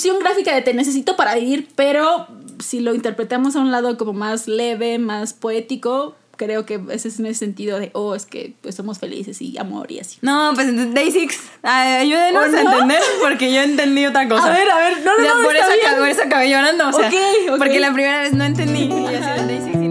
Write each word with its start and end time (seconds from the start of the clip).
descripción 0.00 0.18
gráfica 0.18 0.54
de 0.54 0.62
te 0.62 0.72
necesito 0.72 1.14
para 1.16 1.34
vivir, 1.34 1.68
pero 1.76 2.26
si 2.58 2.80
lo 2.80 2.94
interpretamos 2.94 3.54
a 3.56 3.60
un 3.60 3.70
lado 3.70 3.98
como 3.98 4.14
más 4.14 4.48
leve, 4.48 4.98
más 4.98 5.34
poético, 5.34 6.16
creo 6.36 6.64
que 6.64 6.80
ese 6.90 7.08
es 7.08 7.18
en 7.18 7.26
el 7.26 7.34
sentido 7.36 7.78
de, 7.78 7.90
oh, 7.92 8.14
es 8.14 8.24
que 8.24 8.54
pues 8.62 8.74
somos 8.74 8.98
felices 8.98 9.42
y 9.42 9.58
amor 9.58 9.92
y 9.92 10.00
así. 10.00 10.16
No, 10.22 10.52
pues 10.54 10.68
Day 10.94 11.10
Six, 11.10 11.38
ayúdenos 11.62 12.48
¿O 12.48 12.56
a 12.56 12.60
entender 12.60 13.00
porque 13.20 13.52
yo 13.52 13.60
entendí 13.60 14.06
otra 14.06 14.26
cosa. 14.26 14.46
A 14.46 14.56
ver, 14.56 14.70
a 14.70 14.78
ver, 14.78 15.04
no, 15.04 15.18
no, 15.18 15.24
Ya, 15.24 15.34
no, 15.34 15.42
por, 15.42 15.54
está 15.54 15.66
eso 15.66 15.74
bien. 15.74 15.86
acabé, 15.86 16.00
por 16.00 16.08
eso 16.08 16.22
acabé 16.22 16.50
llorando. 16.50 16.88
O 16.88 16.92
sea. 16.94 17.10
Porque 17.58 17.78
la 17.78 17.92
primera 17.92 18.20
vez 18.20 18.32
no 18.32 18.44
entendí. 18.44 18.84
Y 18.84 18.88
yo 18.88 19.08
así 19.08 19.42
de 19.42 19.46
Day 19.46 19.60
Six 19.62 19.72
sin 19.72 19.90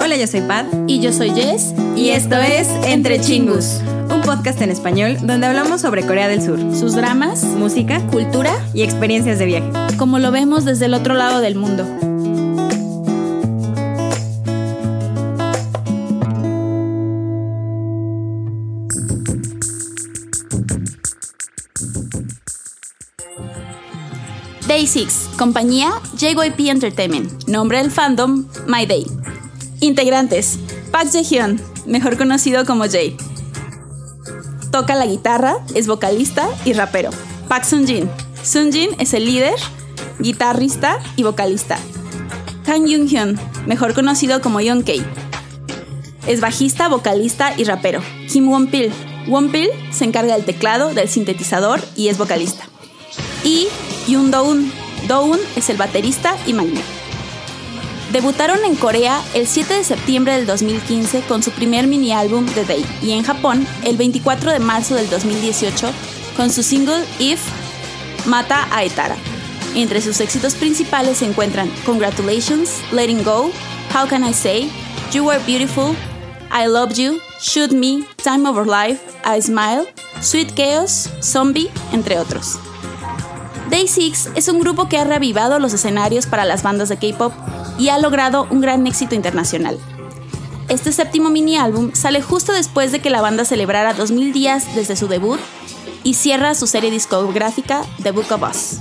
Hola, 0.00 0.16
yo 0.16 0.26
soy 0.26 0.42
Pat. 0.42 0.66
Y 0.86 1.00
yo 1.00 1.12
soy 1.12 1.30
Jess. 1.30 1.72
Y 1.96 2.10
esto 2.10 2.36
es 2.36 2.68
Entre 2.84 3.20
Chingus, 3.20 3.80
un 4.10 4.20
podcast 4.22 4.60
en 4.62 4.70
español 4.70 5.16
donde 5.22 5.46
hablamos 5.46 5.80
sobre 5.80 6.04
Corea 6.06 6.28
del 6.28 6.42
Sur, 6.42 6.58
Sus 6.74 6.94
dramas, 6.94 7.44
música 7.44 8.04
cultura, 8.06 8.52
y 8.74 8.82
experiencias 8.82 9.38
de 9.38 9.46
viaje. 9.46 9.70
como 9.96 10.18
lo 10.18 10.30
vemos 10.30 10.64
desde 10.64 10.86
el 10.86 10.94
otro 10.94 11.14
lado 11.14 11.40
del 11.40 11.54
mundo. 11.54 11.86
Day 24.66 24.86
6, 24.86 25.30
compañía 25.38 25.92
JYP 26.18 26.68
Entertainment, 26.68 27.46
nombre 27.46 27.78
del 27.78 27.90
fandom 27.90 28.46
My 28.66 28.86
Day. 28.86 29.06
Integrantes: 29.80 30.58
Park 30.90 31.10
Jae-hyun, 31.12 31.60
mejor 31.86 32.16
conocido 32.16 32.64
como 32.64 32.84
Jay. 32.86 33.16
Toca 34.74 34.96
la 34.96 35.06
guitarra, 35.06 35.58
es 35.76 35.86
vocalista 35.86 36.48
y 36.64 36.72
rapero. 36.72 37.10
Park 37.46 37.62
Sung-jin. 37.62 38.10
Sung-jin 38.42 38.90
es 38.98 39.14
el 39.14 39.24
líder, 39.24 39.54
guitarrista 40.18 40.98
y 41.14 41.22
vocalista. 41.22 41.78
Kang 42.66 42.84
Young-hyun, 42.84 43.38
mejor 43.66 43.94
conocido 43.94 44.40
como 44.40 44.60
Young-K. 44.60 44.94
Es 46.26 46.40
bajista, 46.40 46.88
vocalista 46.88 47.54
y 47.56 47.62
rapero. 47.62 48.02
Kim 48.28 48.48
Won-pil. 48.48 48.92
Won-pil 49.28 49.68
se 49.92 50.06
encarga 50.06 50.34
del 50.34 50.44
teclado, 50.44 50.92
del 50.92 51.08
sintetizador 51.08 51.80
y 51.94 52.08
es 52.08 52.18
vocalista. 52.18 52.64
Y 53.44 53.68
Yoon 54.08 54.32
Do-un. 54.32 54.72
Do-un 55.06 55.38
es 55.54 55.70
el 55.70 55.76
baterista 55.76 56.36
y 56.48 56.52
magneto. 56.52 57.03
Debutaron 58.14 58.64
en 58.64 58.76
Corea 58.76 59.20
el 59.34 59.48
7 59.48 59.74
de 59.74 59.82
septiembre 59.82 60.34
del 60.34 60.46
2015 60.46 61.22
con 61.22 61.42
su 61.42 61.50
primer 61.50 61.88
mini 61.88 62.12
álbum 62.12 62.46
The 62.46 62.64
Day 62.64 62.86
y 63.02 63.10
en 63.10 63.24
Japón 63.24 63.66
el 63.82 63.96
24 63.96 64.52
de 64.52 64.60
marzo 64.60 64.94
del 64.94 65.10
2018 65.10 65.90
con 66.36 66.48
su 66.52 66.62
single 66.62 67.04
If 67.18 67.40
Mata 68.24 68.68
a 68.70 68.84
Etara. 68.84 69.16
Entre 69.74 70.00
sus 70.00 70.20
éxitos 70.20 70.54
principales 70.54 71.18
se 71.18 71.26
encuentran 71.26 71.68
Congratulations, 71.84 72.70
Letting 72.92 73.24
Go, 73.24 73.50
How 73.92 74.06
Can 74.08 74.24
I 74.24 74.32
Say, 74.32 74.70
You 75.12 75.28
Are 75.28 75.42
Beautiful, 75.44 75.96
I 76.52 76.68
Love 76.68 76.94
You, 76.94 77.18
Shoot 77.40 77.72
Me, 77.72 78.04
Time 78.22 78.48
Our 78.48 78.64
Life, 78.64 79.00
I 79.24 79.42
Smile, 79.42 79.88
Sweet 80.22 80.54
Chaos, 80.54 81.10
Zombie, 81.20 81.68
entre 81.92 82.20
otros. 82.20 82.60
Day 83.70 83.88
6 83.88 84.30
es 84.34 84.48
un 84.48 84.60
grupo 84.60 84.88
que 84.88 84.98
ha 84.98 85.04
reavivado 85.04 85.58
los 85.58 85.72
escenarios 85.72 86.26
para 86.26 86.44
las 86.44 86.62
bandas 86.62 86.88
de 86.88 86.96
K-pop 86.96 87.32
y 87.78 87.88
ha 87.88 87.98
logrado 87.98 88.46
un 88.50 88.60
gran 88.60 88.86
éxito 88.86 89.14
internacional. 89.14 89.78
Este 90.68 90.92
séptimo 90.92 91.30
mini 91.30 91.56
álbum 91.56 91.92
sale 91.94 92.22
justo 92.22 92.52
después 92.52 92.92
de 92.92 93.00
que 93.00 93.10
la 93.10 93.20
banda 93.20 93.44
celebrara 93.44 93.94
2000 93.94 94.32
días 94.32 94.74
desde 94.74 94.96
su 94.96 95.08
debut 95.08 95.40
y 96.02 96.14
cierra 96.14 96.54
su 96.54 96.66
serie 96.66 96.90
discográfica 96.90 97.82
The 98.02 98.12
Book 98.12 98.30
of 98.30 98.42
Us. 98.42 98.78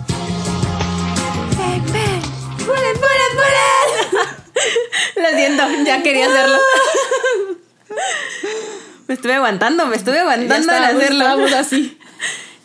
Lo 5.15 5.29
siento, 5.29 5.63
ya 5.85 6.03
quería 6.03 6.27
hacerlo. 6.27 6.57
Me 9.07 9.15
estuve 9.15 9.33
aguantando, 9.33 9.85
me 9.85 9.97
estuve 9.97 10.19
aguantando 10.19 10.73
en 10.73 10.83
hacerlo. 10.83 11.25
así. 11.57 11.99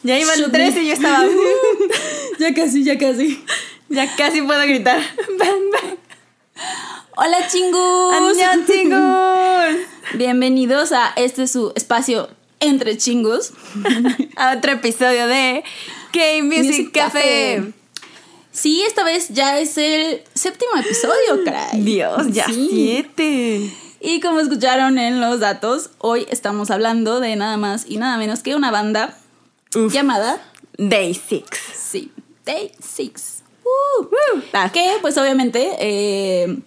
Ya 0.09 0.19
iban 0.19 0.39
Shoot 0.39 0.53
tres 0.53 0.75
y 0.75 0.87
yo 0.87 0.95
estaba. 0.95 1.23
uh, 1.23 1.31
Ya 2.39 2.55
casi, 2.55 2.83
ya 2.83 2.97
casi. 2.97 3.45
ya 3.91 4.17
casi 4.17 4.41
puedo 4.41 4.63
gritar. 4.63 5.03
Bang, 5.39 5.71
bang. 5.71 5.99
Hola 7.15 7.47
chingus. 7.47 8.15
¡Annyeong, 8.15 8.65
chicos! 8.67 9.87
Bienvenidos 10.15 10.93
a 10.93 11.13
este 11.17 11.47
su 11.47 11.75
espacio 11.77 12.31
entre 12.61 12.97
chingus. 12.97 13.53
A 14.37 14.57
otro 14.57 14.73
episodio 14.73 15.27
de 15.27 15.63
K-Music 16.15 16.65
Music 16.65 16.91
Café. 16.95 17.57
Café. 17.59 17.73
Sí, 18.51 18.81
esta 18.87 19.05
vez 19.05 19.29
ya 19.29 19.59
es 19.59 19.77
el 19.77 20.23
séptimo 20.33 20.71
episodio, 20.81 21.45
caray. 21.45 21.83
Dios, 21.83 22.29
ya 22.31 22.47
Sí. 22.47 22.69
siete. 22.71 23.71
Y 24.01 24.21
como 24.21 24.41
escucharon 24.41 24.97
en 24.97 25.21
los 25.21 25.41
datos, 25.41 25.91
hoy 25.99 26.27
estamos 26.31 26.71
hablando 26.71 27.21
de 27.21 27.37
nada 27.37 27.59
más 27.59 27.85
y 27.87 27.99
nada 27.99 28.17
menos 28.17 28.43
que 28.43 28.55
una 28.57 28.71
banda 28.71 29.15
Uf. 29.75 29.93
llamada 29.93 30.41
Day 30.77 31.15
Six. 31.15 31.59
sí, 31.75 32.13
Day 32.45 32.73
Six. 32.81 33.43
Uh, 33.65 34.07
Ah, 34.53 34.71
que 34.73 34.97
pues 35.03 35.19
obviamente 35.19 35.69
eh, 35.79 36.59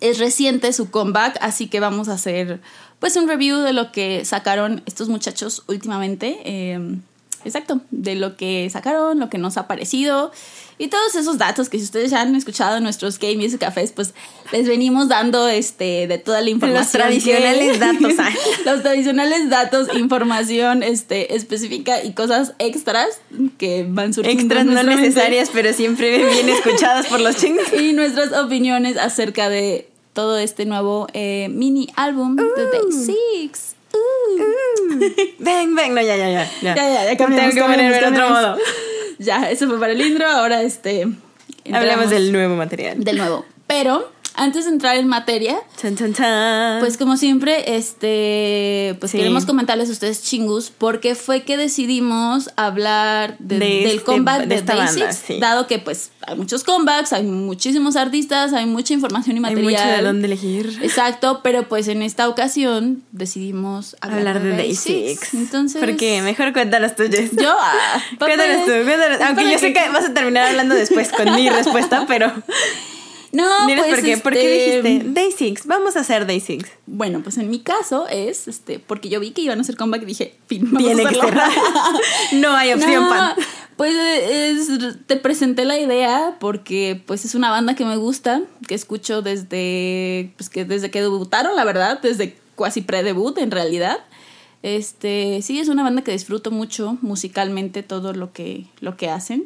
es 0.00 0.18
reciente 0.18 0.72
su 0.72 0.90
comeback, 0.90 1.38
así 1.40 1.68
que 1.68 1.80
vamos 1.80 2.08
a 2.08 2.14
hacer 2.14 2.60
pues 2.98 3.16
un 3.16 3.28
review 3.28 3.58
de 3.60 3.72
lo 3.72 3.92
que 3.92 4.24
sacaron 4.24 4.82
estos 4.86 5.08
muchachos 5.08 5.62
últimamente. 5.68 6.38
eh, 6.44 6.98
exacto, 7.44 7.80
de 7.90 8.14
lo 8.14 8.36
que 8.36 8.68
sacaron, 8.70 9.18
lo 9.18 9.30
que 9.30 9.38
nos 9.38 9.56
ha 9.56 9.66
parecido 9.66 10.32
y 10.76 10.88
todos 10.88 11.14
esos 11.14 11.38
datos 11.38 11.68
que 11.68 11.78
si 11.78 11.84
ustedes 11.84 12.10
ya 12.10 12.20
han 12.20 12.34
escuchado 12.34 12.78
en 12.78 12.82
nuestros 12.82 13.18
Game 13.18 13.36
Music 13.36 13.60
Cafés, 13.60 13.92
pues 13.92 14.12
les 14.50 14.66
venimos 14.66 15.08
dando 15.08 15.46
este 15.46 16.08
de 16.08 16.18
toda 16.18 16.40
la 16.40 16.50
información. 16.50 16.82
Los 16.82 16.92
tradicionales 16.92 17.72
que- 17.72 17.78
datos, 17.78 18.12
ah. 18.18 18.30
los 18.64 18.82
tradicionales 18.82 19.50
datos, 19.50 19.88
información 19.96 20.82
este, 20.82 21.36
específica 21.36 22.02
y 22.02 22.12
cosas 22.12 22.54
extras 22.58 23.20
que 23.56 23.86
van 23.88 24.12
surgiendo. 24.12 24.42
Extras 24.42 24.66
no 24.66 24.82
necesarias, 24.82 25.50
pero 25.52 25.72
siempre 25.72 26.18
bien 26.18 26.48
escuchadas 26.48 27.06
por 27.06 27.20
los 27.20 27.36
chingos. 27.36 27.64
y 27.80 27.92
nuestras 27.92 28.32
opiniones 28.32 28.96
acerca 28.96 29.48
de 29.48 29.88
todo 30.12 30.38
este 30.38 30.64
nuevo 30.64 31.06
eh, 31.12 31.48
mini 31.50 31.88
álbum 31.94 32.34
de 32.34 32.44
Day 32.44 32.90
Six. 32.90 33.73
Uh. 33.94 34.98
Ven, 35.38 35.74
ven, 35.74 35.94
no, 35.94 36.02
ya, 36.02 36.16
ya, 36.16 36.28
ya. 36.28 36.50
Ya, 36.62 36.74
ya, 36.74 37.04
ya 37.04 37.16
cambiamos, 37.16 37.54
Tengo 37.54 37.66
que 37.66 37.72
ponerme 37.72 37.98
en 37.98 38.14
otro 38.14 38.28
modo. 38.30 38.58
Ya, 39.18 39.50
eso 39.50 39.68
fue 39.68 39.78
para 39.78 39.92
el 39.92 40.00
intro, 40.00 40.26
ahora 40.26 40.62
este... 40.62 41.06
Hablemos 41.72 42.10
del 42.10 42.32
nuevo 42.32 42.56
material. 42.56 43.02
del 43.02 43.16
nuevo. 43.16 43.46
Pero, 43.66 44.10
antes 44.36 44.64
de 44.64 44.70
entrar 44.72 44.96
en 44.96 45.06
materia, 45.08 45.56
Chan, 45.80 45.96
chan, 45.96 46.12
chan. 46.14 46.80
pues 46.80 46.96
como 46.96 47.16
siempre, 47.16 47.76
este, 47.76 48.96
pues 49.00 49.12
Sí. 49.12 49.18
queremos 49.18 49.44
comentarles 49.46 49.88
a 49.88 49.92
ustedes 49.92 50.22
chingus 50.22 50.70
porque 50.76 51.14
fue 51.14 51.42
que 51.42 51.56
decidimos 51.56 52.50
hablar 52.56 53.36
de- 53.38 53.58
De 53.58 53.64
del 53.66 53.86
este- 53.86 54.02
comeback 54.02 54.46
de 54.46 54.62
de, 54.62 54.74
banda, 54.74 55.12
sí. 55.12 55.38
dado 55.38 55.66
que 55.66 55.78
pues 55.78 56.10
hay 56.26 56.36
muchos 56.36 56.64
comebacks, 56.64 57.12
hay 57.12 57.22
muchísimos 57.24 57.96
artistas, 57.96 58.52
hay 58.52 58.66
mucha 58.66 58.92
información 58.94 59.36
y 59.36 59.38
Hay 59.38 59.42
material. 59.54 59.64
mucho 59.84 59.96
de 59.96 60.02
dónde 60.02 60.26
elegir. 60.26 60.78
Exacto, 60.82 61.40
pero 61.42 61.68
pues 61.68 61.88
en 61.88 62.02
esta 62.02 62.28
ocasión 62.28 63.02
decidimos 63.12 63.96
hablar, 64.00 64.18
Hablar 64.36 64.42
de 64.42 64.50
Day 64.56 64.74
Six. 64.74 65.20
Six. 65.20 65.34
Entonces, 65.34 65.80
Porque 65.80 66.22
mejor 66.22 66.52
cuéntanos 66.52 66.94
tú, 66.96 67.04
Jess. 67.10 67.30
yo 67.36 67.54
ah, 67.58 68.02
Cuéntanos 68.18 68.64
tú, 68.66 68.72
cuéntanos. 68.84 69.20
Aunque 69.20 69.50
yo 69.50 69.58
sé 69.58 69.72
que 69.72 69.88
vas 69.90 70.04
a 70.06 70.14
terminar 70.14 70.48
hablando 70.48 70.74
después 70.74 71.10
con 71.12 71.34
mi 71.34 71.48
respuesta, 71.50 72.04
pero. 72.08 72.32
No, 73.34 73.66
Dinos 73.66 73.86
pues 73.86 73.96
por 73.96 74.04
qué. 74.04 74.16
¿Por 74.18 74.32
qué 74.32 74.76
este, 74.76 74.88
dijiste 74.88 75.10
Day 75.12 75.32
Six? 75.32 75.66
Vamos 75.66 75.96
a 75.96 76.00
hacer 76.00 76.26
Day 76.26 76.40
Six. 76.40 76.70
Bueno, 76.86 77.20
pues 77.22 77.36
en 77.38 77.50
mi 77.50 77.60
caso 77.60 78.06
es 78.08 78.48
este 78.48 78.78
porque 78.78 79.08
yo 79.08 79.20
vi 79.20 79.32
que 79.32 79.42
iban 79.42 79.58
a 79.58 79.62
hacer 79.62 79.76
comeback 79.76 80.02
y 80.02 80.06
dije, 80.06 80.34
fin, 80.46 80.68
vamos 80.70 80.90
a 80.90 80.92
no 82.32 82.52
hay 82.54 82.72
opción, 82.72 83.04
No, 83.04 83.08
pan. 83.08 83.34
Pues 83.76 83.94
es- 83.96 84.68
te 85.06 85.16
presenté 85.16 85.64
la 85.64 85.78
idea 85.78 86.36
porque 86.38 87.02
pues 87.06 87.24
es 87.24 87.34
una 87.34 87.50
banda 87.50 87.74
que 87.74 87.84
me 87.84 87.96
gusta, 87.96 88.42
que 88.68 88.74
escucho 88.74 89.20
desde 89.20 90.32
pues 90.36 90.48
que 90.48 90.64
desde 90.64 90.90
que 90.90 91.02
debutaron, 91.02 91.56
la 91.56 91.64
verdad, 91.64 92.00
desde 92.00 92.36
casi 92.56 92.82
pre-debut 92.82 93.36
en 93.38 93.50
realidad. 93.50 93.98
Este, 94.62 95.42
sí 95.42 95.60
es 95.60 95.68
una 95.68 95.82
banda 95.82 96.02
que 96.02 96.12
disfruto 96.12 96.50
mucho 96.50 96.96
musicalmente 97.02 97.82
todo 97.82 98.12
lo 98.14 98.32
que 98.32 98.66
lo 98.80 98.96
que 98.96 99.10
hacen. 99.10 99.44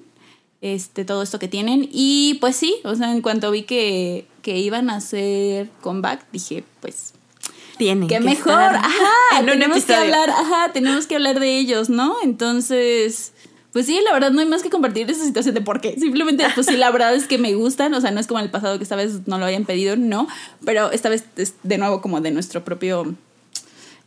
Este, 0.60 1.04
todo 1.04 1.22
esto 1.22 1.38
que 1.38 1.46
tienen 1.46 1.88
y 1.92 2.38
pues 2.40 2.56
sí, 2.56 2.76
o 2.82 2.96
sea, 2.96 3.12
en 3.12 3.22
cuanto 3.22 3.50
vi 3.52 3.62
que 3.62 4.26
que 4.42 4.58
iban 4.58 4.90
a 4.90 4.96
hacer 4.96 5.68
comeback, 5.82 6.24
dije, 6.32 6.64
pues 6.80 7.12
Tienen. 7.76 8.08
que 8.08 8.16
que 8.16 8.20
mejor, 8.20 8.54
estar 8.54 8.76
ajá, 8.76 9.40
en 9.40 9.46
tenemos 9.46 9.84
que 9.84 9.94
hablar, 9.94 10.30
ajá, 10.30 10.72
tenemos 10.72 11.06
que 11.06 11.16
hablar 11.16 11.38
de 11.38 11.58
ellos, 11.58 11.90
¿no? 11.90 12.16
Entonces, 12.24 13.34
pues 13.72 13.86
sí, 13.86 14.00
la 14.02 14.12
verdad 14.12 14.30
no 14.30 14.40
hay 14.40 14.46
más 14.46 14.62
que 14.62 14.70
compartir 14.70 15.10
esa 15.10 15.24
situación 15.24 15.54
de 15.54 15.60
por 15.60 15.80
qué. 15.80 15.94
Simplemente, 15.98 16.44
pues 16.54 16.66
sí, 16.66 16.76
la 16.76 16.90
verdad 16.90 17.14
es 17.14 17.26
que 17.26 17.38
me 17.38 17.54
gustan, 17.54 17.92
o 17.94 18.00
sea, 18.00 18.10
no 18.10 18.18
es 18.20 18.26
como 18.26 18.40
en 18.40 18.46
el 18.46 18.50
pasado 18.50 18.78
que 18.78 18.84
esta 18.84 18.96
vez 18.96 19.26
no 19.26 19.38
lo 19.38 19.44
hayan 19.44 19.64
pedido, 19.64 19.96
no, 19.96 20.26
pero 20.64 20.90
esta 20.90 21.08
vez 21.08 21.24
es 21.36 21.54
de 21.62 21.78
nuevo 21.78 22.00
como 22.00 22.20
de 22.20 22.30
nuestro 22.30 22.64
propio 22.64 23.14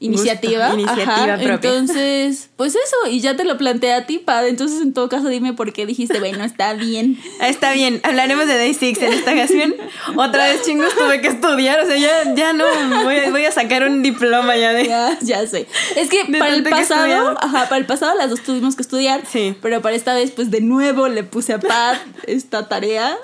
iniciativa. 0.01 0.67
Gusto, 0.73 0.81
iniciativa 0.81 1.33
Ajá, 1.35 1.37
propia. 1.37 1.53
Entonces, 1.53 2.49
pues 2.57 2.75
eso, 2.75 3.09
y 3.09 3.21
ya 3.21 3.37
te 3.37 3.45
lo 3.45 3.57
planteé 3.57 3.93
a 3.93 4.05
ti, 4.05 4.19
Pad. 4.19 4.47
Entonces, 4.47 4.81
en 4.81 4.93
todo 4.93 5.07
caso, 5.07 5.29
dime 5.29 5.53
por 5.53 5.71
qué 5.71 5.85
dijiste, 5.85 6.19
bueno, 6.19 6.43
está 6.43 6.73
bien. 6.73 7.17
Está 7.41 7.73
bien, 7.73 8.01
hablaremos 8.03 8.47
de 8.47 8.57
Day 8.57 8.73
Six 8.73 9.01
en 9.01 9.13
esta 9.13 9.31
ocasión. 9.31 9.75
Otra 10.15 10.47
vez 10.47 10.63
chingos 10.63 10.93
tuve 10.95 11.21
que 11.21 11.27
estudiar, 11.29 11.79
o 11.81 11.85
sea, 11.85 11.97
ya, 11.97 12.35
ya 12.35 12.53
no, 12.53 12.65
voy 13.03 13.17
a, 13.17 13.29
voy 13.29 13.45
a 13.45 13.51
sacar 13.51 13.83
un 13.83 14.01
diploma 14.03 14.57
ya 14.57 14.73
de... 14.73 14.85
Ya, 14.91 15.17
ya 15.21 15.45
sé. 15.47 15.67
Es 15.95 16.09
que 16.09 16.25
para 16.39 16.53
el 16.53 16.63
pasado, 16.63 17.37
ajá, 17.39 17.65
para 17.69 17.77
el 17.77 17.85
pasado 17.85 18.15
las 18.17 18.29
dos 18.29 18.41
tuvimos 18.41 18.75
que 18.75 18.81
estudiar. 18.81 19.21
Sí. 19.31 19.55
Pero 19.61 19.81
para 19.81 19.95
esta 19.95 20.13
vez, 20.13 20.31
pues 20.31 20.49
de 20.51 20.61
nuevo 20.61 21.07
le 21.07 21.23
puse 21.23 21.53
a 21.53 21.59
Pat 21.59 21.97
esta 22.27 22.67
tarea. 22.67 23.15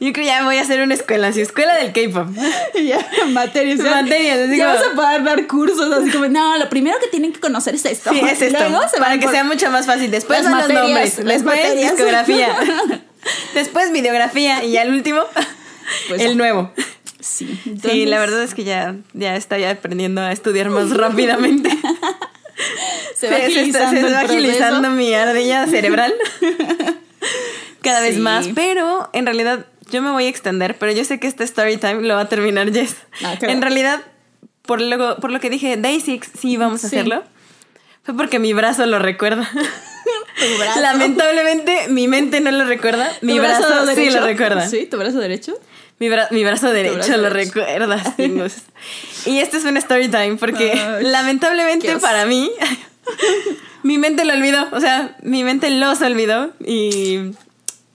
Yo 0.00 0.12
creo 0.12 0.12
que 0.12 0.24
ya 0.24 0.44
voy 0.44 0.56
a 0.56 0.62
hacer 0.62 0.80
una 0.80 0.94
escuela, 0.94 1.28
así, 1.28 1.40
escuela 1.40 1.74
del 1.76 1.92
K-pop. 1.92 2.28
Ya, 2.74 3.06
materias. 3.28 3.80
Materias, 3.80 4.38
así 4.48 4.56
Ya 4.56 4.66
como- 4.66 4.78
vas 4.78 4.86
a 4.92 4.94
poder 4.94 5.24
dar 5.24 5.46
cursos, 5.46 5.87
así 5.96 6.10
como, 6.10 6.26
no, 6.28 6.56
lo 6.58 6.68
primero 6.68 6.96
que 7.00 7.08
tienen 7.08 7.32
que 7.32 7.40
conocer 7.40 7.74
es 7.74 7.84
esto. 7.84 8.10
Sí, 8.10 8.20
es 8.20 8.42
esto, 8.42 8.58
Luego 8.68 8.88
se 8.88 8.98
para 8.98 9.16
que 9.18 9.22
por- 9.24 9.32
sea 9.32 9.44
mucho 9.44 9.70
más 9.70 9.86
fácil. 9.86 10.10
Después 10.10 10.44
Las 10.44 10.52
los 10.52 10.72
nombres, 10.74 11.18
las 11.18 11.26
después 11.26 11.44
materias. 11.44 11.92
discografía, 11.92 12.56
después 13.54 13.92
videografía 13.92 14.64
y 14.64 14.72
ya 14.72 14.82
el 14.82 14.90
último, 14.92 15.22
Pues, 16.08 16.20
el 16.22 16.36
nuevo. 16.36 16.72
Sí, 17.20 17.46
Sí, 17.64 17.70
entonces, 17.70 18.08
la 18.08 18.18
verdad 18.20 18.42
es 18.42 18.54
que 18.54 18.64
ya, 18.64 18.94
ya 19.12 19.34
estoy 19.36 19.64
aprendiendo 19.64 20.20
a 20.20 20.30
estudiar 20.32 20.70
más 20.70 20.90
rápidamente. 20.96 21.68
se 23.16 23.28
va 23.30 23.36
Se- 23.36 23.50
se 23.50 23.58
agilizando, 23.60 24.00
se 24.08 24.14
va 24.14 24.20
agilizando 24.20 24.90
mi 24.90 25.12
ardilla 25.14 25.66
cerebral 25.66 26.14
cada 27.82 28.00
vez 28.00 28.18
más, 28.18 28.48
pero 28.54 29.08
en 29.12 29.26
realidad 29.26 29.66
yo 29.90 30.02
me 30.02 30.10
voy 30.10 30.26
a 30.26 30.28
extender, 30.28 30.76
pero 30.78 30.92
yo 30.92 31.04
sé 31.04 31.18
que 31.18 31.26
este 31.26 31.44
story 31.44 31.76
time 31.78 32.02
lo 32.02 32.14
va 32.14 32.22
a 32.22 32.28
terminar 32.28 32.72
Jess. 32.72 32.96
Ah, 33.24 33.34
claro. 33.38 33.54
En 33.54 33.62
realidad, 33.62 34.00
por 34.68 34.80
lo, 34.82 35.16
por 35.16 35.32
lo 35.32 35.40
que 35.40 35.48
dije, 35.50 35.76
Day 35.78 35.98
Six, 36.00 36.28
sí, 36.38 36.56
vamos 36.58 36.84
a 36.84 36.88
Sí. 36.90 36.96
hacerlo, 36.96 37.24
fue 38.04 38.14
porque 38.14 38.38
mi 38.38 38.52
brazo 38.52 38.84
lo 38.86 38.98
recuerda. 38.98 39.50
Tu 40.38 40.58
brazo. 40.58 40.80
Lamentablemente 40.80 41.88
mi 41.88 42.06
mente 42.06 42.40
no 42.40 42.50
lo 42.52 42.64
recuerda, 42.64 43.10
¿Tu 43.18 43.26
mi 43.26 43.38
brazo, 43.40 43.66
sí 43.88 43.94
derecho? 43.96 44.20
lo 44.20 44.26
recuerda. 44.26 44.68
Sí, 44.68 44.86
tu 44.86 44.96
brazo 44.96 45.18
derecho. 45.18 45.54
Mi, 45.98 46.08
bra- 46.08 46.28
mi 46.30 46.44
brazo 46.44 46.70
derecho 46.70 46.94
brazo 46.98 47.16
lo 47.16 47.22
derecho. 47.30 47.54
recuerda. 47.64 48.14
Y 49.26 49.38
este 49.40 49.56
es 49.56 49.64
un 49.64 49.76
story 49.78 50.08
time 50.08 50.36
porque 50.36 50.80
lamentablemente 51.02 51.98
para 51.98 52.24
mí 52.26 52.50
mi 53.82 53.98
mente 53.98 54.24
lo 54.24 54.32
olvidó, 54.34 54.68
o 54.72 54.80
sea, 54.80 55.16
mi 55.22 55.42
mente 55.44 55.70
los 55.70 56.00
olvidó 56.02 56.52
y 56.64 57.32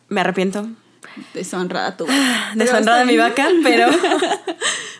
me 0.09 0.21
arrepiento. 0.21 0.67
Deshonrada 1.33 1.95
tu 1.95 2.05
Deshonrada 2.55 3.03
Pero 3.03 3.11
mi 3.11 3.17
vaca, 3.17 3.47
pero 3.63 3.87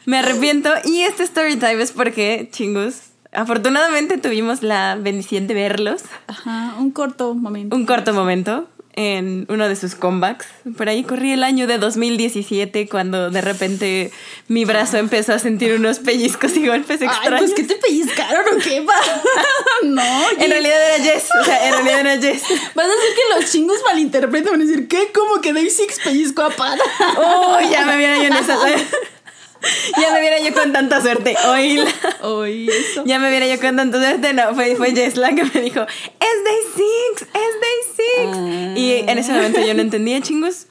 me 0.05 0.17
arrepiento. 0.19 0.69
Y 0.85 1.01
este 1.01 1.23
story 1.23 1.55
time 1.57 1.81
es 1.81 1.91
porque, 1.91 2.49
chingos, 2.51 2.95
afortunadamente 3.31 4.17
tuvimos 4.17 4.61
la 4.63 4.95
bendición 4.99 5.47
de 5.47 5.53
verlos 5.55 6.03
Ajá, 6.27 6.75
un 6.79 6.91
corto 6.91 7.33
momento. 7.33 7.75
un 7.75 7.85
corto 7.85 8.13
momento 8.13 8.67
en 8.95 9.47
uno 9.49 9.67
de 9.67 9.75
sus 9.75 9.95
comebacks. 9.95 10.45
Por 10.77 10.87
ahí 10.87 11.03
corrí 11.03 11.31
el 11.31 11.43
año 11.43 11.65
de 11.65 11.79
2017 11.79 12.87
cuando 12.87 13.31
de 13.31 13.41
repente 13.41 14.11
mi 14.47 14.65
brazo 14.65 14.97
empezó 14.97 15.33
a 15.33 15.39
sentir 15.39 15.73
unos 15.73 15.97
pellizcos 15.97 16.55
y 16.57 16.67
golpes 16.67 17.01
Ay, 17.01 17.07
extraños. 17.07 17.39
pues 17.41 17.53
que 17.55 17.63
te 17.63 17.75
pellizcaron 17.81 18.45
o 18.55 18.59
qué, 18.61 18.85
no, 19.83 20.03
En 20.37 20.51
realidad 20.51 20.77
era 20.95 21.03
Jess, 21.03 21.27
o 21.41 21.43
sea, 21.43 21.67
en 21.69 21.73
realidad 21.73 21.99
era 22.01 22.21
Jess. 22.21 22.43
Vas 22.75 22.85
a 22.85 22.89
decir 22.89 23.15
que 23.15 23.35
los 23.41 23.51
chingos 23.51 23.77
malinterpretan, 23.83 24.51
van 24.51 24.61
a 24.61 24.65
decir, 24.65 24.87
¿qué? 24.87 25.09
¿Cómo 25.11 25.41
que 25.41 25.53
Dave 25.53 25.71
Six 25.71 25.99
pellizco 26.03 26.43
a 26.43 26.51
Pat? 26.51 26.77
Oh, 27.17 27.57
ya 27.71 27.85
me 27.87 27.97
viera 27.97 28.17
yo 28.17 28.25
en 28.25 28.33
esa. 28.33 28.57
Ya 30.01 30.11
me 30.13 30.21
viera 30.21 30.39
yo 30.39 30.53
con 30.53 30.71
tanta 30.73 31.01
suerte. 31.01 31.35
Oíla. 31.47 31.91
Oye, 32.21 32.67
eso. 32.67 33.03
Ya 33.05 33.19
me 33.19 33.29
viera 33.29 33.47
yo 33.47 33.59
con 33.59 33.75
tanta 33.75 33.99
suerte. 33.99 34.33
No, 34.33 34.53
fue, 34.55 34.75
fue 34.75 34.91
Jess 34.93 35.15
la 35.17 35.29
que 35.33 35.43
me 35.43 35.61
dijo, 35.61 35.81
es 35.81 36.43
Day 36.43 36.61
Six, 36.75 37.21
es 37.21 37.31
Day 37.33 37.95
Six. 37.95 38.37
Ah. 38.37 38.73
Y 38.77 38.91
en 39.09 39.17
ese 39.17 39.31
momento 39.31 39.59
yo 39.65 39.73
no 39.73 39.81
entendía, 39.81 40.21
chingos. 40.21 40.67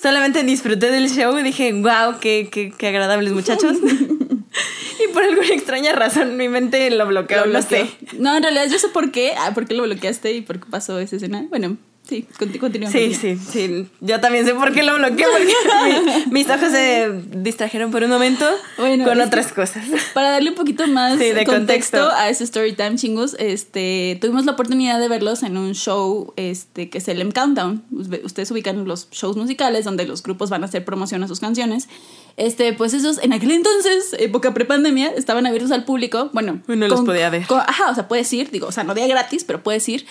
Solamente 0.00 0.42
disfruté 0.44 0.90
del 0.90 1.10
show 1.10 1.38
y 1.38 1.42
dije, 1.42 1.72
wow, 1.74 2.18
qué, 2.20 2.48
qué, 2.50 2.72
qué 2.76 2.88
agradables 2.88 3.32
muchachos. 3.32 3.76
y 3.84 5.12
por 5.12 5.22
alguna 5.22 5.48
extraña 5.48 5.92
razón 5.92 6.36
mi 6.38 6.48
mente 6.48 6.90
lo 6.90 7.06
bloqueó, 7.06 7.40
Lo 7.40 7.46
no 7.46 7.58
bloqueó. 7.60 7.86
sé. 7.86 7.90
No, 8.18 8.36
en 8.36 8.42
realidad 8.42 8.66
yo 8.70 8.78
sé 8.78 8.88
por 8.88 9.12
qué. 9.12 9.34
Ah, 9.38 9.52
¿por 9.54 9.66
qué 9.66 9.74
lo 9.74 9.82
bloqueaste 9.82 10.32
y 10.32 10.40
por 10.40 10.58
qué 10.58 10.66
pasó 10.70 10.98
esa 10.98 11.16
escena? 11.16 11.44
Bueno, 11.50 11.76
sí, 12.08 12.26
conti- 12.38 12.58
continúa. 12.58 12.90
Sí, 12.90 13.14
sí, 13.14 13.36
sí. 13.36 13.88
Yo 14.00 14.20
también 14.20 14.44
sé 14.44 14.54
por 14.54 14.72
qué 14.72 14.82
lo 14.82 14.96
bloqueé, 14.96 15.26
porque 15.30 16.24
mi- 16.26 16.32
mis 16.32 16.48
ojos 16.50 16.70
se 16.70 17.10
distrajeron 17.36 17.90
por 17.90 18.02
un 18.02 18.10
momento 18.10 18.44
Bueno, 18.78 19.04
con 19.04 19.20
otras 19.20 19.52
cosas. 19.52 19.84
Para 20.14 20.30
darle 20.30 20.50
un 20.50 20.56
poquito 20.56 20.86
más 20.88 21.18
Sí, 21.18 21.30
de 21.30 21.44
contexto, 21.44 21.98
contexto. 21.98 22.08
a 22.10 22.28
ese 22.28 22.44
story 22.44 22.72
time, 22.74 22.96
chingos, 22.96 23.36
este, 23.38 24.18
tuvimos 24.20 24.44
la 24.44 24.52
oportunidad 24.52 24.98
de 24.98 25.08
verlos 25.08 25.42
en 25.42 25.56
un 25.56 25.74
show 25.74 26.32
este, 26.36 26.90
que 26.90 26.98
es 26.98 27.08
el 27.08 27.20
M 27.20 27.32
Countdown. 27.32 27.84
Ustedes 28.24 28.50
ubican 28.50 28.84
los 28.86 29.08
shows 29.10 29.36
musicales 29.36 29.84
donde 29.84 30.04
los 30.06 30.22
grupos 30.22 30.50
van 30.50 30.62
a 30.62 30.66
hacer 30.66 30.84
promoción 30.84 31.22
a 31.22 31.28
sus 31.28 31.38
canciones. 31.40 31.88
Este, 32.36 32.72
pues 32.72 32.94
esos, 32.94 33.18
en 33.22 33.32
aquel 33.32 33.50
entonces, 33.50 34.14
época 34.18 34.54
prepandemia, 34.54 35.08
estaban 35.16 35.46
abiertos 35.46 35.70
al 35.72 35.84
público. 35.84 36.30
Bueno, 36.32 36.60
Uno 36.68 36.88
los 36.88 37.02
podía 37.02 37.28
ver. 37.30 37.46
con- 37.46 37.60
ajá, 37.60 37.90
o 37.90 37.94
sea, 37.94 38.08
puedes 38.08 38.32
ir, 38.32 38.50
digo, 38.50 38.66
o 38.68 38.72
sea, 38.72 38.82
no 38.84 38.94
día 38.94 39.06
gratis, 39.06 39.44
pero 39.44 39.62
puedes 39.62 39.88
ir. 39.88 40.06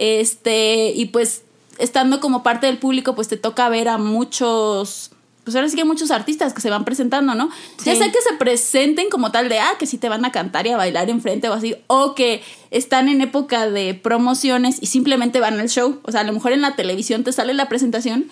Este, 0.00 0.92
y 0.96 1.04
pues 1.06 1.42
estando 1.78 2.20
como 2.20 2.42
parte 2.42 2.66
del 2.66 2.78
público, 2.78 3.14
pues 3.14 3.28
te 3.28 3.36
toca 3.36 3.68
ver 3.68 3.86
a 3.88 3.98
muchos, 3.98 5.10
pues 5.44 5.54
ahora 5.54 5.68
sí 5.68 5.74
que 5.74 5.82
hay 5.82 5.86
muchos 5.86 6.10
artistas 6.10 6.54
que 6.54 6.62
se 6.62 6.70
van 6.70 6.86
presentando, 6.86 7.34
¿no? 7.34 7.50
Ya 7.84 7.94
sea 7.94 8.06
que 8.10 8.18
se 8.26 8.34
presenten 8.38 9.10
como 9.10 9.30
tal 9.30 9.50
de, 9.50 9.58
ah, 9.58 9.72
que 9.78 9.84
sí 9.86 9.98
te 9.98 10.08
van 10.08 10.24
a 10.24 10.32
cantar 10.32 10.66
y 10.66 10.70
a 10.70 10.78
bailar 10.78 11.10
enfrente 11.10 11.50
o 11.50 11.52
así, 11.52 11.76
o 11.86 12.14
que 12.14 12.42
están 12.70 13.10
en 13.10 13.20
época 13.20 13.68
de 13.68 13.92
promociones 13.92 14.78
y 14.80 14.86
simplemente 14.86 15.38
van 15.38 15.60
al 15.60 15.68
show. 15.68 16.00
O 16.02 16.12
sea, 16.12 16.22
a 16.22 16.24
lo 16.24 16.32
mejor 16.32 16.52
en 16.52 16.62
la 16.62 16.76
televisión 16.76 17.22
te 17.22 17.32
sale 17.32 17.52
la 17.52 17.68
presentación, 17.68 18.24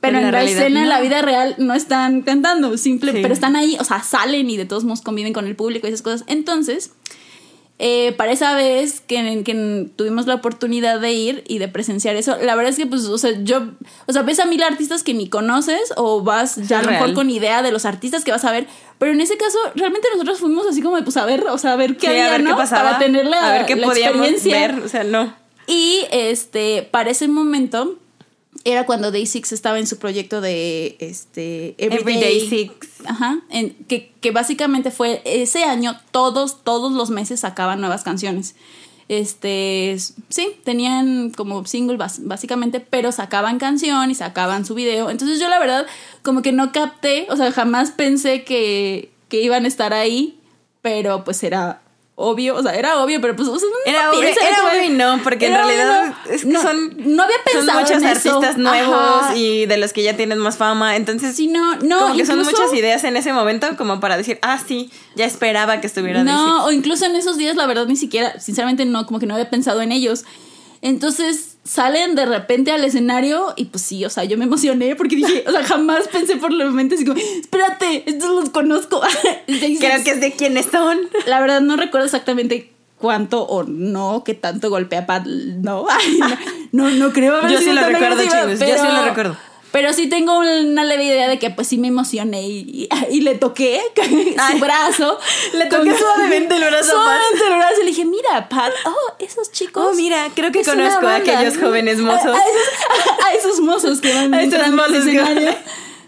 pero 0.00 0.14
Pero 0.14 0.18
en 0.18 0.24
la 0.24 0.30
realidad 0.32 0.62
escena, 0.62 0.82
en 0.82 0.88
la 0.88 1.00
vida 1.00 1.22
real, 1.22 1.54
no 1.58 1.74
están 1.74 2.22
cantando, 2.22 2.76
simple, 2.78 3.12
Sí. 3.12 3.18
pero 3.22 3.32
están 3.32 3.54
ahí, 3.54 3.76
o 3.78 3.84
sea, 3.84 4.02
salen 4.02 4.50
y 4.50 4.56
de 4.56 4.64
todos 4.64 4.82
modos 4.82 5.02
conviven 5.02 5.32
con 5.32 5.46
el 5.46 5.54
público 5.54 5.86
y 5.86 5.90
esas 5.90 6.02
cosas. 6.02 6.24
Entonces, 6.26 6.90
eh, 7.78 8.12
para 8.16 8.30
esa 8.32 8.54
vez 8.54 9.00
que, 9.00 9.42
que 9.44 9.88
tuvimos 9.96 10.26
la 10.26 10.34
oportunidad 10.36 11.00
de 11.00 11.12
ir 11.12 11.44
y 11.48 11.58
de 11.58 11.66
presenciar 11.68 12.14
eso, 12.16 12.36
la 12.40 12.54
verdad 12.54 12.70
es 12.70 12.76
que, 12.76 12.86
pues, 12.86 13.04
o 13.06 13.18
sea, 13.18 13.32
yo, 13.42 13.62
o 14.06 14.12
sea, 14.12 14.22
ves 14.22 14.38
a 14.38 14.46
mil 14.46 14.62
artistas 14.62 15.02
que 15.02 15.14
ni 15.14 15.28
conoces 15.28 15.92
o 15.96 16.22
vas 16.22 16.56
ya 16.68 16.78
a 16.78 16.82
lo 16.82 16.90
mejor 16.92 17.14
con 17.14 17.28
idea 17.30 17.62
de 17.62 17.72
los 17.72 17.84
artistas 17.84 18.24
que 18.24 18.30
vas 18.30 18.44
a 18.44 18.52
ver, 18.52 18.66
pero 18.98 19.12
en 19.12 19.20
ese 19.20 19.36
caso, 19.36 19.58
realmente 19.74 20.06
nosotros 20.12 20.38
fuimos 20.38 20.66
así 20.66 20.80
como 20.80 20.96
de, 20.96 21.02
pues, 21.02 21.16
a 21.16 21.24
ver, 21.26 21.44
o 21.48 21.58
sea, 21.58 21.72
a 21.72 21.76
ver 21.76 21.96
qué 21.96 22.06
Sí, 22.06 22.12
había, 22.12 22.26
a 22.26 22.30
ver 22.30 22.42
¿no? 22.44 22.50
qué 22.50 22.56
pasaba. 22.56 22.82
Para 22.84 22.98
tener 23.00 23.26
la, 23.26 23.48
a 23.48 23.52
ver 23.52 23.66
qué 23.66 23.74
la 23.76 23.86
podíamos 23.88 24.28
experiencia. 24.28 24.74
ver. 24.74 24.84
O 24.84 24.88
sea, 24.88 25.02
no. 25.04 25.34
Y 25.66 26.04
este, 26.12 26.88
para 26.90 27.10
ese 27.10 27.26
momento 27.28 27.96
era 28.64 28.86
cuando 28.86 29.10
Day 29.10 29.26
Six 29.26 29.52
estaba 29.52 29.78
en 29.78 29.86
su 29.86 29.98
proyecto 29.98 30.40
de 30.40 30.96
este 31.00 31.74
Everyday 31.78 32.48
Six. 32.48 32.74
Ajá. 33.04 33.40
en- 33.50 33.74
que, 33.88 34.12
que 34.20 34.30
básicamente 34.30 34.90
fue 34.90 35.20
ese 35.24 35.64
año, 35.64 35.98
todos, 36.12 36.62
todos 36.64 36.92
los 36.92 37.10
meses 37.10 37.40
sacaban 37.40 37.80
nuevas 37.80 38.02
canciones. 38.04 38.54
Este, 39.08 39.96
sí, 40.30 40.56
tenían 40.64 41.30
como 41.30 41.66
single 41.66 41.98
básicamente, 42.20 42.80
pero 42.80 43.12
sacaban 43.12 43.58
canción 43.58 44.10
y 44.10 44.14
sacaban 44.14 44.64
su 44.64 44.74
video. 44.74 45.10
Entonces 45.10 45.38
yo 45.38 45.48
la 45.50 45.58
verdad 45.58 45.86
como 46.22 46.40
que 46.40 46.52
no 46.52 46.72
capté, 46.72 47.26
o 47.28 47.36
sea, 47.36 47.52
jamás 47.52 47.90
pensé 47.90 48.44
que, 48.44 49.10
que 49.28 49.42
iban 49.42 49.64
a 49.64 49.68
estar 49.68 49.92
ahí, 49.92 50.38
pero 50.80 51.24
pues 51.24 51.42
era 51.42 51.81
obvio, 52.22 52.56
o 52.56 52.62
sea, 52.62 52.72
era 52.74 53.02
obvio, 53.02 53.20
pero 53.20 53.34
pues 53.34 53.48
o 53.48 53.58
sea, 53.58 53.68
uno 53.68 53.76
Era 53.84 54.04
no 54.04 54.10
obvio, 54.18 54.28
era 54.28 54.68
obvio 54.70 54.84
y 54.84 54.90
no, 54.90 55.20
porque 55.24 55.46
en 55.48 55.54
realidad 55.54 56.14
obvio, 56.24 56.34
es 56.34 56.42
que 56.42 56.48
no, 56.48 56.62
son, 56.62 56.94
no 56.98 57.22
había 57.24 57.36
son 57.36 57.52
pensado 57.60 57.80
muchos 57.80 57.96
en 58.02 58.08
eso. 58.08 58.10
artistas 58.36 58.56
nuevos 58.58 58.96
Ajá. 58.96 59.36
y 59.36 59.66
de 59.66 59.76
los 59.76 59.92
que 59.92 60.02
ya 60.02 60.16
tienen 60.16 60.38
más 60.38 60.56
fama. 60.56 60.96
Entonces, 60.96 61.34
Sí, 61.34 61.48
no, 61.48 61.76
no, 61.76 61.98
como 61.98 62.16
que 62.16 62.24
son 62.24 62.38
muchas 62.38 62.72
ideas 62.74 63.02
en 63.04 63.16
ese 63.16 63.32
momento 63.32 63.66
como 63.76 63.98
para 64.00 64.16
decir, 64.16 64.38
ah, 64.42 64.58
sí, 64.64 64.90
ya 65.16 65.24
esperaba 65.24 65.80
que 65.80 65.86
estuviera 65.88 66.22
Day 66.24 66.34
Six. 66.34 66.46
No, 66.46 66.64
o 66.66 66.70
incluso 66.72 67.04
en 67.06 67.16
esos 67.16 67.36
días, 67.36 67.56
la 67.56 67.66
verdad, 67.66 67.86
ni 67.86 67.96
siquiera, 67.96 68.38
sinceramente, 68.40 68.84
no, 68.84 69.04
como 69.06 69.18
que 69.18 69.26
no 69.26 69.34
había 69.34 69.50
pensado 69.50 69.82
en 69.82 69.90
ellos. 69.92 70.24
Entonces 70.80 71.51
salen 71.64 72.14
de 72.14 72.26
repente 72.26 72.72
al 72.72 72.84
escenario 72.84 73.54
y 73.56 73.66
pues 73.66 73.82
sí, 73.82 74.04
o 74.04 74.10
sea, 74.10 74.24
yo 74.24 74.36
me 74.36 74.44
emocioné 74.44 74.96
porque 74.96 75.16
dije, 75.16 75.44
o 75.46 75.50
sea, 75.52 75.62
jamás 75.62 76.08
pensé 76.08 76.36
por 76.36 76.52
la 76.52 76.64
mente 76.66 76.96
así 76.96 77.04
como, 77.04 77.18
espérate, 77.20 78.02
estos 78.06 78.30
los 78.30 78.50
conozco. 78.50 79.00
Creo 79.46 80.04
que 80.04 80.10
es 80.10 80.20
de 80.20 80.32
quiénes 80.32 80.66
son. 80.66 80.98
La 81.26 81.40
verdad 81.40 81.60
no 81.60 81.76
recuerdo 81.76 82.06
exactamente 82.06 82.70
cuánto 82.98 83.42
o 83.42 83.64
no, 83.64 84.22
qué 84.24 84.34
tanto 84.34 84.70
golpea 84.70 85.06
Pat, 85.06 85.24
no, 85.26 85.86
Ay, 85.90 86.18
no, 86.72 86.88
no, 86.88 86.90
no 86.90 87.12
creo 87.12 87.36
haber 87.36 87.50
Yo 87.50 87.58
sí 87.58 87.72
lo 87.72 87.80
recuerdo, 87.84 88.14
agresiva, 88.14 88.42
chicos, 88.52 88.60
yo 88.60 88.76
sí 88.78 88.92
lo 88.96 89.04
recuerdo. 89.04 89.36
Pero 89.72 89.94
sí 89.94 90.06
tengo 90.06 90.38
una 90.38 90.84
leve 90.84 91.04
idea 91.04 91.28
de 91.28 91.38
que 91.38 91.48
pues 91.48 91.66
sí 91.66 91.78
me 91.78 91.88
emocioné 91.88 92.42
y, 92.46 92.58
y- 92.60 92.88
y 93.10 93.20
le 93.22 93.36
toqué 93.36 93.80
Ay. 94.38 94.52
su 94.52 94.58
brazo. 94.60 95.18
Le 95.54 95.64
toqué 95.64 95.96
suavemente 95.96 96.56
el 96.56 96.64
brazo. 96.64 96.90
Suavemente 96.92 97.38
oh, 98.86 99.14
esos 99.18 99.50
chicos. 99.52 99.84
Oh, 99.84 99.94
mira, 99.94 100.28
creo 100.34 100.52
que 100.52 100.64
conozco 100.64 101.06
a 101.06 101.18
banda". 101.18 101.38
aquellos 101.38 101.58
jóvenes 101.58 101.98
mozos. 101.98 102.26
A, 102.26 102.36
a 102.36 102.44
esos, 102.48 103.24
a 103.24 103.34
esos 103.34 103.60
mozos 103.60 104.00
que 104.00 104.12
van 104.12 104.34
A 104.34 104.42
esos 104.42 104.70
mozos 104.70 105.04
que. 105.04 105.56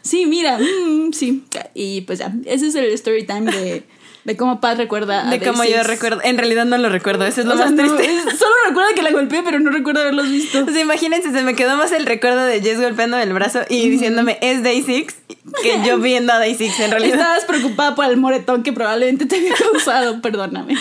Sí, 0.03 0.27
mira, 0.27 0.59
mm, 0.59 1.13
sí. 1.13 1.45
Y 1.75 2.03
pues 2.03 2.19
ya, 2.19 2.33
ese 2.45 2.67
es 2.67 2.75
el 2.75 2.93
story 2.93 3.25
time 3.25 3.51
de, 3.51 3.85
De 4.25 4.37
cómo 4.39 4.59
Pat 4.61 4.79
recuerda 4.79 5.29
a 5.29 5.31
De 5.31 5.39
cómo 5.39 5.65
yo 5.65 5.83
recuerdo. 5.83 6.21
En 6.25 6.39
realidad 6.39 6.65
no 6.65 6.79
lo 6.79 6.89
recuerdo, 6.89 7.27
eso 7.27 7.43
es 7.43 7.47
lo 7.47 7.55
O 7.55 7.57
sea, 7.59 7.67
más 7.67 7.75
no, 7.75 7.95
triste. 7.95 8.05
es- 8.31 8.39
solo 8.39 8.55
recuerda 8.67 8.95
que 8.95 9.03
la 9.03 9.11
golpeé, 9.11 9.43
pero 9.43 9.61
no 9.61 9.71
recuerdo 9.71 10.01
haberlos 10.01 10.31
visto. 10.31 10.65
O 10.65 10.71
sea, 10.73 10.81
imagínense, 10.81 11.31
se 11.31 11.43
me 11.43 11.55
quedó 11.55 11.77
más 11.77 11.93
el 11.93 12.07
recuerdo 12.07 12.43
de 12.45 12.63
Jess 12.63 12.81
golpeando 12.81 13.19
el 13.19 13.33
brazo 13.35 13.61
y 13.69 13.89
diciéndome 13.91 14.39
es 14.41 14.63
Day 14.63 14.83
Six 14.83 15.15
que 15.63 15.81
yo 15.87 15.99
viendo 16.01 16.33
a 16.33 16.39
Day 16.39 16.55
Six 16.55 16.81
en 16.81 16.91
realidad. 16.91 17.19
Estabas 17.19 17.45
preocupada 17.45 17.95
por 17.95 18.07
el 18.07 18.17
moretón 18.17 18.63
que 18.63 18.73
probablemente 18.73 19.27
te 19.27 19.37
había 19.37 19.53
causado, 19.55 20.21
perdóname. 20.23 20.75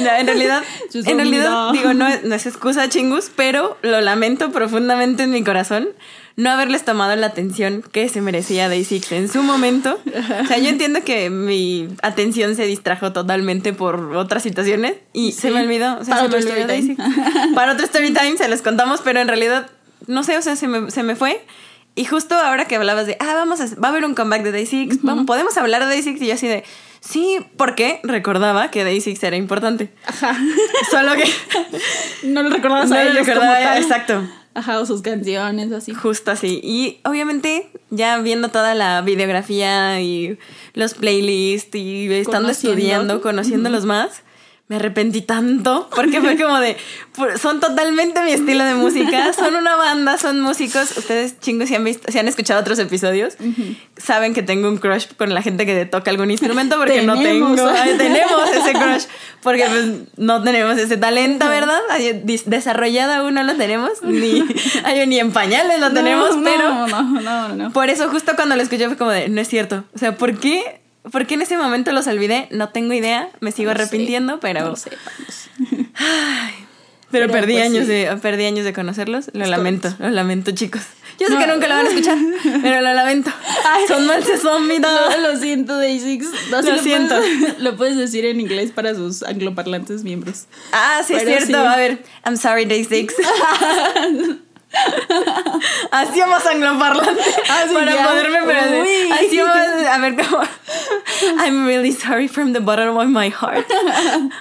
No, 0.00 0.10
en 0.16 0.26
realidad, 0.26 0.62
en 0.94 1.16
realidad, 1.18 1.70
digo, 1.72 1.94
no, 1.94 2.08
no 2.24 2.34
es 2.34 2.46
excusa, 2.46 2.88
chingus, 2.88 3.30
pero 3.34 3.78
lo 3.82 4.00
lamento 4.00 4.50
profundamente 4.50 5.22
en 5.22 5.30
mi 5.30 5.44
corazón 5.44 5.88
no 6.38 6.50
haberles 6.50 6.84
tomado 6.84 7.16
la 7.16 7.26
atención 7.26 7.82
que 7.90 8.08
se 8.08 8.20
merecía 8.20 8.68
Day 8.68 8.84
Six 8.84 9.10
en 9.10 9.28
su 9.28 9.42
momento. 9.42 9.98
O 10.40 10.46
sea, 10.46 10.58
yo 10.58 10.68
entiendo 10.68 11.02
que 11.02 11.30
mi 11.30 11.88
atención 12.00 12.54
se 12.54 12.64
distrajo 12.64 13.12
totalmente 13.12 13.72
por 13.72 14.14
otras 14.14 14.44
situaciones 14.44 14.94
y 15.12 15.32
se 15.32 15.50
me 15.50 15.62
olvidó. 15.62 15.98
O 15.98 16.04
sea, 16.04 16.14
Para 16.14 16.28
se 16.30 16.36
me 16.36 16.36
otro 16.38 16.50
olvidó 16.52 16.66
Day 16.68 16.82
Six. 16.82 17.02
Para 17.56 17.72
otro 17.72 17.84
story 17.84 18.12
time 18.12 18.36
se 18.36 18.46
los 18.48 18.62
contamos, 18.62 19.00
pero 19.02 19.18
en 19.18 19.26
realidad, 19.26 19.68
no 20.06 20.22
sé, 20.22 20.38
o 20.38 20.42
sea, 20.42 20.54
se 20.54 20.68
me, 20.68 20.92
se 20.92 21.02
me 21.02 21.16
fue. 21.16 21.44
Y 21.96 22.04
justo 22.04 22.36
ahora 22.36 22.66
que 22.66 22.76
hablabas 22.76 23.08
de, 23.08 23.16
ah, 23.18 23.34
vamos 23.34 23.60
a, 23.60 23.66
va 23.74 23.88
a 23.88 23.90
haber 23.90 24.04
un 24.04 24.14
comeback 24.14 24.44
de 24.44 24.52
Day 24.52 24.66
Six, 24.66 25.02
vamos, 25.02 25.26
podemos 25.26 25.56
hablar 25.56 25.82
de 25.82 25.88
Day 25.88 26.02
Six, 26.04 26.22
y 26.22 26.28
yo 26.28 26.34
así 26.34 26.46
de, 26.46 26.62
sí, 27.00 27.40
porque 27.56 27.98
recordaba 28.04 28.70
que 28.70 28.84
Day 28.84 29.00
Six 29.00 29.20
era 29.24 29.34
importante. 29.34 29.90
Ajá. 30.06 30.38
Solo 30.92 31.14
que 31.16 31.24
No 32.28 32.44
lo 32.44 32.50
recordabas 32.50 32.90
no 32.90 32.96
a 32.96 33.02
lo 33.02 33.10
ellos 33.10 33.26
recordaba, 33.26 33.56
como 33.56 33.64
tal. 33.68 33.82
exacto. 33.82 34.28
Ajá, 34.58 34.80
o 34.80 34.86
sus 34.86 35.02
canciones, 35.02 35.70
así. 35.70 35.94
Justo 35.94 36.32
así. 36.32 36.60
Y 36.64 36.98
obviamente, 37.04 37.70
ya 37.90 38.18
viendo 38.18 38.48
toda 38.48 38.74
la 38.74 39.02
videografía 39.02 40.00
y 40.00 40.36
los 40.74 40.94
playlists 40.94 41.76
y 41.76 42.12
estando 42.12 42.48
Conociendo. 42.48 42.76
estudiando, 42.76 43.20
conociéndolos 43.20 43.84
más, 43.84 44.22
me 44.68 44.76
arrepentí 44.76 45.22
tanto 45.22 45.88
porque 45.94 46.20
fue 46.20 46.36
como 46.36 46.58
de, 46.60 46.76
son 47.40 47.58
totalmente 47.58 48.20
mi 48.22 48.32
estilo 48.32 48.64
de 48.64 48.74
música, 48.74 49.32
son 49.32 49.56
una 49.56 49.76
banda, 49.76 50.18
son 50.18 50.40
músicos. 50.40 50.94
Ustedes 50.98 51.40
chingos 51.40 51.68
si 51.68 51.74
han 51.74 51.84
visto, 51.84 52.12
si 52.12 52.18
han 52.18 52.28
escuchado 52.28 52.60
otros 52.60 52.78
episodios, 52.78 53.36
saben 53.96 54.34
que 54.34 54.42
tengo 54.42 54.68
un 54.68 54.76
crush 54.76 55.06
con 55.16 55.32
la 55.32 55.40
gente 55.40 55.64
que 55.64 55.86
toca 55.86 56.10
algún 56.10 56.30
instrumento 56.30 56.76
porque 56.76 57.00
no 57.00 57.14
Tenemos. 57.16 57.56
tengo, 57.56 57.70
Ay, 57.70 57.94
tenemos 57.96 58.50
ese 58.50 58.72
crush 58.72 59.04
porque 59.42 59.64
pues 59.68 59.86
no 60.18 60.42
tenemos 60.42 60.76
ese 60.76 60.98
talento, 60.98 61.48
¿verdad? 61.48 61.80
Desarrollado 62.46 63.14
aún 63.14 63.34
no 63.34 63.42
lo 63.44 63.56
tenemos, 63.56 64.02
ni, 64.02 64.44
ay, 64.84 65.06
ni 65.06 65.18
en 65.18 65.32
pañales 65.32 65.80
lo 65.80 65.92
tenemos, 65.92 66.36
No, 66.36 66.42
pero 66.44 66.68
No, 66.68 66.86
no, 66.88 67.20
no, 67.22 67.48
no. 67.56 67.70
por 67.72 67.88
eso 67.88 68.08
justo 68.10 68.32
cuando 68.36 68.54
lo 68.54 68.62
escuché 68.62 68.86
fue 68.88 68.96
como 68.98 69.12
de, 69.12 69.30
no 69.30 69.40
es 69.40 69.48
cierto. 69.48 69.84
O 69.94 69.98
sea, 69.98 70.16
¿por 70.16 70.38
qué? 70.38 70.80
¿Por 71.10 71.26
qué 71.26 71.34
en 71.34 71.42
ese 71.42 71.56
momento 71.56 71.92
los 71.92 72.06
olvidé? 72.06 72.48
No 72.50 72.68
tengo 72.70 72.92
idea, 72.92 73.30
me 73.40 73.52
sigo 73.52 73.70
No 73.70 73.76
sé, 73.76 73.82
arrepintiendo, 73.82 74.40
pero, 74.40 74.60
No 74.68 74.76
sé, 74.76 74.90
vamos. 75.04 75.48
pero, 77.10 77.26
pero 77.26 77.32
perdí, 77.32 77.54
pues 77.54 77.64
años 77.64 77.86
sí. 77.86 77.92
de, 77.92 78.16
perdí 78.20 78.44
años 78.46 78.64
de 78.64 78.72
conocerlos. 78.72 79.30
Lo 79.32 79.44
Es 79.44 79.50
lamento, 79.50 79.94
lo 79.98 80.10
lamento, 80.10 80.50
chicos. 80.52 80.82
Yo 81.18 81.26
sé 81.26 81.32
No. 81.34 81.40
que 81.40 81.46
nunca 81.48 81.66
lo 81.66 81.74
van 81.74 81.86
a 81.86 81.88
escuchar, 81.88 82.16
pero 82.62 82.80
lo 82.80 82.94
lamento. 82.94 83.32
Ay. 83.66 83.84
Son 83.88 84.06
malses 84.06 84.40
zombie, 84.40 84.78
no. 84.78 85.10
No, 85.10 85.16
lo 85.32 85.36
siento, 85.36 85.76
Day 85.76 85.98
Six. 85.98 86.26
No, 86.50 86.62
sí 86.62 86.70
Lo 86.70 86.78
siento. 86.78 87.16
Puedes, 87.16 87.58
lo 87.58 87.76
puedes 87.76 87.96
decir 87.96 88.24
en 88.24 88.40
inglés 88.40 88.70
para 88.70 88.94
sus 88.94 89.22
angloparlantes 89.24 90.04
miembros. 90.04 90.44
Ah, 90.72 91.00
sí, 91.04 91.14
es 91.14 91.24
cierto. 91.24 91.46
sí. 91.46 91.54
A 91.54 91.76
ver, 91.76 92.04
I'm 92.24 92.36
sorry, 92.36 92.66
Day 92.66 92.84
Six. 92.84 93.14
Así 95.90 96.20
a 96.20 96.50
angloparlante 96.50 97.22
Ah, 97.48 97.64
sí, 97.68 97.74
para 97.74 97.94
ya. 97.94 98.06
poderme 98.06 98.38
pero 98.46 98.82
Uy. 98.82 99.10
así 99.12 99.38
vamos 99.40 99.86
a 99.88 99.98
ver 99.98 100.16
cómo 100.16 100.42
I'm 101.42 101.66
really 101.66 101.92
sorry 101.92 102.28
from 102.28 102.52
the 102.52 102.60
bottom 102.60 102.96
of 102.96 103.06
my 103.08 103.30
heart 103.30 103.66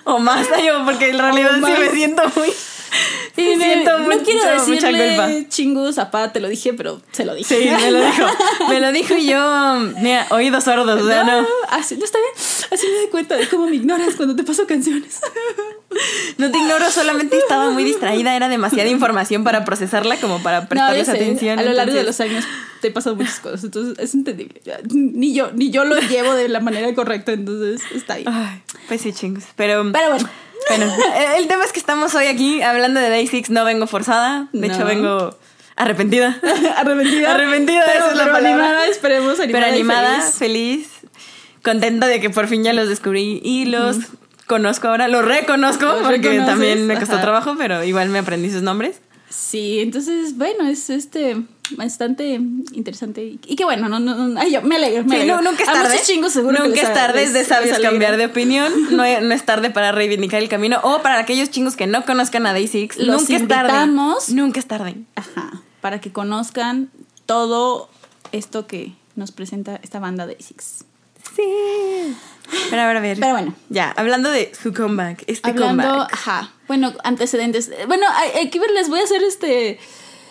o 0.03 0.19
más 0.19 0.47
yo 0.63 0.83
porque 0.85 1.09
en 1.09 1.19
realidad 1.19 1.55
sí 1.55 1.61
más. 1.61 1.79
me 1.79 1.89
siento 1.89 2.23
muy 2.35 2.49
sí 3.35 3.55
me- 3.55 3.63
siento 3.65 3.97
no 3.99 4.05
mucho- 4.05 4.23
quiero 4.25 4.51
decirle 4.51 5.45
chingus 5.49 5.97
a 5.97 6.11
Pa, 6.11 6.31
te 6.33 6.39
lo 6.39 6.47
dije, 6.49 6.73
pero 6.73 7.01
se 7.11 7.23
lo 7.25 7.33
dije. 7.33 7.55
sí 7.63 7.69
me 7.69 7.91
lo 7.91 7.99
dijo 8.05 8.25
me 8.69 8.79
lo 8.81 8.91
dijo 8.91 9.15
y 9.15 9.27
yo 9.27 9.75
mira 10.01 10.27
oídos 10.29 10.65
sordos 10.65 11.01
o 11.01 11.07
sea 11.07 11.23
no 11.23 11.45
Así, 11.69 11.95
no 11.95 12.05
está 12.05 12.17
bien. 12.19 12.31
Así 12.71 12.85
me 12.87 12.97
doy 12.99 13.07
cuenta 13.09 13.35
de 13.35 13.47
cómo 13.47 13.67
me 13.67 13.75
ignoras 13.75 14.15
cuando 14.15 14.35
te 14.35 14.43
paso 14.43 14.65
canciones. 14.67 15.21
no 16.37 16.51
te 16.51 16.57
ignoro 16.57 16.89
solamente 16.91 17.37
estaba 17.37 17.69
muy 17.69 17.83
distraída 17.83 18.35
era 18.35 18.49
demasiada 18.49 18.89
información 18.89 19.43
para 19.43 19.65
procesarla 19.65 20.17
como 20.17 20.41
para 20.41 20.67
prestarles 20.67 21.09
atención 21.09 21.59
A 21.59 21.63
lo 21.63 21.73
largo 21.73 21.93
de 21.93 22.03
los 22.03 22.19
años 22.19 22.45
te 22.81 22.91
pasan 22.91 23.17
muchas 23.17 23.39
cosas, 23.39 23.63
entonces 23.63 23.97
es 23.97 24.13
entendible. 24.13 24.61
Ni 24.91 25.33
yo, 25.33 25.51
ni 25.53 25.71
yo 25.71 25.83
lo 25.83 25.99
llevo 25.99 26.33
de 26.35 26.47
la 26.47 26.59
manera 26.59 26.93
correcta, 26.93 27.31
entonces 27.31 27.81
está 27.95 28.17
bien. 28.17 28.27
Ay, 28.29 28.61
pues 28.87 29.01
sí, 29.01 29.13
chingos. 29.13 29.43
Pero, 29.55 29.83
Pero 29.91 30.09
bueno, 30.09 30.29
bueno, 30.69 30.93
el, 31.37 31.47
tema 31.47 31.63
es 31.65 31.71
que 31.71 31.79
estamos 31.79 32.13
hoy 32.15 32.25
aquí 32.27 32.61
hablando 32.61 32.99
de 32.99 33.09
Day 33.09 33.25
Six. 33.27 33.49
No 33.49 33.65
vengo 33.65 33.87
forzada. 33.87 34.49
De 34.53 34.67
No. 34.67 34.73
hecho, 34.73 34.85
vengo 34.85 35.37
arrepentida. 35.75 36.39
arrepentida. 36.77 37.33
Arrepentida, 37.33 37.83
pero, 37.85 37.99
esa 37.99 38.11
es 38.11 38.17
la 38.17 38.23
pero 38.25 38.35
palabra. 38.35 38.65
animada, 38.65 38.87
esperemos 38.87 39.39
animada. 39.39 39.65
Pero 39.65 39.75
animada, 39.75 40.21
feliz. 40.21 40.35
feliz. 40.35 40.89
contenta 41.63 42.07
de 42.07 42.19
que 42.19 42.29
por 42.29 42.47
fin 42.47 42.63
ya 42.63 42.73
los 42.73 42.87
descubrí 42.89 43.41
y 43.43 43.65
los 43.65 43.97
conozco 44.47 44.87
ahora. 44.87 45.07
Los 45.07 45.23
reconozco 45.25 45.85
Los 45.85 45.95
porque 46.03 46.17
reconoces, 46.17 46.45
también 46.45 46.87
me 46.87 46.95
costó 46.97 47.13
ajá. 47.15 47.21
trabajo, 47.21 47.55
pero 47.57 47.83
igual 47.83 48.09
me 48.09 48.19
aprendí 48.19 48.49
sus 48.49 48.61
nombres. 48.63 48.99
Sí, 49.29 49.79
entonces, 49.81 50.37
bueno, 50.37 50.65
es 50.67 50.89
este 50.89 51.35
bastante 51.71 52.35
interesante. 52.71 53.23
Y, 53.25 53.39
y 53.45 53.55
que 53.57 53.65
bueno, 53.65 53.89
no, 53.89 53.99
no, 53.99 54.15
no- 54.15 54.39
ay, 54.39 54.51
yo 54.53 54.61
me 54.61 54.77
alegro. 54.77 55.03
Me 55.03 55.09
Sí, 55.09 55.15
alegro. 55.23 55.41
no, 55.41 55.51
nunca 55.51 55.63
es 55.63 55.69
tarde. 55.71 55.99
chingos 56.01 56.31
seguro 56.31 56.63
nunca 56.65 56.81
es 56.81 56.93
tarde, 56.93 57.23
es 57.23 57.33
de 57.33 57.43
sabios 57.43 57.77
cambiar 57.79 58.15
de 58.15 58.25
opinión. 58.27 58.71
No, 58.91 59.03
no 59.21 59.33
es 59.33 59.45
tarde 59.45 59.69
para 59.69 59.91
reivindicar 59.91 60.41
el 60.41 60.47
camino. 60.47 60.79
O 60.83 61.01
para 61.01 61.19
aquellos 61.19 61.49
chingos 61.51 61.75
que 61.75 61.87
no 61.87 62.05
conozcan 62.05 62.45
a 62.47 62.53
Day 62.53 62.67
Six. 62.67 62.97
Los 62.97 63.21
nunca 63.23 63.35
es 63.35 63.47
tarde. 63.49 63.91
Nunca 64.33 64.59
es 64.61 64.65
tarde. 64.65 64.95
Ajá, 65.15 65.61
para 65.81 65.99
que 65.99 66.11
conozcan 66.13 66.89
todo 67.25 67.89
esto 68.31 68.65
que 68.65 68.93
nos 69.17 69.31
presenta 69.33 69.79
esta 69.83 69.99
banda 69.99 70.25
de 70.25 70.37
Six. 70.39 70.85
Sí. 71.35 71.43
Pero 72.69 72.81
a 72.81 72.87
ver, 72.87 72.97
a 72.97 72.99
ver. 73.01 73.17
Pero 73.19 73.31
bueno. 73.33 73.55
Ya, 73.69 73.93
hablando 73.97 74.29
de 74.31 74.51
su 74.61 74.73
comeback. 74.73 75.23
Este 75.27 75.49
Hablando, 75.49 75.83
comeback. 75.83 76.13
ajá, 76.13 76.51
bueno, 76.67 76.93
antecedentes. 77.03 77.71
Bueno, 77.87 78.05
aquí 78.45 78.59
les 78.73 78.89
voy 78.89 78.99
a 78.99 79.03
hacer 79.03 79.23
este... 79.23 79.79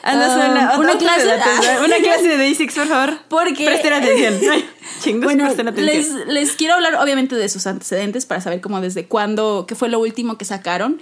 Andas 0.02 0.30
ah, 0.30 0.48
una, 0.52 0.78
una 0.78 0.92
otra 0.92 0.98
clase. 0.98 1.30
ah. 1.32 1.80
Una 1.84 1.96
clase 1.98 2.28
de 2.36 2.54
Six, 2.54 2.74
por 2.74 2.86
favor. 2.86 3.18
Porque- 3.28 3.64
Presten 3.66 3.92
atención. 3.92 4.34
Chingos, 5.00 5.24
Bueno, 5.24 5.44
presten 5.44 5.66
atención. 5.68 6.18
les, 6.28 6.28
les 6.28 6.52
quiero 6.56 6.74
hablar 6.74 6.94
obviamente 6.96 7.34
de 7.34 7.48
sus 7.48 7.66
antecedentes 7.66 8.24
para 8.24 8.40
saber 8.40 8.60
cómo 8.60 8.80
desde 8.80 9.06
cuándo, 9.06 9.64
qué 9.66 9.74
fue 9.74 9.88
lo 9.88 9.98
último 9.98 10.38
que 10.38 10.44
sacaron. 10.44 11.00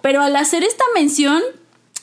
Pero 0.00 0.22
al 0.22 0.34
hacer 0.36 0.62
esta 0.64 0.84
mención, 0.94 1.42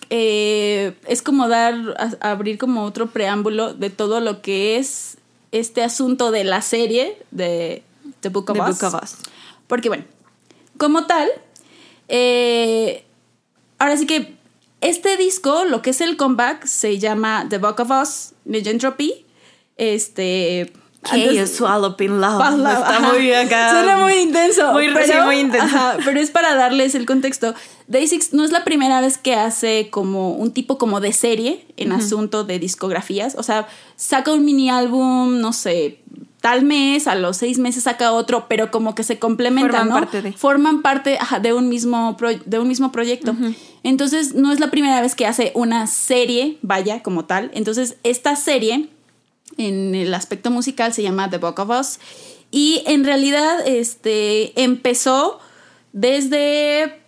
eh, 0.10 0.94
es 1.08 1.22
como 1.22 1.48
dar, 1.48 1.74
a- 1.98 2.32
abrir 2.32 2.58
como 2.58 2.84
otro 2.84 3.08
preámbulo 3.08 3.74
de 3.74 3.90
todo 3.90 4.20
lo 4.20 4.42
que 4.42 4.78
es 4.78 5.18
este 5.52 5.84
asunto 5.84 6.32
de 6.32 6.44
la 6.44 6.62
serie 6.62 7.18
de 7.32 7.84
The 8.24 8.30
Book 8.30 8.50
of 8.50 8.56
The 8.58 8.64
Us. 8.64 8.80
Book 8.80 8.94
of 8.94 9.04
Us. 9.04 9.16
Porque 9.68 9.90
bueno, 9.90 10.06
como 10.78 11.06
tal, 11.06 11.30
eh, 12.08 13.06
ahora 13.78 13.96
sí 13.98 14.06
que 14.08 14.36
este 14.82 15.16
disco, 15.18 15.66
lo 15.66 15.82
que 15.82 15.92
es 15.92 16.02
el 16.02 16.18
comeback, 16.18 16.66
se 16.66 17.00
llama 17.00 17.46
The 17.50 17.58
Book 17.58 17.80
of 17.80 17.92
Us, 17.92 18.34
Legentropy. 18.46 19.26
Este... 19.78 20.74
Que 21.04 21.30
antes- 21.30 21.58
Swallowed 21.58 22.00
in 22.00 22.22
Love. 22.22 22.42
Está 22.42 22.98
ajá. 22.98 23.12
muy 23.12 23.34
acá. 23.34 23.72
Suena 23.72 23.98
muy 23.98 24.14
intenso. 24.14 24.72
Muy, 24.72 24.88
pero, 24.94 25.26
muy 25.26 25.40
intenso. 25.40 25.66
ajá, 25.66 25.98
pero 26.06 26.18
es 26.18 26.32
para 26.32 26.56
darles 26.56 26.96
el 26.96 27.06
contexto. 27.06 27.54
Day 27.88 28.08
Six 28.08 28.34
no 28.34 28.46
es 28.46 28.52
la 28.52 28.64
primera 28.64 29.02
vez 29.02 29.18
que 29.18 29.36
hace 29.36 29.90
como 29.90 30.32
un 30.32 30.54
tipo 30.54 30.78
como 30.78 31.02
de 31.02 31.12
serie 31.12 31.68
en 31.76 31.92
asunto 31.92 32.46
de 32.46 32.58
discografías. 32.58 33.36
O 33.38 33.44
sea, 33.44 33.68
saca 33.98 34.32
un 34.32 34.46
mini 34.46 34.70
álbum, 34.70 35.42
no 35.42 35.52
sé, 35.52 36.00
tal 36.44 36.62
mes, 36.64 37.08
a 37.08 37.16
los 37.16 37.38
seis 37.38 37.58
meses 37.58 37.84
saca 37.86 38.12
otro, 38.12 38.48
pero 38.50 38.70
como 38.70 38.96
que 38.96 39.04
se 39.04 39.18
complementan, 39.18 39.72
Forman 39.72 39.88
¿no? 39.88 39.94
parte 39.96 40.22
de. 40.22 40.34
Forman 40.34 40.82
parte 40.82 41.18
ajá, 41.18 41.40
de 41.40 41.54
un 41.54 41.70
mismo 41.70 42.18
pro- 42.18 42.38
de 42.46 42.60
un 42.60 42.68
mismo 42.68 42.92
proyecto. 42.92 43.34
Entonces, 43.84 44.36
no 44.36 44.52
es 44.52 44.60
la 44.60 44.70
primera 44.70 45.00
vez 45.02 45.16
que 45.16 45.26
hace 45.26 45.54
una 45.56 45.88
serie, 45.88 46.58
vaya, 46.62 47.02
como 47.02 47.24
tal. 47.24 47.50
Entonces, 47.54 47.96
esta 48.04 48.36
serie 48.36 48.90
en 49.58 49.96
el 49.96 50.14
aspecto 50.14 50.52
musical 50.52 50.94
se 50.94 51.02
llama 51.02 51.30
The 51.30 51.38
Book 51.38 51.60
of 51.60 51.70
Us 51.70 52.00
y 52.52 52.84
en 52.88 53.06
realidad 53.06 53.66
este 53.66 54.62
empezó 54.62 55.40
desde 55.94 57.00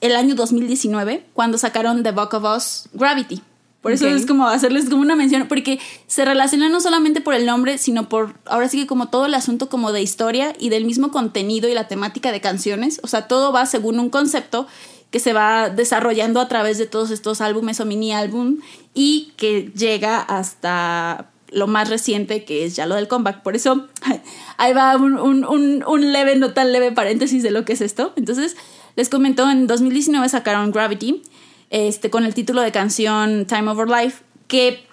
el 0.00 0.14
año 0.14 0.34
2019 0.36 1.24
cuando 1.34 1.58
sacaron 1.58 2.02
The 2.04 2.12
Book 2.12 2.34
of 2.34 2.44
Us 2.56 2.88
Gravity. 2.92 3.42
Por 3.82 3.92
eso 3.92 4.06
es 4.08 4.26
como 4.26 4.46
hacerles 4.46 4.90
como 4.90 5.00
una 5.00 5.16
mención, 5.16 5.48
porque 5.48 5.80
se 6.06 6.26
relaciona 6.26 6.68
no 6.68 6.80
solamente 6.80 7.22
por 7.22 7.32
el 7.32 7.46
nombre, 7.46 7.78
sino 7.78 8.10
por 8.10 8.34
ahora 8.44 8.68
sí 8.68 8.78
que 8.78 8.86
como 8.86 9.08
todo 9.08 9.24
el 9.24 9.34
asunto 9.34 9.70
como 9.70 9.92
de 9.92 10.02
historia 10.02 10.54
y 10.58 10.68
del 10.68 10.84
mismo 10.84 11.10
contenido 11.10 11.66
y 11.68 11.72
la 11.72 11.88
temática 11.88 12.30
de 12.30 12.42
canciones. 12.42 13.00
O 13.02 13.06
sea, 13.06 13.26
todo 13.26 13.52
va 13.52 13.64
según 13.64 13.98
un 13.98 14.10
concepto 14.10 14.66
que 15.10 15.18
se 15.18 15.32
va 15.32 15.70
desarrollando 15.70 16.40
a 16.40 16.48
través 16.48 16.76
de 16.76 16.86
todos 16.86 17.10
estos 17.10 17.40
álbumes 17.40 17.80
o 17.80 17.86
mini 17.86 18.12
álbum 18.12 18.58
y 18.92 19.32
que 19.36 19.72
llega 19.74 20.20
hasta 20.20 21.30
lo 21.50 21.66
más 21.66 21.88
reciente, 21.88 22.44
que 22.44 22.64
es 22.64 22.76
ya 22.76 22.86
lo 22.86 22.94
del 22.94 23.08
comeback. 23.08 23.42
Por 23.42 23.56
eso 23.56 23.88
ahí 24.58 24.72
va 24.72 24.96
un, 24.96 25.18
un, 25.18 25.84
un, 25.84 26.12
leve, 26.12 26.36
no 26.36 26.52
tan 26.52 26.72
leve 26.72 26.92
paréntesis 26.92 27.42
de 27.42 27.50
lo 27.50 27.64
que 27.64 27.72
es 27.72 27.80
esto. 27.80 28.12
Entonces, 28.16 28.56
les 28.96 29.08
comento, 29.08 29.50
en 29.50 29.66
2019 29.66 30.28
sacaron 30.28 30.70
Gravity, 30.70 31.22
este, 31.70 32.10
con 32.10 32.24
el 32.24 32.34
título 32.34 32.60
de 32.60 32.72
canción 32.72 33.46
Time 33.46 33.70
Over 33.70 33.88
Life, 33.88 34.22
que, 34.48 34.84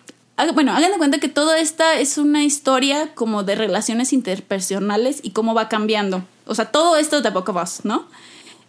bueno, 0.53 0.71
hagan 0.73 0.91
de 0.91 0.97
cuenta 0.97 1.19
que 1.19 1.29
toda 1.29 1.59
esta 1.59 1.99
es 1.99 2.17
una 2.17 2.43
historia 2.43 3.13
como 3.15 3.43
de 3.43 3.55
relaciones 3.55 4.13
interpersonales 4.13 5.19
y 5.23 5.31
cómo 5.31 5.53
va 5.53 5.67
cambiando. 5.67 6.23
O 6.45 6.55
sea, 6.55 6.65
todo 6.65 6.95
esto 6.97 7.21
de 7.21 7.29
Book 7.31 7.49
of 7.49 7.83
¿no? 7.83 8.05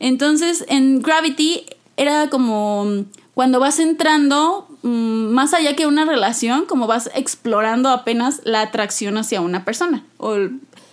Entonces, 0.00 0.64
en 0.68 1.00
Gravity 1.00 1.66
era 1.96 2.30
como 2.30 3.04
cuando 3.34 3.60
vas 3.60 3.78
entrando 3.78 4.66
mm, 4.82 4.88
más 4.88 5.54
allá 5.54 5.76
que 5.76 5.86
una 5.86 6.04
relación, 6.04 6.66
como 6.66 6.86
vas 6.86 7.10
explorando 7.14 7.90
apenas 7.90 8.40
la 8.44 8.62
atracción 8.62 9.18
hacia 9.18 9.40
una 9.40 9.64
persona. 9.64 10.04
O 10.16 10.36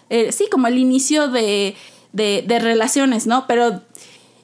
eh, 0.10 0.32
sí, 0.32 0.48
como 0.52 0.68
el 0.68 0.78
inicio 0.78 1.28
de, 1.28 1.76
de, 2.14 2.60
relaciones, 2.60 3.28
¿no? 3.28 3.46
Pero 3.48 3.82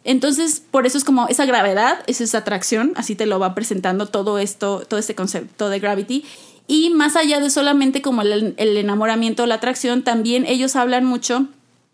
entonces, 0.03 0.63
por 0.71 0.85
eso 0.85 0.97
es 0.97 1.03
como 1.03 1.27
esa 1.27 1.45
gravedad, 1.45 2.03
es 2.07 2.21
esa 2.21 2.39
atracción, 2.39 2.93
así 2.95 3.15
te 3.15 3.25
lo 3.25 3.39
va 3.39 3.53
presentando 3.53 4.07
todo 4.07 4.39
esto, 4.39 4.83
todo 4.87 4.99
este 4.99 5.15
concepto 5.15 5.69
de 5.69 5.79
gravity. 5.79 6.25
Y 6.67 6.89
más 6.91 7.15
allá 7.15 7.39
de 7.39 7.49
solamente 7.49 8.01
como 8.01 8.21
el, 8.21 8.53
el 8.57 8.77
enamoramiento 8.77 9.43
o 9.43 9.45
la 9.45 9.55
atracción, 9.55 10.03
también 10.03 10.45
ellos 10.45 10.75
hablan 10.75 11.05
mucho 11.05 11.47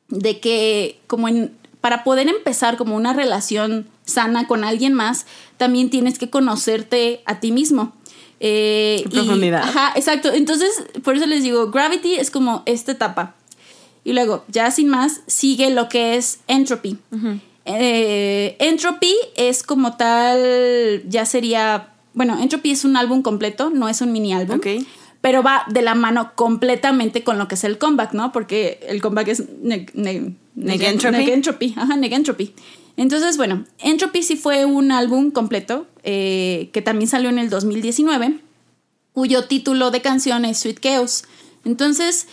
de 0.10 0.40
que 0.40 1.00
como 1.08 1.28
en, 1.28 1.52
para 1.82 2.04
poder 2.04 2.28
empezar 2.30 2.78
como 2.78 2.96
una 2.96 3.14
relación 3.14 3.88
sana 4.06 4.48
con 4.48 4.64
alguien 4.64 4.94
más, 4.94 5.26
también 5.58 5.90
tienes 5.90 6.18
que 6.18 6.30
conocerte 6.30 7.22
a 7.26 7.40
ti 7.40 7.52
mismo. 7.52 7.94
Eh, 8.40 9.04
profundidad. 9.12 9.64
ajá, 9.64 9.94
exacto. 9.96 10.32
Entonces, 10.32 10.70
por 11.04 11.16
eso 11.16 11.26
les 11.26 11.44
digo, 11.44 11.72
Gravity 11.72 12.16
es 12.16 12.32
como 12.32 12.64
esta 12.66 12.92
etapa. 12.92 13.36
Y 14.04 14.14
luego, 14.14 14.46
ya 14.48 14.72
sin 14.72 14.88
más, 14.88 15.22
sigue 15.28 15.70
lo 15.70 15.90
que 15.90 16.16
es 16.16 16.40
Entropy. 16.48 16.98
Eh, 17.67 18.55
entropy 18.59 19.13
es 19.36 19.62
como 19.62 19.97
tal, 19.97 21.03
ya 21.09 21.25
sería, 21.25 21.89
bueno, 22.13 22.41
Entropy 22.41 22.71
es 22.71 22.86
un 22.86 22.95
álbum 22.95 23.21
completo, 23.21 23.69
no 23.69 23.89
es 23.89 24.00
un 24.00 24.13
mini 24.13 24.33
álbum. 24.33 24.62
Pero 25.19 25.43
va 25.43 25.65
de 25.67 25.81
la 25.81 25.93
mano 25.93 26.31
completamente 26.36 27.24
con 27.24 27.38
lo 27.38 27.50
que 27.50 27.55
es 27.55 27.65
el 27.65 27.77
comeback, 27.77 28.13
¿no? 28.13 28.31
Porque 28.31 28.79
el 28.88 29.01
comeback 29.01 29.27
es 29.27 29.43
Negentropy. 30.55 31.74
Ajá, 31.75 31.97
Negentropy. 31.97 32.53
Entonces, 32.95 33.36
bueno, 33.36 33.65
Entropy 33.79 34.24
sí 34.24 34.38
fue 34.38 34.63
un 34.63 34.93
álbum 34.93 35.31
completo 35.31 35.88
eh, 36.03 36.69
que 36.71 36.81
también 36.81 37.09
salió 37.09 37.29
en 37.29 37.38
el 37.38 37.50
2019, 37.50 38.39
cuyo 39.12 39.45
título 39.45 39.91
de 39.91 40.01
canción 40.01 40.45
es 40.45 40.59
Sweet 40.59 40.79
Chaos. 40.79 41.25
Entonces, 41.65 42.27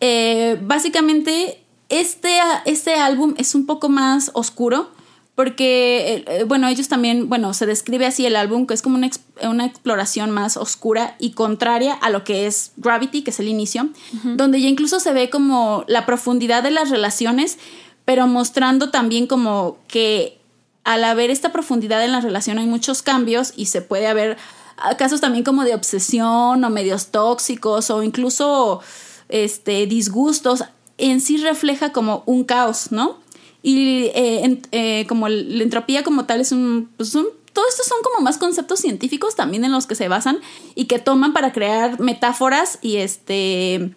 eh, 0.00 0.58
básicamente, 0.60 1.61
este, 1.92 2.38
este 2.64 2.94
álbum 2.94 3.34
es 3.36 3.54
un 3.54 3.66
poco 3.66 3.90
más 3.90 4.30
oscuro 4.32 4.90
porque, 5.34 6.24
eh, 6.26 6.44
bueno, 6.44 6.68
ellos 6.68 6.88
también, 6.88 7.28
bueno, 7.28 7.52
se 7.52 7.66
describe 7.66 8.06
así 8.06 8.24
el 8.24 8.34
álbum, 8.34 8.66
que 8.66 8.74
es 8.74 8.80
como 8.80 8.96
una, 8.96 9.10
una, 9.42 9.66
exploración 9.66 10.30
más 10.30 10.56
oscura 10.56 11.16
y 11.18 11.32
contraria 11.32 11.92
a 11.94 12.08
lo 12.10 12.24
que 12.24 12.46
es 12.46 12.72
Gravity, 12.76 13.22
que 13.22 13.30
es 13.30 13.40
el 13.40 13.48
inicio, 13.48 13.88
donde 14.24 14.60
ya 14.60 14.68
incluso 14.68 15.00
se 15.00 15.12
ve 15.12 15.30
como 15.30 15.84
la 15.86 16.04
profundidad 16.04 16.62
de 16.62 16.70
las 16.70 16.90
relaciones, 16.90 17.58
pero 18.04 18.26
mostrando 18.26 18.90
también 18.90 19.26
como 19.26 19.78
que 19.86 20.38
al 20.84 21.04
haber 21.04 21.30
esta 21.30 21.52
profundidad 21.52 22.04
en 22.04 22.12
la 22.12 22.20
relación 22.20 22.58
hay 22.58 22.66
muchos 22.66 23.02
cambios 23.02 23.52
y 23.56 23.66
se 23.66 23.82
puede 23.82 24.06
haber 24.06 24.36
casos 24.98 25.20
también 25.20 25.44
como 25.44 25.64
de 25.64 25.74
obsesión 25.74 26.64
o 26.64 26.70
medios 26.70 27.08
tóxicos 27.08 27.90
o 27.90 28.02
incluso 28.02 28.80
este 29.28 29.86
disgustos 29.86 30.64
en 31.10 31.20
sí 31.20 31.36
refleja 31.36 31.92
como 31.92 32.22
un 32.26 32.44
caos, 32.44 32.92
¿no? 32.92 33.18
Y 33.62 34.10
eh, 34.14 34.60
eh, 34.72 35.06
como 35.06 35.28
la 35.28 35.62
entropía 35.62 36.02
como 36.02 36.24
tal 36.24 36.40
es 36.40 36.52
un, 36.52 36.90
pues 36.96 37.14
un 37.14 37.26
todo 37.52 37.64
esto 37.68 37.82
son 37.84 37.98
como 38.02 38.24
más 38.24 38.38
conceptos 38.38 38.80
científicos 38.80 39.36
también 39.36 39.64
en 39.64 39.72
los 39.72 39.86
que 39.86 39.94
se 39.94 40.08
basan 40.08 40.40
y 40.74 40.86
que 40.86 40.98
toman 40.98 41.32
para 41.32 41.52
crear 41.52 42.00
metáforas 42.00 42.78
y 42.80 42.96
este 42.96 43.94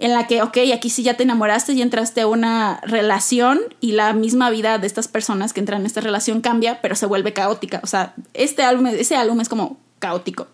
en 0.00 0.14
la 0.14 0.26
que, 0.26 0.40
ok, 0.42 0.56
aquí 0.74 0.88
sí 0.88 1.02
ya 1.02 1.14
te 1.14 1.24
enamoraste 1.24 1.74
y 1.74 1.82
entraste 1.82 2.22
a 2.22 2.26
una 2.26 2.80
relación 2.84 3.60
y 3.80 3.92
la 3.92 4.14
misma 4.14 4.48
vida 4.48 4.78
de 4.78 4.86
estas 4.86 5.08
personas 5.08 5.52
que 5.52 5.60
entran 5.60 5.82
en 5.82 5.86
esta 5.86 6.00
relación 6.00 6.40
cambia, 6.40 6.80
pero 6.80 6.96
se 6.96 7.04
vuelve 7.04 7.34
caótica. 7.34 7.80
O 7.82 7.86
sea, 7.86 8.14
este 8.32 8.62
álbum, 8.62 8.86
ese 8.86 9.16
álbum 9.16 9.42
es 9.42 9.50
como 9.50 9.78
caótico. 9.98 10.48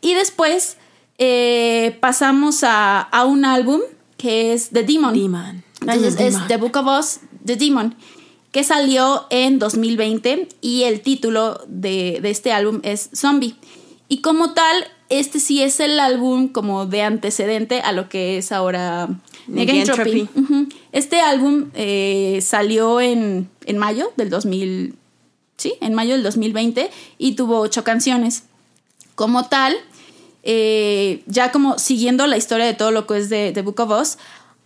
Y 0.00 0.14
después 0.14 0.76
eh, 1.18 1.96
pasamos 2.00 2.64
a, 2.64 3.08
un 3.26 3.44
álbum 3.44 3.80
que 4.18 4.52
es 4.52 4.68
The 4.68 4.82
Demon. 4.82 5.14
Demon. 5.14 5.64
Entonces 5.80 6.20
es 6.20 6.46
The 6.48 6.58
Book 6.58 6.76
of 6.76 6.86
Us, 6.86 7.20
The 7.46 7.56
Demon, 7.56 7.94
que 8.52 8.64
salió 8.64 9.26
en 9.30 9.58
2020 9.58 10.48
y 10.60 10.82
el 10.82 11.00
título 11.00 11.62
de, 11.66 12.18
de 12.20 12.30
este 12.30 12.52
álbum 12.52 12.80
es 12.82 13.08
Zombie. 13.14 13.56
Y 14.08 14.20
como 14.20 14.52
tal, 14.52 14.86
este 15.08 15.40
sí 15.40 15.62
es 15.62 15.80
el 15.80 16.00
álbum 16.00 16.48
como 16.48 16.86
de 16.86 17.02
antecedente 17.02 17.80
a 17.80 17.92
lo 17.92 18.08
que 18.08 18.38
es 18.38 18.52
ahora 18.52 19.08
Negentropy. 19.46 20.28
Este 20.92 21.20
álbum 21.20 21.70
eh, 21.74 22.40
salió 22.42 23.00
en, 23.00 23.48
en, 23.66 23.78
mayo 23.78 24.12
del 24.16 24.30
2000, 24.30 24.94
sí, 25.56 25.74
en 25.80 25.94
mayo 25.94 26.14
del 26.14 26.22
2020 26.22 26.90
y 27.18 27.32
tuvo 27.32 27.60
ocho 27.60 27.84
canciones. 27.84 28.44
Como 29.14 29.48
tal, 29.48 29.74
eh, 30.50 31.22
ya 31.26 31.52
como 31.52 31.78
siguiendo 31.78 32.26
la 32.26 32.38
historia 32.38 32.64
de 32.64 32.72
todo 32.72 32.90
lo 32.90 33.06
que 33.06 33.18
es 33.18 33.28
de, 33.28 33.52
de 33.52 33.60
Book 33.60 33.80
of 33.80 33.90
Us, 34.00 34.16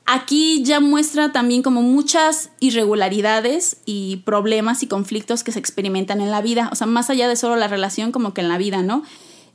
aquí 0.07 0.62
ya 0.62 0.79
muestra 0.79 1.33
también 1.33 1.62
como 1.62 1.83
muchas 1.83 2.51
irregularidades 2.61 3.79
y 3.85 4.18
problemas 4.18 4.85
y 4.85 4.87
conflictos 4.87 5.42
que 5.42 5.51
se 5.51 5.59
experimentan 5.59 6.21
en 6.21 6.31
la 6.31 6.40
vida, 6.40 6.68
o 6.71 6.77
sea, 6.77 6.87
más 6.87 7.11
allá 7.11 7.27
de 7.27 7.35
solo 7.35 7.57
la 7.57 7.66
relación 7.66 8.12
como 8.12 8.33
que 8.33 8.42
en 8.42 8.49
la 8.49 8.59
vida, 8.59 8.83
¿no? 8.83 9.03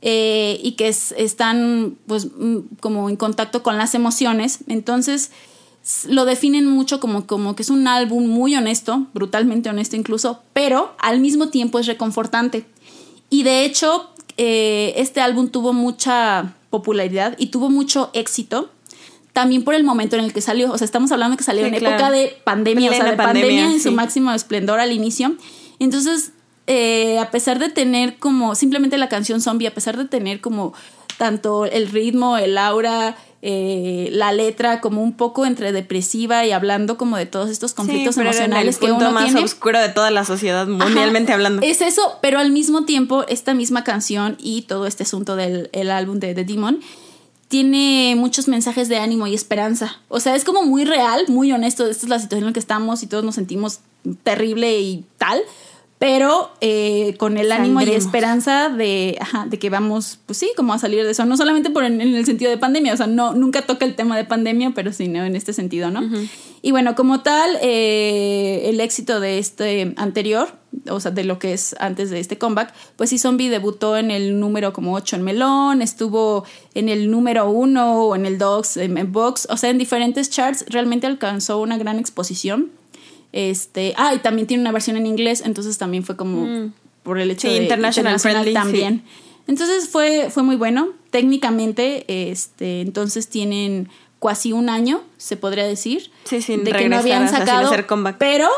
Eh, 0.02 0.60
y 0.62 0.72
que 0.72 0.88
están 0.88 1.96
pues 2.06 2.26
mm, 2.36 2.58
como 2.80 3.08
en 3.08 3.16
contacto 3.16 3.62
con 3.62 3.78
las 3.78 3.94
emociones. 3.94 4.58
Entonces 4.68 5.30
lo 6.06 6.26
definen 6.26 6.66
mucho 6.66 7.00
como, 7.00 7.26
como 7.26 7.56
que 7.56 7.62
es 7.62 7.70
un 7.70 7.88
álbum 7.88 8.26
muy 8.26 8.54
honesto, 8.54 9.06
brutalmente 9.14 9.70
honesto 9.70 9.96
incluso, 9.96 10.42
pero 10.52 10.94
al 10.98 11.20
mismo 11.20 11.48
tiempo 11.48 11.78
es 11.78 11.86
reconfortante. 11.86 12.66
Y 13.30 13.44
de 13.44 13.64
hecho, 13.64 14.10
eh, 14.38 14.94
este 14.96 15.20
álbum 15.20 15.48
tuvo 15.48 15.72
mucha 15.72 16.54
popularidad 16.70 17.34
y 17.38 17.46
tuvo 17.46 17.70
mucho 17.70 18.10
éxito 18.14 18.70
también 19.32 19.64
por 19.64 19.74
el 19.74 19.84
momento 19.84 20.16
en 20.16 20.24
el 20.24 20.32
que 20.32 20.40
salió. 20.40 20.72
O 20.72 20.78
sea, 20.78 20.84
estamos 20.84 21.12
hablando 21.12 21.36
que 21.36 21.44
salió 21.44 21.66
en 21.66 21.74
época 21.74 22.10
de 22.10 22.36
pandemia, 22.44 22.90
o 22.90 22.94
sea, 22.94 23.04
de 23.04 23.16
pandemia, 23.16 23.66
en 23.66 23.80
su 23.80 23.92
máximo 23.92 24.32
esplendor 24.32 24.80
al 24.80 24.92
inicio. 24.92 25.34
Entonces, 25.78 26.32
eh, 26.66 27.18
a 27.18 27.30
pesar 27.30 27.58
de 27.58 27.68
tener 27.68 28.18
como 28.18 28.54
simplemente 28.54 28.96
la 28.96 29.08
canción 29.08 29.40
zombie, 29.40 29.66
a 29.66 29.74
pesar 29.74 29.96
de 29.96 30.04
tener 30.04 30.40
como 30.40 30.72
tanto 31.18 31.66
el 31.66 31.88
ritmo, 31.88 32.38
el 32.38 32.56
aura, 32.58 33.16
eh, 33.40 34.08
la 34.12 34.32
letra 34.32 34.80
como 34.80 35.02
un 35.02 35.12
poco 35.12 35.46
entre 35.46 35.70
depresiva 35.70 36.44
y 36.44 36.50
hablando 36.50 36.96
como 36.96 37.16
de 37.16 37.26
todos 37.26 37.50
estos 37.50 37.72
conflictos 37.72 38.16
emocionales 38.16 38.78
que 38.78 38.90
uno 38.90 39.12
más 39.12 39.34
oscuro 39.36 39.78
de 39.78 39.90
toda 39.90 40.10
la 40.10 40.24
sociedad 40.24 40.66
mundialmente 40.66 41.32
hablando. 41.32 41.62
Es 41.62 41.80
eso, 41.80 42.18
pero 42.20 42.40
al 42.40 42.50
mismo 42.50 42.84
tiempo 42.84 43.24
esta 43.28 43.54
misma 43.54 43.84
canción 43.84 44.36
y 44.40 44.62
todo 44.62 44.86
este 44.86 45.04
asunto 45.04 45.36
del 45.36 45.90
álbum 45.90 46.18
de 46.18 46.34
The 46.34 46.44
Demon 46.44 46.80
tiene 47.46 48.14
muchos 48.16 48.48
mensajes 48.48 48.88
de 48.88 48.98
ánimo 48.98 49.26
y 49.26 49.34
esperanza. 49.34 50.00
O 50.08 50.20
sea, 50.20 50.34
es 50.34 50.44
como 50.44 50.64
muy 50.64 50.84
real, 50.84 51.24
muy 51.28 51.50
honesto. 51.52 51.86
Esta 51.86 52.06
es 52.06 52.10
la 52.10 52.18
situación 52.18 52.44
en 52.44 52.50
la 52.50 52.52
que 52.52 52.60
estamos 52.60 53.02
y 53.02 53.06
todos 53.06 53.24
nos 53.24 53.36
sentimos 53.36 53.80
terrible 54.22 54.80
y 54.80 55.04
tal 55.16 55.40
pero 55.98 56.50
eh, 56.60 57.16
con 57.18 57.38
el 57.38 57.50
ánimo 57.50 57.80
y 57.80 57.90
esperanza 57.90 58.68
de, 58.68 59.18
de 59.46 59.58
que 59.58 59.68
vamos, 59.68 60.20
pues 60.26 60.38
sí, 60.38 60.52
como 60.56 60.72
a 60.72 60.78
salir 60.78 61.04
de 61.04 61.10
eso, 61.10 61.24
no 61.24 61.36
solamente 61.36 61.70
por 61.70 61.82
en, 61.82 62.00
el 62.00 62.24
sentido 62.24 62.50
de 62.50 62.56
pandemia, 62.56 62.94
o 62.94 62.96
sea, 62.96 63.08
no, 63.08 63.34
nunca 63.34 63.62
toca 63.62 63.84
el 63.84 63.96
tema 63.96 64.16
de 64.16 64.24
pandemia, 64.24 64.72
pero 64.74 64.92
sí, 64.92 65.08
¿no? 65.08 65.24
en 65.24 65.34
este 65.34 65.52
sentido, 65.52 65.90
¿no? 65.90 66.02
Y 66.62 66.70
bueno, 66.70 66.94
como 66.94 67.20
tal, 67.20 67.58
eh, 67.62 68.62
el 68.66 68.80
éxito 68.80 69.18
de 69.18 69.38
este 69.38 69.94
anterior, 69.96 70.48
o 70.88 71.00
sea, 71.00 71.10
de 71.10 71.24
lo 71.24 71.40
que 71.40 71.52
es 71.52 71.74
antes 71.80 72.10
de 72.10 72.20
este 72.20 72.38
comeback, 72.38 72.72
pues 72.94 73.10
sí, 73.10 73.18
Zombie 73.18 73.48
debutó 73.48 73.96
en 73.96 74.12
el 74.12 74.38
número 74.38 74.72
como 74.72 74.94
8 74.94 75.16
en 75.16 75.22
Melón, 75.22 75.82
estuvo 75.82 76.44
en 76.74 76.88
el 76.88 77.10
número 77.10 77.50
1 77.50 78.02
o 78.04 78.14
en 78.14 78.24
el 78.24 78.38
Dogs, 78.38 78.76
en 78.76 79.12
Box, 79.12 79.48
o 79.50 79.56
sea, 79.56 79.70
en 79.70 79.78
diferentes 79.78 80.30
charts, 80.30 80.64
realmente 80.68 81.08
alcanzó 81.08 81.60
una 81.60 81.76
gran 81.76 81.98
exposición 81.98 82.70
este, 83.32 83.94
ah, 83.96 84.14
y 84.14 84.18
también 84.18 84.46
tiene 84.46 84.62
una 84.62 84.72
versión 84.72 84.96
en 84.96 85.06
inglés, 85.06 85.42
entonces 85.44 85.78
también 85.78 86.04
fue 86.04 86.16
como 86.16 86.46
mm. 86.46 86.72
por 87.02 87.18
el 87.18 87.30
hecho 87.30 87.48
de 87.48 87.56
international, 87.56 88.18
friendly, 88.18 88.52
también. 88.52 89.02
Entonces 89.46 89.88
fue, 89.88 90.28
fue 90.30 90.42
muy 90.42 90.56
bueno. 90.56 90.90
Técnicamente, 91.10 92.04
este, 92.30 92.82
entonces 92.82 93.28
tienen 93.28 93.88
casi 94.20 94.52
un 94.52 94.68
año, 94.68 95.02
se 95.16 95.36
podría 95.36 95.64
decir, 95.64 96.10
sí, 96.24 96.38
de 96.38 96.72
que 96.72 96.88
no 96.88 96.98
habían 96.98 97.28
sacado, 97.28 97.70
pero, 98.18 98.48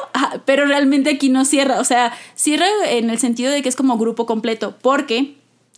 pero 0.44 0.66
realmente 0.66 1.10
aquí 1.10 1.28
no 1.28 1.44
cierra, 1.44 1.80
o 1.80 1.84
sea, 1.84 2.12
cierra 2.34 2.66
en 2.88 3.10
el 3.10 3.18
sentido 3.18 3.52
de 3.52 3.62
que 3.62 3.68
es 3.68 3.76
como 3.76 3.98
grupo 3.98 4.26
completo, 4.26 4.76
porque 4.80 5.36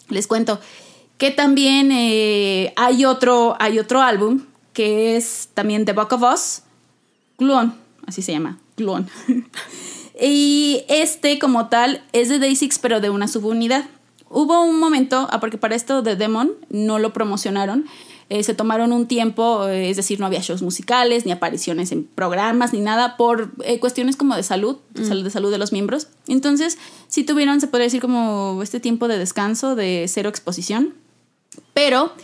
les 0.09 0.27
cuento 0.27 0.61
Que 1.19 1.31
también 1.31 1.91
eh, 1.93 2.73
hay, 2.77 3.05
otro, 3.05 3.57
hay 3.59 3.79
otro 3.79 4.03
álbum 4.03 4.45
que 4.73 5.17
es 5.17 5.49
también 5.55 5.85
The 5.85 5.93
Book 5.93 6.13
of 6.13 6.23
Us, 6.23 6.63
Gluon, 7.39 7.75
así 8.07 8.23
se 8.23 8.33
llama, 8.33 8.59
Gluon. 8.77 9.09
y 10.21 10.85
este 10.89 11.39
como 11.39 11.69
tal 11.69 12.05
es 12.13 12.29
de 12.29 12.39
Day 12.39 12.57
Six 12.57 12.79
pero 12.79 13.01
de 13.01 13.11
una 13.11 13.29
subunidad. 13.29 13.85
Hubo 14.29 14.63
un 14.63 14.79
momento, 14.81 15.29
ah, 15.31 15.41
porque 15.41 15.59
para 15.59 15.75
esto 15.75 16.01
de 16.01 16.17
Demon 16.17 16.53
no 16.71 16.99
lo 16.99 17.13
promocionaron, 17.13 17.85
eh, 18.31 18.43
se 18.45 18.55
tomaron 18.55 18.93
un 18.93 19.07
tiempo, 19.07 19.69
eh, 19.69 19.91
es 19.91 19.99
decir, 19.99 20.19
no 20.19 20.25
había 20.25 20.41
shows 20.41 20.63
musicales, 20.63 21.27
ni 21.27 21.33
apariciones 21.33 21.93
en 21.93 22.05
programas, 22.05 22.73
ni 22.73 22.81
nada, 22.81 23.19
por 23.19 23.51
eh, 23.63 23.79
cuestiones 23.79 24.17
como 24.17 24.35
de 24.35 24.43
salud, 24.43 24.79
de 24.95 25.29
salud 25.31 25.51
de 25.51 25.59
los 25.59 25.71
miembros. 25.71 26.07
Entonces, 26.27 26.79
sí 27.09 27.25
tuvieron, 27.25 27.61
se 27.61 27.67
podría 27.67 27.89
decir, 27.89 28.01
como 28.01 28.61
este 28.63 28.81
tiempo 28.81 29.07
de 29.07 29.19
descanso, 29.19 29.75
de 29.75 30.07
cero 30.09 30.31
exposición. 30.31 30.95
Pero 31.75 32.15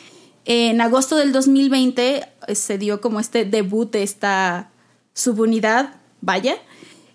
en 0.46 0.80
agosto 0.80 1.16
del 1.16 1.30
2020 1.30 2.26
se 2.54 2.78
dio 2.78 3.02
como 3.02 3.20
este 3.20 3.44
debut 3.44 3.90
de 3.90 4.02
esta 4.02 4.70
subunidad, 5.12 5.96
vaya, 6.20 6.56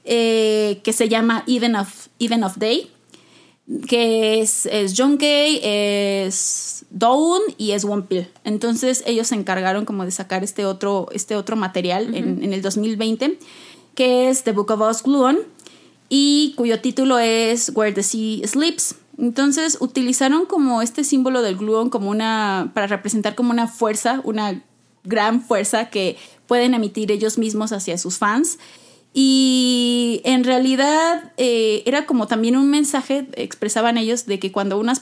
que 0.04 0.94
se 0.94 1.10
llama 1.10 1.44
Even 1.48 1.76
of, 1.76 2.08
Even 2.20 2.44
of 2.44 2.58
Day 2.58 2.92
que 3.88 4.42
es, 4.42 4.66
es 4.66 4.94
John 4.98 5.18
Gay, 5.18 5.60
es 5.63 6.86
Dawn 6.89 7.42
y 7.58 7.72
es 7.72 7.86
One 7.86 8.04
Pill. 8.04 8.28
Entonces 8.44 9.04
ellos 9.06 9.28
se 9.28 9.36
encargaron 9.36 9.86
como 9.86 10.06
de 10.06 10.12
sacar 10.12 10.44
este 10.44 10.66
otro, 10.66 11.08
este 11.13 11.36
otro 11.36 11.56
material 11.56 12.13
en, 12.13 12.54
el 12.54 12.62
2020, 12.62 13.39
que 13.96 14.30
es 14.30 14.44
The 14.44 14.52
Book 14.52 14.72
of 14.72 14.82
Us 14.82 15.04
Gluon, 15.04 15.39
y 16.10 16.54
cuyo 16.58 16.82
título 16.82 17.20
es 17.20 17.72
Where 17.74 17.94
the 17.94 18.04
Sea 18.04 18.46
Sleeps. 18.46 18.96
Entonces 19.18 19.78
utilizaron 19.80 20.46
como 20.46 20.82
este 20.82 21.04
símbolo 21.04 21.42
del 21.42 21.56
gluon 21.56 21.89
como 21.89 22.10
una, 22.10 22.72
para 22.74 22.88
representar 22.88 23.36
como 23.36 23.52
una 23.52 23.68
fuerza, 23.68 24.22
una 24.24 24.62
gran 25.04 25.42
fuerza 25.42 25.89
que 25.89 26.18
pueden 26.48 26.74
emitir 26.74 27.12
ellos 27.12 27.38
mismos 27.38 27.72
hacia 27.72 27.98
sus 27.98 28.18
fans 28.18 28.58
y 29.13 30.21
en 30.23 30.43
realidad 30.43 31.32
eh, 31.38 31.84
era 31.86 32.08
como 32.08 32.26
también 32.26 32.58
un 32.58 32.69
mensaje, 32.71 33.28
expresaban 33.34 33.97
ellos, 33.97 34.26
de 34.26 34.39
que 34.39 34.52
cuando 34.52 34.80
unas, 34.80 35.02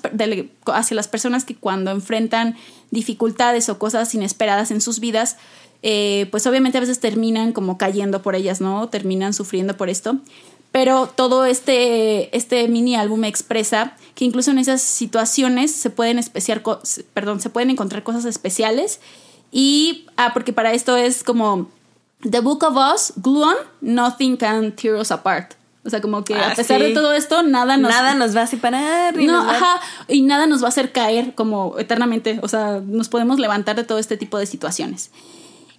hacia 0.66 0.96
las 0.96 1.08
personas 1.08 1.46
que 1.46 1.56
cuando 1.56 1.92
enfrentan 1.92 2.58
dificultades 2.92 3.70
o 3.70 3.80
cosas 3.80 4.14
inesperadas 4.14 4.70
en 4.72 4.82
sus 4.82 5.00
vidas, 5.00 5.38
eh, 5.82 6.28
pues 6.30 6.46
obviamente 6.46 6.78
a 6.78 6.82
veces 6.82 7.00
terminan 7.00 7.54
como 7.54 7.78
cayendo 7.78 8.22
por 8.22 8.36
ellas, 8.36 8.60
¿no? 8.60 8.90
Terminan 8.90 9.34
sufriendo 9.34 9.78
por 9.78 9.90
esto. 9.90 10.18
Pero 10.74 11.08
todo 11.08 11.46
este, 11.46 12.36
este 12.36 12.68
mini 12.68 12.96
álbum 12.96 13.24
expresa 13.24 13.96
que 14.14 14.26
incluso 14.26 14.52
en 14.52 14.58
esas 14.58 14.82
situaciones 14.82 15.72
se 15.72 15.90
pueden 15.90 16.20
especiar, 16.20 16.64
perdón, 17.14 17.40
se 17.40 17.50
pueden 17.50 17.70
encontrar 17.70 18.04
cosas 18.04 18.26
especiales. 18.26 19.00
Y, 19.54 20.06
ah, 20.18 20.32
porque 20.34 20.54
para 20.54 20.74
esto 20.74 20.98
es 20.98 21.24
como 21.24 21.70
The 22.30 22.40
Book 22.42 22.64
of 22.64 22.76
Us, 22.76 23.14
Gluon, 23.18 23.56
Nothing 23.82 24.38
Can 24.38 24.72
Tear 24.74 24.96
Us 24.96 25.12
Apart. 25.12 25.54
O 25.84 25.90
sea, 25.90 26.00
como 26.00 26.24
que 26.24 26.36
a 26.36 26.52
ah, 26.52 26.54
pesar 26.56 26.80
de 26.80 26.94
todo 26.94 27.12
esto, 27.14 27.42
nada 27.42 27.76
nos... 27.76 27.90
Nada 27.90 28.14
nos 28.14 28.36
va 28.36 28.44
a 28.44 28.48
separar. 28.48 29.20
Y 29.20 29.26
no, 29.26 29.40
ajá, 29.42 29.82
y 30.08 30.22
nada 30.22 30.46
nos 30.46 30.62
va 30.62 30.68
a 30.68 30.70
hacer 30.70 30.92
caer 30.92 31.34
como 31.34 31.80
eternamente. 31.80 32.40
O 32.44 32.48
sea, 32.48 32.80
nos 32.86 33.10
podemos 33.10 33.40
levantar 33.40 33.76
de 33.76 33.84
todo 33.84 33.98
este 33.98 34.16
tipo 34.16 34.38
de 34.38 34.46
situaciones. 34.46 35.10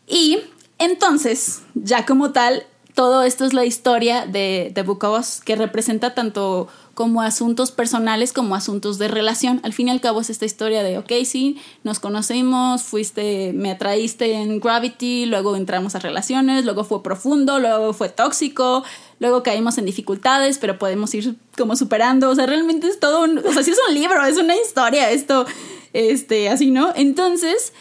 Y 0.08 0.40
entonces, 0.78 1.62
ya 1.74 2.04
como 2.04 2.32
tal, 2.32 2.66
todo 2.94 3.22
esto 3.22 3.44
es 3.44 3.54
la 3.54 3.64
historia 3.64 4.26
de 4.26 4.70
The 4.74 4.82
Book 4.82 5.04
of 5.04 5.20
Us, 5.20 5.40
que 5.40 5.56
representa 5.56 6.14
tanto 6.14 6.68
como 6.94 7.22
asuntos 7.22 7.70
personales 7.70 8.34
como 8.34 8.54
asuntos 8.54 8.98
de 8.98 9.08
relación. 9.08 9.60
Al 9.62 9.72
fin 9.72 9.88
y 9.88 9.90
al 9.90 10.00
cabo 10.00 10.20
es 10.20 10.28
esta 10.28 10.44
historia 10.44 10.82
de, 10.82 10.98
ok, 10.98 11.10
sí, 11.24 11.58
nos 11.84 12.00
conocimos, 12.00 12.82
fuiste, 12.82 13.52
me 13.54 13.70
atraíste 13.70 14.34
en 14.34 14.60
Gravity, 14.60 15.24
luego 15.24 15.56
entramos 15.56 15.94
a 15.94 16.00
relaciones, 16.00 16.64
luego 16.64 16.84
fue 16.84 17.02
profundo, 17.02 17.58
luego 17.60 17.94
fue 17.94 18.10
tóxico, 18.10 18.84
luego 19.20 19.42
caímos 19.42 19.78
en 19.78 19.86
dificultades, 19.86 20.58
pero 20.58 20.78
podemos 20.78 21.14
ir 21.14 21.36
como 21.56 21.76
superando. 21.76 22.28
O 22.28 22.34
sea, 22.34 22.44
realmente 22.44 22.88
es 22.88 23.00
todo 23.00 23.24
un, 23.24 23.38
o 23.38 23.52
sea, 23.52 23.62
sí 23.62 23.70
es 23.70 23.78
un 23.88 23.94
libro, 23.94 24.22
es 24.26 24.36
una 24.36 24.54
historia, 24.54 25.10
esto, 25.10 25.46
este, 25.94 26.50
así, 26.50 26.70
¿no? 26.70 26.92
Entonces, 26.94 27.72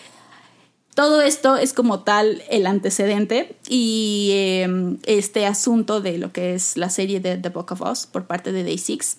todo 0.95 1.21
esto 1.21 1.55
es 1.55 1.73
como 1.73 2.01
tal 2.01 2.43
el 2.49 2.67
antecedente 2.67 3.55
y 3.69 4.31
em, 4.33 4.97
este 5.05 5.45
asunto 5.45 6.01
de 6.01 6.17
lo 6.17 6.31
que 6.33 6.53
es 6.53 6.75
la 6.77 6.89
serie 6.89 7.19
de 7.19 7.37
The 7.37 7.49
Book 7.49 7.71
of 7.71 7.81
Us 7.81 8.07
por 8.07 8.25
parte 8.25 8.51
de 8.51 8.63
Day 8.63 8.77
Six. 8.77 9.17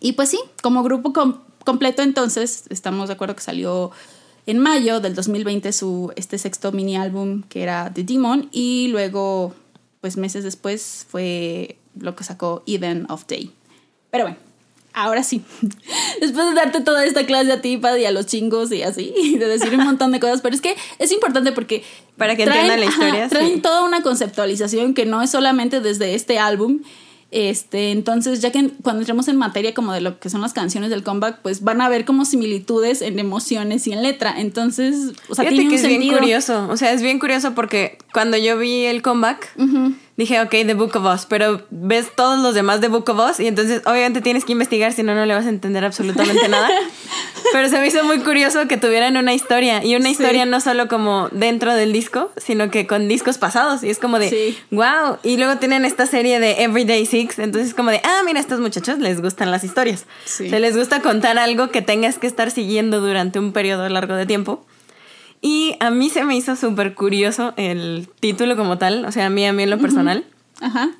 Y 0.00 0.12
pues 0.12 0.28
sí, 0.28 0.40
como 0.62 0.82
grupo 0.82 1.12
completo 1.64 2.02
entonces, 2.02 2.64
estamos 2.70 3.08
de 3.08 3.14
acuerdo 3.14 3.34
que 3.34 3.42
salió 3.42 3.90
en 4.46 4.58
mayo 4.58 5.00
del 5.00 5.14
2020 5.14 5.72
su, 5.72 6.12
este 6.16 6.38
sexto 6.38 6.72
mini 6.72 6.96
álbum 6.96 7.42
que 7.42 7.62
era 7.62 7.90
The 7.92 8.04
Demon 8.04 8.48
y 8.52 8.88
luego, 8.88 9.54
pues 10.00 10.16
meses 10.16 10.44
después 10.44 11.06
fue 11.08 11.78
lo 11.98 12.14
que 12.14 12.24
sacó 12.24 12.62
Even 12.66 13.06
of 13.10 13.26
Day. 13.26 13.52
Pero 14.10 14.24
bueno, 14.24 14.38
ahora 14.92 15.22
sí, 15.22 15.42
después 16.20 16.46
de 16.46 16.54
darte 16.54 16.80
toda 16.80 17.04
esta 17.04 17.26
clase 17.26 17.52
a 17.52 17.60
ti 17.60 17.80
y 17.80 18.04
a 18.04 18.10
los 18.10 18.26
chingos 18.26 18.72
y 18.72 18.82
así, 18.82 19.12
y 19.22 19.38
de 19.38 19.46
decir 19.46 19.74
un 19.74 19.84
montón 19.84 20.12
de 20.12 20.20
cosas, 20.20 20.40
pero 20.40 20.54
es 20.54 20.60
que 20.60 20.76
es 20.98 21.12
importante 21.12 21.52
porque... 21.52 21.82
Para 22.16 22.36
que 22.36 22.44
entiendan 22.44 22.80
la 22.80 22.86
historia. 22.86 23.28
traen 23.28 23.62
toda 23.62 23.82
una 23.82 24.02
conceptualización 24.02 24.92
que 24.92 25.06
no 25.06 25.22
es 25.22 25.30
solamente 25.30 25.80
desde 25.80 26.14
este 26.14 26.38
álbum, 26.38 26.80
este, 27.30 27.92
entonces, 27.92 28.40
ya 28.40 28.50
que 28.50 28.70
cuando 28.82 29.02
entremos 29.02 29.28
en 29.28 29.36
materia 29.36 29.72
como 29.72 29.92
de 29.92 30.00
lo 30.00 30.18
que 30.18 30.28
son 30.30 30.40
las 30.40 30.52
canciones 30.52 30.90
del 30.90 31.04
comeback, 31.04 31.40
pues 31.42 31.62
van 31.62 31.80
a 31.80 31.88
ver 31.88 32.04
como 32.04 32.24
similitudes 32.24 33.02
en 33.02 33.20
emociones 33.20 33.86
y 33.86 33.92
en 33.92 34.02
letra. 34.02 34.34
Entonces, 34.36 35.12
o 35.28 35.34
sea, 35.34 35.48
tiene 35.48 35.68
que 35.68 35.76
es 35.76 35.86
bien 35.86 36.12
curioso. 36.12 36.66
O 36.68 36.76
sea, 36.76 36.92
es 36.92 37.02
bien 37.02 37.20
curioso 37.20 37.54
porque 37.54 37.98
cuando 38.12 38.36
yo 38.36 38.58
vi 38.58 38.84
el 38.84 39.00
comeback, 39.00 39.54
dije, 40.20 40.40
ok, 40.40 40.50
The 40.50 40.74
Book 40.74 40.94
of 40.96 41.04
Us, 41.12 41.26
pero 41.26 41.62
ves 41.70 42.14
todos 42.14 42.38
los 42.38 42.54
demás 42.54 42.80
de 42.80 42.88
Book 42.88 43.08
of 43.08 43.30
Us 43.30 43.40
y 43.40 43.46
entonces 43.46 43.82
obviamente 43.86 44.20
tienes 44.20 44.44
que 44.44 44.52
investigar, 44.52 44.92
si 44.92 45.02
no, 45.02 45.14
no 45.14 45.26
le 45.26 45.34
vas 45.34 45.46
a 45.46 45.48
entender 45.48 45.84
absolutamente 45.84 46.48
nada. 46.48 46.68
pero 47.52 47.68
se 47.68 47.78
me 47.80 47.86
hizo 47.86 48.04
muy 48.04 48.20
curioso 48.20 48.68
que 48.68 48.76
tuvieran 48.76 49.16
una 49.16 49.34
historia 49.34 49.84
y 49.84 49.96
una 49.96 50.10
historia 50.10 50.46
no 50.46 50.60
solo 50.60 50.88
como 50.88 51.28
dentro 51.32 51.74
del 51.74 51.92
disco, 51.92 52.30
sino 52.36 52.70
que 52.70 52.86
con 52.86 53.08
discos 53.08 53.38
pasados 53.38 53.82
y 53.82 53.90
es 53.90 53.98
como 53.98 54.18
de, 54.18 54.56
wow. 54.70 55.18
Y 55.22 55.36
luego 55.36 55.56
tienen 55.56 55.84
esta 55.84 56.06
serie 56.06 56.38
de 56.38 56.62
Everyday 56.62 57.06
Six, 57.06 57.38
entonces 57.38 57.70
es 57.70 57.74
como 57.74 57.90
de, 57.90 58.00
ah, 58.04 58.22
mira, 58.24 58.38
a 58.38 58.42
estos 58.42 58.60
muchachos 58.60 58.98
les 58.98 59.20
gustan 59.20 59.50
las 59.50 59.64
historias. 59.64 60.04
Se 60.24 60.60
les 60.60 60.76
gusta 60.76 61.00
contar 61.00 61.38
algo 61.38 61.70
que 61.70 61.82
tengas 61.82 62.18
que 62.18 62.26
estar 62.26 62.50
siguiendo 62.50 63.00
durante 63.00 63.38
un 63.38 63.52
periodo 63.52 63.88
largo 63.88 64.14
de 64.14 64.26
tiempo. 64.26 64.64
Y 65.42 65.76
a 65.80 65.90
mí 65.90 66.10
se 66.10 66.24
me 66.24 66.36
hizo 66.36 66.54
súper 66.56 66.94
curioso 66.94 67.54
el 67.56 68.08
título 68.20 68.56
como 68.56 68.78
tal, 68.78 69.04
o 69.04 69.12
sea, 69.12 69.26
a 69.26 69.30
mí, 69.30 69.46
a 69.46 69.52
mí 69.52 69.62
en 69.62 69.70
lo 69.70 69.78
personal. 69.78 70.24
Ajá. 70.60 70.90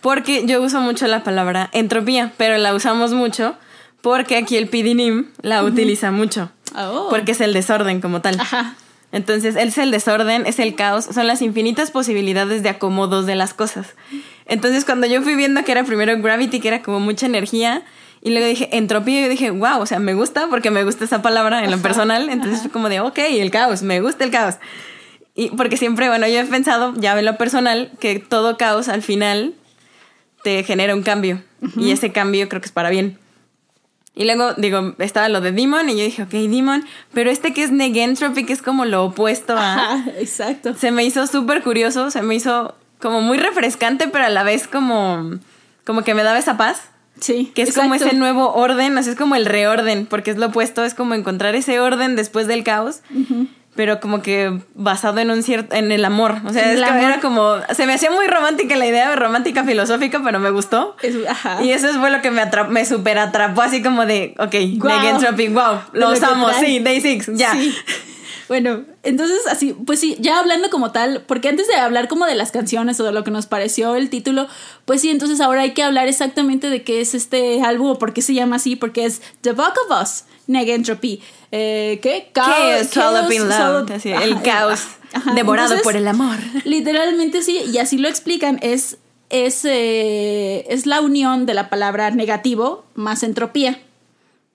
Porque 0.00 0.46
yo 0.46 0.62
uso 0.62 0.80
mucho 0.80 1.06
la 1.06 1.24
palabra 1.24 1.68
entropía, 1.72 2.32
pero 2.36 2.56
la 2.58 2.74
usamos 2.74 3.12
mucho 3.12 3.56
porque 4.00 4.36
aquí 4.36 4.56
el 4.56 4.68
PDNIM 4.68 5.26
la 5.42 5.64
utiliza 5.64 6.10
mucho. 6.10 6.50
Oh. 6.74 7.08
Porque 7.10 7.32
es 7.32 7.40
el 7.40 7.52
desorden 7.52 8.00
como 8.00 8.20
tal. 8.20 8.40
Ajá. 8.40 8.76
Entonces, 9.12 9.56
es 9.56 9.78
el 9.78 9.90
desorden, 9.90 10.46
es 10.46 10.58
el 10.58 10.74
caos, 10.74 11.06
son 11.06 11.26
las 11.26 11.40
infinitas 11.40 11.90
posibilidades 11.90 12.62
de 12.62 12.68
acomodos 12.68 13.26
de 13.26 13.34
las 13.34 13.54
cosas. 13.54 13.94
Entonces, 14.46 14.84
cuando 14.84 15.06
yo 15.06 15.22
fui 15.22 15.36
viendo 15.36 15.64
que 15.64 15.72
era 15.72 15.84
primero 15.84 16.20
Gravity, 16.20 16.60
que 16.60 16.68
era 16.68 16.82
como 16.82 17.00
mucha 17.00 17.26
energía, 17.26 17.82
y 18.26 18.30
luego 18.30 18.48
dije 18.48 18.68
entropía 18.72 19.20
y 19.20 19.22
yo 19.22 19.28
dije, 19.28 19.50
wow, 19.52 19.78
o 19.78 19.86
sea, 19.86 20.00
me 20.00 20.12
gusta 20.12 20.48
porque 20.50 20.72
me 20.72 20.82
gusta 20.82 21.04
esa 21.04 21.22
palabra 21.22 21.62
en 21.62 21.70
lo 21.70 21.78
personal. 21.78 22.28
Entonces 22.28 22.60
fue 22.60 22.72
como 22.72 22.88
de, 22.88 22.98
ok, 22.98 23.16
el 23.18 23.52
caos, 23.52 23.82
me 23.82 24.00
gusta 24.00 24.24
el 24.24 24.32
caos. 24.32 24.56
Y 25.36 25.50
porque 25.50 25.76
siempre, 25.76 26.08
bueno, 26.08 26.26
yo 26.26 26.40
he 26.40 26.44
pensado, 26.44 26.92
ya 26.96 27.16
en 27.16 27.24
lo 27.24 27.36
personal, 27.36 27.92
que 28.00 28.18
todo 28.18 28.56
caos 28.56 28.88
al 28.88 29.02
final 29.02 29.54
te 30.42 30.64
genera 30.64 30.96
un 30.96 31.04
cambio. 31.04 31.40
Y 31.76 31.92
ese 31.92 32.10
cambio 32.10 32.48
creo 32.48 32.60
que 32.60 32.66
es 32.66 32.72
para 32.72 32.90
bien. 32.90 33.16
Y 34.16 34.24
luego, 34.24 34.54
digo, 34.54 34.96
estaba 34.98 35.28
lo 35.28 35.40
de 35.40 35.52
Demon 35.52 35.88
y 35.88 35.96
yo 35.96 36.02
dije, 36.02 36.24
ok, 36.24 36.30
Demon, 36.30 36.84
pero 37.14 37.30
este 37.30 37.52
que 37.52 37.62
es 37.62 37.70
Negentropy, 37.70 38.44
que 38.44 38.54
es 38.54 38.60
como 38.60 38.86
lo 38.86 39.04
opuesto 39.04 39.54
a... 39.56 40.04
exacto. 40.18 40.74
Se 40.74 40.90
me 40.90 41.04
hizo 41.04 41.28
súper 41.28 41.62
curioso, 41.62 42.10
se 42.10 42.22
me 42.22 42.34
hizo 42.34 42.74
como 42.98 43.20
muy 43.20 43.38
refrescante, 43.38 44.08
pero 44.08 44.24
a 44.24 44.30
la 44.30 44.42
vez 44.42 44.66
como, 44.66 45.38
como 45.84 46.02
que 46.02 46.14
me 46.14 46.24
daba 46.24 46.40
esa 46.40 46.56
paz. 46.56 46.88
Sí. 47.20 47.52
Que 47.54 47.62
es 47.62 47.74
como 47.74 47.94
ese 47.94 48.14
nuevo 48.14 48.52
orden, 48.54 48.98
así 48.98 49.10
es 49.10 49.16
como 49.16 49.34
el 49.36 49.46
reorden, 49.46 50.06
porque 50.06 50.30
es 50.30 50.36
lo 50.36 50.46
opuesto, 50.46 50.84
es 50.84 50.94
como 50.94 51.14
encontrar 51.14 51.54
ese 51.54 51.80
orden 51.80 52.16
después 52.16 52.46
del 52.46 52.64
caos. 52.64 53.00
Pero 53.74 54.00
como 54.00 54.22
que 54.22 54.58
basado 54.74 55.20
en 55.20 55.30
un 55.30 55.42
cierto, 55.42 55.76
en 55.76 55.92
el 55.92 56.04
amor. 56.06 56.36
O 56.46 56.52
sea, 56.52 56.72
es 56.72 56.80
que 56.80 57.04
era 57.04 57.20
como, 57.20 57.56
se 57.74 57.86
me 57.86 57.92
hacía 57.92 58.10
muy 58.10 58.26
romántica 58.26 58.74
la 58.74 58.86
idea, 58.86 59.14
romántica 59.16 59.64
filosófica, 59.64 60.22
pero 60.24 60.38
me 60.38 60.50
gustó. 60.50 60.96
ajá. 61.28 61.62
Y 61.62 61.72
eso 61.72 61.88
fue 62.00 62.10
lo 62.10 62.22
que 62.22 62.30
me 62.30 62.40
atrapó, 62.40 62.70
me 62.70 62.86
super 62.86 63.18
atrapó, 63.18 63.60
así 63.60 63.82
como 63.82 64.06
de, 64.06 64.34
ok, 64.38 64.54
wow. 64.78 65.08
Entropy, 65.08 65.48
wow, 65.48 65.80
lo 65.92 66.10
usamos, 66.12 66.56
sí, 66.56 66.78
Day 66.78 67.02
Six, 67.02 67.30
ya. 67.34 67.52
Bueno, 68.48 68.84
entonces 69.02 69.40
así, 69.50 69.72
pues 69.72 69.98
sí, 69.98 70.16
ya 70.20 70.38
hablando 70.38 70.70
como 70.70 70.92
tal, 70.92 71.22
porque 71.26 71.48
antes 71.48 71.66
de 71.66 71.74
hablar 71.74 72.06
como 72.06 72.26
de 72.26 72.36
las 72.36 72.52
canciones 72.52 73.00
o 73.00 73.04
de 73.04 73.12
lo 73.12 73.24
que 73.24 73.32
nos 73.32 73.46
pareció 73.46 73.96
el 73.96 74.08
título, 74.08 74.46
pues 74.84 75.00
sí, 75.00 75.10
entonces 75.10 75.40
ahora 75.40 75.62
hay 75.62 75.72
que 75.72 75.82
hablar 75.82 76.06
exactamente 76.06 76.70
de 76.70 76.82
qué 76.84 77.00
es 77.00 77.14
este 77.14 77.62
álbum 77.62 77.90
o 77.90 77.98
por 77.98 78.12
qué 78.12 78.22
se 78.22 78.34
llama 78.34 78.56
así, 78.56 78.76
porque 78.76 79.04
es 79.04 79.20
The 79.40 79.52
Book 79.52 79.74
of 79.88 80.02
Us, 80.02 80.24
Negentropy. 80.46 81.20
Eh, 81.50 81.98
¿Qué? 82.02 82.30
Chaos, 82.32 82.94
Love. 82.94 83.90
Así, 83.90 84.12
el 84.12 84.40
caos 84.42 84.80
Ajá, 85.12 85.34
devorado 85.34 85.74
entonces, 85.74 85.84
por 85.84 85.96
el 85.96 86.06
amor. 86.06 86.36
Literalmente 86.64 87.42
sí, 87.42 87.60
y 87.72 87.78
así 87.78 87.98
lo 87.98 88.08
explican, 88.08 88.58
es, 88.62 88.98
es, 89.30 89.64
eh, 89.64 90.66
es 90.68 90.86
la 90.86 91.00
unión 91.00 91.46
de 91.46 91.54
la 91.54 91.68
palabra 91.68 92.10
negativo 92.12 92.84
más 92.94 93.24
entropía. 93.24 93.80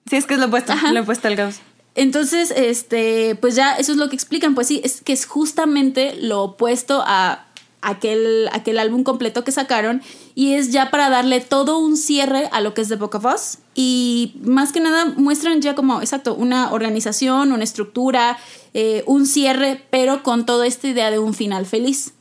Sí, 0.08 0.16
es 0.16 0.26
que 0.26 0.34
es 0.34 0.40
lo 0.40 0.46
opuesto, 0.46 0.72
Ajá. 0.72 0.92
lo 0.92 1.02
opuesto 1.02 1.28
al 1.28 1.36
caos. 1.36 1.60
Entonces, 1.94 2.52
este, 2.56 3.36
pues 3.40 3.54
ya 3.54 3.74
eso 3.76 3.92
es 3.92 3.98
lo 3.98 4.08
que 4.08 4.16
explican, 4.16 4.54
pues 4.54 4.66
sí, 4.68 4.80
es 4.82 5.02
que 5.02 5.12
es 5.12 5.26
justamente 5.26 6.14
lo 6.16 6.42
opuesto 6.42 7.02
a 7.04 7.46
aquel, 7.82 8.48
aquel 8.52 8.78
álbum 8.78 9.02
completo 9.02 9.44
que 9.44 9.52
sacaron 9.52 10.00
y 10.34 10.54
es 10.54 10.70
ya 10.70 10.90
para 10.90 11.10
darle 11.10 11.40
todo 11.40 11.78
un 11.78 11.96
cierre 11.96 12.48
a 12.52 12.60
lo 12.60 12.72
que 12.72 12.80
es 12.80 12.88
The 12.88 12.96
Book 12.96 13.16
of 13.16 13.26
Us 13.26 13.58
y 13.74 14.34
más 14.42 14.72
que 14.72 14.80
nada 14.80 15.12
muestran 15.16 15.60
ya 15.60 15.74
como, 15.74 16.00
exacto, 16.00 16.34
una 16.34 16.72
organización, 16.72 17.52
una 17.52 17.64
estructura, 17.64 18.38
eh, 18.72 19.02
un 19.06 19.26
cierre, 19.26 19.84
pero 19.90 20.22
con 20.22 20.46
toda 20.46 20.66
esta 20.66 20.88
idea 20.88 21.10
de 21.10 21.18
un 21.18 21.34
final 21.34 21.66
feliz, 21.66 22.14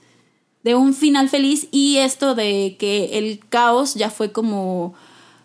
de 0.63 0.75
un 0.75 0.93
final 0.93 1.29
feliz 1.29 1.67
y 1.71 1.97
esto 1.97 2.35
de 2.35 2.75
que 2.77 3.17
el 3.17 3.39
caos 3.47 3.93
ya 3.93 4.09
fue 4.09 4.31
como 4.31 4.95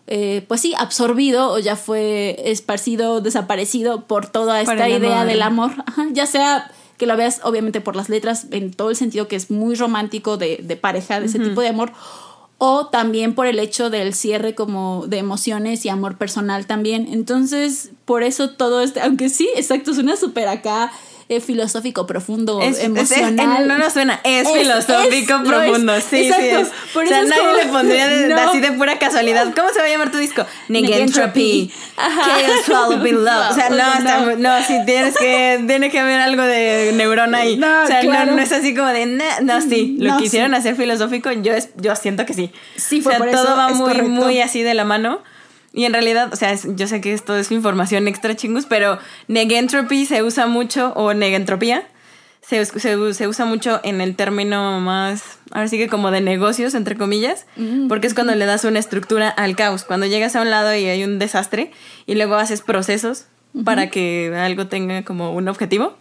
eh, 0.07 0.43
pues 0.47 0.61
sí, 0.61 0.73
absorbido 0.77 1.51
o 1.51 1.59
ya 1.59 1.75
fue 1.75 2.37
esparcido, 2.45 3.19
desaparecido 3.21 4.05
por 4.05 4.27
toda 4.27 4.61
esta 4.61 4.75
Por 4.75 4.87
idea 4.87 5.21
amor. 5.21 5.27
del 5.27 5.41
amor. 5.41 5.71
Ajá, 5.85 6.07
ya 6.11 6.25
sea 6.25 6.71
que 6.97 7.05
lo 7.05 7.15
veas 7.15 7.41
obviamente 7.43 7.81
por 7.81 7.95
las 7.95 8.09
letras, 8.09 8.47
en 8.51 8.73
todo 8.73 8.89
el 8.89 8.95
sentido 8.95 9.27
que 9.27 9.35
es 9.35 9.51
muy 9.51 9.75
romántico 9.75 10.37
de, 10.37 10.59
de 10.63 10.75
pareja, 10.77 11.19
de 11.19 11.27
ese 11.27 11.39
tipo 11.39 11.61
de 11.61 11.67
amor, 11.67 11.91
o 12.57 12.87
también 12.87 13.35
por 13.35 13.45
el 13.45 13.59
hecho 13.59 13.89
del 13.89 14.15
cierre 14.15 14.55
como 14.55 15.05
de 15.07 15.19
emociones 15.19 15.85
y 15.85 15.89
amor 15.89 16.17
personal 16.17 16.65
también. 16.65 17.07
Entonces, 17.11 17.91
por 18.05 18.23
eso 18.23 18.51
todo 18.51 18.81
este, 18.81 19.01
aunque 19.01 19.29
sí, 19.29 19.47
exacto, 19.55 19.93
suena 19.93 20.15
súper 20.15 20.47
acá 20.47 20.91
eh, 21.29 21.41
filosófico, 21.41 22.07
profundo, 22.07 22.61
Es, 22.61 22.77
es- 22.77 22.77
es- 22.79 22.85
emocional. 22.85 23.67
no 23.67 23.77
nos 23.77 23.91
suena, 23.93 24.21
es, 24.23 24.47
filosófico 24.49 25.43
profundo. 25.43 25.95
Sí, 25.99 26.23
sí. 26.23 26.27
Exacto. 26.27 26.71
Por 26.93 27.03
o 27.05 27.07
sea, 27.07 27.23
nadie 27.23 27.41
como- 27.41 27.53
le 27.57 27.65
pondría 27.65 28.07
de- 28.09 28.27
No. 28.29 28.37
así 28.49 28.59
de 28.61 28.71
pura 28.71 28.97
casualidad. 28.97 29.53
¿Cómo 29.55 29.69
se 29.69 29.79
va 29.79 29.85
a 29.85 29.89
llamar 29.89 30.09
tu 30.11 30.17
disco? 30.19 30.45
Negentropy. 30.69 31.71
Chaos, 31.97 32.65
Swallowing 32.65 33.15
Love. 33.25 33.51
O 33.51 33.53
sea, 33.53 33.67
O 33.67 33.69
no, 33.71 33.75
sea, 33.77 33.93
está 33.97 34.19
no. 34.19 34.25
muy- 34.25 34.35
no, 34.37 34.63
sí, 34.65 34.77
tienes 34.85 35.17
que, 35.17 35.63
tiene 35.67 35.89
que 35.91 35.99
haber 35.99 36.19
algo 36.21 36.43
de 36.43 36.91
neurona 36.95 37.39
ahí. 37.39 37.57
No, 37.57 37.83
o 37.83 37.87
sea, 37.87 37.99
claro. 38.01 38.31
no, 38.31 38.37
no 38.37 38.41
es 38.41 38.51
así 38.51 38.73
como 38.75 38.87
de, 38.89 39.05
no, 39.41 39.61
sí. 39.61 39.97
Lo 39.99 40.13
No, 40.13 40.17
quisieron 40.19 40.51
sí. 40.51 40.57
hacer 40.57 40.75
filosófico, 40.75 41.31
yo, 41.31 41.53
es, 41.53 41.69
yo 41.75 41.95
siento 41.95 42.25
que 42.25 42.33
sí. 42.33 42.51
Sí, 42.75 42.99
o 42.99 43.03
fue 43.03 43.11
sea, 43.13 43.19
por 43.19 43.31
todo 43.31 43.43
eso, 43.43 43.55
va 43.57 43.69
muy, 43.69 43.79
correcto. 43.87 44.09
muy 44.09 44.41
así 44.41 44.63
de 44.63 44.73
la 44.73 44.85
mano. 44.85 45.21
Y 45.77 45.85
en 45.85 45.93
realidad, 45.93 46.33
o 46.33 46.35
sea, 46.35 46.55
yo 46.55 46.87
sé 46.87 47.01
que 47.01 47.13
esto 47.13 47.37
es 47.37 47.51
información 47.51 48.07
extra 48.07 48.35
chingus, 48.35 48.65
pero 48.65 48.97
negentropy 49.27 50.07
se 50.07 50.23
usa 50.23 50.47
mucho, 50.47 50.91
o 50.95 51.13
negentropía, 51.13 51.83
se, 52.41 52.65
se, 52.65 53.13
se 53.13 53.27
usa 53.27 53.45
mucho 53.45 53.79
en 53.83 54.01
el 54.01 54.15
término 54.15 54.79
más, 54.79 55.37
ahora 55.51 55.67
sí 55.67 55.77
que 55.77 55.87
como 55.87 56.09
de 56.09 56.19
negocios, 56.19 56.73
entre 56.73 56.97
comillas, 56.97 57.45
porque 57.89 58.07
es 58.07 58.15
cuando 58.15 58.33
le 58.33 58.47
das 58.47 58.63
una 58.63 58.79
estructura 58.79 59.29
al 59.29 59.55
caos, 59.55 59.83
cuando 59.83 60.07
llegas 60.07 60.35
a 60.35 60.41
un 60.41 60.49
lado 60.49 60.75
y 60.75 60.85
hay 60.85 61.03
un 61.03 61.19
desastre 61.19 61.69
y 62.07 62.15
luego 62.15 62.37
haces 62.37 62.63
procesos 62.63 63.25
para 63.63 63.91
que 63.91 64.33
algo 64.35 64.65
tenga 64.65 65.03
como 65.03 65.31
un 65.31 65.47
objetivo. 65.47 65.95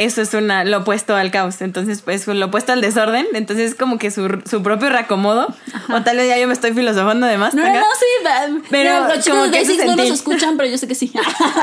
Eso 0.00 0.22
es 0.22 0.32
una, 0.32 0.64
lo 0.64 0.78
opuesto 0.78 1.14
al 1.14 1.30
caos, 1.30 1.60
entonces 1.60 2.00
pues 2.00 2.26
lo 2.26 2.46
opuesto 2.46 2.72
al 2.72 2.80
desorden, 2.80 3.26
entonces 3.34 3.72
es 3.72 3.74
como 3.74 3.98
que 3.98 4.10
su, 4.10 4.40
su 4.48 4.62
propio 4.62 4.88
reacomodo, 4.88 5.46
o 5.92 6.00
tal 6.02 6.16
vez 6.16 6.26
ya 6.26 6.38
yo 6.38 6.46
me 6.46 6.54
estoy 6.54 6.72
filosofando 6.72 7.26
de 7.26 7.36
más. 7.36 7.52
No, 7.52 7.62
no, 7.62 7.68
no, 7.74 7.80
sí, 7.98 8.62
Pero 8.70 8.94
mira, 8.94 9.14
los 9.14 9.22
chicos 9.22 9.50
de 9.50 9.84
no 9.84 9.96
nos 9.96 10.08
escuchan, 10.08 10.56
pero 10.56 10.70
yo 10.70 10.78
sé 10.78 10.88
que 10.88 10.94
sí. 10.94 11.12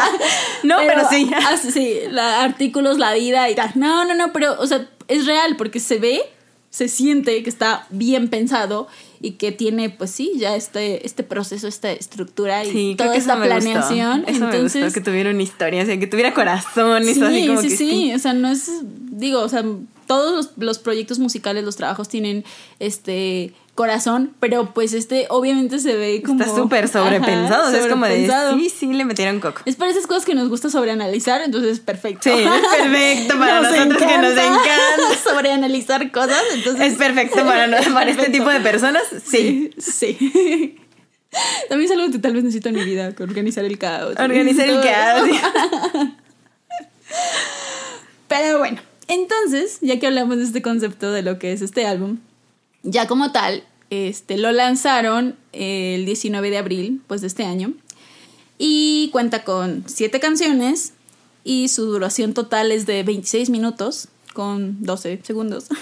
No, 0.61 0.77
pero 0.85 1.09
sí. 1.09 1.31
ah, 1.35 1.57
sí, 1.57 1.71
sí, 1.71 1.99
la- 2.11 2.43
artículos, 2.43 2.99
la 2.99 3.15
vida 3.15 3.49
y 3.49 3.55
tal. 3.55 3.71
No, 3.73 4.05
no, 4.05 4.13
no, 4.13 4.31
pero, 4.33 4.55
o 4.59 4.67
sea, 4.67 4.87
es 5.07 5.25
real 5.25 5.55
porque 5.57 5.79
se 5.79 5.97
ve, 5.97 6.21
se 6.69 6.89
siente 6.89 7.41
que 7.41 7.49
está 7.49 7.87
bien 7.89 8.27
pensado 8.29 8.87
y 9.21 9.31
que 9.31 9.51
tiene, 9.51 9.89
pues 9.89 10.11
sí, 10.11 10.33
ya 10.37 10.55
este, 10.55 11.05
este 11.05 11.23
proceso, 11.23 11.67
esta 11.67 11.91
estructura 11.91 12.63
y 12.65 12.71
Sí, 12.71 12.95
toda 12.97 13.15
esta 13.15 13.41
planeación. 13.41 14.21
gustó. 14.21 14.31
Eso 14.31 14.45
Entonces, 14.45 14.75
me 14.75 14.83
gustó, 14.85 14.99
que 14.99 15.05
tuviera 15.05 15.29
una 15.31 15.43
historia, 15.43 15.83
o 15.83 15.85
sea, 15.85 15.99
que 15.99 16.07
tuviera 16.07 16.33
corazón 16.33 17.03
y 17.03 17.13
sí, 17.13 17.21
así 17.21 17.47
como 17.47 17.61
sí, 17.61 17.69
que 17.69 17.75
sí, 17.77 18.13
o 18.13 18.19
sea, 18.19 18.33
no 18.33 18.49
es, 18.49 18.69
digo, 19.11 19.41
o 19.41 19.49
sea, 19.49 19.63
todos 20.07 20.33
los, 20.35 20.51
los 20.57 20.79
proyectos 20.79 21.19
musicales, 21.19 21.63
los 21.63 21.75
trabajos 21.75 22.07
tienen 22.07 22.45
este 22.79 23.53
corazón, 23.77 24.33
pero 24.39 24.73
pues 24.73 24.93
este 24.93 25.27
obviamente 25.29 25.77
se 25.77 25.95
ve 25.95 26.23
como... 26.25 26.41
Está 26.41 26.53
súper 26.53 26.89
sobrepensado, 26.89 27.61
Ajá, 27.61 27.67
o 27.67 27.71
sea, 27.71 27.79
es 27.79 27.87
como 27.87 28.07
de, 28.07 28.27
sí, 28.55 28.69
sí, 28.71 28.87
le 28.87 29.05
metieron 29.05 29.39
coco. 29.39 29.61
Es 29.65 29.75
para 29.75 29.91
esas 29.91 30.07
cosas 30.07 30.25
que 30.25 30.33
nos 30.33 30.49
gusta 30.49 30.71
sobreanalizar, 30.71 31.41
entonces 31.41 31.79
perfecto. 31.79 32.23
Sí, 32.23 32.43
es 32.43 32.81
perfecto 32.81 33.37
para 33.37 33.61
nosotros 33.61 33.99
que 33.99 34.17
nos 34.17 34.31
encanta. 34.31 35.15
sobreanalizar 35.23 36.11
cosas, 36.11 36.41
entonces... 36.55 36.93
Es 36.93 36.97
perfecto 36.97 37.45
para, 37.45 37.69
para 37.93 38.09
este 38.09 38.31
tipo 38.31 38.49
de 38.49 38.59
personas, 38.61 39.03
sí. 39.23 39.69
Sí. 39.77 40.17
sí. 40.17 40.79
También 41.69 41.91
es 41.91 41.95
algo 41.95 42.11
que 42.11 42.17
tal 42.17 42.33
vez 42.33 42.43
necesito 42.43 42.69
en 42.69 42.75
mi 42.75 42.83
vida, 42.83 43.13
organizar 43.19 43.63
el 43.63 43.77
caos. 43.77 44.15
Organizar 44.17 44.67
el 44.67 44.81
caos. 44.81 45.29
Pero 48.27 48.57
bueno, 48.57 48.81
entonces, 49.07 49.77
ya 49.81 49.99
que 49.99 50.07
hablamos 50.07 50.37
de 50.37 50.45
este 50.45 50.63
concepto 50.63 51.11
de 51.11 51.21
lo 51.21 51.37
que 51.37 51.51
es 51.51 51.61
este 51.61 51.85
álbum, 51.85 52.17
ya 52.83 53.07
como 53.07 53.31
tal, 53.31 53.63
este, 53.89 54.37
lo 54.37 54.51
lanzaron 54.51 55.35
el 55.53 56.05
19 56.05 56.49
de 56.49 56.57
abril, 56.57 57.01
pues 57.07 57.21
de 57.21 57.27
este 57.27 57.45
año, 57.45 57.73
y 58.57 59.09
cuenta 59.11 59.43
con 59.43 59.83
siete 59.87 60.19
canciones 60.19 60.93
y 61.43 61.67
su 61.69 61.85
duración 61.85 62.33
total 62.33 62.71
es 62.71 62.85
de 62.85 63.03
26 63.03 63.49
minutos 63.49 64.09
con 64.33 64.83
12 64.83 65.21
segundos. 65.23 65.65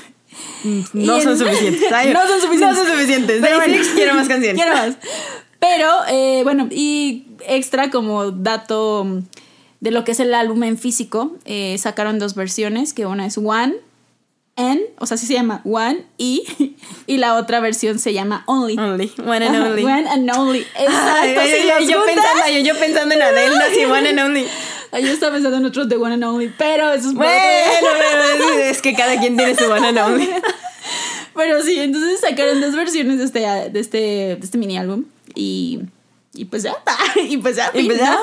No 0.93 1.17
Y 1.17 1.21
son 1.21 1.31
en- 1.31 1.39
suficientes. 1.39 1.91
Ay, 1.93 2.12
no 2.12 2.19
son 2.27 2.41
suficientes. 2.41 2.77
No 2.77 2.84
son 2.84 2.91
suficientes. 2.93 3.41
Pero 3.41 3.58
Day 3.58 3.69
bueno. 3.69 3.84
Six, 3.86 3.95
quiero 3.95 4.15
más 4.15 4.27
canciones. 4.27 4.62
Quiero 4.62 4.75
más. 4.75 4.97
Pero, 5.62 5.89
eh, 6.10 6.41
bueno, 6.43 6.67
y 6.69 7.27
extra 7.47 7.89
como 7.89 8.31
dato 8.31 9.05
mm, 9.05 9.19
de 9.79 9.91
lo 9.91 10.03
que 10.03 10.12
es 10.12 10.19
el 10.19 10.34
álbum 10.34 10.63
en 10.63 10.77
físico, 10.77 11.38
eh, 11.45 11.77
sacaron 11.77 12.19
dos 12.19 12.36
versiones, 12.36 12.93
que 12.93 13.05
una 13.05 13.25
es 13.25 13.38
One 13.38 13.75
N, 14.57 14.81
o 14.99 15.05
sea, 15.05 15.15
así 15.15 15.25
se 15.25 15.33
llama 15.33 15.61
One 15.65 16.05
E, 16.17 16.41
y 17.07 17.17
la 17.17 17.35
otra 17.35 17.59
versión 17.59 17.99
se 17.99 18.13
llama 18.13 18.43
Only. 18.47 18.77
Only, 18.77 19.11
one 19.17 19.45
and 19.45 19.55
only. 19.55 19.83
One 19.83 20.07
and 20.07 20.31
Only. 20.31 20.59
Exacto, 20.59 21.41
Ay, 21.41 21.51
si 21.81 21.91
yo, 21.91 22.05
pensando, 22.05 22.47
yo, 22.53 22.59
yo 22.59 22.79
pensando 22.79 23.15
en 23.15 23.21
Adele, 23.21 23.55
no, 23.55 23.63
sí, 23.73 23.85
one 23.85 24.09
and 24.09 24.19
only. 24.19 24.47
Yo 24.93 25.11
estaba 25.11 25.33
pensando 25.33 25.57
en 25.57 25.65
otros 25.65 25.89
de 25.89 25.97
One 25.97 26.13
and 26.13 26.23
Only, 26.23 26.53
pero 26.57 26.93
eso 26.93 27.09
es 27.09 27.13
Bueno, 27.15 27.33
bueno, 27.81 28.59
es 28.59 28.81
que 28.81 28.93
cada 28.95 29.19
quien 29.19 29.35
tiene 29.35 29.55
su 29.55 29.65
one 29.69 29.87
and 29.87 29.97
only. 29.97 30.29
Pero 31.35 31.61
sí, 31.61 31.77
entonces 31.77 32.21
sacaron 32.21 32.61
dos 32.61 32.73
versiones 32.75 33.17
de 33.17 33.25
este, 33.25 33.39
de 33.69 33.79
este, 33.79 33.97
de 33.97 34.39
este 34.41 34.57
mini 34.57 34.77
álbum 34.77 35.03
y, 35.33 35.81
y 36.33 36.45
pues 36.45 36.63
ya, 36.63 36.73
y 37.27 37.35
pues 37.37 37.57
ya, 37.57 37.71
Y 37.73 37.83
pues 37.83 37.97
ya. 37.97 38.11
¿no? 38.11 38.19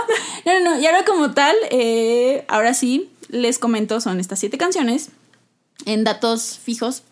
No, 0.47 0.61
no, 0.61 0.71
no, 0.71 0.81
y 0.81 0.87
ahora 0.87 1.05
como 1.05 1.33
tal, 1.33 1.55
eh, 1.71 2.47
ahora 2.49 2.73
sí, 2.73 3.11
les 3.29 3.59
comento, 3.59 4.01
son 4.01 4.19
estas 4.19 4.39
siete 4.39 4.57
canciones 4.57 5.11
en 5.87 6.05
datos 6.05 6.59
fijos. 6.63 7.03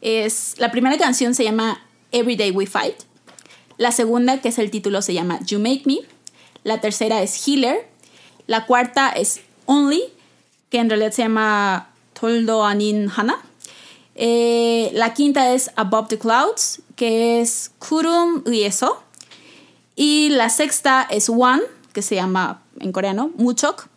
Es, 0.00 0.54
la 0.58 0.70
primera 0.70 0.98
canción 0.98 1.34
se 1.34 1.44
llama 1.44 1.80
Every 2.12 2.36
Day 2.36 2.50
We 2.50 2.66
Fight. 2.66 2.96
La 3.76 3.90
segunda, 3.90 4.40
que 4.40 4.48
es 4.48 4.58
el 4.58 4.70
título, 4.70 5.02
se 5.02 5.14
llama 5.14 5.40
You 5.44 5.58
Make 5.58 5.82
Me. 5.86 5.98
La 6.62 6.80
tercera 6.80 7.22
es 7.22 7.46
Healer. 7.46 7.88
La 8.46 8.66
cuarta 8.66 9.08
es 9.10 9.40
Only, 9.66 10.02
que 10.70 10.78
en 10.78 10.88
realidad 10.90 11.12
se 11.12 11.22
llama 11.22 11.90
Toldo 12.12 12.64
Anin 12.64 13.10
Hana. 13.14 13.42
Eh, 14.14 14.90
la 14.92 15.14
quinta 15.14 15.52
es 15.52 15.70
Above 15.76 16.08
the 16.08 16.18
Clouds, 16.18 16.82
que 16.96 17.40
es 17.40 17.72
Kurum 17.78 18.42
Uyeso. 18.46 19.02
Y 19.96 20.28
la 20.30 20.50
sexta 20.50 21.06
es 21.10 21.28
One, 21.28 21.62
que 21.92 22.02
se 22.02 22.16
llama 22.16 22.62
en 22.80 22.92
coreano 22.92 23.30
Muchok. 23.36 23.88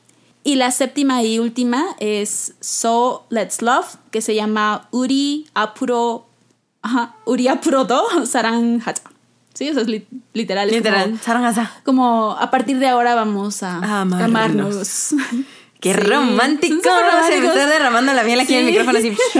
Y 0.47 0.55
la 0.55 0.71
séptima 0.71 1.21
y 1.23 1.39
última 1.39 1.83
es 1.99 2.53
So 2.61 3.25
Let's 3.29 3.61
Love, 3.61 3.97
que 4.11 4.21
se 4.21 4.33
llama 4.33 4.87
Uri 4.91 5.45
Apuro. 5.53 6.25
Ajá, 6.81 7.15
Uri 7.25 7.49
Apuro 7.49 7.83
Do 7.83 8.01
Sarang 8.25 8.79
Hacha. 8.85 9.01
Sí, 9.53 9.67
eso 9.67 9.81
es 9.81 9.87
li- 9.87 10.07
literal. 10.31 10.69
Literal, 10.71 11.19
Como, 11.25 11.67
como 11.83 12.31
a 12.39 12.49
partir 12.49 12.79
de 12.79 12.87
ahora 12.87 13.13
vamos 13.13 13.61
a 13.61 13.75
Amarnos. 13.99 14.21
amarnos. 14.23 15.09
Qué 15.81 15.93
Sí, 15.93 15.99
romántico. 15.99 16.81
Se 17.27 17.39
me 17.41 17.47
está 17.47 17.67
derramando 17.67 18.13
la 18.13 18.23
miel 18.23 18.39
aquí 18.39 18.53
en 18.53 18.59
el 18.61 18.65
micrófono 18.67 18.99
así. 18.99 19.09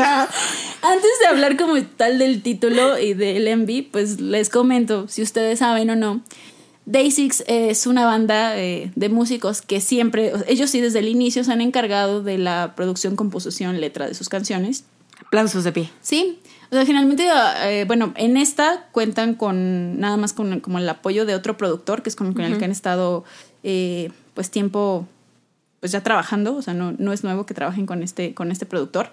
Antes 0.81 1.11
de 1.21 1.27
hablar 1.27 1.55
como 1.55 1.81
tal 1.83 2.19
del 2.19 2.41
título 2.43 2.99
y 2.99 3.13
del 3.13 3.47
MV, 3.59 3.91
pues 3.91 4.19
les 4.19 4.49
comento, 4.49 5.07
si 5.07 5.21
ustedes 5.21 5.59
saben 5.59 5.89
o 5.89 5.95
no, 5.95 6.21
Day 6.87 7.11
Six 7.11 7.43
es 7.47 7.85
una 7.85 8.05
banda 8.05 8.57
eh, 8.57 8.91
de 8.95 9.09
músicos 9.09 9.61
que 9.61 9.81
siempre, 9.81 10.31
ellos 10.47 10.69
sí 10.69 10.79
desde 10.79 10.99
el 10.99 11.09
inicio 11.09 11.43
se 11.43 11.51
han 11.51 11.59
encargado 11.59 12.23
de 12.23 12.37
la 12.37 12.73
producción, 12.77 13.17
composición, 13.17 13.81
letra 13.81 14.07
de 14.07 14.13
sus 14.13 14.29
canciones. 14.29 14.85
Aplausos 15.19 15.65
de 15.65 15.73
pie. 15.73 15.89
Sí, 16.01 16.39
o 16.71 16.75
sea, 16.75 16.85
generalmente, 16.85 17.27
eh, 17.63 17.83
bueno, 17.85 18.13
en 18.15 18.37
esta 18.37 18.87
cuentan 18.93 19.35
con 19.35 19.99
nada 19.99 20.15
más 20.15 20.31
con 20.31 20.61
como 20.61 20.79
el 20.79 20.87
apoyo 20.87 21.25
de 21.25 21.35
otro 21.35 21.57
productor, 21.57 22.03
que 22.03 22.09
es 22.09 22.15
con, 22.15 22.39
el 22.39 22.57
que 22.57 22.63
han 22.63 22.71
estado 22.71 23.25
eh, 23.63 24.09
pues 24.33 24.49
tiempo 24.49 25.05
pues 25.81 25.91
ya 25.91 26.01
trabajando, 26.03 26.55
o 26.55 26.61
sea, 26.61 26.73
no, 26.73 26.93
no 26.97 27.11
es 27.11 27.25
nuevo 27.25 27.45
que 27.45 27.53
trabajen 27.53 27.85
con 27.85 28.01
este, 28.01 28.33
con 28.33 28.49
este 28.49 28.65
productor, 28.65 29.11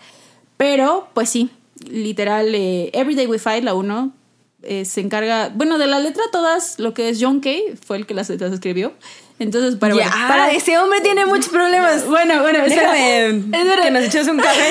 pero 0.56 1.08
pues 1.12 1.28
sí, 1.28 1.50
literal, 1.90 2.54
eh, 2.54 2.90
Everyday 2.92 3.26
We 3.26 3.40
Fight, 3.40 3.64
la 3.64 3.74
uno, 3.74 4.12
eh, 4.66 4.84
se 4.84 5.00
encarga, 5.00 5.50
bueno, 5.54 5.78
de 5.78 5.86
la 5.86 6.00
letra 6.00 6.22
todas, 6.32 6.78
lo 6.78 6.94
que 6.94 7.08
es 7.08 7.18
John 7.20 7.40
Kay 7.40 7.74
fue 7.84 7.96
el 7.96 8.06
que 8.06 8.14
las 8.14 8.28
letras 8.28 8.52
escribió. 8.52 8.92
Entonces, 9.38 9.76
para, 9.76 9.96
para 9.96 10.52
ese 10.52 10.78
hombre 10.78 11.00
tiene 11.00 11.26
muchos 11.26 11.48
problemas. 11.48 12.06
Bueno, 12.06 12.40
bueno, 12.42 12.60
déjame 12.64 13.50
que 13.50 13.90
nos 13.90 14.04
echemos 14.04 14.28
un 14.28 14.38
café. 14.38 14.70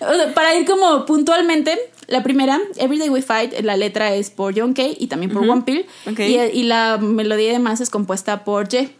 para 0.34 0.56
ir 0.56 0.66
como 0.66 1.06
puntualmente, 1.06 1.78
la 2.08 2.22
primera, 2.22 2.60
Everyday 2.76 3.08
We 3.08 3.22
Fight, 3.22 3.60
la 3.60 3.76
letra 3.76 4.14
es 4.14 4.30
por 4.30 4.58
John 4.58 4.74
Kay 4.74 4.96
y 4.98 5.06
también 5.06 5.32
por 5.32 5.48
One 5.48 5.62
Pill. 5.62 5.86
Y, 6.18 6.64
la 6.64 6.98
melodía 6.98 7.50
además 7.50 7.80
es 7.80 7.90
compuesta 7.90 8.44
por 8.44 8.68
Jay. 8.68 8.94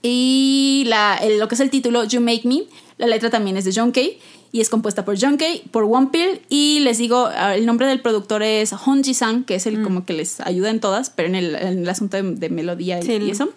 Y 0.00 0.84
la, 0.86 1.20
lo 1.38 1.48
que 1.48 1.56
es 1.56 1.60
el 1.60 1.70
título, 1.70 2.04
You 2.04 2.20
Make 2.20 2.42
Me, 2.44 2.64
la 2.98 3.08
letra 3.08 3.30
también 3.30 3.56
es 3.56 3.64
de 3.64 3.72
John 3.74 3.90
Kay 3.90 4.18
y 4.52 4.60
es 4.60 4.70
compuesta 4.70 5.04
por 5.04 5.20
John 5.20 5.36
Kay, 5.36 5.64
por 5.70 5.84
One 5.84 6.08
Pill 6.10 6.40
y 6.48 6.80
les 6.80 6.98
digo, 6.98 7.28
el 7.30 7.66
nombre 7.66 7.86
del 7.86 8.00
productor 8.00 8.42
es 8.42 8.72
Honji-san, 8.72 9.44
que 9.44 9.56
es 9.56 9.66
el 9.66 9.78
mm. 9.78 9.84
como 9.84 10.04
que 10.04 10.12
les 10.12 10.40
ayuda 10.40 10.70
en 10.70 10.80
todas, 10.80 11.10
pero 11.10 11.28
en 11.28 11.34
el, 11.34 11.88
asunto 11.88 12.16
de, 12.22 12.48
melodía 12.48 13.00
y, 13.02 13.30
eso. 13.30 13.50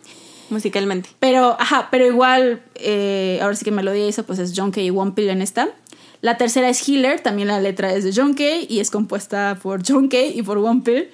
Musicalmente. 0.50 1.10
Pero, 1.20 1.56
ajá, 1.60 1.88
pero 1.92 2.06
igual, 2.06 2.62
eh, 2.76 3.40
ahora 3.42 3.56
sí 3.56 3.64
que 3.64 3.72
melodía 3.72 4.06
y 4.06 4.10
eso, 4.10 4.24
pues 4.24 4.40
es 4.40 4.54
John 4.56 4.72
Kay 4.72 4.88
y 4.88 4.90
One 4.90 5.14
Pill 5.14 5.30
en 5.30 5.42
esta. 5.42 5.70
La 6.20 6.38
tercera 6.38 6.70
es 6.70 6.88
Healer, 6.88 7.22
también 7.22 7.48
la 7.48 7.60
letra 7.60 7.94
es 7.94 8.04
de 8.04 8.12
John 8.14 8.34
Kay 8.34 8.68
y 8.70 8.80
es 8.80 8.92
compuesta 8.92 9.58
por 9.62 9.82
John 9.88 10.08
Kay 10.08 10.38
y 10.38 10.44
por 10.44 10.58
One 10.58 10.82
Pill. 10.84 11.08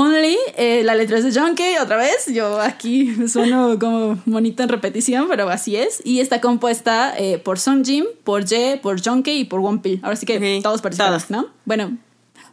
Only, 0.00 0.38
eh, 0.56 0.82
la 0.84 0.94
letra 0.94 1.18
es 1.18 1.24
de 1.24 1.40
John 1.40 1.56
Kay, 1.56 1.78
otra 1.78 1.96
vez. 1.96 2.26
Yo 2.32 2.60
aquí 2.60 3.16
sueno 3.28 3.80
como 3.80 4.16
monito 4.26 4.62
en 4.62 4.68
repetición, 4.68 5.26
pero 5.28 5.48
así 5.48 5.74
es. 5.74 6.00
Y 6.04 6.20
está 6.20 6.40
compuesta 6.40 7.12
eh, 7.18 7.38
por 7.38 7.58
Son 7.58 7.84
Jim, 7.84 8.04
por 8.22 8.44
Ye, 8.44 8.78
por 8.80 9.04
John 9.04 9.22
Kay 9.22 9.40
y 9.40 9.44
por 9.44 9.58
One 9.58 9.80
Pill. 9.80 9.98
Ahora 10.04 10.14
sí 10.14 10.24
que 10.24 10.60
todos 10.62 10.82
participan, 10.82 11.20
¿no? 11.30 11.48
Bueno, 11.64 11.98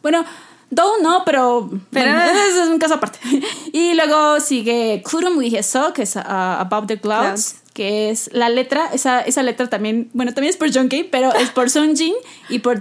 bueno, 0.02 0.26
Do 0.72 0.94
no, 1.04 1.22
pero, 1.24 1.70
pero 1.92 2.20
ese 2.20 2.48
es 2.64 2.68
un 2.68 2.80
caso 2.80 2.96
aparte. 2.96 3.20
y 3.72 3.94
luego 3.94 4.40
sigue 4.40 5.04
Kurum 5.04 5.40
So, 5.62 5.94
que 5.94 6.02
es 6.02 6.16
uh, 6.16 6.22
Above 6.26 6.88
the 6.88 7.00
Clouds, 7.00 7.58
que 7.74 8.10
es 8.10 8.32
la 8.34 8.50
letra, 8.50 8.90
esa, 8.92 9.22
esa 9.22 9.44
letra 9.44 9.70
también, 9.70 10.10
bueno, 10.14 10.34
también 10.34 10.50
es 10.50 10.58
por 10.58 10.74
John 10.74 10.88
Kay, 10.88 11.10
pero 11.12 11.32
es 11.36 11.52
por 11.52 11.70
Son 11.70 11.96
Jin 11.96 12.16
y 12.50 12.60
por 12.60 12.80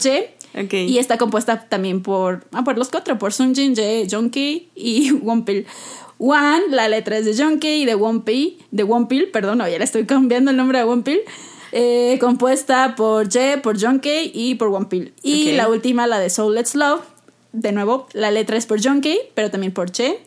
Ye 0.55 0.85
y 0.85 0.99
está 0.99 1.19
compuesta 1.19 1.69
también 1.69 2.03
por, 2.03 2.47
ah, 2.53 2.62
por 2.64 2.79
los 2.79 2.88
cuatro, 2.88 3.19
por 3.19 3.33
Sun 3.33 3.55
Jin, 3.55 3.75
Jae, 3.75 4.07
Key 4.31 4.69
y 4.75 5.12
Wonpil. 5.23 5.67
One, 6.19 6.62
la 6.71 6.88
letra 6.88 7.19
es 7.19 7.25
de 7.25 7.37
Jonkei 7.37 7.83
y 7.83 7.85
de 7.85 7.97
Wonpil, 7.97 8.59
de 8.71 8.85
Wonpil, 8.85 9.31
perdón, 9.31 9.59
ya 9.59 9.79
le 9.79 9.85
estoy 9.85 10.07
cambiando 10.07 10.53
el 10.53 10.57
nombre 10.57 10.79
a 10.79 10.87
Wonpil. 10.87 11.21
Eh, 11.73 12.19
compuesta 12.21 12.95
por 12.95 13.29
Jae, 13.29 13.59
por 13.59 13.81
Jonkei 13.81 14.31
y 14.33 14.55
por 14.55 14.69
Wonpil. 14.69 15.12
Y 15.23 15.53
la 15.53 15.69
última, 15.69 16.07
la 16.07 16.21
de 16.21 16.31
Soul 16.31 16.55
Let's 16.55 16.77
Love, 16.77 17.03
de 17.53 17.73
nuevo, 17.73 18.07
la 18.12 18.31
letra 18.31 18.57
es 18.57 18.67
por 18.67 18.81
Jonkei, 18.83 19.19
pero 19.35 19.51
también 19.51 19.73
por 19.73 19.90
Che. 19.90 20.21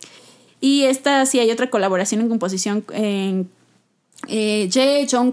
Y 0.60 0.84
esta 0.84 1.26
sí 1.26 1.40
hay 1.40 1.52
otra 1.52 1.70
colaboración 1.70 2.22
en 2.22 2.30
composición 2.30 2.84
en 2.92 3.50
eh, 4.28 4.70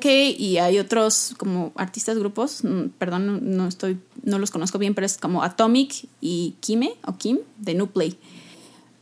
Kay 0.01 0.37
y 0.39 0.59
hay 0.59 0.79
otros 0.79 1.35
como 1.37 1.73
artistas 1.75 2.19
grupos, 2.19 2.63
mm, 2.63 2.89
perdón, 2.99 3.57
no, 3.57 3.67
estoy, 3.67 3.99
no 4.25 4.39
los 4.39 4.51
conozco 4.51 4.79
bien, 4.79 4.95
pero 4.95 5.07
es 5.07 5.19
como 5.19 5.43
Atomic 5.43 6.09
y 6.21 6.57
Kime 6.61 6.95
o 7.07 7.17
Kim 7.17 7.39
de 7.59 7.75
New 7.75 7.89
Play. 7.89 8.19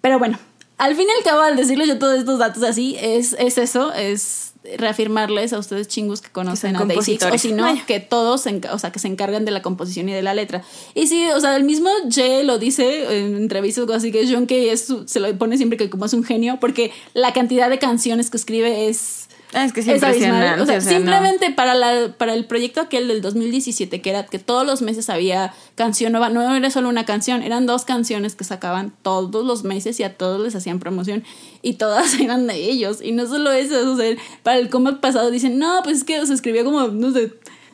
Pero 0.00 0.18
bueno, 0.18 0.38
al 0.78 0.96
fin 0.96 1.06
y 1.08 1.16
al 1.16 1.24
cabo, 1.24 1.42
al 1.42 1.56
decirles 1.56 1.88
yo 1.88 1.98
todos 1.98 2.18
estos 2.18 2.38
datos 2.38 2.62
así, 2.64 2.96
es, 3.00 3.34
es 3.38 3.56
eso, 3.56 3.92
es 3.92 4.52
reafirmarles 4.76 5.52
a 5.52 5.58
ustedes 5.58 5.88
chingos 5.88 6.20
que 6.20 6.30
conocen 6.30 6.76
a 6.76 6.84
Daisy 6.84 7.18
o 7.20 7.38
si 7.38 7.52
no, 7.52 7.66
que 7.86 8.00
todos, 8.00 8.46
o 8.46 8.78
sea, 8.78 8.92
que 8.92 8.98
se 8.98 9.08
encargan 9.08 9.44
de 9.44 9.50
la 9.50 9.62
composición 9.62 10.08
y 10.08 10.12
de 10.12 10.22
la 10.22 10.34
letra. 10.34 10.62
Y 10.94 11.06
sí, 11.06 11.28
o 11.34 11.40
sea, 11.40 11.56
el 11.56 11.64
mismo 11.64 11.88
Jay 12.10 12.44
lo 12.44 12.58
dice 12.58 13.18
en 13.18 13.36
entrevistas 13.36 13.88
así 13.90 14.12
que 14.12 14.26
John 14.30 14.46
Kay 14.46 14.68
es, 14.68 14.92
se 15.06 15.20
lo 15.20 15.36
pone 15.36 15.56
siempre 15.56 15.76
que 15.76 15.90
como 15.90 16.04
es 16.04 16.12
un 16.14 16.24
genio, 16.24 16.58
porque 16.60 16.92
la 17.14 17.32
cantidad 17.32 17.70
de 17.70 17.78
canciones 17.78 18.30
que 18.30 18.36
escribe 18.36 18.88
es 18.88 19.28
es 19.52 19.72
que 19.72 19.80
es 19.80 19.86
impresionante. 19.86 20.60
O 20.60 20.66
sea, 20.66 20.80
simplemente 20.80 21.50
para, 21.50 21.74
la, 21.74 22.14
para 22.16 22.34
el 22.34 22.46
proyecto 22.46 22.80
aquel 22.80 23.08
del 23.08 23.20
2017, 23.20 24.00
que 24.00 24.10
era 24.10 24.24
que 24.26 24.38
todos 24.38 24.66
los 24.66 24.82
meses 24.82 25.10
había 25.10 25.52
canción 25.74 26.12
nueva, 26.12 26.30
no 26.30 26.54
era 26.54 26.70
solo 26.70 26.88
una 26.88 27.04
canción, 27.04 27.42
eran 27.42 27.66
dos 27.66 27.84
canciones 27.84 28.34
que 28.34 28.44
sacaban 28.44 28.92
todos 29.02 29.44
los 29.44 29.64
meses 29.64 30.00
y 30.00 30.04
a 30.04 30.16
todos 30.16 30.40
les 30.40 30.54
hacían 30.54 30.78
promoción 30.78 31.24
y 31.60 31.74
todas 31.74 32.14
eran 32.20 32.46
de 32.46 32.54
ellos. 32.54 33.00
Y 33.02 33.12
no 33.12 33.26
solo 33.26 33.52
eso, 33.52 33.92
o 33.92 33.96
sea, 33.96 34.16
para 34.42 34.58
el 34.58 34.70
comeback 34.70 35.00
pasado 35.00 35.30
dicen, 35.30 35.58
no, 35.58 35.80
pues 35.84 35.98
es 35.98 36.04
que 36.04 36.24
se 36.26 36.34
escribió 36.34 36.64
como, 36.64 36.88
no 36.88 37.12
sé, 37.12 37.32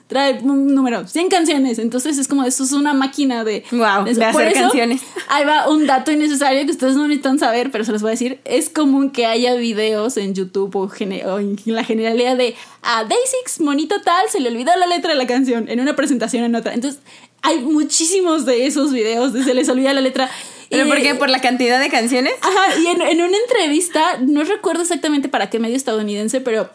trae 0.08 0.40
un 0.42 0.74
número, 0.74 1.06
100 1.06 1.28
canciones. 1.28 1.78
Entonces 1.78 2.18
es 2.18 2.26
como, 2.26 2.42
eso 2.42 2.64
es 2.64 2.72
una 2.72 2.94
máquina 2.94 3.44
de, 3.44 3.62
wow, 3.70 4.04
de, 4.04 4.24
hacer 4.24 4.52
canciones. 4.54 5.02
Ahí 5.28 5.44
va 5.44 5.68
un 5.68 5.86
dato 5.86 6.10
innecesario 6.10 6.64
que 6.64 6.72
ustedes 6.72 6.96
no 6.96 7.02
necesitan 7.02 7.38
saber, 7.38 7.70
pero 7.70 7.84
se 7.84 7.92
los 7.92 8.00
voy 8.00 8.08
a 8.08 8.12
decir. 8.12 8.40
Es 8.44 8.70
común 8.70 9.10
que 9.10 9.26
haya 9.26 9.54
videos 9.54 10.16
en 10.16 10.34
YouTube 10.34 10.74
o, 10.74 11.38
en 11.38 11.56
la 11.66 11.84
generalidad 11.84 12.36
de 12.36 12.56
a 12.82 13.04
Day6, 13.04 13.62
monito 13.62 14.00
tal, 14.00 14.28
se 14.30 14.40
le 14.40 14.48
olvidó 14.48 14.74
la 14.76 14.86
letra 14.86 15.12
de 15.12 15.18
la 15.18 15.26
canción 15.26 15.68
en 15.68 15.78
una 15.78 15.94
presentación 15.94 16.42
en 16.42 16.54
otra. 16.56 16.72
Entonces 16.72 17.00
hay 17.42 17.60
muchísimos 17.60 18.46
de 18.46 18.66
esos 18.66 18.92
videos 18.92 19.34
de 19.34 19.44
se 19.44 19.52
les 19.52 19.68
olvida 19.68 19.92
la 19.92 20.00
letra. 20.00 20.30
¿Pero 20.70 20.86
por 20.86 21.00
qué? 21.00 21.14
¿Por 21.14 21.30
la 21.30 21.40
cantidad 21.40 21.80
de 21.80 21.88
canciones? 21.88 22.32
Ajá, 22.42 22.78
y 22.78 22.86
en, 22.88 23.00
en 23.00 23.22
una 23.22 23.36
entrevista, 23.38 24.18
no 24.20 24.44
recuerdo 24.44 24.82
exactamente 24.82 25.28
para 25.28 25.48
qué 25.48 25.58
medio 25.58 25.76
estadounidense, 25.76 26.42
pero 26.42 26.68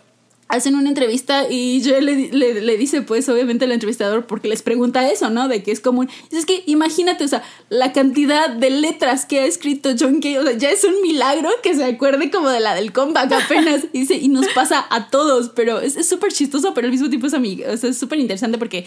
hacen 0.54 0.76
una 0.76 0.90
entrevista 0.90 1.50
y 1.50 1.82
yo 1.82 2.00
le, 2.00 2.30
le, 2.32 2.78
dice, 2.78 3.02
pues, 3.02 3.28
obviamente, 3.28 3.66
el 3.66 3.72
entrevistador, 3.72 4.28
porque 4.28 4.48
les 4.48 4.62
pregunta 4.62 5.10
eso, 5.10 5.32
¿no? 5.32 5.48
De 5.48 5.64
que 5.64 5.72
es 5.72 5.80
común. 5.80 6.10
Es 6.32 6.46
que 6.46 6.64
imagínate, 6.68 7.24
o 7.24 7.28
sea, 7.28 7.42
la 7.70 7.92
cantidad 7.92 8.52
de 8.52 8.70
letras 8.70 9.26
que 9.26 9.40
ha 9.40 9.46
escrito 9.46 9.90
John 10.00 10.22
Kay, 10.22 10.38
o 10.38 10.44
sea, 10.44 10.54
ya 10.54 10.70
es 10.70 10.84
un 10.84 11.02
milagro 11.02 11.50
que 11.64 11.74
se 11.74 11.84
acuerde 11.84 12.30
como 12.30 12.50
de 12.50 12.60
la 12.60 12.76
del 12.76 12.94
comeback 12.94 13.32
apenas. 13.32 13.86
y, 13.94 14.12
y 14.14 14.28
nos 14.28 14.48
pasa 14.50 14.86
a 14.92 15.10
todos, 15.10 15.50
pero 15.50 15.80
es 15.80 16.08
súper 16.08 16.32
chistoso, 16.32 16.76
pero 16.76 16.86
al 16.86 16.92
mismo 16.92 17.10
tiempo 17.10 17.26
es 17.26 17.34
amigo, 17.34 17.66
o 17.72 17.76
sea, 17.76 17.90
es 17.90 17.98
súper 17.98 18.20
interesante 18.20 18.60
porque 18.60 18.86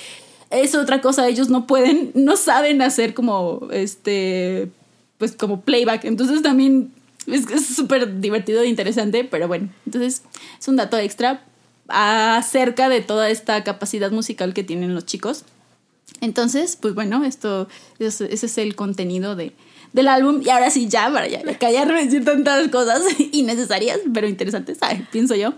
es 0.50 0.76
otra 0.76 1.00
cosa, 1.00 1.26
ellos 1.26 1.48
no 1.48 1.66
pueden, 1.66 2.12
no 2.14 2.36
saben 2.36 2.80
hacer 2.80 3.12
como, 3.12 3.66
este, 3.72 4.68
pues, 5.18 5.32
como 5.32 5.62
playback. 5.62 6.04
Entonces 6.04 6.42
también 6.42 6.92
es 7.26 7.66
súper 7.66 8.20
divertido 8.20 8.62
e 8.62 8.68
interesante, 8.68 9.24
pero 9.24 9.48
bueno, 9.48 9.68
entonces 9.84 10.22
es 10.60 10.68
un 10.68 10.76
dato 10.76 10.96
extra 10.96 11.42
acerca 11.88 12.88
de 12.88 13.00
toda 13.00 13.30
esta 13.30 13.62
capacidad 13.64 14.10
musical 14.10 14.54
que 14.54 14.64
tienen 14.64 14.94
los 14.94 15.06
chicos. 15.06 15.44
Entonces, 16.20 16.76
pues 16.80 16.94
bueno, 16.94 17.24
esto, 17.24 17.68
ese 17.98 18.34
es 18.34 18.58
el 18.58 18.74
contenido 18.74 19.36
de, 19.36 19.52
del 19.92 20.08
álbum. 20.08 20.40
Y 20.44 20.50
ahora 20.50 20.70
sí, 20.70 20.88
ya, 20.88 21.10
para 21.12 21.28
ya 21.28 21.42
callarme 21.58 22.04
decir 22.04 22.24
tantas 22.24 22.68
cosas 22.68 23.02
innecesarias, 23.32 24.00
pero 24.12 24.28
interesantes, 24.28 24.78
pienso 25.10 25.34
yo. 25.34 25.54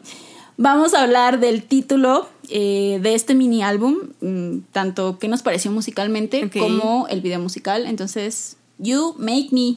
Vamos 0.56 0.92
a 0.94 1.04
hablar 1.04 1.38
del 1.38 1.62
título 1.62 2.28
eh, 2.48 2.98
de 3.00 3.14
este 3.14 3.36
mini 3.36 3.62
álbum, 3.62 3.96
mm, 4.20 4.58
tanto 4.72 5.18
que 5.20 5.28
nos 5.28 5.42
pareció 5.42 5.70
musicalmente 5.70 6.50
como 6.50 7.06
el 7.08 7.20
video 7.20 7.38
musical. 7.38 7.86
Entonces, 7.86 8.56
You 8.78 9.14
Make 9.18 9.50
Me 9.52 9.76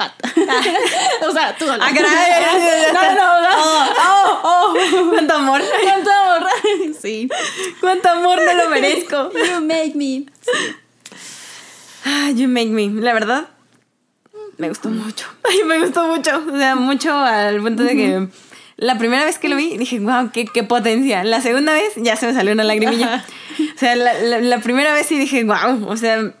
o 1.28 1.32
sea, 1.32 1.56
tú. 1.56 1.66
Ah, 1.68 1.90
no, 2.92 3.14
no, 3.14 3.42
no. 3.42 3.50
Oh, 4.02 4.40
oh, 4.42 4.74
oh. 4.74 5.10
Cuánto 5.10 5.34
amor. 5.34 5.60
Cuánto 5.82 6.10
amor. 6.10 6.48
Sí. 7.00 7.28
Cuánto 7.80 8.08
amor 8.08 8.40
no 8.42 8.54
lo 8.54 8.70
merezco. 8.70 9.30
You 9.32 9.60
make 9.60 9.92
me. 9.94 10.26
Ah, 12.04 12.30
you 12.30 12.48
make 12.48 12.70
me. 12.70 12.88
La 12.88 13.12
verdad, 13.12 13.48
me 14.56 14.68
gustó 14.68 14.88
mucho. 14.88 15.26
Ay, 15.44 15.62
me 15.64 15.78
gustó 15.78 16.06
mucho. 16.06 16.42
O 16.52 16.56
sea, 16.56 16.76
mucho 16.76 17.12
al 17.12 17.60
punto 17.60 17.82
de 17.82 17.96
que 17.96 18.28
la 18.76 18.96
primera 18.96 19.24
vez 19.24 19.38
que 19.38 19.48
lo 19.48 19.56
vi 19.56 19.76
dije, 19.76 20.00
wow, 20.00 20.30
qué, 20.32 20.46
qué 20.46 20.62
potencia. 20.62 21.22
La 21.24 21.40
segunda 21.42 21.74
vez 21.74 21.92
ya 21.96 22.16
se 22.16 22.26
me 22.26 22.32
salió 22.32 22.52
una 22.52 22.64
lagrimilla. 22.64 23.24
O 23.74 23.78
sea, 23.78 23.96
la, 23.96 24.14
la 24.40 24.58
primera 24.60 24.94
vez 24.94 25.06
sí 25.06 25.18
dije, 25.18 25.44
wow. 25.44 25.86
O 25.86 25.96
sea, 25.96 26.32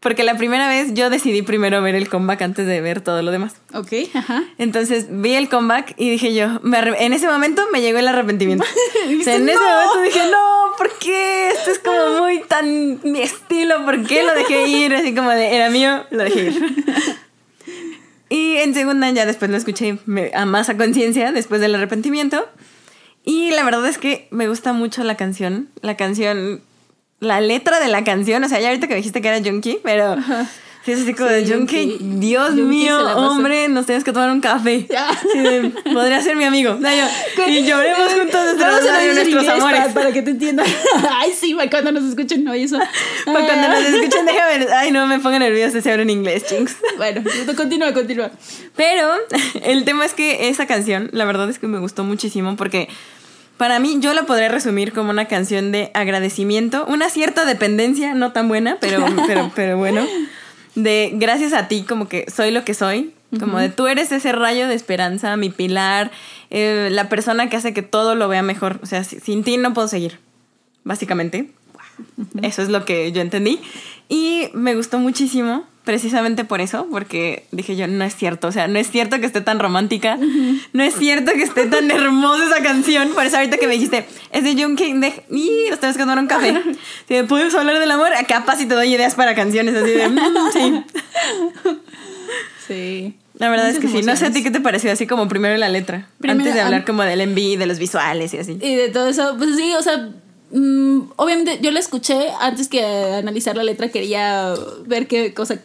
porque 0.00 0.24
la 0.24 0.36
primera 0.36 0.66
vez 0.66 0.94
yo 0.94 1.10
decidí 1.10 1.42
primero 1.42 1.82
ver 1.82 1.94
el 1.94 2.08
comeback 2.08 2.42
antes 2.42 2.66
de 2.66 2.80
ver 2.80 3.02
todo 3.02 3.22
lo 3.22 3.30
demás. 3.30 3.54
Ok, 3.74 3.92
ajá. 4.14 4.44
Entonces 4.56 5.06
vi 5.10 5.34
el 5.34 5.48
comeback 5.48 5.94
y 5.98 6.10
dije 6.10 6.34
yo, 6.34 6.60
en 6.64 7.12
ese 7.12 7.26
momento 7.26 7.62
me 7.70 7.82
llegó 7.82 7.98
el 7.98 8.08
arrepentimiento. 8.08 8.64
o 9.20 9.22
sea, 9.22 9.36
en 9.36 9.48
ese 9.48 9.58
momento 9.58 10.00
dije, 10.02 10.30
no, 10.30 10.76
¿por 10.78 10.90
qué? 10.98 11.50
Esto 11.50 11.70
es 11.70 11.78
como 11.78 12.20
muy 12.20 12.40
tan 12.40 13.00
mi 13.02 13.20
estilo, 13.20 13.84
¿por 13.84 14.02
qué 14.06 14.22
lo 14.22 14.34
dejé 14.34 14.68
ir? 14.68 14.94
Así 14.94 15.14
como 15.14 15.30
de, 15.30 15.54
era 15.54 15.68
mío, 15.68 16.04
lo 16.10 16.24
dejé 16.24 16.46
ir. 16.46 16.86
Y 18.32 18.58
en 18.58 18.74
segunda 18.74 19.10
ya 19.10 19.26
después 19.26 19.50
lo 19.50 19.56
escuché 19.56 19.98
a 20.34 20.46
más 20.46 20.68
a 20.68 20.76
conciencia 20.76 21.32
después 21.32 21.60
del 21.60 21.74
arrepentimiento. 21.74 22.48
Y 23.24 23.50
la 23.50 23.64
verdad 23.64 23.84
es 23.86 23.98
que 23.98 24.28
me 24.30 24.48
gusta 24.48 24.72
mucho 24.72 25.02
la 25.02 25.16
canción. 25.16 25.68
La 25.82 25.96
canción, 25.96 26.62
la 27.20 27.40
letra 27.40 27.80
de 27.80 27.88
la 27.88 28.02
canción. 28.04 28.42
O 28.44 28.48
sea, 28.48 28.60
ya 28.60 28.68
ahorita 28.68 28.88
que 28.88 28.96
dijiste 28.96 29.22
que 29.22 29.28
era 29.28 29.42
Junkie, 29.42 29.80
pero... 29.82 30.16
Sí, 30.84 30.92
es 30.92 31.02
así 31.02 31.12
como 31.12 31.28
de 31.28 31.46
Junkie, 31.46 31.98
Dios 32.00 32.54
mío, 32.54 32.98
hombre, 33.14 33.68
nos 33.68 33.84
tienes 33.84 34.02
que 34.02 34.14
tomar 34.14 34.30
un 34.30 34.40
café. 34.40 34.88
podría 35.92 36.22
ser 36.22 36.36
mi 36.36 36.44
amigo. 36.44 36.78
y 37.46 37.62
lloremos 37.64 38.14
juntos 38.14 38.56
nuestros 38.56 39.48
amores. 39.48 39.92
Para, 39.92 40.10
que 40.10 40.22
te 40.22 40.30
entiendan. 40.30 40.64
Ay, 41.10 41.32
sí, 41.38 41.54
cuando 41.70 41.92
nos 41.92 42.04
escuchen, 42.04 42.44
no, 42.44 42.54
eso. 42.54 42.78
Para 43.26 43.44
cuando 43.44 43.68
nos 43.68 43.80
escuchen, 43.80 44.24
déjame. 44.24 44.72
Ay, 44.72 44.90
no 44.90 45.06
me 45.06 45.18
pongan 45.18 45.40
nerviosa 45.40 45.82
si 45.82 45.90
hablo 45.90 46.02
en 46.02 46.10
inglés, 46.10 46.46
chinks. 46.46 46.76
Bueno, 46.96 47.22
continúa, 47.56 47.92
continúa. 47.92 48.30
Pero 48.74 49.12
el 49.62 49.84
tema 49.84 50.06
es 50.06 50.14
que 50.14 50.48
esa 50.48 50.66
canción, 50.66 51.10
la 51.12 51.26
verdad 51.26 51.48
es 51.50 51.58
que 51.58 51.66
me 51.66 51.78
gustó 51.78 52.04
muchísimo 52.04 52.56
porque. 52.56 52.88
Para 53.60 53.78
mí, 53.78 53.98
yo 54.00 54.14
la 54.14 54.22
podría 54.24 54.48
resumir 54.48 54.94
como 54.94 55.10
una 55.10 55.26
canción 55.26 55.70
de 55.70 55.90
agradecimiento, 55.92 56.86
una 56.86 57.10
cierta 57.10 57.44
dependencia, 57.44 58.14
no 58.14 58.32
tan 58.32 58.48
buena, 58.48 58.78
pero, 58.80 59.04
pero, 59.26 59.52
pero 59.54 59.76
bueno 59.76 60.00
de 60.74 61.10
gracias 61.14 61.52
a 61.52 61.68
ti 61.68 61.82
como 61.82 62.08
que 62.08 62.26
soy 62.30 62.50
lo 62.50 62.64
que 62.64 62.74
soy, 62.74 63.12
como 63.38 63.58
de 63.58 63.68
tú 63.68 63.86
eres 63.86 64.10
ese 64.10 64.32
rayo 64.32 64.66
de 64.66 64.74
esperanza, 64.74 65.36
mi 65.36 65.50
pilar, 65.50 66.10
eh, 66.50 66.88
la 66.90 67.08
persona 67.08 67.48
que 67.48 67.56
hace 67.56 67.72
que 67.72 67.82
todo 67.82 68.16
lo 68.16 68.28
vea 68.28 68.42
mejor. 68.42 68.80
O 68.82 68.86
sea, 68.86 69.04
sin 69.04 69.44
ti 69.44 69.56
no 69.56 69.72
puedo 69.72 69.86
seguir, 69.86 70.18
básicamente. 70.82 71.50
Eso 72.42 72.62
es 72.62 72.70
lo 72.70 72.84
que 72.84 73.12
yo 73.12 73.20
entendí. 73.20 73.60
Y 74.08 74.48
me 74.52 74.74
gustó 74.74 74.98
muchísimo, 74.98 75.64
precisamente 75.84 76.44
por 76.44 76.60
eso, 76.60 76.86
porque 76.90 77.44
dije 77.52 77.76
yo, 77.76 77.86
no 77.86 78.04
es 78.04 78.14
cierto, 78.14 78.48
o 78.48 78.52
sea, 78.52 78.68
no 78.68 78.78
es 78.78 78.90
cierto 78.90 79.18
que 79.18 79.26
esté 79.26 79.40
tan 79.40 79.58
romántica, 79.58 80.18
no 80.72 80.82
es 80.82 80.94
cierto 80.94 81.32
que 81.32 81.42
esté 81.42 81.66
tan 81.66 81.90
hermosa 81.90 82.44
esa 82.44 82.62
canción. 82.62 83.10
Por 83.10 83.24
eso 83.24 83.36
ahorita 83.36 83.56
que 83.56 83.66
me 83.66 83.74
dijiste, 83.74 84.06
es 84.32 84.44
de 84.44 84.60
John 84.60 84.76
King, 84.76 85.00
de, 85.00 85.24
y 85.30 85.70
nos 85.70 85.80
tenemos 85.80 85.96
que 85.96 86.02
tomar 86.02 86.18
un 86.18 86.26
café. 86.26 86.54
Si 87.08 87.14
me 87.14 87.24
puedes 87.24 87.54
hablar 87.54 87.78
del 87.78 87.90
amor, 87.90 88.08
capaz 88.28 88.58
si 88.58 88.66
te 88.66 88.74
doy 88.74 88.94
ideas 88.94 89.14
para 89.14 89.34
canciones 89.34 89.74
así 89.74 89.90
de, 89.90 90.08
mm, 90.08 90.18
sí. 90.52 90.84
Sí. 92.66 93.14
La 93.40 93.48
verdad 93.48 93.70
es 93.70 93.78
que 93.78 93.88
sí. 93.88 94.02
No 94.02 94.14
sé 94.16 94.26
a 94.26 94.30
ti 94.30 94.42
qué 94.42 94.50
te 94.50 94.60
pareció 94.60 94.92
así 94.92 95.06
como 95.06 95.26
primero 95.26 95.56
la 95.56 95.70
letra. 95.70 96.08
antes 96.22 96.54
de 96.54 96.60
hablar 96.60 96.84
como 96.84 97.02
del 97.02 97.22
envío, 97.22 97.58
de 97.58 97.66
los 97.66 97.78
visuales 97.78 98.34
y 98.34 98.38
así. 98.38 98.58
Y 98.60 98.74
de 98.74 98.90
todo 98.90 99.08
eso. 99.08 99.34
Pues 99.38 99.56
sí, 99.56 99.72
o 99.76 99.82
sea, 99.82 100.10
mm, 100.52 101.12
obviamente 101.16 101.58
yo 101.62 101.70
la 101.70 101.80
escuché 101.80 102.28
antes 102.38 102.68
que 102.68 102.84
analizar 102.84 103.56
la 103.56 103.64
letra. 103.64 103.88
Quería 103.88 104.54
ver 104.86 105.06
qué 105.06 105.32
cosa. 105.32 105.58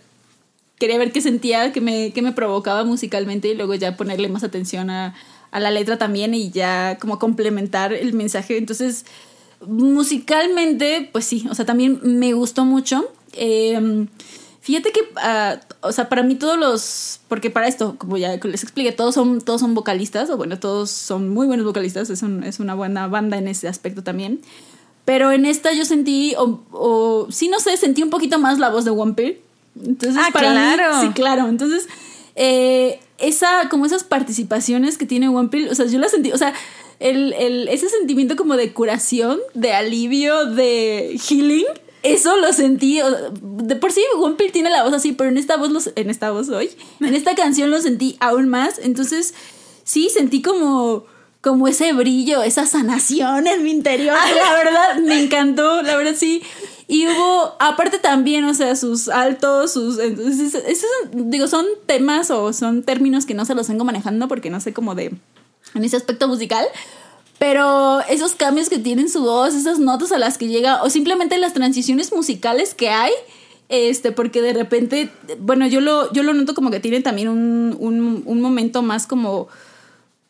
Quería 0.78 0.98
ver 0.98 1.12
qué 1.12 1.22
sentía, 1.22 1.72
qué 1.72 1.82
me, 1.82 2.12
qué 2.14 2.22
me 2.22 2.32
provocaba 2.32 2.84
musicalmente 2.84 3.50
y 3.50 3.56
luego 3.56 3.76
ya 3.76 3.96
ponerle 3.96 4.30
más 4.30 4.44
atención 4.44 4.90
a, 4.90 5.16
a 5.52 5.60
la 5.60 5.72
letra 5.72 5.98
también 5.98 6.34
y 6.34 6.52
ya 6.52 6.98
como 7.00 7.18
complementar 7.20 7.94
el 7.94 8.14
mensaje. 8.14 8.58
Entonces, 8.58 9.06
musicalmente, 9.66 11.10
pues 11.12 11.26
sí, 11.26 11.48
o 11.50 11.56
sea, 11.56 11.66
también 11.66 12.00
me 12.04 12.34
gustó 12.34 12.66
mucho. 12.66 13.12
Eh, 13.34 14.08
Fíjate 14.66 14.92
que, 14.92 15.02
uh, 15.02 15.60
o 15.82 15.92
sea, 15.92 16.10
para 16.10 16.24
mí 16.24 16.34
todos 16.34 16.58
los, 16.58 17.20
porque 17.28 17.52
para 17.52 17.68
esto, 17.68 17.98
como 18.00 18.18
ya 18.18 18.36
les 18.36 18.64
expliqué, 18.64 18.92
todos 18.92 19.14
son, 19.14 19.40
todos 19.42 19.62
son 19.62 19.76
vocalistas, 19.76 20.28
o 20.32 20.38
bueno, 20.38 20.58
todos 20.58 20.90
son 20.90 21.30
muy 21.30 21.46
buenos 21.46 21.68
vocalistas, 21.68 22.10
es, 22.10 22.24
un, 22.24 22.44
es 22.44 22.60
una 22.60 22.74
buena 22.74 23.06
banda 23.06 23.38
en 23.38 23.48
ese 23.48 23.68
aspecto 23.68 24.02
también. 24.02 24.42
Pero 25.06 25.32
en 25.32 25.46
esta 25.46 25.72
yo 25.74 25.86
sentí, 25.86 26.34
o, 26.36 26.62
o 26.72 27.28
sí, 27.30 27.48
no 27.48 27.60
sé, 27.60 27.78
sentí 27.78 28.02
un 28.02 28.10
poquito 28.10 28.40
más 28.40 28.58
la 28.58 28.72
voz 28.72 28.86
de 28.86 28.90
One 28.90 29.14
Entonces, 29.84 30.22
ah, 30.24 30.30
claro. 30.32 31.02
sí, 31.02 31.10
claro. 31.10 31.48
Entonces, 31.48 31.88
eh, 32.36 33.00
esa, 33.18 33.70
como 33.70 33.86
esas 33.86 34.04
participaciones 34.04 34.98
que 34.98 35.06
tiene 35.06 35.30
One 35.30 35.70
o 35.70 35.76
sea, 35.76 35.86
yo 35.86 36.00
la 36.00 36.10
sentí, 36.10 36.32
o 36.32 36.38
sea, 36.38 36.54
el, 37.00 37.34
el, 37.34 37.68
ese 37.68 37.90
sentimiento 37.90 38.36
como 38.36 38.56
de 38.56 38.74
curación, 38.74 39.40
de 39.54 39.74
alivio, 39.74 40.46
de 40.46 41.20
healing, 41.28 41.66
eso 42.06 42.38
lo 42.38 42.54
sentí. 42.54 43.02
De 43.42 43.76
por 43.76 43.92
sí, 43.92 44.02
One 44.18 44.36
tiene 44.52 44.70
la 44.70 44.84
voz 44.84 44.94
así, 44.94 45.12
pero 45.12 45.30
en 45.30 45.38
esta 45.38 45.58
voz, 45.58 45.72
los, 45.72 45.90
en 45.96 46.10
esta 46.10 46.32
voz 46.32 46.50
hoy, 46.50 46.70
en 47.02 47.16
esta 47.16 47.36
canción 47.36 47.72
lo 47.72 47.82
sentí 47.82 48.16
aún 48.20 48.48
más. 48.48 48.80
Entonces, 48.80 49.34
sí, 49.84 50.10
sentí 50.14 50.42
como, 50.42 51.06
como 51.42 51.68
ese 51.68 51.94
brillo, 51.94 52.44
esa 52.44 52.68
sanación 52.68 53.48
en 53.48 53.64
mi 53.64 53.72
interior. 53.72 54.16
La 54.36 54.54
verdad, 54.56 54.96
me 55.04 55.22
encantó, 55.22 55.82
la 55.82 55.96
verdad 55.98 56.16
sí. 56.16 56.44
Y 56.88 57.08
hubo, 57.08 57.56
aparte 57.60 57.98
también, 57.98 58.46
o 58.46 58.54
sea, 58.54 58.76
sus 58.76 59.10
altos, 59.10 59.74
sus... 59.74 59.98
Esos, 59.98 60.90
digo, 61.12 61.48
son 61.48 61.66
temas 61.86 62.30
o 62.30 62.54
son 62.54 62.84
términos 62.84 63.26
que 63.26 63.34
no 63.34 63.46
se 63.46 63.56
los 63.56 63.68
vengo 63.68 63.86
manejando 63.86 64.28
porque 64.28 64.50
no 64.50 64.60
sé 64.60 64.74
cómo 64.74 64.96
de... 64.96 65.14
En 65.74 65.84
ese 65.84 65.98
aspecto 65.98 66.28
musical, 66.28 66.66
pero 67.38 68.00
esos 68.02 68.34
cambios 68.36 68.70
que 68.70 68.80
tiene 68.80 69.04
en 69.04 69.10
su 69.10 69.24
voz, 69.24 69.56
esas 69.56 69.80
notas 69.80 70.12
a 70.12 70.18
las 70.18 70.38
que 70.38 70.48
llega, 70.48 70.84
o 70.84 70.90
simplemente 70.90 71.38
las 71.38 71.54
transiciones 71.54 72.14
musicales 72.14 72.74
que 72.74 72.90
hay, 72.90 73.12
este, 73.68 74.12
porque 74.12 74.42
de 74.42 74.54
repente, 74.54 75.10
bueno, 75.40 75.68
yo 75.68 75.82
lo, 75.82 76.12
yo 76.14 76.24
lo 76.24 76.34
noto 76.34 76.54
como 76.54 76.72
que 76.72 76.80
tiene 76.80 77.02
también 77.02 77.28
un, 77.28 77.76
un, 77.80 78.24
un 78.26 78.42
momento 78.42 78.84
más 78.84 79.06
como, 79.06 79.48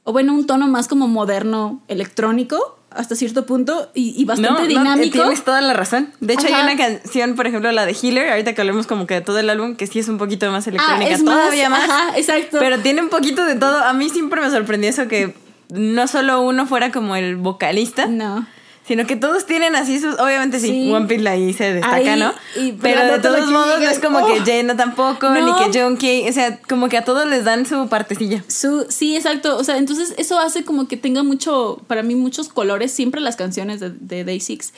o 0.03 0.13
bueno, 0.13 0.33
un 0.33 0.47
tono 0.47 0.67
más 0.67 0.87
como 0.87 1.07
moderno, 1.07 1.81
electrónico, 1.87 2.79
hasta 2.95 3.15
cierto 3.15 3.45
punto 3.45 3.89
y, 3.93 4.23
bastante 4.25 4.61
no, 4.61 4.67
dinámico. 4.67 5.17
No, 5.17 5.23
tienes 5.23 5.43
toda 5.43 5.61
la 5.61 5.73
razón. 5.73 6.11
De 6.19 6.33
hecho, 6.33 6.47
hay 6.47 6.53
una 6.53 6.77
canción, 6.77 7.35
por 7.35 7.47
ejemplo, 7.47 7.71
la 7.71 7.85
de 7.85 7.93
Healer, 7.93 8.29
ahorita 8.29 8.53
que 8.53 8.61
hablemos 8.61 8.87
como 8.87 9.05
que 9.07 9.15
de 9.15 9.21
todo 9.21 9.39
el 9.39 9.49
álbum, 9.49 9.75
que 9.75 9.87
sí 9.87 9.99
es 9.99 10.07
un 10.07 10.17
poquito 10.17 10.49
más 10.51 10.67
electrónica, 10.67 11.11
ah, 11.11 11.13
es 11.13 11.23
todavía 11.23 11.69
más. 11.69 11.89
Ajá, 11.89 12.17
exacto. 12.17 12.57
Pero 12.59 12.79
tiene 12.79 13.01
un 13.01 13.09
poquito 13.09 13.45
de 13.45 13.55
todo. 13.55 13.83
A 13.83 13.93
mí 13.93 14.09
siempre 14.09 14.41
me 14.41 14.49
sorprendió 14.49 14.89
eso 14.89 15.07
que 15.07 15.35
no 15.69 16.07
solo 16.07 16.41
uno 16.41 16.65
fuera 16.65 16.91
como 16.91 17.15
el 17.15 17.35
vocalista. 17.35 18.07
No. 18.07 18.47
Sino 18.87 19.07
que 19.07 19.15
todos 19.15 19.47
tienen 19.47 19.75
así 19.75 19.99
sus. 19.99 20.19
Obviamente 20.19 20.59
sí, 20.59 20.91
One 20.91 21.07
Piece 21.07 21.27
ahí 21.27 21.53
se 21.53 21.73
destaca, 21.73 22.15
¿no? 22.15 22.33
pero 22.81 23.03
de 23.05 23.19
todos 23.19 23.49
modos 23.49 23.79
no 23.79 23.89
es 23.89 23.99
como 23.99 24.27
que 24.27 24.33
oh". 24.33 24.45
Jane 24.45 24.75
tampoco, 24.75 25.29
ni 25.31 25.51
que 25.55 25.79
Junkie. 25.79 26.29
O 26.29 26.31
sea, 26.31 26.59
como 26.61 26.87
que 26.87 26.97
a 26.97 27.03
todos 27.03 27.25
les 27.25 27.43
dan 27.43 27.65
su 27.65 27.87
partecilla. 27.87 28.43
Su, 28.47 28.85
sí, 28.89 29.15
exacto. 29.15 29.57
O 29.57 29.63
sea, 29.63 29.77
entonces 29.77 30.13
eso 30.17 30.39
hace 30.39 30.63
como 30.63 30.87
que 30.87 30.97
tenga 30.97 31.23
mucho, 31.23 31.81
para 31.87 32.03
mí, 32.03 32.13
muchos 32.13 32.49
colores 32.49 32.91
siempre 32.91 33.21
las 33.21 33.35
canciones 33.35 33.79
de, 33.79 33.89
de 33.89 34.23
Day 34.23 34.39
Six. 34.39 34.71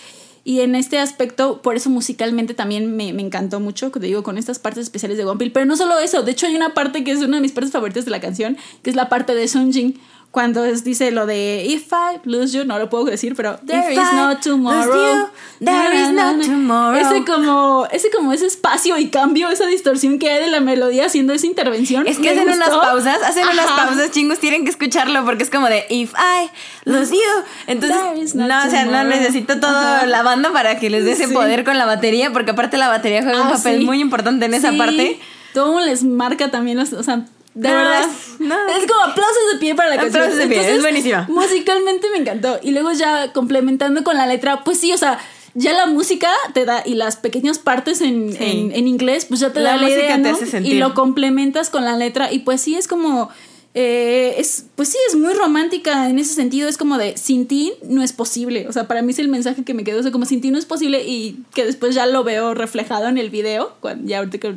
Y 0.46 0.62
en 0.62 0.76
este 0.76 0.98
aspecto, 0.98 1.62
por 1.62 1.76
eso 1.76 1.90
musicalmente 1.90 2.54
también 2.54 2.96
me, 2.96 3.12
me 3.12 3.22
encantó 3.22 3.60
mucho, 3.60 3.92
te 3.92 4.00
digo, 4.00 4.24
con 4.24 4.38
estas 4.38 4.60
partes 4.60 4.84
especiales 4.84 5.18
de 5.18 5.26
One 5.26 5.38
Piece. 5.38 5.52
Pero 5.52 5.66
no 5.66 5.76
solo 5.76 6.00
eso, 6.00 6.24
de 6.24 6.32
hecho 6.32 6.46
hay 6.46 6.56
una 6.56 6.74
parte 6.74 7.04
que 7.04 7.12
es 7.12 7.20
una 7.20 7.36
de 7.36 7.42
mis 7.42 7.52
partes 7.52 7.74
favoritas 7.74 8.06
de 8.06 8.12
la 8.12 8.22
canción, 8.22 8.58
que 8.82 8.90
es 8.90 8.96
la 8.96 9.10
parte 9.10 9.36
de 9.36 9.46
Sunjin 9.50 10.00
cuando 10.32 10.64
dice 10.64 11.12
lo 11.12 11.26
de 11.26 11.66
If 11.68 11.92
I 11.92 12.20
lose 12.26 12.56
you, 12.56 12.66
no 12.66 12.78
lo 12.78 12.90
puedo 12.90 13.06
decir, 13.06 13.34
pero 13.36 13.58
There 13.66 13.94
is 13.94 14.00
no 14.14 14.38
tomorrow. 14.38 15.30
there 15.60 15.96
is 16.00 16.12
no 16.12 16.40
tomorrow. 16.40 16.96
Ese 16.96 17.26
como, 17.26 17.88
ese 17.92 18.12
como 18.12 18.34
ese 18.34 18.46
espacio 18.46 18.98
y 18.98 19.10
cambio, 19.10 19.50
esa 19.50 19.66
distorsión 19.66 20.20
que 20.20 20.30
hay 20.30 20.44
de 20.44 20.52
la 20.52 20.60
melodía 20.60 21.06
haciendo 21.06 21.34
esa 21.34 21.48
intervención. 21.48 22.06
Es 22.08 22.20
que 22.20 22.30
hacen 22.30 22.50
unas 22.50 22.70
pausas, 22.70 23.24
hacen 23.24 23.48
unas 23.48 23.72
pausas, 23.72 24.12
chingos, 24.12 24.40
tienen 24.40 24.64
que 24.64 24.70
escucharlo 24.70 25.26
porque 25.26 25.44
es 25.44 25.50
como 25.50 25.68
de 25.68 25.86
If 25.90 26.14
I 26.14 26.50
lose 26.84 27.14
you. 27.14 27.44
Entonces, 27.66 28.36
no, 28.36 28.46
o 28.46 28.70
sea, 28.70 28.86
no 28.86 29.04
necesito 29.06 29.60
toda 29.60 30.06
la 30.06 30.24
banda 30.24 30.52
para 30.52 30.78
que 30.78 30.90
les 30.90 31.06
dé 31.06 31.14
ese 31.14 31.30
poder 31.30 31.64
con 31.64 31.78
la 31.78 31.86
batería, 31.86 32.32
porque 32.32 32.52
aparte 32.52 32.78
la 32.78 32.90
batería 32.90 33.24
juega 33.24 33.42
un 33.42 33.48
ah, 33.48 33.54
papel 33.54 33.84
muy 33.86 34.02
importante 34.02 34.46
en 34.46 34.54
esa 34.54 34.74
parte. 34.74 35.20
Todo 35.54 35.80
les 35.80 36.04
marca 36.04 36.52
también, 36.52 36.78
los, 36.78 36.94
o 36.94 37.02
sea, 37.02 37.26
de 37.58 37.72
verdad. 37.72 38.06
Es, 38.06 38.86
como 38.88 39.02
aplausos 39.02 39.54
de 39.54 39.60
pie 39.60 39.74
para 39.74 39.90
la 39.90 39.96
canción. 39.96 40.24
Aplausos 40.24 40.48
de 40.48 40.48
pie, 40.48 40.76
es 40.76 40.82
buenísima. 40.82 41.26
Musicalmente 41.28 42.08
me 42.12 42.18
encantó. 42.18 42.60
Y 42.62 42.72
luego 42.72 42.92
ya 42.92 43.34
complementando 43.34 44.04
con 44.04 44.16
la 44.16 44.28
letra, 44.28 44.64
pues 44.64 44.80
sí, 44.80 44.94
o 44.94 44.98
sea, 44.98 45.18
ya 45.56 45.74
la 45.74 45.88
música 45.88 46.30
te 46.54 46.66
da, 46.66 46.84
y 46.86 46.94
las 46.94 47.16
pequeñas 47.16 47.58
partes 47.58 48.02
en, 48.02 48.36
en, 48.40 48.88
inglés, 48.88 49.26
pues 49.26 49.40
ya 49.40 49.52
te 49.52 49.62
da 49.62 49.76
la 49.78 49.90
idea, 49.90 50.18
¿no? 50.20 50.38
Y 50.64 50.76
lo 50.76 50.94
complementas 50.94 51.72
con 51.72 51.84
la 51.84 51.98
letra, 51.98 52.32
y 52.32 52.40
pues 52.40 52.62
sí, 52.62 52.76
es 52.76 52.88
como. 52.88 53.30
Eh, 53.74 54.36
es, 54.40 54.66
pues 54.76 54.90
sí, 54.90 54.98
es 55.08 55.16
muy 55.16 55.34
romántica 55.34 56.10
en 56.10 56.18
ese 56.18 56.34
sentido. 56.34 56.68
Es 56.68 56.78
como 56.78 56.98
de 56.98 57.16
sin 57.16 57.48
ti 57.48 57.74
no 57.84 58.02
es 58.02 58.12
posible. 58.12 58.68
O 58.68 58.72
sea, 58.72 58.88
para 58.88 59.04
mí 59.04 59.12
es 59.12 59.20
el 59.20 59.28
mensaje 59.28 59.64
que 59.64 59.76
me 59.76 59.84
quedó. 59.84 60.00
O 60.00 60.04
sea, 60.04 60.12
como 60.12 60.26
sin 60.26 60.42
ti 60.42 60.50
no 60.50 60.58
es 60.58 60.66
posible 60.66 61.04
y 61.06 61.44
que 61.54 61.64
después 61.64 61.94
ya 61.94 62.08
lo 62.08 62.24
veo 62.24 62.56
reflejado 62.56 63.08
en 63.08 63.20
el 63.20 63.30
video. 63.30 63.76
Cuando, 63.80 64.08
ya 64.08 64.18
ahorita 64.18 64.40
que 64.40 64.56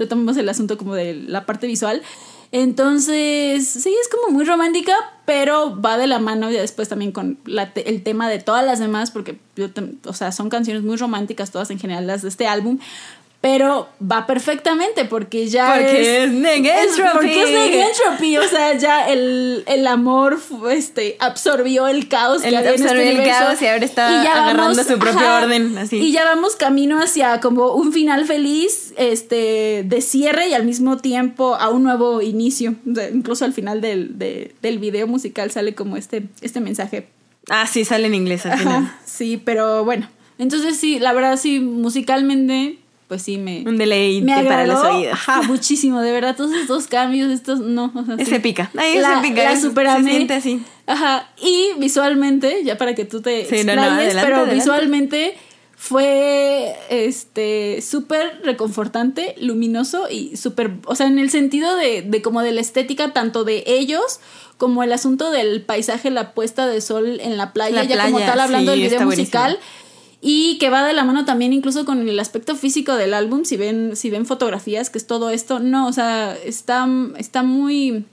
retomamos 0.00 0.36
el 0.36 0.48
asunto 0.48 0.76
como 0.76 0.94
de 0.94 1.14
la 1.14 1.46
parte 1.46 1.68
visual. 1.68 2.02
Entonces, 2.52 3.68
sí, 3.68 3.94
es 4.00 4.08
como 4.08 4.36
muy 4.36 4.44
romántica, 4.44 4.92
pero 5.24 5.80
va 5.80 5.96
de 5.98 6.08
la 6.08 6.18
mano 6.18 6.50
ya 6.50 6.60
después 6.60 6.88
también 6.88 7.12
con 7.12 7.38
el 7.46 8.02
tema 8.02 8.28
de 8.28 8.40
todas 8.40 8.66
las 8.66 8.80
demás, 8.80 9.12
porque 9.12 9.38
yo, 9.54 9.66
o 10.06 10.12
sea, 10.12 10.32
son 10.32 10.48
canciones 10.48 10.82
muy 10.82 10.96
románticas 10.96 11.52
todas 11.52 11.70
en 11.70 11.78
general 11.78 12.08
las 12.08 12.22
de 12.22 12.28
este 12.28 12.48
álbum. 12.48 12.80
Pero 13.40 13.88
va 14.00 14.26
perfectamente 14.26 15.06
porque 15.06 15.48
ya 15.48 15.72
porque 15.72 16.24
es, 16.24 16.30
negentropy. 16.30 17.10
porque 17.12 17.42
es 17.42 17.50
negentropy, 17.50 18.36
o 18.36 18.46
sea, 18.46 18.76
ya 18.76 19.08
el, 19.08 19.64
el 19.66 19.86
amor 19.86 20.38
este 20.70 21.16
absorbió 21.20 21.88
el 21.88 22.08
caos 22.08 22.44
el, 22.44 22.50
que 22.50 22.56
había 22.58 22.70
absorbió 22.72 23.00
en 23.00 23.08
este 23.08 23.22
el 23.22 23.28
caos 23.30 23.62
y 23.62 23.66
ahora 23.66 23.84
está 23.84 24.20
agarrando 24.20 24.84
su 24.84 24.98
propio 24.98 25.36
orden 25.36 25.78
así. 25.78 25.96
Y 25.96 26.12
ya 26.12 26.24
vamos 26.24 26.56
camino 26.56 27.00
hacia 27.00 27.40
como 27.40 27.72
un 27.74 27.94
final 27.94 28.26
feliz, 28.26 28.92
este 28.98 29.84
de 29.86 30.00
cierre 30.02 30.48
y 30.48 30.54
al 30.54 30.64
mismo 30.64 30.98
tiempo 30.98 31.54
a 31.54 31.70
un 31.70 31.82
nuevo 31.82 32.20
inicio. 32.20 32.74
incluso 32.84 33.46
al 33.46 33.54
final 33.54 33.80
del, 33.80 34.18
del 34.18 34.78
video 34.78 35.06
musical 35.06 35.50
sale 35.50 35.74
como 35.74 35.96
este 35.96 36.24
este 36.42 36.60
mensaje. 36.60 37.08
Ah, 37.48 37.66
sí, 37.66 37.86
sale 37.86 38.06
en 38.06 38.14
inglés 38.14 38.44
al 38.44 38.58
final. 38.58 38.94
sí, 39.06 39.40
pero 39.42 39.82
bueno. 39.82 40.10
Entonces 40.36 40.76
sí, 40.76 40.98
la 40.98 41.14
verdad 41.14 41.38
sí 41.38 41.60
musicalmente 41.60 42.78
pues 43.10 43.22
sí 43.22 43.38
me. 43.38 43.64
Un 43.66 43.76
deleite 43.76 44.24
me 44.24 44.44
para 44.44 44.64
los 44.68 44.84
oídos. 44.84 45.14
Ajá, 45.14 45.42
muchísimo, 45.42 46.00
de 46.00 46.12
verdad, 46.12 46.36
todos 46.36 46.52
estos 46.52 46.86
cambios, 46.86 47.28
estos, 47.32 47.58
no, 47.58 47.90
o 47.92 48.04
sea, 48.04 48.14
es 48.16 48.30
épica. 48.30 48.70
Ahí. 48.76 49.00
La 49.00 49.60
super 49.60 49.88
Se 49.96 50.04
siente 50.04 50.34
así. 50.34 50.62
Ajá, 50.86 51.28
y 51.42 51.70
visualmente, 51.78 52.62
ya 52.62 52.78
para 52.78 52.94
que 52.94 53.04
tú 53.04 53.20
te 53.20 53.46
sí, 53.46 53.64
no, 53.64 53.74
no, 53.74 53.82
adelante, 53.82 54.20
pero 54.22 54.46
visualmente 54.46 55.34
fue 55.74 56.76
este 56.88 57.82
súper 57.82 58.42
reconfortante, 58.44 59.34
luminoso 59.40 60.08
y 60.08 60.36
súper, 60.36 60.74
o 60.84 60.94
sea, 60.94 61.08
en 61.08 61.18
el 61.18 61.30
sentido 61.30 61.74
de, 61.74 62.02
de 62.02 62.22
como 62.22 62.42
de 62.42 62.52
la 62.52 62.60
estética 62.60 63.12
tanto 63.12 63.42
de 63.42 63.64
ellos 63.66 64.20
como 64.56 64.84
el 64.84 64.92
asunto 64.92 65.32
del 65.32 65.62
paisaje, 65.62 66.10
la 66.10 66.32
puesta 66.32 66.66
de 66.66 66.80
sol 66.80 67.18
en 67.20 67.36
la 67.38 67.52
playa, 67.52 67.82
ya 67.82 68.04
como 68.04 68.20
tal 68.20 68.38
hablando 68.38 68.70
del 68.70 68.82
video 68.82 69.00
musical. 69.00 69.52
Buenísimo 69.54 69.79
y 70.20 70.58
que 70.58 70.68
va 70.68 70.86
de 70.86 70.92
la 70.92 71.04
mano 71.04 71.24
también 71.24 71.52
incluso 71.52 71.84
con 71.84 72.06
el 72.06 72.20
aspecto 72.20 72.54
físico 72.54 72.94
del 72.94 73.14
álbum, 73.14 73.44
si 73.44 73.56
ven, 73.56 73.96
si 73.96 74.10
ven 74.10 74.26
fotografías, 74.26 74.90
que 74.90 74.98
es 74.98 75.06
todo 75.06 75.30
esto, 75.30 75.60
no, 75.60 75.86
o 75.86 75.92
sea, 75.92 76.36
está, 76.36 76.86
está 77.16 77.42
muy... 77.42 78.04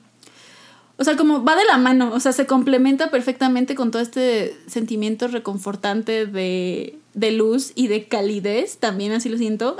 O 0.99 1.03
sea, 1.03 1.15
como 1.15 1.43
va 1.43 1.55
de 1.55 1.65
la 1.65 1.77
mano, 1.77 2.11
o 2.13 2.19
sea, 2.19 2.31
se 2.31 2.47
complementa 2.47 3.11
perfectamente 3.11 3.75
con 3.75 3.91
todo 3.91 4.01
este 4.01 4.57
sentimiento 4.65 5.27
reconfortante 5.27 6.25
de, 6.25 6.97
de 7.13 7.31
luz 7.31 7.71
y 7.75 7.87
de 7.87 8.07
calidez, 8.07 8.77
también 8.77 9.11
así 9.11 9.29
lo 9.29 9.37
siento. 9.37 9.77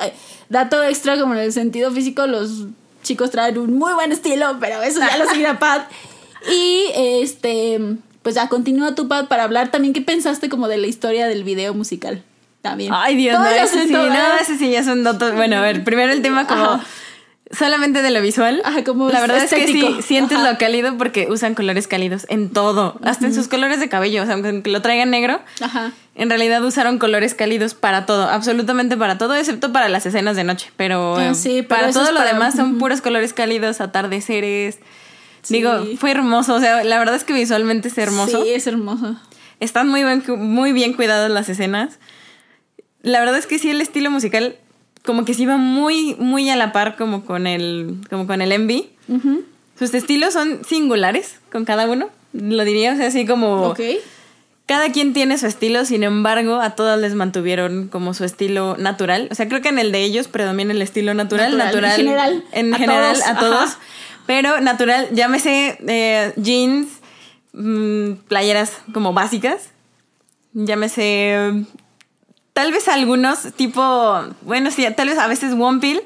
dato 0.50 0.84
extra, 0.84 1.20
como 1.20 1.34
en 1.34 1.40
el 1.40 1.54
sentido 1.54 1.92
físico, 1.92 2.28
los 2.28 2.68
chicos 3.02 3.32
traen 3.32 3.58
un 3.58 3.78
muy 3.78 3.94
buen 3.94 4.12
estilo, 4.12 4.58
pero 4.60 4.84
eso 4.84 5.00
ya 5.00 5.18
lo 5.18 5.28
seguirá 5.28 5.60
Pat. 5.60 5.90
Y 6.50 6.86
este 6.94 7.98
pues 8.28 8.36
ya 8.36 8.50
continúa 8.50 8.94
tu 8.94 9.08
pad 9.08 9.28
para 9.28 9.46
hablar 9.46 9.72
también 9.72 9.94
qué 9.94 10.02
pensaste 10.02 10.50
como 10.50 10.68
de 10.68 10.76
la 10.76 10.88
historia 10.88 11.28
del 11.28 11.46
video 11.46 11.74
musical. 11.74 12.24
También. 12.62 12.92
Ay, 12.94 13.16
Dios, 13.16 13.40
no, 13.40 13.48
ese 13.48 13.88
sí, 13.88 13.94
no, 13.94 14.38
ese 14.42 14.58
sí 14.58 14.70
ya 14.70 14.84
son 14.84 15.06
datos. 15.06 15.34
Bueno, 15.34 15.56
a 15.56 15.62
ver, 15.62 15.86
primero 15.86 16.12
el 16.12 16.22
tema 16.22 16.46
como 16.46 16.82
solamente 17.58 18.02
de 18.02 18.12
lo 18.12 18.22
visual. 18.22 18.62
Ajá, 18.66 18.84
como 18.84 19.08
la 19.08 19.22
verdad 19.22 19.42
es 19.42 19.50
que 19.50 19.68
sí 19.68 20.02
sientes 20.02 20.42
lo 20.42 20.58
cálido 20.58 20.98
porque 20.98 21.28
usan 21.30 21.56
colores 21.56 21.88
cálidos 21.88 22.26
en 22.28 22.50
todo, 22.50 23.00
hasta 23.02 23.28
en 23.28 23.34
sus 23.34 23.48
colores 23.48 23.80
de 23.80 23.88
cabello, 23.88 24.24
o 24.24 24.26
sea, 24.26 24.36
aunque 24.36 24.70
lo 24.70 24.82
traigan 24.82 25.10
negro. 25.10 25.40
Ajá. 25.62 25.94
En 26.14 26.28
realidad 26.30 26.62
usaron 26.66 27.00
colores 27.00 27.34
cálidos 27.34 27.76
para 27.76 28.06
todo, 28.06 28.28
absolutamente 28.28 28.98
para 28.98 29.18
todo, 29.18 29.36
excepto 29.36 29.72
para 29.72 29.88
las 29.88 30.06
escenas 30.06 30.36
de 30.36 30.44
noche, 30.44 30.70
pero, 30.76 31.16
ah, 31.16 31.34
sí, 31.34 31.62
para 31.62 31.94
todo 31.94 32.12
lo 32.12 32.20
demás 32.24 32.56
son 32.56 32.78
puros 32.78 33.00
colores 33.00 33.32
cálidos, 33.32 33.80
atardeceres, 33.80 34.80
Digo, 35.50 35.72
fue 35.98 36.12
hermoso. 36.12 36.56
O 36.56 36.60
sea, 36.60 36.84
la 36.84 37.00
verdad 37.00 37.16
es 37.16 37.24
que 37.24 37.34
visualmente 37.34 37.88
es 37.88 37.98
hermoso. 37.98 38.44
Sí, 38.44 38.50
es 38.50 38.68
hermoso. 38.68 39.16
Están 39.60 39.88
muy 39.88 40.04
bien, 40.04 40.24
muy 40.38 40.72
bien 40.72 40.94
cuidadas 40.94 41.32
las 41.32 41.50
escenas. 41.50 42.00
La 43.02 43.20
verdad 43.20 43.38
es 43.38 43.48
que 43.48 43.60
sí, 43.60 43.70
el 43.70 43.82
estilo 43.82 44.12
musical 44.12 44.58
como 45.08 45.26
que 45.26 45.34
se 45.34 45.44
iba 45.44 45.58
muy, 45.58 46.16
muy 46.20 46.50
a 46.50 46.56
la 46.56 46.72
par 46.72 46.96
como 46.98 47.26
con 47.26 47.48
el, 47.48 47.96
como 48.10 48.28
con 48.28 48.42
el 48.42 48.52
Envy. 48.52 48.90
Sus 49.80 49.94
estilos 49.94 50.34
son 50.34 50.64
singulares 50.66 51.40
con 51.52 51.66
cada 51.66 51.88
uno. 51.88 52.10
Lo 52.34 52.64
diría, 52.66 52.94
o 52.94 52.98
sea, 52.98 53.08
así 53.08 53.26
como... 53.26 53.70
Ok. 53.70 53.80
Cada 54.68 54.92
quien 54.92 55.14
tiene 55.14 55.38
su 55.38 55.48
estilo, 55.48 55.86
sin 55.86 56.04
embargo, 56.04 56.60
a 56.60 56.72
todas 56.72 57.00
les 57.00 57.16
mantuvieron 57.16 57.88
como 57.88 58.14
su 58.14 58.26
estilo 58.26 58.76
natural. 58.78 59.30
O 59.32 59.36
sea, 59.36 59.48
creo 59.48 59.62
que 59.62 59.70
en 59.70 59.80
el 59.80 59.94
de 59.94 60.04
ellos 60.04 60.28
predomina 60.28 60.74
el 60.74 60.82
estilo 60.82 61.14
natural. 61.14 61.58
Natural. 61.58 61.92
en 61.92 61.96
general. 61.96 62.44
En 62.52 62.74
general, 62.74 63.16
a 63.26 63.40
todos. 63.40 63.78
Pero 64.28 64.62
natural, 64.62 65.08
llámese 65.14 65.78
eh, 65.88 66.34
jeans, 66.36 66.90
mm, 67.54 68.14
playeras 68.28 68.74
como 68.94 69.14
básicas. 69.14 69.70
Llámese. 70.54 71.66
Tal 72.54 72.72
vez 72.72 72.88
algunos, 72.88 73.54
tipo. 73.54 74.24
Bueno, 74.42 74.70
sí, 74.70 74.86
tal 74.96 75.08
vez 75.08 75.18
a 75.18 75.28
veces 75.28 75.56
Wompil. 75.56 76.02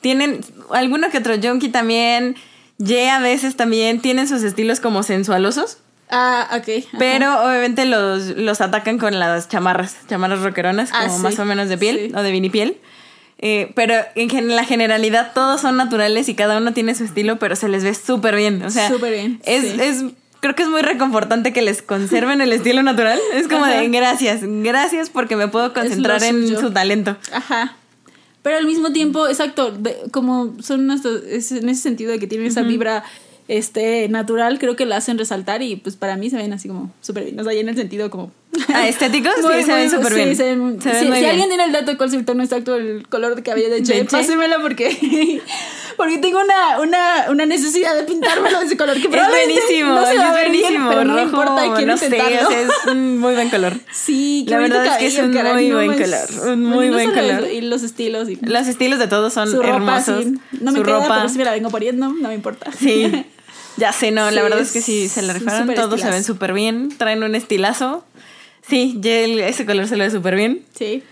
Tienen 0.00 0.40
alguno 0.70 1.10
que 1.10 1.18
otro 1.18 1.34
junkie 1.40 1.68
también. 1.68 2.36
Ye 2.78 3.10
a 3.10 3.18
veces 3.18 3.56
también 3.56 4.00
tienen 4.00 4.28
sus 4.28 4.42
estilos 4.42 4.80
como 4.80 5.02
sensualosos. 5.02 5.78
Ah, 6.10 6.48
ok. 6.56 6.84
Pero 6.98 7.44
obviamente 7.44 7.84
los, 7.84 8.28
los 8.28 8.60
atacan 8.60 8.98
con 8.98 9.18
las 9.18 9.48
chamarras, 9.48 9.96
chamarras 10.08 10.40
rockeronas, 10.40 10.90
ah, 10.92 11.06
como 11.06 11.18
más 11.18 11.38
o 11.38 11.44
menos 11.44 11.68
de 11.68 11.76
piel 11.76 12.12
o 12.16 12.22
de 12.22 12.30
vinipiel. 12.30 12.80
Eh, 13.40 13.70
pero 13.74 13.94
en 14.16 14.56
la 14.56 14.64
generalidad 14.64 15.32
todos 15.32 15.60
son 15.60 15.76
naturales 15.76 16.28
y 16.28 16.34
cada 16.34 16.58
uno 16.58 16.72
tiene 16.72 16.94
su 16.94 17.04
estilo, 17.04 17.38
pero 17.38 17.54
se 17.54 17.68
les 17.68 17.84
ve 17.84 17.94
súper 17.94 18.34
bien. 18.34 18.62
O 18.62 18.70
sea, 18.70 18.90
bien. 18.90 19.40
Es, 19.44 19.64
es, 19.64 20.04
creo 20.40 20.54
que 20.54 20.64
es 20.64 20.68
muy 20.68 20.82
reconfortante 20.82 21.52
que 21.52 21.62
les 21.62 21.82
conserven 21.82 22.40
el 22.40 22.52
estilo 22.52 22.82
natural. 22.82 23.18
Es 23.34 23.48
como 23.48 23.66
de 23.66 23.88
gracias, 23.88 24.40
gracias 24.42 25.10
porque 25.10 25.36
me 25.36 25.48
puedo 25.48 25.72
concentrar 25.72 26.22
en 26.24 26.58
su 26.58 26.72
talento. 26.72 27.16
Ajá. 27.32 27.76
Pero 28.42 28.56
al 28.56 28.66
mismo 28.66 28.92
tiempo, 28.92 29.28
exacto, 29.28 29.76
como 30.10 30.54
son 30.62 30.90
en 30.90 31.28
ese 31.68 31.74
sentido 31.74 32.12
de 32.12 32.18
que 32.18 32.26
tienen 32.26 32.46
esa 32.46 32.62
vibra 32.62 33.04
este, 33.48 34.08
natural, 34.08 34.58
creo 34.58 34.76
que 34.76 34.86
la 34.86 34.96
hacen 34.96 35.18
resaltar 35.18 35.62
y 35.62 35.76
pues 35.76 35.96
para 35.96 36.16
mí 36.16 36.30
se 36.30 36.36
ven 36.36 36.52
así 36.52 36.68
como 36.68 36.92
súper 37.00 37.24
bien. 37.24 37.40
O 37.40 37.44
sea, 37.44 37.52
y 37.52 37.58
en 37.58 37.68
el 37.68 37.76
sentido 37.76 38.10
como... 38.10 38.32
¿Ah, 38.74 38.88
estéticos? 38.88 39.34
sí, 39.36 39.62
se 39.62 39.74
ven 39.74 39.90
súper 39.90 40.14
bien. 40.14 40.36
Se 40.36 40.44
ven, 40.44 40.80
si, 40.80 40.88
alguien 41.24 41.48
tiene 41.48 41.64
el 41.64 41.72
dato 41.72 41.90
de 41.90 41.96
cuál 41.96 42.08
es 42.08 42.14
el 42.14 42.24
tono 42.24 42.42
exacto 42.42 42.74
del 42.74 43.06
color 43.08 43.34
de 43.34 43.42
cabello 43.42 43.70
de 43.70 43.82
Che, 43.82 44.04
pásemelo 44.04 44.56
porque, 44.62 45.40
porque 45.96 46.18
tengo 46.18 46.40
una, 46.40 46.80
una, 46.80 47.30
una 47.30 47.46
necesidad 47.46 47.94
de 47.94 48.04
pintármelo 48.04 48.60
de 48.60 48.66
ese 48.66 48.76
color 48.76 48.96
que 48.96 49.08
Es 49.08 49.28
buenísimo, 49.28 49.94
no 49.94 50.06
es 50.06 50.30
buenísimo. 50.30 50.88
pero 50.88 51.04
no 51.04 51.22
importa, 51.22 51.74
quiero 51.76 51.92
no 51.92 51.96
sé, 51.98 52.16
es 52.16 52.90
un 52.90 53.18
muy 53.18 53.34
buen 53.34 53.50
color. 53.50 53.74
Sí, 53.92 54.44
La 54.48 54.58
verdad 54.58 54.86
es 54.86 54.96
que 54.96 55.06
es 55.06 55.18
un 55.18 55.32
muy 55.32 55.70
buen 55.70 55.98
color, 55.98 56.28
un 56.46 56.64
muy 56.64 56.88
buen 56.90 57.12
color. 57.12 57.48
Y 57.50 57.60
los 57.60 57.82
estilos. 57.82 58.28
Y, 58.28 58.36
los 58.36 58.66
estilos 58.66 58.98
de 58.98 59.08
todos 59.08 59.32
son 59.32 59.54
hermosos. 59.64 60.26
No 60.60 60.72
me 60.72 60.82
queda, 60.82 61.06
pero 61.06 61.28
si 61.28 61.38
me 61.38 61.44
la 61.44 61.52
vengo 61.52 61.70
poniendo, 61.70 62.08
no 62.08 62.28
me 62.28 62.34
importa. 62.34 62.70
Sí. 62.72 63.26
Ya 63.76 63.92
sé, 63.92 64.10
no, 64.10 64.28
la 64.32 64.42
verdad 64.42 64.58
es 64.58 64.72
que 64.72 64.80
sí, 64.80 65.08
se 65.08 65.22
la 65.22 65.32
rifaron, 65.32 65.72
todos 65.74 66.00
se 66.00 66.10
ven 66.10 66.24
súper 66.24 66.52
bien, 66.52 66.88
traen 66.96 67.22
un 67.22 67.34
estilazo. 67.34 68.04
Sí, 68.68 69.00
ese 69.02 69.66
color 69.66 69.88
se 69.88 69.96
lo 69.96 70.04
ve 70.04 70.10
súper 70.10 70.36
bien. 70.36 70.64
Sí. 70.76 71.02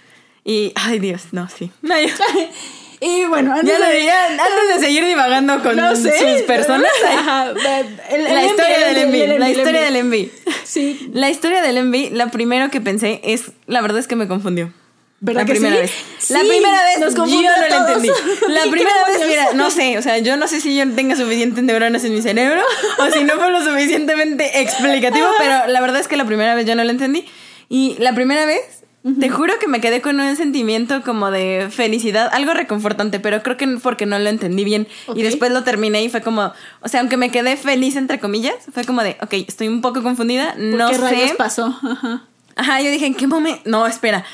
Y, 0.45 0.73
ay 0.77 1.01
Dios, 1.01 1.25
no, 1.33 1.49
sí. 1.49 1.73
y 3.01 3.25
bueno, 3.25 3.53
antes, 3.53 3.79
de, 3.79 4.11
antes 4.11 4.75
de 4.75 4.87
seguir 4.87 5.05
divagando 5.05 5.61
con 5.63 5.77
sus 5.97 6.43
personas, 6.47 6.91
la, 7.03 8.45
historia 8.45 8.87
del 8.87 8.97
envy, 8.99 9.39
la 9.39 9.51
historia 9.51 9.83
del 9.83 9.97
envy. 9.97 10.31
Sí. 10.65 11.11
La 11.13 11.31
historia 11.31 11.63
del 11.63 11.79
envy, 11.79 12.11
la 12.11 12.29
primero 12.31 12.71
que 12.71 12.81
pensé 12.81 13.21
es, 13.23 13.53
la 13.67 13.81
verdad 13.81 14.01
es 14.01 14.09
que 14.09 14.17
me 14.17 14.27
confundió. 14.29 14.73
¿Verdad 15.21 15.43
la 15.43 15.47
primera 15.47 15.77
vez. 15.77 15.93
la 16.29 16.41
primera 16.41 16.85
vez 16.85 17.15
yo 17.15 17.25
no 17.25 17.69
lo 17.69 17.87
entendí. 17.87 18.11
La 18.49 18.63
primera 18.71 19.07
vez, 19.07 19.27
mira, 19.27 19.49
no 19.55 19.71
sé, 19.71 19.97
o 19.97 20.03
sea, 20.03 20.19
yo 20.19 20.37
no 20.37 20.47
sé 20.49 20.61
si 20.61 20.77
yo 20.77 20.85
tenga 20.93 21.17
suficientes 21.17 21.65
neuronas 21.65 22.05
en 22.05 22.15
mi 22.15 22.21
cerebro 22.21 22.63
o 22.99 23.11
si 23.11 23.25
no 23.25 23.35
fue 23.35 23.51
lo 23.51 23.65
suficientemente 23.65 24.61
explicativo, 24.61 25.29
pero 25.39 25.69
la 25.69 25.81
verdad 25.81 26.01
es 26.01 26.09
que 26.09 26.17
la 26.17 26.27
primera 26.27 26.55
vez 26.55 26.67
yo 26.67 26.75
no 26.75 26.85
lo 26.85 26.91
entendí. 26.91 27.25
Y 27.69 27.97
la 27.99 28.15
primera 28.15 28.47
vez, 28.47 28.85
te 29.21 29.31
juro 29.31 29.55
que 29.61 29.69
me 29.69 29.81
quedé 29.81 30.01
con 30.01 30.19
un 30.19 30.37
sentimiento 30.37 31.03
como 31.03 31.31
de 31.31 31.69
felicidad, 31.71 32.29
algo 32.33 32.55
reconfortante, 32.55 33.21
pero 33.21 33.41
creo 33.43 33.57
que 33.57 33.69
porque 33.81 34.05
no 34.05 34.19
lo 34.19 34.29
entendí 34.29 34.65
bien. 34.65 34.89
Y 35.15 35.23
después 35.23 35.53
lo 35.53 35.63
terminé 35.63 36.03
y 36.03 36.09
fue 36.09 36.23
como, 36.23 36.53
o 36.81 36.89
sea, 36.89 37.01
aunque 37.01 37.17
me 37.17 37.31
quedé 37.31 37.57
feliz, 37.57 37.95
entre 37.95 38.19
comillas, 38.19 38.57
fue 38.73 38.85
como 38.85 39.03
de, 39.03 39.17
ok, 39.23 39.35
estoy 39.47 39.69
un 39.69 39.81
poco 39.81 40.03
confundida, 40.03 40.55
no 40.59 40.91
qué 40.91 40.97
sé. 40.97 41.35
pasó? 41.39 41.67
Ajá. 41.83 42.25
Ajá, 42.57 42.81
yo 42.81 42.91
dije, 42.91 43.07
¿en 43.07 43.15
qué 43.15 43.27
momento? 43.27 43.61
No, 43.67 43.87
espera. 43.87 44.25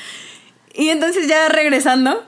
Y 0.73 0.89
entonces 0.89 1.27
ya 1.27 1.49
regresando, 1.49 2.23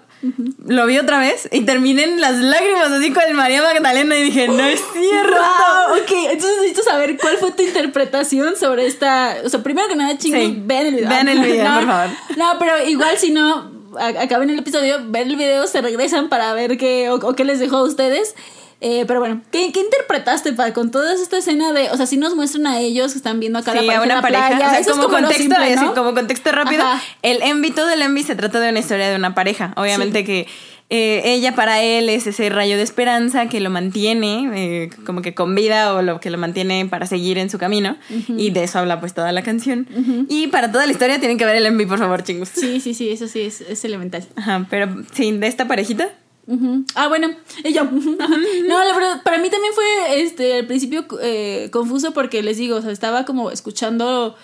lo 0.65 0.85
vi 0.85 0.97
otra 0.97 1.19
vez 1.19 1.47
y 1.51 1.61
terminé 1.61 2.03
en 2.03 2.21
las 2.21 2.35
lágrimas 2.35 2.91
así 2.91 3.11
con 3.11 3.23
el 3.23 3.33
María 3.33 3.61
Magdalena 3.61 4.17
y 4.17 4.23
dije, 4.23 4.47
no 4.47 4.63
es 4.63 4.81
cierto. 4.93 5.37
ok, 5.91 6.11
entonces 6.31 6.57
necesito 6.61 6.83
saber 6.83 7.17
cuál 7.17 7.37
fue 7.37 7.51
tu 7.51 7.63
interpretación 7.63 8.55
sobre 8.55 8.87
esta. 8.87 9.37
O 9.43 9.49
sea, 9.49 9.61
primero 9.63 9.87
que 9.87 9.95
nada, 9.95 10.17
chingos, 10.17 10.65
ven 10.65 10.87
el 10.87 10.95
video. 10.95 11.09
Ven 11.09 11.27
el 11.27 11.39
video, 11.39 11.73
por 11.75 11.85
favor. 11.85 12.09
No, 12.37 12.45
pero 12.59 12.87
igual 12.87 13.17
si 13.17 13.31
no, 13.31 13.71
acaben 13.97 14.49
el 14.49 14.59
episodio, 14.59 14.97
ven 15.07 15.29
el 15.29 15.35
video, 15.35 15.67
se 15.67 15.81
regresan 15.81 16.29
para 16.29 16.53
ver 16.53 16.77
qué 16.77 17.09
o 17.09 17.35
qué 17.35 17.43
les 17.43 17.59
dejó 17.59 17.77
a 17.77 17.83
ustedes. 17.83 18.35
Eh, 18.81 19.05
pero 19.07 19.19
bueno, 19.19 19.41
¿qué, 19.51 19.71
¿qué, 19.71 19.79
interpretaste 19.79 20.53
para 20.53 20.73
con 20.73 20.91
toda 20.91 21.13
esta 21.13 21.37
escena 21.37 21.71
de, 21.71 21.89
o 21.91 21.97
sea, 21.97 22.05
si 22.05 22.17
nos 22.17 22.35
muestran 22.35 22.67
a 22.67 22.79
ellos 22.79 23.13
que 23.13 23.17
están 23.17 23.39
viendo 23.39 23.59
a 23.59 23.63
cada 23.63 23.79
sí, 23.79 23.87
pareja, 23.87 24.01
a 24.01 24.05
una 24.05 24.21
pareja, 24.21 24.79
o 24.79 24.83
sea, 24.83 24.93
como, 24.93 25.09
contexto, 25.09 25.55
así, 25.55 25.85
como 25.95 26.13
contexto 26.13 26.51
rápido, 26.51 26.83
el 27.21 27.41
envy, 27.41 27.71
todo 27.71 27.89
el 27.89 28.01
envy 28.01 28.23
se 28.23 28.35
trata 28.35 28.59
de 28.59 28.69
una 28.69 28.79
historia 28.79 29.09
de 29.09 29.15
una 29.15 29.33
pareja, 29.33 29.73
obviamente 29.77 30.25
que 30.25 30.47
eh, 30.91 31.23
ella 31.25 31.55
para 31.55 31.81
él 31.81 32.09
es 32.09 32.27
ese 32.27 32.47
rayo 32.49 32.77
de 32.77 32.83
esperanza 32.83 33.49
que 33.49 33.59
lo 33.59 33.71
mantiene 33.71 34.51
eh, 34.53 34.89
como 35.03 35.23
que 35.23 35.33
con 35.33 35.55
vida 35.55 35.95
o 35.95 36.03
lo 36.03 36.19
que 36.19 36.29
lo 36.29 36.37
mantiene 36.37 36.85
para 36.85 37.07
seguir 37.07 37.39
en 37.39 37.49
su 37.49 37.57
camino. 37.57 37.97
Y 38.27 38.51
de 38.51 38.65
eso 38.65 38.79
habla 38.79 38.99
pues 38.99 39.13
toda 39.13 39.31
la 39.31 39.41
canción. 39.41 39.87
Y 40.29 40.47
para 40.47 40.71
toda 40.71 40.85
la 40.85 40.91
historia 40.91 41.19
tienen 41.19 41.37
que 41.37 41.45
ver 41.45 41.55
el 41.55 41.71
MV, 41.71 41.87
por 41.87 41.99
favor, 41.99 42.23
chingos. 42.23 42.49
Sí, 42.49 42.79
sí, 42.79 42.93
sí, 42.93 43.09
eso 43.09 43.27
sí 43.27 43.41
es, 43.41 43.61
es 43.61 43.83
elemental. 43.83 44.25
Ajá, 44.35 44.67
pero 44.69 44.95
sí, 45.11 45.31
de 45.31 45.47
esta 45.47 45.67
parejita. 45.67 46.09
Ah, 46.95 47.07
bueno, 47.07 47.29
ella. 47.63 47.83
No, 48.67 48.83
la 48.83 48.95
verdad, 48.95 49.23
para 49.23 49.37
mí 49.37 49.49
también 49.49 49.73
fue 49.73 50.21
este 50.21 50.59
al 50.59 50.67
principio 50.67 51.05
eh, 51.21 51.69
confuso 51.71 52.11
porque 52.11 52.43
les 52.43 52.57
digo, 52.57 52.77
o 52.77 52.81
sea, 52.81 52.91
estaba 52.91 53.25
como 53.25 53.51
escuchando 53.51 54.35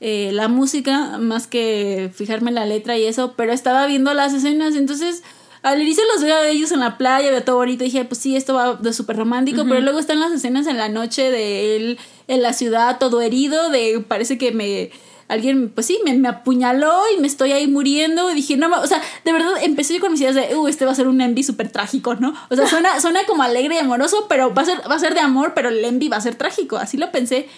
eh, 0.00 0.30
la 0.32 0.48
música 0.48 1.18
más 1.18 1.46
que 1.46 2.10
fijarme 2.14 2.50
en 2.50 2.56
la 2.56 2.66
letra 2.66 2.98
y 2.98 3.04
eso, 3.04 3.34
pero 3.36 3.52
estaba 3.52 3.86
viendo 3.86 4.12
las 4.14 4.34
escenas, 4.34 4.76
entonces 4.76 5.22
al 5.62 5.80
inicio 5.80 6.04
los 6.14 6.22
veo 6.22 6.36
a 6.36 6.48
ellos 6.48 6.70
en 6.70 6.80
la 6.80 6.96
playa, 6.98 7.30
veo 7.30 7.42
todo 7.42 7.56
bonito, 7.56 7.82
y 7.82 7.86
dije, 7.86 8.04
pues 8.04 8.20
sí, 8.20 8.36
esto 8.36 8.54
va 8.54 8.74
de 8.74 8.92
súper 8.92 9.16
romántico, 9.16 9.64
pero 9.68 9.80
luego 9.80 9.98
están 9.98 10.20
las 10.20 10.30
escenas 10.30 10.66
en 10.66 10.76
la 10.76 10.88
noche 10.88 11.30
de 11.30 11.76
él 11.76 11.98
en 12.28 12.42
la 12.42 12.52
ciudad, 12.52 12.98
todo 12.98 13.20
herido, 13.20 13.70
de 13.70 14.04
parece 14.06 14.38
que 14.38 14.52
me 14.52 14.90
alguien, 15.28 15.70
pues 15.70 15.86
sí, 15.86 15.98
me, 16.04 16.14
me, 16.14 16.28
apuñaló 16.28 17.02
y 17.16 17.20
me 17.20 17.26
estoy 17.26 17.52
ahí 17.52 17.66
muriendo. 17.66 18.30
Y 18.30 18.34
dije, 18.34 18.56
no, 18.56 18.68
o 18.80 18.86
sea, 18.86 19.00
de 19.24 19.32
verdad 19.32 19.52
empecé 19.62 19.94
yo 19.94 20.00
con 20.00 20.12
mis 20.12 20.20
ideas 20.20 20.34
de, 20.34 20.54
uh, 20.56 20.68
este 20.68 20.84
va 20.84 20.92
a 20.92 20.94
ser 20.94 21.08
un 21.08 21.20
envy 21.20 21.42
súper 21.42 21.70
trágico, 21.70 22.14
¿no? 22.14 22.34
O 22.50 22.56
sea, 22.56 22.66
suena, 22.66 23.00
suena 23.00 23.24
como 23.26 23.42
alegre 23.42 23.76
y 23.76 23.78
amoroso, 23.78 24.26
pero 24.28 24.54
va 24.54 24.62
a, 24.62 24.64
ser, 24.64 24.78
va 24.90 24.94
a 24.94 24.98
ser 24.98 25.14
de 25.14 25.20
amor, 25.20 25.52
pero 25.54 25.68
el 25.68 25.84
envy 25.84 26.08
va 26.08 26.16
a 26.16 26.20
ser 26.20 26.34
trágico. 26.34 26.76
Así 26.76 26.96
lo 26.96 27.10
pensé. 27.10 27.48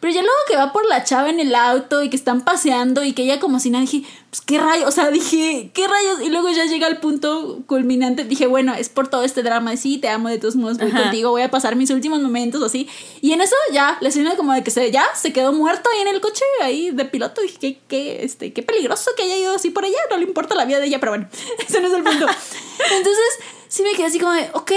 Pero 0.00 0.12
ya 0.12 0.20
luego 0.20 0.36
que 0.48 0.56
va 0.56 0.72
por 0.72 0.86
la 0.86 1.04
chava 1.04 1.30
en 1.30 1.40
el 1.40 1.54
auto 1.54 2.02
y 2.02 2.10
que 2.10 2.16
están 2.16 2.42
paseando 2.42 3.02
y 3.02 3.12
que 3.12 3.22
ella 3.22 3.40
como 3.40 3.60
si 3.60 3.70
nada, 3.70 3.82
dije, 3.82 4.02
pues 4.30 4.40
qué 4.42 4.58
rayos, 4.58 4.88
o 4.88 4.90
sea, 4.90 5.10
dije, 5.10 5.70
qué 5.72 5.88
rayos. 5.88 6.20
Y 6.22 6.28
luego 6.28 6.50
ya 6.50 6.64
llega 6.64 6.86
el 6.86 6.98
punto 6.98 7.62
culminante, 7.66 8.24
dije, 8.24 8.46
bueno, 8.46 8.74
es 8.74 8.88
por 8.88 9.08
todo 9.08 9.22
este 9.22 9.42
drama, 9.42 9.70
de 9.70 9.76
sí, 9.76 9.98
te 9.98 10.08
amo, 10.08 10.28
de 10.28 10.38
todos 10.38 10.56
modos 10.56 10.78
voy 10.78 10.90
contigo, 10.90 11.30
voy 11.30 11.42
a 11.42 11.50
pasar 11.50 11.76
mis 11.76 11.90
últimos 11.90 12.20
momentos 12.20 12.62
así. 12.62 12.88
Y 13.20 13.32
en 13.32 13.40
eso 13.40 13.56
ya, 13.72 13.96
la 14.00 14.08
escena 14.08 14.36
como 14.36 14.52
de 14.52 14.62
que 14.62 14.70
se, 14.70 14.90
ya 14.90 15.04
se 15.14 15.32
quedó 15.32 15.52
muerto 15.52 15.88
ahí 15.94 16.02
en 16.02 16.08
el 16.08 16.20
coche, 16.20 16.44
ahí 16.62 16.90
de 16.90 17.04
piloto. 17.06 17.40
Dije, 17.40 17.58
qué, 17.58 17.78
qué, 17.88 18.24
este, 18.24 18.52
qué 18.52 18.62
peligroso 18.62 19.10
que 19.16 19.22
haya 19.22 19.36
ido 19.36 19.54
así 19.54 19.70
por 19.70 19.84
allá, 19.84 19.98
no 20.10 20.18
le 20.18 20.24
importa 20.24 20.54
la 20.54 20.66
vida 20.66 20.80
de 20.80 20.86
ella, 20.86 21.00
pero 21.00 21.12
bueno, 21.12 21.28
ese 21.66 21.80
no 21.80 21.88
es 21.88 21.94
el 21.94 22.02
punto. 22.02 22.26
Entonces, 22.96 23.28
sí 23.68 23.82
me 23.82 23.92
quedé 23.92 24.06
así 24.06 24.18
como 24.18 24.32
de, 24.32 24.50
ok, 24.52 24.72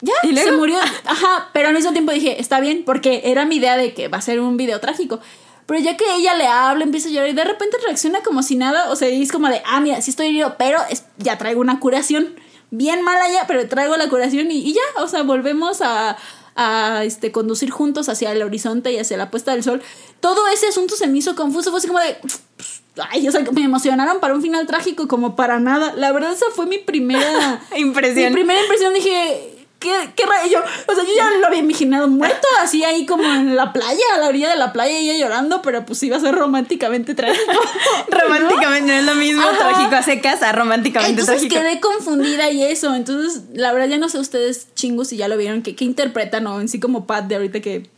ya, 0.00 0.14
se 0.22 0.52
murió. 0.52 0.76
Ajá, 1.04 1.50
pero 1.52 1.68
al 1.68 1.74
mismo 1.74 1.92
tiempo 1.92 2.12
dije, 2.12 2.40
está 2.40 2.60
bien, 2.60 2.84
porque 2.84 3.22
era 3.24 3.44
mi 3.44 3.56
idea 3.56 3.76
de 3.76 3.94
que 3.94 4.08
va 4.08 4.18
a 4.18 4.22
ser 4.22 4.40
un 4.40 4.56
video 4.56 4.80
trágico. 4.80 5.20
Pero 5.66 5.80
ya 5.80 5.96
que 5.96 6.04
ella 6.16 6.34
le 6.34 6.46
habla, 6.46 6.84
empieza 6.84 7.08
a 7.08 7.12
llorar 7.12 7.28
y 7.30 7.32
de 7.32 7.44
repente 7.44 7.78
reacciona 7.84 8.22
como 8.22 8.42
si 8.42 8.56
nada, 8.56 8.90
o 8.90 8.96
sea, 8.96 9.08
es 9.08 9.32
como 9.32 9.48
de, 9.48 9.62
ah, 9.64 9.80
mira, 9.80 10.00
sí 10.02 10.10
estoy 10.10 10.26
herido, 10.26 10.56
pero 10.58 10.78
ya 11.16 11.38
traigo 11.38 11.60
una 11.60 11.80
curación. 11.80 12.34
Bien 12.70 13.02
mala 13.02 13.30
ya, 13.30 13.46
pero 13.46 13.66
traigo 13.68 13.96
la 13.96 14.08
curación 14.08 14.50
y, 14.50 14.58
y 14.58 14.74
ya, 14.74 15.02
o 15.02 15.08
sea, 15.08 15.22
volvemos 15.22 15.80
a, 15.80 16.16
a 16.56 17.04
este, 17.04 17.32
conducir 17.32 17.70
juntos 17.70 18.08
hacia 18.08 18.32
el 18.32 18.42
horizonte 18.42 18.92
y 18.92 18.98
hacia 18.98 19.16
la 19.16 19.30
puesta 19.30 19.52
del 19.52 19.62
sol. 19.62 19.82
Todo 20.20 20.46
ese 20.48 20.68
asunto 20.68 20.96
se 20.96 21.06
me 21.06 21.18
hizo 21.18 21.34
confuso, 21.34 21.70
fue 21.70 21.78
así 21.78 21.86
como 21.86 22.00
de... 22.00 22.16
Ay, 23.10 23.26
o 23.26 23.32
sea, 23.32 23.40
me 23.52 23.64
emocionaron 23.64 24.20
para 24.20 24.34
un 24.34 24.42
final 24.42 24.68
trágico 24.68 25.08
como 25.08 25.34
para 25.34 25.58
nada. 25.58 25.94
La 25.96 26.12
verdad, 26.12 26.32
esa 26.32 26.46
fue 26.54 26.66
mi 26.66 26.78
primera 26.78 27.60
impresión. 27.76 28.28
Mi 28.28 28.34
primera 28.34 28.60
impresión, 28.60 28.94
dije, 28.94 29.53
¿qué, 29.84 30.10
qué 30.16 30.24
rayo? 30.26 30.60
O 30.86 30.94
sea, 30.94 31.04
yo 31.04 31.10
ya 31.14 31.30
lo 31.38 31.46
había 31.46 31.60
imaginado 31.60 32.08
muerto, 32.08 32.46
así 32.60 32.82
ahí 32.84 33.04
como 33.04 33.24
en 33.24 33.54
la 33.54 33.72
playa, 33.72 34.02
a 34.14 34.18
la 34.18 34.28
orilla 34.28 34.48
de 34.48 34.56
la 34.56 34.72
playa, 34.72 34.96
ella 34.96 35.16
llorando, 35.18 35.60
pero 35.62 35.84
pues 35.84 36.02
iba 36.02 36.16
a 36.16 36.20
ser 36.20 36.34
románticamente 36.34 37.14
trágico. 37.14 37.52
románticamente, 38.08 38.92
no 38.92 38.98
es 38.98 39.04
lo 39.04 39.14
mismo 39.14 39.42
trágico 39.58 39.94
a 39.94 40.02
secas 40.02 40.42
a 40.42 40.52
románticamente 40.52 41.20
Entonces 41.20 41.48
quedé 41.50 41.80
confundida 41.80 42.50
y 42.50 42.62
eso. 42.62 42.94
Entonces, 42.94 43.42
la 43.52 43.72
verdad, 43.72 43.88
ya 43.88 43.98
no 43.98 44.08
sé 44.08 44.18
ustedes 44.18 44.68
chingos 44.74 45.08
si 45.08 45.16
ya 45.18 45.28
lo 45.28 45.36
vieron, 45.36 45.62
qué, 45.62 45.76
qué 45.76 45.84
interpretan 45.84 46.46
o 46.46 46.60
en 46.60 46.68
sí 46.68 46.80
como 46.80 47.06
Pat 47.06 47.26
de 47.26 47.36
ahorita 47.36 47.60
que 47.60 47.93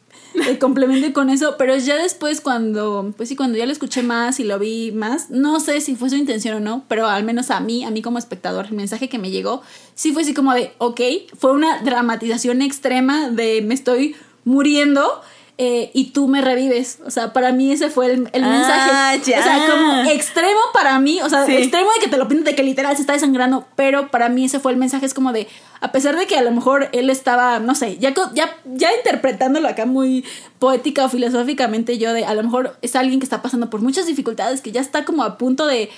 eh, 0.46 0.58
complemente 0.58 1.12
con 1.12 1.30
eso, 1.30 1.56
pero 1.56 1.76
ya 1.76 1.96
después 1.96 2.40
cuando, 2.40 3.14
pues 3.16 3.28
sí, 3.28 3.36
cuando 3.36 3.58
ya 3.58 3.66
lo 3.66 3.72
escuché 3.72 4.02
más 4.02 4.38
y 4.40 4.44
lo 4.44 4.58
vi 4.58 4.92
más, 4.92 5.30
no 5.30 5.60
sé 5.60 5.80
si 5.80 5.96
fue 5.96 6.10
su 6.10 6.16
intención 6.16 6.56
o 6.56 6.60
no, 6.60 6.84
pero 6.88 7.06
al 7.06 7.24
menos 7.24 7.50
a 7.50 7.60
mí, 7.60 7.84
a 7.84 7.90
mí 7.90 8.02
como 8.02 8.18
espectador, 8.18 8.66
el 8.66 8.72
mensaje 8.72 9.08
que 9.08 9.18
me 9.18 9.30
llegó, 9.30 9.62
sí 9.94 10.12
fue 10.12 10.22
así 10.22 10.34
como 10.34 10.52
de, 10.52 10.72
ok, 10.78 11.00
fue 11.38 11.52
una 11.52 11.82
dramatización 11.82 12.62
extrema 12.62 13.30
de 13.30 13.62
me 13.62 13.74
estoy 13.74 14.16
muriendo 14.44 15.22
eh, 15.58 15.90
y 15.94 16.10
tú 16.10 16.28
me 16.28 16.42
revives. 16.42 16.98
O 17.06 17.10
sea, 17.10 17.32
para 17.32 17.50
mí 17.52 17.72
ese 17.72 17.88
fue 17.88 18.12
el, 18.12 18.28
ah, 18.34 18.38
mensaje. 18.38 19.20
O 19.20 19.42
sea, 19.42 19.66
como 19.70 20.10
extremo 20.10 20.60
para 20.74 20.98
mí, 21.00 21.20
o 21.22 21.28
sea, 21.30 21.46
extremo 21.46 21.90
de 21.92 22.00
que 22.00 22.08
te 22.08 22.18
lo 22.18 22.28
pinten 22.28 22.44
de 22.44 22.54
que 22.54 22.62
literal 22.62 22.94
se 22.94 23.00
está 23.00 23.14
desangrando, 23.14 23.66
pero 23.74 24.10
para 24.10 24.28
mí 24.28 24.44
ese 24.44 24.60
fue 24.60 24.72
el 24.72 24.78
mensaje. 24.78 25.06
Es 25.06 25.14
como 25.14 25.32
de, 25.32 25.48
a 25.80 25.92
pesar 25.92 26.16
de 26.16 26.26
que 26.26 26.36
a 26.36 26.42
lo 26.42 26.52
mejor 26.52 26.90
él 26.92 27.08
estaba, 27.08 27.58
no 27.58 27.74
sé, 27.74 27.96
ya, 27.98 28.12
ya, 28.34 28.56
ya 28.64 28.94
interpretándolo 28.96 29.68
acá 29.68 29.86
muy 29.86 30.24
poética 30.58 31.06
o 31.06 31.08
filosóficamente, 31.08 31.96
yo 31.96 32.12
de, 32.12 32.26
a 32.26 32.34
lo 32.34 32.42
mejor 32.42 32.76
es 32.82 32.94
alguien 32.94 33.18
que 33.18 33.24
está 33.24 33.40
pasando 33.40 33.70
por 33.70 33.80
muchas 33.80 34.06
dificultades, 34.06 34.60
que 34.60 34.72
ya 34.72 34.82
está 34.82 35.06
como 35.06 35.22
a 35.22 35.38
punto 35.38 35.66
de 35.66 35.88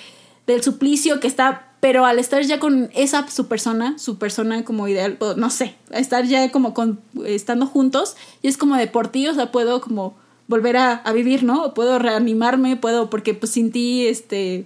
del 0.53 0.63
suplicio 0.63 1.19
que 1.19 1.27
está 1.27 1.69
pero 1.79 2.05
al 2.05 2.19
estar 2.19 2.43
ya 2.43 2.59
con 2.59 2.89
esa 2.93 3.27
su 3.29 3.47
persona, 3.47 3.97
su 3.97 4.17
persona 4.17 4.65
como 4.65 4.87
ideal, 4.87 5.17
no 5.37 5.49
sé, 5.49 5.75
estar 5.91 6.25
ya 6.25 6.51
como 6.51 6.73
con, 6.73 6.99
estando 7.25 7.65
juntos, 7.65 8.17
y 8.41 8.47
es 8.49 8.57
como 8.57 8.75
de 8.75 8.87
por 8.87 9.07
ti, 9.07 9.27
o 9.27 9.33
sea, 9.33 9.51
puedo 9.51 9.79
como 9.79 10.15
volver 10.47 10.77
a, 10.77 11.03
vivir, 11.13 11.43
¿no? 11.43 11.73
Puedo 11.73 11.99
reanimarme, 11.99 12.75
puedo, 12.75 13.09
porque 13.09 13.33
pues 13.33 13.53
sin 13.53 13.71
ti, 13.71 14.07
este, 14.07 14.65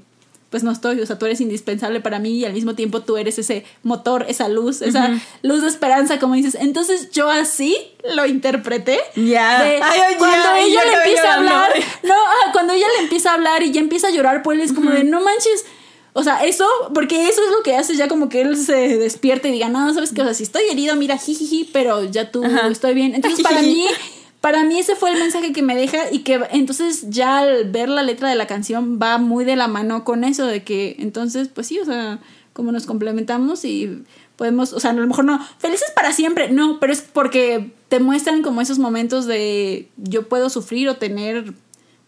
pues 0.53 0.61
no 0.61 0.71
estoy, 0.71 1.01
o 1.01 1.05
sea, 1.07 1.17
tú 1.17 1.25
eres 1.25 1.41
indispensable 1.41 1.99
para 1.99 2.19
mí 2.19 2.37
y 2.37 2.45
al 2.45 2.53
mismo 2.53 2.75
tiempo 2.75 3.01
tú 3.01 3.17
eres 3.17 3.39
ese 3.39 3.65
motor, 3.81 4.27
esa 4.29 4.49
luz, 4.49 4.83
esa 4.83 5.19
luz 5.41 5.63
de 5.63 5.67
esperanza, 5.67 6.19
como 6.19 6.35
dices. 6.35 6.53
Entonces 6.61 7.09
yo 7.09 7.27
así 7.27 7.75
lo 8.13 8.27
interpreté. 8.27 8.99
Ya. 9.15 9.79
cuando 10.19 10.53
ella 10.59 10.85
le 10.85 10.93
empieza 10.93 11.33
a 11.33 11.37
hablar, 11.37 11.71
no, 12.03 12.13
cuando 12.51 12.73
ella 12.73 12.85
le 12.97 13.03
empieza 13.05 13.31
a 13.31 13.33
hablar 13.33 13.63
y 13.63 13.71
ya 13.71 13.79
empieza 13.79 14.09
a 14.09 14.11
llorar, 14.11 14.43
pues 14.43 14.59
es 14.59 14.73
como 14.73 14.91
de, 14.91 15.03
no 15.03 15.21
manches, 15.21 15.65
o 16.13 16.21
sea, 16.21 16.45
eso, 16.45 16.67
porque 16.93 17.27
eso 17.27 17.41
es 17.43 17.49
lo 17.49 17.63
que 17.63 17.75
hace 17.75 17.95
ya 17.95 18.07
como 18.07 18.29
que 18.29 18.41
él 18.41 18.55
se 18.55 18.99
despierte 18.99 19.49
y 19.49 19.53
diga, 19.53 19.69
no, 19.69 19.91
sabes 19.91 20.13
qué, 20.13 20.21
o 20.21 20.25
sea, 20.25 20.35
si 20.35 20.43
estoy 20.43 20.65
herido, 20.69 20.95
mira, 20.95 21.17
jijiji, 21.17 21.67
pero 21.73 22.03
ya 22.03 22.29
tú 22.29 22.43
estoy 22.69 22.93
bien. 22.93 23.15
Entonces, 23.15 23.41
para 23.41 23.63
mí, 23.63 23.87
para 24.43 24.65
mí 24.65 24.77
ese 24.77 24.97
fue 24.97 25.09
el 25.09 25.19
mensaje 25.19 25.53
que 25.53 25.61
me 25.61 25.73
deja 25.73 26.11
y 26.11 26.19
que 26.19 26.37
entonces 26.51 27.09
ya 27.09 27.37
al 27.37 27.71
ver 27.71 27.87
la 27.87 28.03
letra 28.03 28.27
de 28.27 28.35
la 28.35 28.45
canción 28.45 28.99
va 29.01 29.17
muy 29.17 29.45
de 29.45 29.55
la 29.55 29.69
mano 29.69 30.03
con 30.03 30.25
eso, 30.25 30.45
de 30.45 30.65
que 30.65 30.97
entonces, 30.99 31.47
pues 31.47 31.67
sí, 31.67 31.79
o 31.79 31.85
sea, 31.85 32.19
como 32.51 32.73
nos 32.73 32.85
complementamos 32.85 33.63
y 33.63 34.03
podemos, 34.35 34.73
o 34.73 34.81
sea, 34.81 34.91
a 34.91 34.95
lo 34.95 35.07
mejor 35.07 35.23
no, 35.23 35.39
felices 35.59 35.89
para 35.95 36.11
siempre, 36.11 36.49
no, 36.51 36.81
pero 36.81 36.91
es 36.91 37.01
porque 37.01 37.71
te 37.87 38.01
muestran 38.01 38.41
como 38.41 38.59
esos 38.59 38.79
momentos 38.79 39.27
de 39.27 39.87
yo 39.95 40.27
puedo 40.27 40.49
sufrir 40.49 40.89
o 40.89 40.97
tener 40.97 41.53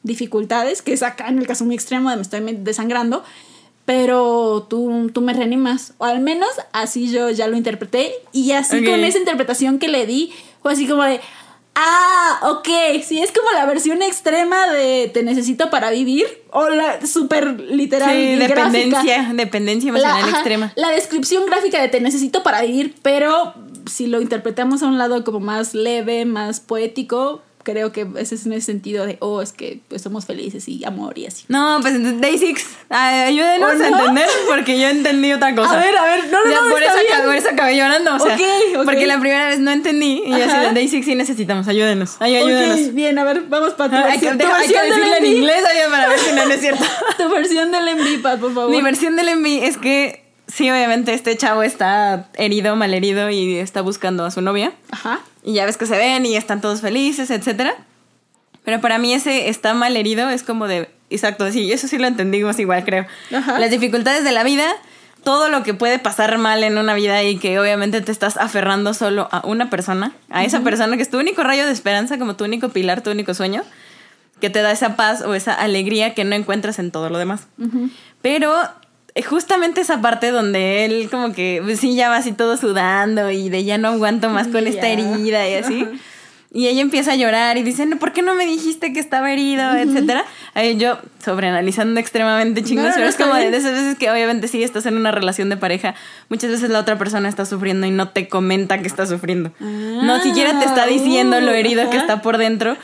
dificultades, 0.03 0.81
que 0.81 0.91
es 0.91 1.03
acá 1.03 1.29
en 1.29 1.39
el 1.39 1.47
caso 1.47 1.63
muy 1.63 1.75
extremo 1.75 2.09
de 2.09 2.17
me 2.17 2.21
estoy 2.21 2.41
desangrando, 2.57 3.23
pero 3.85 4.67
tú, 4.69 5.09
tú 5.13 5.21
me 5.21 5.31
reanimas. 5.31 5.93
O 5.99 6.03
al 6.03 6.19
menos 6.19 6.49
así 6.73 7.09
yo 7.09 7.29
ya 7.29 7.47
lo 7.47 7.55
interpreté. 7.55 8.11
Y 8.33 8.51
así 8.51 8.83
con 8.83 9.03
esa 9.03 9.19
interpretación 9.19 9.77
que 9.77 9.87
le 9.87 10.05
di, 10.05 10.33
fue 10.63 10.73
así 10.73 10.87
como 10.87 11.03
de, 11.03 11.21
ah, 11.75 12.39
ok, 12.43 12.67
sí, 13.03 13.19
es 13.19 13.31
como 13.31 13.51
la 13.51 13.65
versión 13.65 14.01
extrema 14.01 14.67
de 14.67 15.11
te 15.13 15.23
necesito 15.23 15.69
para 15.69 15.91
vivir. 15.91 16.25
O 16.51 16.69
la 16.69 17.05
súper 17.05 17.59
literal. 17.59 18.11
Sí, 18.11 18.35
dependencia, 18.35 19.31
dependencia 19.33 19.89
emocional 19.89 20.29
extrema. 20.29 20.73
La 20.75 20.89
descripción 20.89 21.45
gráfica 21.45 21.81
de 21.81 21.89
te 21.89 22.01
necesito 22.01 22.43
para 22.43 22.61
vivir, 22.61 22.95
pero 23.01 23.53
si 23.85 24.07
lo 24.07 24.21
interpretamos 24.21 24.81
a 24.83 24.87
un 24.87 24.97
lado 24.97 25.23
como 25.23 25.39
más 25.39 25.73
leve, 25.73 26.25
más 26.25 26.59
poético, 26.59 27.41
creo 27.65 27.91
que 27.91 28.07
ese 28.17 28.35
es 28.35 28.45
en 28.45 28.53
ese 28.53 28.67
sentido 28.67 29.05
de, 29.05 29.17
oh, 29.19 29.41
es 29.41 29.51
que 29.51 29.79
pues 29.89 30.01
somos 30.01 30.25
felices 30.25 30.69
y 30.69 30.85
amor 30.85 31.17
y 31.17 31.25
así. 31.25 31.43
No, 31.49 31.79
pues 31.81 31.95
Day 32.21 32.37
Six, 32.37 32.65
ayúdenos 32.89 33.81
a 33.81 33.87
entender 33.87 34.29
porque 34.47 34.79
yo 34.79 34.87
entendí 34.87 35.33
otra 35.33 35.53
cosa. 35.53 35.73
A 35.73 35.83
ver, 35.83 35.97
a 35.97 36.03
ver, 36.05 36.31
no, 36.31 36.45
no, 36.45 36.51
ya, 36.51 36.61
no, 36.61 36.69
por, 36.69 36.81
eso 36.81 36.93
acabé, 36.93 37.25
por 37.25 37.35
eso 37.35 37.49
acabé 37.49 37.75
llorando, 37.75 38.15
o 38.15 38.19
sea, 38.19 38.37
porque 38.85 39.07
la 39.07 39.19
primera 39.19 39.47
vez 39.47 39.59
no 39.59 39.71
entendí 39.71 40.23
y 40.25 40.29
yo 40.29 40.45
así 40.45 40.57
de 40.57 40.73
Day 40.73 40.87
Six 40.87 41.05
sí 41.05 41.15
necesitamos, 41.15 41.67
ayúdenos, 41.67 42.15
ay, 42.19 42.37
ayúdenos. 42.37 42.93
bien, 42.93 43.17
a 43.17 43.23
ver, 43.25 43.43
vamos 43.49 43.73
para 43.73 43.89
tu 43.89 43.95
hay 43.95 44.19
que, 44.19 44.29
hay 44.29 44.37
que 44.37 44.81
decirlo 44.81 45.15
en 45.17 45.25
inglés 45.25 45.63
para 45.89 46.07
ver 46.07 46.19
si 46.19 46.35
no, 46.35 46.43
es 46.43 46.61
cierto. 46.61 46.83
tu 47.17 47.29
versión 47.29 47.71
del 47.71 47.87
enví, 47.87 48.17
por 48.17 48.39
favor. 48.39 48.69
Mi 48.69 48.81
versión 48.81 49.15
del 49.15 49.29
enví 49.29 49.59
es 49.59 49.77
que 49.77 50.24
sí, 50.55 50.71
obviamente 50.71 51.13
este 51.13 51.35
chavo 51.35 51.63
está 51.63 52.29
herido, 52.35 52.75
malherido 52.77 53.29
y 53.29 53.57
está 53.57 53.81
buscando 53.81 54.23
a 54.23 54.31
su 54.31 54.41
novia. 54.41 54.71
Ajá. 54.89 55.19
Y 55.43 55.53
ya 55.53 55.65
ves 55.65 55.75
que 55.75 55.85
se 55.85 55.97
ven 55.97 56.25
y 56.25 56.37
están 56.37 56.61
todos 56.61 56.79
felices, 56.79 57.29
etcétera. 57.29 57.75
Pero 58.63 58.79
para 58.79 58.97
mí 58.97 59.13
ese 59.13 59.49
está 59.49 59.73
mal 59.73 59.97
herido 59.97 60.29
es 60.29 60.43
como 60.43 60.67
de, 60.67 60.89
exacto, 61.09 61.51
sí, 61.51 61.71
eso 61.71 61.89
sí 61.89 61.97
lo 61.97 62.07
entendimos 62.07 62.57
igual, 62.57 62.85
creo. 62.85 63.05
Las 63.29 63.69
dificultades 63.69 64.23
de 64.23 64.31
la 64.31 64.43
vida, 64.43 64.65
todo 65.25 65.49
lo 65.49 65.61
que 65.61 65.73
puede 65.73 65.99
pasar 65.99 66.37
mal 66.37 66.63
en 66.63 66.77
una 66.77 66.93
vida 66.93 67.21
y 67.23 67.37
que 67.37 67.59
obviamente 67.59 67.99
te 67.99 68.13
estás 68.13 68.37
aferrando 68.37 68.93
solo 68.93 69.27
a 69.31 69.45
una 69.45 69.69
persona, 69.69 70.13
a 70.29 70.45
esa 70.45 70.61
persona 70.61 70.95
que 70.95 71.03
es 71.03 71.09
tu 71.09 71.19
único 71.19 71.43
rayo 71.43 71.65
de 71.65 71.73
esperanza, 71.73 72.17
como 72.17 72.37
tu 72.37 72.45
único 72.45 72.69
pilar, 72.69 73.01
tu 73.01 73.11
único 73.11 73.33
sueño, 73.33 73.63
que 74.39 74.49
te 74.49 74.61
da 74.61 74.71
esa 74.71 74.95
paz 74.95 75.21
o 75.21 75.35
esa 75.35 75.53
alegría 75.53 76.13
que 76.13 76.23
no 76.23 76.33
encuentras 76.33 76.79
en 76.79 76.91
todo 76.91 77.09
lo 77.09 77.17
demás. 77.17 77.47
Pero 78.21 78.55
justamente 79.23 79.81
esa 79.81 80.01
parte 80.01 80.31
donde 80.31 80.85
él 80.85 81.09
como 81.09 81.31
que 81.33 81.61
pues, 81.63 81.79
sí 81.79 81.95
ya 81.95 82.09
va 82.09 82.17
así 82.17 82.33
todo 82.33 82.57
sudando 82.57 83.31
y 83.31 83.49
de 83.49 83.63
ya 83.63 83.77
no 83.77 83.89
aguanto 83.89 84.29
más 84.29 84.47
con 84.47 84.67
esta 84.67 84.87
herida 84.87 85.47
y 85.47 85.53
así. 85.55 85.87
Y 86.53 86.67
ella 86.67 86.81
empieza 86.81 87.11
a 87.11 87.15
llorar 87.15 87.57
y 87.57 87.63
dice, 87.63 87.85
no, 87.85 87.97
¿por 87.97 88.13
qué 88.13 88.21
no 88.21 88.33
me 88.33 88.45
dijiste 88.45 88.93
que 88.93 88.99
estaba 89.01 89.29
herido? 89.29 89.75
Etcétera. 89.75 90.23
Ahí 90.53 90.77
yo 90.77 90.97
sobreanalizando 91.23 91.99
externamente 91.99 92.63
chingos, 92.63 92.85
No, 92.85 92.89
no, 92.91 92.95
pero 92.95 93.07
es 93.07 93.15
está 93.15 93.25
como 93.25 93.35
de, 93.35 93.41
bien. 93.41 93.51
de 93.51 93.57
esas 93.57 93.73
veces 93.73 93.97
que 93.97 94.09
obviamente 94.09 94.47
sí 94.47 94.63
estás 94.63 94.85
en 94.85 94.95
una 94.95 95.11
relación 95.11 95.49
de 95.49 95.57
pareja, 95.57 95.95
muchas 96.29 96.51
veces 96.51 96.69
la 96.69 96.79
otra 96.79 96.97
persona 96.97 97.27
está 97.27 97.45
sufriendo 97.45 97.87
y 97.87 97.91
no 97.91 98.07
te 98.07 98.29
comenta 98.29 98.77
que 98.79 98.87
está 98.87 99.05
sufriendo. 99.05 99.51
no 99.59 100.21
siquiera 100.21 100.57
te 100.57 100.63
está 100.65 100.85
diciendo 100.87 101.41
lo 101.41 101.51
uh, 101.51 101.55
herido 101.55 101.89
que 101.89 101.97
está 101.97 102.21
por 102.21 102.37
dentro 102.37 102.77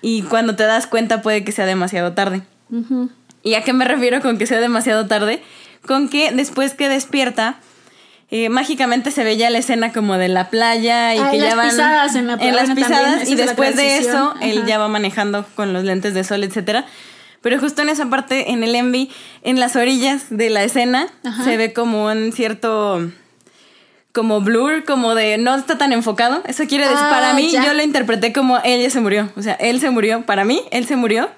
y 0.00 0.22
cuando 0.22 0.56
te 0.56 0.62
das 0.62 0.86
cuenta 0.86 1.20
puede 1.20 1.44
que 1.44 1.52
sea 1.52 1.66
demasiado 1.66 2.14
tarde. 2.14 2.40
Ujú. 2.70 3.10
¿Y 3.42 3.54
a 3.54 3.62
qué 3.62 3.74
me 3.74 3.84
refiero 3.84 4.22
con 4.22 4.38
que 4.38 4.46
sea 4.46 4.60
demasiado 4.60 5.06
tarde? 5.06 5.42
Con 5.86 6.08
que 6.08 6.32
después 6.32 6.74
que 6.74 6.88
despierta, 6.88 7.56
eh, 8.30 8.48
mágicamente 8.50 9.10
se 9.10 9.24
ve 9.24 9.36
ya 9.36 9.48
la 9.50 9.58
escena 9.58 9.92
como 9.92 10.18
de 10.18 10.28
la 10.28 10.50
playa 10.50 11.14
y 11.14 11.18
Ah, 11.18 11.30
que 11.30 11.36
en 11.36 11.42
ya 11.42 11.48
las 11.48 11.56
van 11.56 11.70
pisadas 11.70 12.14
en 12.14 12.26
la 12.26 12.36
playa, 12.36 12.52
las 12.52 12.70
pisadas 12.70 13.28
y 13.28 13.34
después 13.36 13.76
de 13.76 13.98
eso 13.98 14.34
él 14.42 14.66
ya 14.66 14.78
va 14.78 14.88
manejando 14.88 15.46
con 15.54 15.72
los 15.72 15.84
lentes 15.84 16.12
de 16.14 16.24
sol, 16.24 16.44
etcétera. 16.44 16.84
Pero 17.40 17.58
justo 17.60 17.82
en 17.82 17.88
esa 17.88 18.06
parte, 18.10 18.50
en 18.50 18.64
el 18.64 18.74
envy, 18.74 19.10
en 19.42 19.60
las 19.60 19.76
orillas 19.76 20.26
de 20.28 20.50
la 20.50 20.64
escena, 20.64 21.06
Ajá. 21.24 21.44
se 21.44 21.56
ve 21.56 21.72
como 21.72 22.06
un 22.06 22.32
cierto 22.32 23.10
como 24.12 24.40
blur, 24.40 24.84
como 24.84 25.14
de 25.14 25.38
no 25.38 25.54
está 25.54 25.78
tan 25.78 25.92
enfocado. 25.92 26.42
Eso 26.46 26.66
quiere 26.66 26.84
decir, 26.84 26.98
Ah, 27.00 27.10
para 27.10 27.34
mí, 27.34 27.50
ya. 27.52 27.64
yo 27.64 27.72
lo 27.74 27.82
interpreté 27.84 28.32
como 28.32 28.58
ella 28.64 28.90
se 28.90 29.00
murió. 29.00 29.30
O 29.36 29.42
sea, 29.42 29.52
él 29.54 29.78
se 29.80 29.90
murió. 29.90 30.22
Para 30.26 30.44
mí, 30.44 30.60
él 30.72 30.86
se 30.86 30.96
murió. 30.96 31.28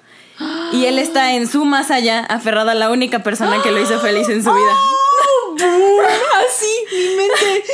Y 0.72 0.86
él 0.86 0.98
está 0.98 1.32
en 1.32 1.46
su 1.48 1.64
más 1.64 1.90
allá, 1.90 2.20
aferrado 2.20 2.70
a 2.70 2.74
la 2.74 2.90
única 2.90 3.22
persona 3.22 3.62
que 3.62 3.70
lo 3.70 3.80
hizo 3.80 3.98
feliz 4.00 4.28
en 4.28 4.42
su 4.42 4.52
vida. 4.52 4.72
Así, 5.60 6.70
mi 6.92 7.16
mente. 7.16 7.64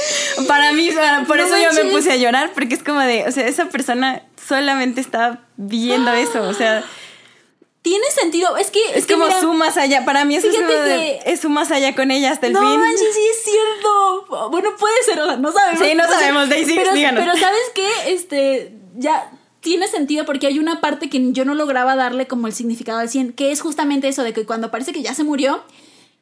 Para 0.48 0.72
mí, 0.72 0.90
por 1.26 1.36
No 1.36 1.44
eso 1.44 1.56
yo 1.58 1.72
me 1.72 1.90
puse 1.90 2.12
a 2.12 2.16
llorar, 2.16 2.52
porque 2.54 2.74
es 2.74 2.82
como 2.82 3.00
de, 3.00 3.24
o 3.28 3.32
sea, 3.32 3.46
esa 3.46 3.66
persona 3.66 4.22
solamente 4.48 5.00
está 5.00 5.40
viendo 5.56 6.12
eso, 6.12 6.42
o 6.42 6.54
sea, 6.54 6.82
Tiene 7.82 8.06
sentido. 8.10 8.56
Es 8.56 8.70
que. 8.72 8.80
es 8.94 9.06
que 9.06 9.14
como 9.14 9.26
mira, 9.26 9.40
su 9.40 9.52
más 9.52 9.76
allá. 9.76 10.04
Para 10.04 10.24
mí 10.24 10.34
eso 10.34 10.48
es 10.48 10.56
como 10.56 10.68
de, 10.68 11.20
que- 11.24 11.32
es 11.32 11.40
su 11.40 11.48
más 11.50 11.70
allá 11.70 11.94
con 11.94 12.10
ella 12.10 12.32
hasta 12.32 12.48
el 12.48 12.52
no 12.54 12.60
fin. 12.60 12.80
manches, 12.80 13.14
sí 13.14 13.20
es 13.30 13.42
cierto. 13.44 14.48
Bueno, 14.50 14.70
puede 14.76 15.02
ser, 15.04 15.20
o 15.20 15.26
sea, 15.26 15.36
no 15.36 15.52
sabemos. 15.52 15.86
Sí, 15.86 15.94
no 15.94 16.04
sabemos, 16.08 16.48
Daisy, 16.48 16.74
pero, 16.74 16.92
díganos. 16.94 17.22
pero 17.24 17.36
¿sabes 17.38 17.62
qué? 17.74 17.88
Este, 18.12 18.72
ya 18.96 19.30
tiene 19.66 19.88
sentido 19.88 20.24
porque 20.24 20.46
hay 20.46 20.60
una 20.60 20.80
parte 20.80 21.10
que 21.10 21.32
yo 21.32 21.44
no 21.44 21.56
lograba 21.56 21.96
darle 21.96 22.28
como 22.28 22.46
el 22.46 22.52
significado 22.52 23.00
al 23.00 23.08
100, 23.08 23.32
que 23.32 23.50
es 23.50 23.60
justamente 23.60 24.06
eso 24.06 24.22
de 24.22 24.32
que 24.32 24.46
cuando 24.46 24.70
parece 24.70 24.92
que 24.92 25.02
ya 25.02 25.12
se 25.12 25.24
murió 25.24 25.64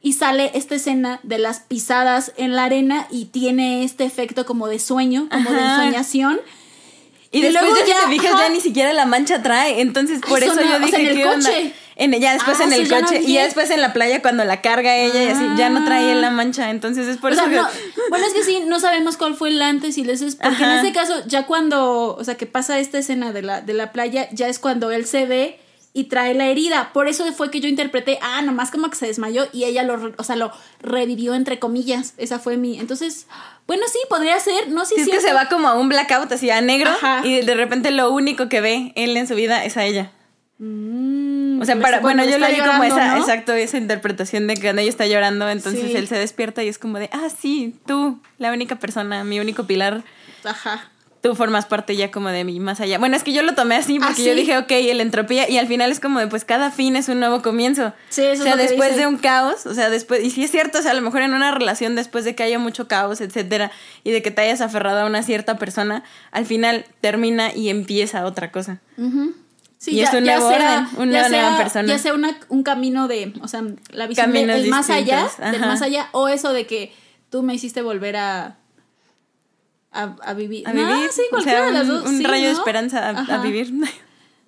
y 0.00 0.14
sale 0.14 0.50
esta 0.54 0.76
escena 0.76 1.20
de 1.24 1.36
las 1.36 1.60
pisadas 1.60 2.32
en 2.38 2.56
la 2.56 2.64
arena 2.64 3.06
y 3.10 3.26
tiene 3.26 3.84
este 3.84 4.04
efecto 4.04 4.46
como 4.46 4.66
de 4.66 4.78
sueño, 4.78 5.28
como 5.30 5.50
de 5.50 5.60
ensoñación. 5.60 6.40
Y, 7.32 7.40
Y 7.40 7.42
después 7.42 7.64
luego 7.64 7.86
ya, 7.86 7.96
si 7.98 8.04
te 8.04 8.12
fijas, 8.12 8.32
ajá. 8.32 8.44
ya 8.44 8.48
ni 8.48 8.60
siquiera 8.62 8.94
la 8.94 9.04
mancha 9.04 9.42
trae. 9.42 9.82
Entonces, 9.82 10.20
por 10.26 10.42
eso 10.42 10.54
yo 10.54 10.60
o 10.60 10.64
sea, 10.64 10.78
dije, 10.78 10.96
en 10.96 11.06
el 11.06 11.14
¿qué 11.14 11.26
onda? 11.26 11.50
En, 11.96 12.12
ya 12.20 12.32
después 12.32 12.58
Ah, 12.60 12.64
en 12.64 12.72
el 12.72 12.88
no 12.88 13.00
coche. 13.00 13.20
y 13.24 13.34
ya 13.34 13.44
después 13.44 13.70
en 13.70 13.80
la 13.80 13.92
playa 13.92 14.20
cuando 14.20 14.44
la 14.44 14.60
carga 14.60 14.96
ella 14.96 15.22
y 15.22 15.28
así, 15.28 15.44
ya 15.56 15.68
no 15.70 15.84
trae 15.84 16.14
la 16.16 16.30
mancha. 16.30 16.70
Entonces 16.70 17.06
es 17.06 17.18
por 17.18 17.30
o 17.30 17.34
eso 17.34 17.42
sea, 17.44 17.50
que. 17.50 17.56
no, 17.56 17.68
bueno, 18.10 18.26
es 18.26 18.32
que 18.34 18.42
sí, 18.42 18.62
no 18.66 18.80
sabemos 18.80 19.16
cuál 19.16 19.34
fue 19.36 19.50
el 19.50 19.62
antes 19.62 19.96
y 19.96 20.00
el 20.00 20.08
después, 20.08 20.34
porque 20.36 20.64
Ajá. 20.64 20.80
en 20.80 20.84
ese 20.86 20.92
caso, 20.94 21.22
ya 21.26 21.46
cuando, 21.46 22.16
o 22.16 22.24
sea, 22.24 22.36
que 22.36 22.46
pasa 22.46 22.78
esta 22.80 22.98
escena 22.98 23.32
de 23.32 23.42
la, 23.42 23.60
de 23.60 23.74
la 23.74 23.92
playa, 23.92 24.28
ya 24.32 24.48
es 24.48 24.58
cuando 24.58 24.90
él 24.90 25.06
se 25.06 25.26
ve 25.26 25.60
y 25.96 26.04
trae 26.04 26.34
la 26.34 26.46
herida. 26.48 26.90
Por 26.92 27.06
eso 27.06 27.24
fue 27.32 27.52
que 27.52 27.60
yo 27.60 27.68
interpreté, 27.68 28.18
ah, 28.20 28.42
nomás 28.42 28.72
como 28.72 28.90
que 28.90 28.96
se 28.96 29.06
desmayó 29.06 29.46
y 29.52 29.62
ella 29.62 29.84
lo, 29.84 30.12
o 30.16 30.24
sea, 30.24 30.34
lo 30.34 30.50
revivió 30.80 31.34
entre 31.36 31.60
comillas. 31.60 32.14
Esa 32.16 32.40
fue 32.40 32.56
mi. 32.56 32.80
Entonces, 32.80 33.28
bueno, 33.68 33.84
sí, 33.86 33.98
podría 34.08 34.40
ser, 34.40 34.68
no 34.70 34.84
sé 34.84 34.96
Sí, 34.96 35.04
si 35.04 35.10
es 35.12 35.16
que 35.18 35.22
se 35.28 35.32
va 35.32 35.48
como 35.48 35.68
a 35.68 35.74
un 35.74 35.88
blackout, 35.88 36.32
así 36.32 36.50
a 36.50 36.60
negro, 36.60 36.90
Ajá. 36.90 37.20
y 37.24 37.42
de 37.42 37.54
repente 37.54 37.92
lo 37.92 38.10
único 38.10 38.48
que 38.48 38.60
ve 38.60 38.92
él 38.96 39.16
en 39.16 39.28
su 39.28 39.36
vida 39.36 39.64
es 39.64 39.76
a 39.76 39.84
ella. 39.84 40.10
O 41.64 41.66
sea, 41.66 41.80
para, 41.80 42.00
bueno, 42.00 42.24
yo 42.24 42.38
lo 42.38 42.46
vi 42.46 42.58
como 42.58 42.84
esa, 42.84 43.14
¿no? 43.14 43.20
exacto, 43.20 43.52
esa 43.52 43.78
interpretación 43.78 44.46
de 44.46 44.54
que 44.54 44.62
cuando 44.62 44.82
ella 44.82 44.90
está 44.90 45.06
llorando, 45.06 45.48
entonces 45.48 45.90
Sí. 45.90 45.96
él 45.96 46.06
se 46.08 46.16
despierta 46.16 46.62
y 46.62 46.68
es 46.68 46.78
como 46.78 46.98
de, 46.98 47.08
ah, 47.12 47.28
sí, 47.36 47.74
tú, 47.86 48.20
la 48.38 48.52
única 48.52 48.76
persona, 48.76 49.24
mi 49.24 49.40
único 49.40 49.66
pilar, 49.66 50.02
Ajá. 50.44 50.90
tú 51.22 51.34
formas 51.34 51.64
parte 51.64 51.96
ya 51.96 52.10
como 52.10 52.28
de 52.28 52.44
mí 52.44 52.60
más 52.60 52.80
allá. 52.80 52.98
Bueno, 52.98 53.16
es 53.16 53.22
que 53.22 53.32
yo 53.32 53.42
lo 53.42 53.54
tomé 53.54 53.76
así 53.76 53.98
porque 53.98 54.20
¿Ah, 54.22 54.24
yo 54.26 54.32
sí? 54.32 54.38
dije, 54.40 54.58
ok, 54.58 54.70
el 54.72 55.00
entropía, 55.00 55.48
y 55.48 55.56
al 55.56 55.66
final 55.66 55.90
es 55.90 55.98
como 55.98 56.20
de, 56.20 56.26
pues 56.26 56.44
cada 56.44 56.70
fin 56.70 56.96
es 56.96 57.08
un 57.08 57.18
nuevo 57.18 57.40
comienzo. 57.40 57.94
Sí, 58.10 58.20
eso 58.22 58.32
es 58.32 58.40
o 58.40 58.42
sea, 58.42 58.52
lo 58.56 58.56
que 58.62 58.68
después 58.68 58.90
dice. 58.90 59.00
de 59.00 59.06
un 59.06 59.16
caos, 59.16 59.64
o 59.64 59.72
sea, 59.72 59.88
después, 59.88 60.22
y 60.22 60.30
sí 60.30 60.44
es 60.44 60.50
cierto, 60.50 60.80
o 60.80 60.82
sea, 60.82 60.90
a 60.90 60.94
lo 60.94 61.00
mejor 61.00 61.22
en 61.22 61.32
una 61.32 61.50
relación 61.50 61.94
después 61.96 62.24
de 62.26 62.34
que 62.34 62.42
haya 62.42 62.58
mucho 62.58 62.88
caos, 62.88 63.22
etcétera, 63.22 63.70
y 64.04 64.10
de 64.10 64.20
que 64.20 64.30
te 64.30 64.42
hayas 64.42 64.60
aferrado 64.60 65.00
a 65.00 65.06
una 65.06 65.22
cierta 65.22 65.56
persona, 65.56 66.04
al 66.30 66.44
final 66.44 66.84
termina 67.00 67.54
y 67.54 67.70
empieza 67.70 68.26
otra 68.26 68.52
cosa. 68.52 68.80
Sí, 69.84 69.90
Y 69.90 70.00
es 70.00 70.12
un 70.14 70.24
nuevo 70.24 70.46
orden, 70.46 70.86
una 70.96 71.12
ya 71.22 71.28
nueva 71.28 71.48
sea- 71.50 71.56
persona. 71.58 71.88
Ya 71.88 71.98
sea 71.98 72.14
una- 72.14 72.38
un 72.48 72.62
camino 72.62 73.06
de, 73.06 73.34
o 73.42 73.48
sea, 73.48 73.62
la 73.90 74.06
visión 74.06 74.32
del 74.32 74.68
más 74.68 74.88
allá, 74.88 75.28
del 75.52 75.60
más 75.60 75.82
allá, 75.82 76.08
o 76.12 76.28
eso 76.28 76.54
de 76.54 76.66
que 76.66 76.90
tú 77.28 77.42
me 77.42 77.54
hiciste 77.54 77.82
volver 77.82 78.16
a 78.16 78.56
a, 79.92 80.16
a 80.24 80.34
vivir. 80.34 80.66
A 80.66 80.72
No, 80.72 80.86
vivir, 80.94 81.10
sí, 81.12 81.22
o 81.26 81.30
cualquiera 81.30 81.58
sea, 81.60 81.66
de 81.66 81.72
las 81.72 81.86
dos. 81.86 82.04
un 82.06 82.16
sí, 82.18 82.24
rayo 82.24 82.46
de 82.46 82.52
esperanza 82.52 83.10
a, 83.10 83.38
vivir. 83.42 83.72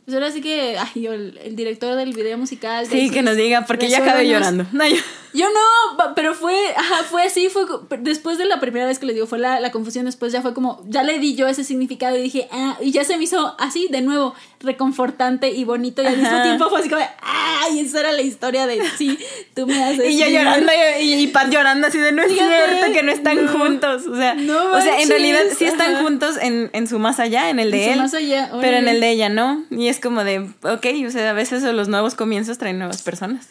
Pues 0.07 0.15
ahora 0.15 0.31
sí 0.31 0.41
que, 0.41 0.79
ay, 0.79 1.03
yo, 1.03 1.13
el, 1.13 1.37
el 1.43 1.57
director 1.57 1.97
del 1.97 2.13
video 2.13 2.39
musical. 2.39 2.87
Sí, 2.87 3.11
que 3.11 3.23
nos 3.23 3.35
diga, 3.35 3.67
porque 3.67 3.91
yo 3.91 3.97
acabé 3.99 4.29
llorando. 4.29 4.65
No, 4.73 4.87
yo- 4.87 4.97
Yo 5.37 5.47
no, 5.51 6.15
pero 6.15 6.35
fue, 6.35 6.55
ajá, 6.77 7.03
fue 7.05 7.23
así, 7.25 7.49
fue 7.49 7.65
después 8.01 8.39
de 8.39 8.45
la 8.47 8.59
primera 8.61 8.87
vez 8.87 8.99
que 8.99 9.07
le 9.07 9.13
digo, 9.15 9.27
fue 9.27 9.39
la, 9.39 9.61
la 9.61 9.71
confusión, 9.71 10.07
después 10.07 10.33
ya 10.33 10.41
fue 10.43 10.55
como, 10.55 10.83
ya 10.89 11.03
le 11.03 11.19
di 11.19 11.35
yo 11.35 11.47
ese 11.47 11.63
significado 11.65 12.17
y 12.17 12.23
dije, 12.23 12.49
ah, 12.51 12.77
y 12.81 12.91
ya 12.93 13.05
se 13.05 13.17
me 13.17 13.25
hizo 13.25 13.55
así, 13.59 13.89
de 13.91 14.01
nuevo, 14.03 14.35
reconfortante 14.61 15.51
y 15.51 15.65
bonito, 15.65 16.03
y 16.03 16.07
al 16.07 16.17
mismo 16.19 16.43
tiempo 16.43 16.69
fue 16.71 16.81
así 16.81 16.89
como, 16.89 17.03
ay, 17.23 17.81
esa 17.81 18.01
era 18.01 18.13
la 18.13 18.23
historia 18.23 18.67
de, 18.67 18.83
sí, 18.97 19.19
tú 19.55 19.67
me 19.67 19.83
haces 19.85 20.11
Y 20.11 20.19
yo 20.19 20.27
vivir". 20.27 20.39
llorando 20.41 20.73
y, 21.01 21.13
y 21.15 21.27
Pat 21.29 21.51
llorando 21.51 21.87
así 21.89 21.99
de 21.99 22.13
no 22.13 22.23
es 22.23 22.33
cierto 22.33 22.93
que 22.93 23.03
no 23.03 23.13
están 23.13 23.45
no. 23.47 23.53
juntos. 23.53 24.07
O 24.07 24.17
sea, 24.17 24.35
No 24.35 24.73
o 24.73 24.81
sea, 24.81 25.01
en 25.01 25.09
realidad 25.09 25.41
sí 25.57 25.65
están 25.65 25.95
ajá. 25.95 26.03
juntos 26.03 26.37
en, 26.41 26.71
en 26.73 26.87
su 26.87 26.99
más 26.99 27.19
allá, 27.21 27.51
en 27.51 27.59
el 27.59 27.71
de 27.71 27.79
En 27.85 27.85
su 27.87 27.93
él. 27.93 27.99
más 28.01 28.15
allá, 28.15 28.51
pero 28.61 28.77
en 28.79 28.89
el 28.89 29.01
de 29.01 29.11
ella 29.11 29.29
no. 29.29 29.65
Y 29.71 29.89
es 29.89 30.01
como 30.01 30.25
de, 30.25 30.41
ok, 30.63 30.87
o 31.07 31.11
sea, 31.11 31.31
a 31.31 31.33
veces 31.33 31.63
los 31.63 31.89
nuevos 31.89 32.15
comienzos 32.15 32.59
traen 32.59 32.79
nuevas 32.79 33.03
personas. 33.03 33.49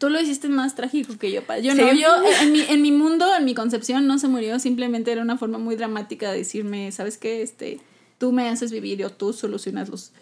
Tú 0.00 0.08
lo 0.10 0.18
hiciste 0.20 0.48
más 0.48 0.74
trágico 0.74 1.16
que 1.18 1.30
yo. 1.30 1.42
Yo 1.62 1.72
Sí. 1.74 1.78
no, 1.78 1.92
yo 1.92 2.08
en 2.40 2.50
mi, 2.52 2.62
en 2.62 2.82
mi 2.82 2.90
mundo, 2.90 3.26
en 3.36 3.44
mi 3.44 3.54
concepción, 3.54 4.06
no 4.08 4.18
se 4.18 4.26
murió, 4.28 4.58
simplemente 4.58 5.12
era 5.12 5.20
una 5.22 5.36
forma 5.36 5.58
muy 5.58 5.76
dramática 5.76 6.32
de 6.32 6.38
decirme, 6.38 6.90
¿sabes 6.90 7.18
qué? 7.18 7.42
Este, 7.42 7.78
tú 8.18 8.32
me 8.32 8.48
haces 8.48 8.72
vivir 8.72 9.04
o 9.04 9.10
tú 9.10 9.32
solucionas 9.34 9.90
los, 9.90 10.12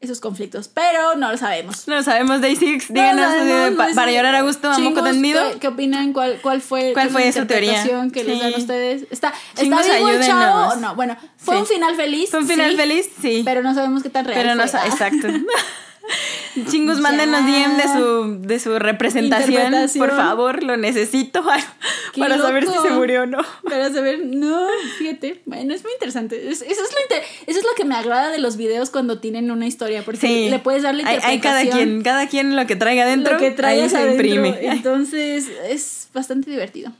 esos 0.00 0.20
conflictos, 0.20 0.68
pero 0.68 1.16
no 1.16 1.32
lo 1.32 1.36
sabemos. 1.36 1.88
No 1.88 1.96
lo 1.96 2.02
sabemos, 2.04 2.40
Day 2.42 2.54
Six. 2.54 2.90
No 2.90 2.94
Díganos 2.94 3.24
sabemos, 3.24 3.72
eh, 3.72 3.76
pa- 3.76 3.88
para 3.94 4.12
llorar 4.12 4.34
a 4.36 4.42
gusto, 4.42 4.70
a 4.70 4.78
moco 4.78 5.02
tendido. 5.02 5.42
¿qué, 5.54 5.58
qué 5.58 5.68
opinan? 5.68 6.12
¿Cuál, 6.12 6.38
cuál 6.40 6.60
fue, 6.60 6.92
¿Cuál 6.92 7.10
fue 7.10 7.32
su 7.32 7.44
teoría? 7.46 7.82
que 8.12 8.22
les 8.22 8.38
dan 8.38 8.52
Sí. 8.54 8.60
ustedes? 8.60 9.06
¿Está, 9.10 9.32
¿está 9.56 9.62
vivo 9.64 9.78
el 10.10 10.20
chavo 10.24 10.40
ayúdenos. 10.42 10.74
o 10.74 10.76
no? 10.80 10.94
Bueno, 10.94 11.16
fue 11.38 11.56
Sí. 11.56 11.60
un 11.62 11.66
final 11.66 11.96
feliz. 11.96 12.30
¿Fue 12.30 12.38
un 12.40 12.46
final 12.46 12.70
sí, 12.70 12.76
feliz? 12.76 13.10
Sí. 13.20 13.42
Pero 13.44 13.62
no 13.62 13.74
sabemos 13.74 14.02
qué 14.04 14.10
tan 14.10 14.26
real 14.26 14.38
Pero 14.40 14.54
no 14.54 14.68
fue. 14.68 14.78
Ah. 14.80 14.86
exacto. 14.86 15.26
Chingos, 16.70 17.00
mándenos 17.00 17.44
DM 17.46 17.76
de 17.76 17.82
su, 17.84 18.38
de 18.46 18.58
su 18.60 18.78
representación. 18.78 19.50
Interpretación. 19.52 20.06
Por 20.08 20.16
favor, 20.16 20.62
lo 20.62 20.76
necesito 20.76 21.42
para 22.18 22.38
saber 22.38 22.66
si 22.66 22.72
se 22.82 22.90
murió 22.90 23.22
o 23.22 23.26
no. 23.26 23.38
Para 23.64 23.92
saber, 23.92 24.20
no, 24.24 24.66
fíjate, 24.98 25.40
bueno, 25.46 25.74
es 25.74 25.82
muy 25.82 25.92
interesante. 25.92 26.48
Es- 26.50 26.62
eso, 26.62 26.82
es 26.82 26.92
lo 26.92 27.00
inter- 27.02 27.22
eso 27.46 27.58
es 27.58 27.64
lo 27.64 27.74
que 27.76 27.84
me 27.84 27.94
agrada 27.94 28.30
de 28.30 28.38
los 28.38 28.56
videos 28.56 28.90
cuando 28.90 29.18
tienen 29.18 29.50
una 29.50 29.66
historia, 29.66 30.04
porque 30.04 30.20
Sí. 30.20 30.48
le 30.50 30.58
puedes 30.58 30.82
darle 30.82 31.02
Hay, 31.04 31.18
hay 31.22 31.40
cada 31.40 31.62
interpretación. 31.62 31.88
quien, 31.88 32.02
cada 32.02 32.28
quien 32.28 32.56
lo 32.56 32.66
que 32.66 32.76
traiga 32.76 33.02
adentro, 33.04 33.32
lo 33.34 33.38
que 33.38 33.50
traigas 33.50 33.84
ahí 33.94 34.00
se 34.00 34.08
adentro. 34.08 34.26
imprime. 34.26 34.58
Entonces, 34.72 35.46
es 35.68 36.08
bastante 36.14 36.50
divertido. 36.50 36.92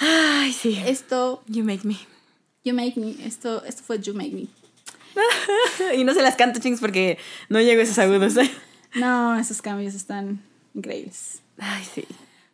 Ay, 0.00 0.52
sí. 0.52 0.80
Esto, 0.86 1.42
You 1.48 1.64
make 1.64 1.80
me. 1.84 1.96
You 2.64 2.74
Make 2.74 2.94
Me, 3.00 3.14
esto, 3.26 3.64
esto 3.64 3.82
fue 3.82 3.98
You 4.00 4.12
Make 4.14 4.30
Me. 4.32 4.46
y 5.96 6.04
no 6.04 6.14
se 6.14 6.22
las 6.22 6.36
canto, 6.36 6.60
chings, 6.60 6.80
porque 6.80 7.18
no 7.48 7.60
llego 7.60 7.80
a 7.80 7.84
esos 7.84 7.98
agudos. 7.98 8.34
No, 8.94 9.38
esos 9.38 9.60
cambios 9.60 9.94
están 9.94 10.40
increíbles. 10.74 11.42
Ay, 11.58 11.84
sí. 11.94 12.06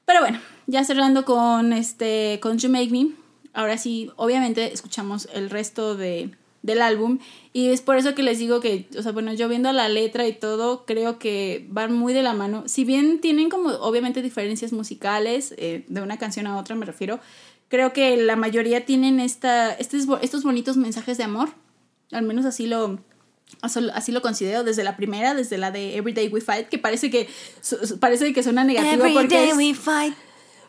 Pero 0.04 0.18
bueno, 0.18 0.40
ya 0.66 0.82
cerrando 0.82 1.24
con 1.24 1.72
este 1.72 2.40
con 2.42 2.58
You 2.58 2.70
Make 2.70 2.90
Me, 2.90 3.12
ahora 3.52 3.78
sí, 3.78 4.10
obviamente 4.16 4.72
escuchamos 4.72 5.28
el 5.32 5.48
resto 5.48 5.94
de, 5.96 6.30
del 6.62 6.82
álbum 6.82 7.18
y 7.52 7.68
es 7.68 7.82
por 7.82 7.96
eso 7.96 8.14
que 8.14 8.22
les 8.22 8.38
digo 8.38 8.60
que, 8.60 8.88
o 8.98 9.02
sea, 9.02 9.12
bueno, 9.12 9.32
yo 9.34 9.48
viendo 9.48 9.70
la 9.72 9.88
letra 9.88 10.26
y 10.26 10.32
todo, 10.32 10.84
creo 10.86 11.18
que 11.18 11.66
van 11.68 11.92
muy 11.92 12.12
de 12.12 12.22
la 12.22 12.34
mano. 12.34 12.64
Si 12.66 12.84
bien 12.84 13.20
tienen 13.20 13.50
como 13.50 13.68
obviamente 13.68 14.22
diferencias 14.22 14.72
musicales 14.72 15.54
eh, 15.56 15.84
de 15.88 16.00
una 16.00 16.18
canción 16.18 16.46
a 16.46 16.56
otra, 16.56 16.74
me 16.74 16.86
refiero, 16.86 17.20
creo 17.68 17.92
que 17.92 18.16
la 18.16 18.36
mayoría 18.36 18.86
tienen 18.86 19.20
esta, 19.20 19.72
estos, 19.74 20.06
estos 20.22 20.42
bonitos 20.42 20.76
mensajes 20.76 21.18
de 21.18 21.24
amor, 21.24 21.50
al 22.12 22.22
menos 22.24 22.44
así 22.44 22.66
lo, 22.66 22.98
Así 23.62 24.10
lo 24.10 24.20
considero 24.20 24.64
desde 24.64 24.82
la 24.84 24.96
primera, 24.96 25.32
desde 25.34 25.58
la 25.58 25.70
de 25.70 25.96
Everyday 25.96 26.28
We 26.28 26.40
Fight, 26.40 26.68
que 26.68 26.78
parece 26.78 27.10
que 27.10 27.28
parece 28.00 28.32
que 28.32 28.42
suena 28.42 28.64
negativo 28.64 28.94
Every 29.04 29.12
porque 29.14 29.34
day 29.36 29.50
es- 29.50 29.56
we 29.56 29.74
fight. 29.74 30.14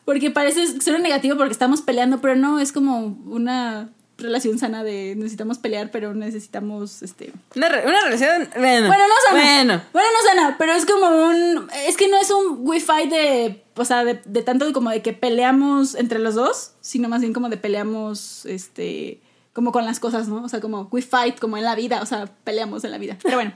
Porque 0.03 0.29
parece 0.29 0.65
un 0.65 1.01
negativo 1.01 1.35
porque 1.35 1.51
estamos 1.53 1.81
peleando, 1.81 2.21
pero 2.21 2.35
no, 2.35 2.59
es 2.59 2.71
como 2.71 3.17
una 3.25 3.89
relación 4.17 4.59
sana 4.59 4.83
de 4.83 5.15
necesitamos 5.15 5.57
pelear, 5.57 5.89
pero 5.89 6.13
necesitamos 6.13 7.01
este 7.01 7.33
Una, 7.55 7.69
re- 7.69 7.87
una 7.87 8.01
relación. 8.03 8.47
Bueno, 8.55 8.87
bueno, 8.87 9.03
no 9.07 9.13
sana. 9.29 9.41
Bueno. 9.55 9.81
Bueno, 9.91 10.07
no 10.13 10.29
sana, 10.29 10.55
pero 10.59 10.73
es 10.73 10.85
como 10.85 11.07
un. 11.07 11.67
Es 11.87 11.97
que 11.97 12.07
no 12.07 12.17
es 12.17 12.29
un 12.29 12.57
wifi 12.59 13.09
de. 13.09 13.63
O 13.77 13.83
sea, 13.85 14.03
de, 14.05 14.21
de 14.25 14.41
tanto 14.43 14.71
como 14.73 14.91
de 14.91 15.01
que 15.01 15.13
peleamos 15.13 15.95
entre 15.95 16.19
los 16.19 16.35
dos, 16.35 16.73
sino 16.81 17.09
más 17.09 17.21
bien 17.21 17.33
como 17.33 17.49
de 17.49 17.57
peleamos, 17.57 18.45
este. 18.45 19.21
Como 19.55 19.71
con 19.71 19.85
las 19.85 19.99
cosas, 20.01 20.27
¿no? 20.27 20.43
O 20.43 20.49
sea, 20.49 20.59
como 20.59 20.89
we 20.91 21.01
fight, 21.01 21.39
como 21.39 21.55
en 21.57 21.63
la 21.63 21.73
vida, 21.75 22.01
o 22.01 22.05
sea, 22.05 22.25
peleamos 22.43 22.83
en 22.83 22.91
la 22.91 22.97
vida. 22.97 23.17
Pero 23.23 23.37
bueno. 23.37 23.53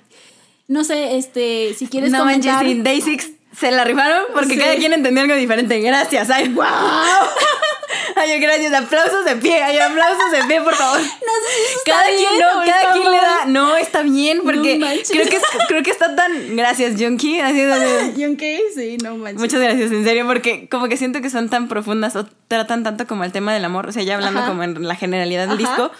No 0.70 0.84
sé, 0.86 1.18
este, 1.18 1.74
si 1.78 1.88
quieres 1.88 2.12
No 2.12 2.20
comentar. 2.20 2.64
sí, 2.64 2.82
Day 2.82 3.02
Six 3.02 3.32
se 3.56 3.70
la 3.72 3.84
rifaron 3.84 4.24
porque 4.34 4.54
Sí. 4.54 4.58
cada 4.60 4.76
quien 4.78 4.94
entendió 4.94 5.24
algo 5.24 5.36
diferente. 5.36 5.80
Gracias. 5.82 6.30
Ay, 6.30 6.48
wow. 6.50 6.64
Ay, 8.16 8.40
gracias. 8.40 8.74
Aplausos 8.74 9.26
de 9.26 9.36
pie. 9.38 9.62
Ay, 9.62 9.78
aplausos 9.80 10.32
de 10.32 10.44
pie, 10.46 10.62
por 10.62 10.74
favor. 10.76 11.00
No 11.00 11.06
sé 11.06 11.80
si 11.84 11.90
Cada 11.92 12.08
bien 12.08 12.18
quien, 12.18 12.40
no, 12.40 12.48
cada 12.66 12.94
quien 12.94 13.12
le 13.12 13.18
da. 13.18 13.46
No, 13.48 13.76
está 13.78 14.02
bien 14.02 14.42
porque 14.44 14.78
No 14.78 14.88
creo, 14.88 15.26
que, 15.28 15.40
creo 15.68 15.84
que 15.84 15.92
está 15.92 16.16
tan. 16.16 16.56
Gracias, 16.56 17.00
Junkie. 17.00 17.40
Así 17.40 17.62
de- 17.62 18.14
¿Y 18.18 18.24
aunque 18.24 18.60
Sí, 18.76 18.98
no 19.04 19.16
manches. 19.16 19.40
Muchas 19.40 19.60
gracias, 19.62 19.92
en 19.92 20.04
serio, 20.04 20.26
porque 20.28 20.68
como 20.70 20.88
que 20.88 20.98
siento 20.98 21.22
que 21.22 21.30
son 21.30 21.50
tan 21.50 21.68
profundas 21.68 22.16
o 22.16 22.26
tratan 22.48 22.84
tanto 22.84 23.08
como 23.08 23.24
el 23.24 23.32
tema 23.32 23.54
del 23.54 23.66
amor, 23.66 23.88
o 23.88 23.92
sea, 23.92 24.04
ya 24.04 24.16
hablando 24.16 24.40
Ajá. 24.42 24.50
como 24.50 24.64
en 24.64 24.88
la 24.88 24.96
generalidad 24.96 25.48
del 25.48 25.64
Ajá. 25.64 25.76
disco. 25.76 25.92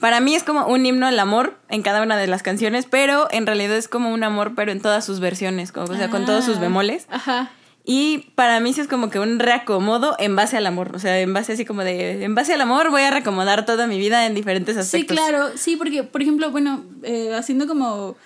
Para 0.00 0.20
mí 0.20 0.34
es 0.34 0.42
como 0.42 0.66
un 0.66 0.84
himno 0.84 1.06
al 1.06 1.18
amor 1.18 1.56
en 1.68 1.82
cada 1.82 2.02
una 2.02 2.16
de 2.16 2.26
las 2.26 2.42
canciones, 2.42 2.86
pero 2.90 3.28
en 3.30 3.46
realidad 3.46 3.76
es 3.76 3.88
como 3.88 4.12
un 4.12 4.24
amor, 4.24 4.52
pero 4.56 4.72
en 4.72 4.80
todas 4.80 5.04
sus 5.04 5.20
versiones, 5.20 5.72
como- 5.72 5.86
o 5.86 5.96
sea, 5.96 6.10
con 6.10 6.26
todos 6.26 6.44
sus 6.44 6.56
Ah, 6.56 6.60
bemoles. 6.60 7.06
Ajá. 7.10 7.50
Y 7.86 8.30
para 8.34 8.60
mí 8.60 8.72
sí 8.72 8.80
es 8.80 8.88
como 8.88 9.10
que 9.10 9.18
un 9.18 9.38
reacomodo 9.38 10.16
en 10.18 10.34
base 10.36 10.56
al 10.56 10.66
amor, 10.66 10.92
o 10.96 10.98
sea, 10.98 11.20
en 11.20 11.34
base 11.34 11.52
así 11.52 11.66
como 11.66 11.84
de, 11.84 12.24
en 12.24 12.34
base 12.34 12.54
al 12.54 12.60
amor 12.62 12.90
voy 12.90 13.02
a 13.02 13.10
reacomodar 13.10 13.66
toda 13.66 13.86
mi 13.86 13.98
vida 13.98 14.24
en 14.24 14.34
diferentes 14.34 14.74
Sí, 14.74 14.80
aspectos. 14.80 15.18
claro, 15.18 15.50
sí, 15.56 15.76
porque, 15.76 16.02
por 16.02 16.22
ejemplo, 16.22 16.50
bueno, 16.50 16.82
eh, 17.02 17.34
haciendo 17.34 17.66
como 17.66 18.16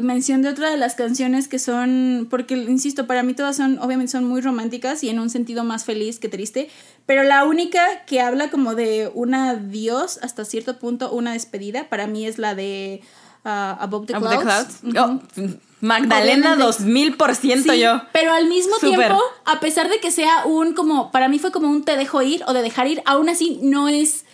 mención 0.00 0.40
de 0.42 0.48
otra 0.48 0.70
de 0.70 0.78
las 0.78 0.94
canciones 0.94 1.48
que 1.48 1.58
son, 1.58 2.26
porque, 2.30 2.54
insisto, 2.56 3.06
para 3.06 3.22
mí 3.22 3.34
todas 3.34 3.56
son, 3.56 3.78
obviamente 3.78 4.10
son 4.10 4.24
muy 4.24 4.40
románticas 4.40 5.04
y 5.04 5.10
en 5.10 5.20
un 5.20 5.28
sentido 5.28 5.64
más 5.64 5.84
feliz 5.84 6.18
que 6.18 6.28
triste, 6.30 6.70
pero 7.04 7.22
la 7.24 7.44
única 7.44 8.04
que 8.06 8.20
habla 8.22 8.48
como 8.50 8.74
de 8.74 9.10
un 9.14 9.34
adiós 9.34 10.18
hasta 10.22 10.46
cierto 10.46 10.78
punto, 10.78 11.12
una 11.12 11.34
despedida, 11.34 11.90
para 11.90 12.06
mí 12.06 12.26
es 12.26 12.38
la 12.38 12.54
de 12.54 13.02
ah, 13.44 13.76
Above 13.80 14.06
the 14.06 14.14
Above 14.16 14.40
Clouds. 14.42 14.80
the 14.80 14.90
Clouds. 14.90 15.22
Oh, 15.38 15.58
Magdalena, 15.84 16.56
dos 16.56 16.80
mil 16.80 17.16
por 17.16 17.34
ciento 17.34 17.74
yo. 17.74 18.02
Pero 18.12 18.32
al 18.32 18.46
mismo 18.48 18.76
tiempo, 18.78 19.20
a 19.44 19.60
pesar 19.60 19.88
de 19.88 20.00
que 20.00 20.10
sea 20.10 20.44
un 20.46 20.74
como, 20.74 21.10
para 21.12 21.28
mí 21.28 21.38
fue 21.38 21.52
como 21.52 21.68
un 21.70 21.84
te 21.84 21.96
dejo 21.96 22.22
ir 22.22 22.42
o 22.46 22.52
de 22.52 22.62
dejar 22.62 22.86
ir, 22.88 23.02
aún 23.04 23.28
así 23.28 23.58
no 23.62 23.88
es, 23.88 24.24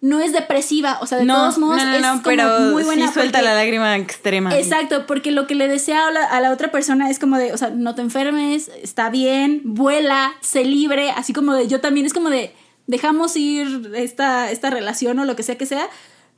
no 0.00 0.20
es 0.20 0.32
depresiva. 0.32 0.98
O 1.02 1.06
sea, 1.06 1.18
de 1.18 1.24
no, 1.24 1.34
todos 1.34 1.58
modos 1.58 1.76
no, 1.78 1.84
no, 1.86 1.96
es 1.96 2.06
como 2.06 2.22
pero 2.22 2.60
muy 2.72 2.84
buena. 2.84 3.08
sí 3.08 3.12
suelta 3.14 3.38
porque- 3.38 3.44
la 3.44 3.54
lágrima 3.54 3.96
extrema. 3.96 4.56
Exacto, 4.56 5.06
porque 5.06 5.30
lo 5.30 5.46
que 5.46 5.54
le 5.54 5.68
desea 5.68 6.06
a 6.06 6.10
la, 6.10 6.24
a 6.24 6.40
la 6.40 6.52
otra 6.52 6.70
persona 6.70 7.10
es 7.10 7.18
como 7.18 7.36
de, 7.38 7.52
o 7.52 7.58
sea, 7.58 7.70
no 7.70 7.94
te 7.94 8.02
enfermes, 8.02 8.70
está 8.82 9.10
bien, 9.10 9.62
vuela, 9.64 10.32
sé 10.40 10.64
libre, 10.64 11.10
así 11.10 11.32
como 11.32 11.54
de, 11.54 11.66
yo 11.68 11.80
también 11.80 12.06
es 12.06 12.12
como 12.14 12.30
de, 12.30 12.54
dejamos 12.86 13.36
ir 13.36 13.92
esta, 13.94 14.50
esta 14.50 14.70
relación 14.70 15.18
o 15.18 15.24
lo 15.24 15.36
que 15.36 15.42
sea 15.42 15.58
que 15.58 15.66
sea, 15.66 15.88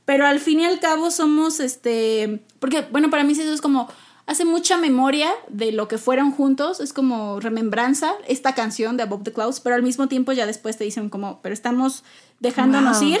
pero 0.05 0.25
al 0.27 0.39
fin 0.39 0.59
y 0.59 0.65
al 0.65 0.79
cabo 0.79 1.11
somos, 1.11 1.59
este, 1.61 2.43
porque, 2.59 2.85
bueno, 2.91 3.09
para 3.09 3.23
mí 3.23 3.31
eso 3.33 3.53
es 3.53 3.61
como, 3.61 3.87
hace 4.25 4.45
mucha 4.45 4.77
memoria 4.77 5.29
de 5.49 5.71
lo 5.71 5.87
que 5.87 5.97
fueron 5.97 6.31
juntos, 6.31 6.79
es 6.79 6.93
como 6.93 7.39
remembranza 7.39 8.13
esta 8.27 8.55
canción 8.55 8.97
de 8.97 9.03
Above 9.03 9.23
the 9.23 9.33
Clouds, 9.33 9.59
pero 9.59 9.75
al 9.75 9.83
mismo 9.83 10.07
tiempo 10.07 10.31
ya 10.31 10.45
después 10.45 10.77
te 10.77 10.83
dicen 10.83 11.09
como, 11.09 11.41
pero 11.41 11.53
estamos 11.53 12.03
dejándonos 12.39 12.99
Wow. 12.99 13.09
ir. 13.09 13.19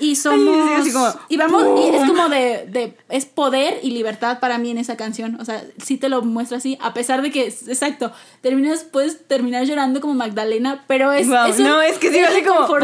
Y 0.00 0.14
somos. 0.16 0.66
sí, 0.68 0.72
así 0.74 0.92
como, 0.92 1.12
y 1.28 1.36
vamos, 1.36 1.64
y 1.80 1.88
es 1.94 1.96
¡pum! 2.02 2.08
como 2.08 2.28
de, 2.28 2.66
de. 2.68 2.96
Es 3.08 3.24
poder 3.26 3.80
y 3.82 3.90
libertad 3.90 4.38
para 4.40 4.58
mí 4.58 4.70
en 4.70 4.78
esa 4.78 4.96
canción. 4.96 5.38
O 5.40 5.44
sea, 5.44 5.64
sí 5.84 5.96
te 5.96 6.08
lo 6.08 6.22
muestra 6.22 6.58
así, 6.58 6.78
a 6.80 6.94
pesar 6.94 7.22
de 7.22 7.30
que, 7.30 7.46
exacto, 7.46 8.12
terminas, 8.40 8.84
puedes 8.84 9.26
terminar 9.26 9.64
llorando 9.64 10.00
como 10.00 10.14
Magdalena, 10.14 10.84
pero 10.86 11.12
es. 11.12 11.28
Guau, 11.28 11.50
es 11.50 11.58
un- 11.58 11.64
no, 11.64 11.80
es 11.82 11.98
que 11.98 12.10
sí, 12.12 12.18
así 12.18 12.42
como. 12.42 12.66
¡pum! 12.66 12.78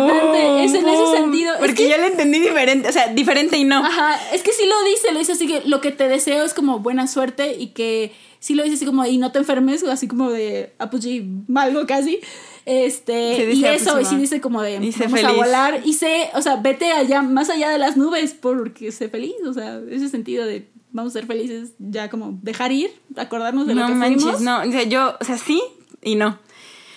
es 0.59 0.73
en 0.75 0.89
ese 0.89 1.03
¡pum! 1.03 1.13
sentido. 1.15 1.53
es 1.55 1.61
Porque 1.61 1.75
que- 1.75 1.89
yo 1.91 1.99
lo 1.99 2.05
entendí 2.07 2.39
diferente, 2.41 2.89
o 2.89 2.93
sea, 2.93 3.09
diferente 3.09 3.57
y 3.57 3.65
no. 3.65 3.85
Ajá, 3.85 4.19
es 4.33 4.43
que 4.43 4.53
sí 4.53 4.65
lo 4.67 4.83
dice, 4.91 5.13
lo 5.13 5.19
dice 5.19 5.33
así 5.33 5.47
que 5.47 5.63
lo 5.67 5.81
que 5.81 5.93
te 5.93 6.09
deseo 6.09 6.45
es 6.45 6.55
como 6.55 6.81
buena 6.81 7.07
suerte 7.07 7.55
y 7.59 7.69
que 7.69 8.13
sí 8.41 8.55
lo 8.55 8.63
dice 8.63 8.77
así 8.77 8.87
como 8.87 9.05
y 9.07 9.19
no 9.19 9.33
te 9.33 9.39
enfermes, 9.39 9.83
o 9.85 9.91
así 9.91 10.09
como 10.09 10.31
de 10.31 10.73
Apuchi 10.79 11.25
malgo 11.49 11.87
casi. 11.87 12.21
Este, 12.67 13.53
y 13.53 13.65
eso, 13.65 14.01
y 14.01 14.05
sí 14.07 14.17
dice 14.17 14.41
como 14.41 14.63
de 14.63 14.77
Y 14.77 14.91
vamos 14.91 15.23
a 15.25 15.33
volar 15.33 15.81
y 15.85 15.93
sé, 15.93 16.31
o 16.35 16.41
sea, 16.43 16.57
vete 16.57 16.93
allá, 16.93 17.21
más 17.23 17.51
allá 17.51 17.69
de 17.71 17.79
las 17.79 17.97
nubes 17.97 18.33
porque 18.35 18.91
sé 18.91 19.09
feliz, 19.09 19.35
o 19.47 19.53
sea, 19.53 19.81
ese 19.91 20.09
sentido 20.09 20.47
de 20.47 20.67
vamos 20.91 21.13
a 21.13 21.19
ser 21.19 21.27
felices, 21.27 21.73
ya 21.79 22.09
como 22.09 22.39
dejar 22.43 22.73
ir, 22.73 22.91
acordarnos 23.17 23.67
de 23.67 23.75
lo 23.75 23.83
No 23.83 23.89
que 23.89 23.95
manches, 23.95 24.23
fuimos. 24.23 24.41
no, 24.41 24.61
o 24.63 24.71
sea, 24.73 24.85
yo, 24.85 25.17
o 25.21 25.25
sea, 25.25 25.37
sí 25.37 25.63
y 26.03 26.15
no. 26.15 26.39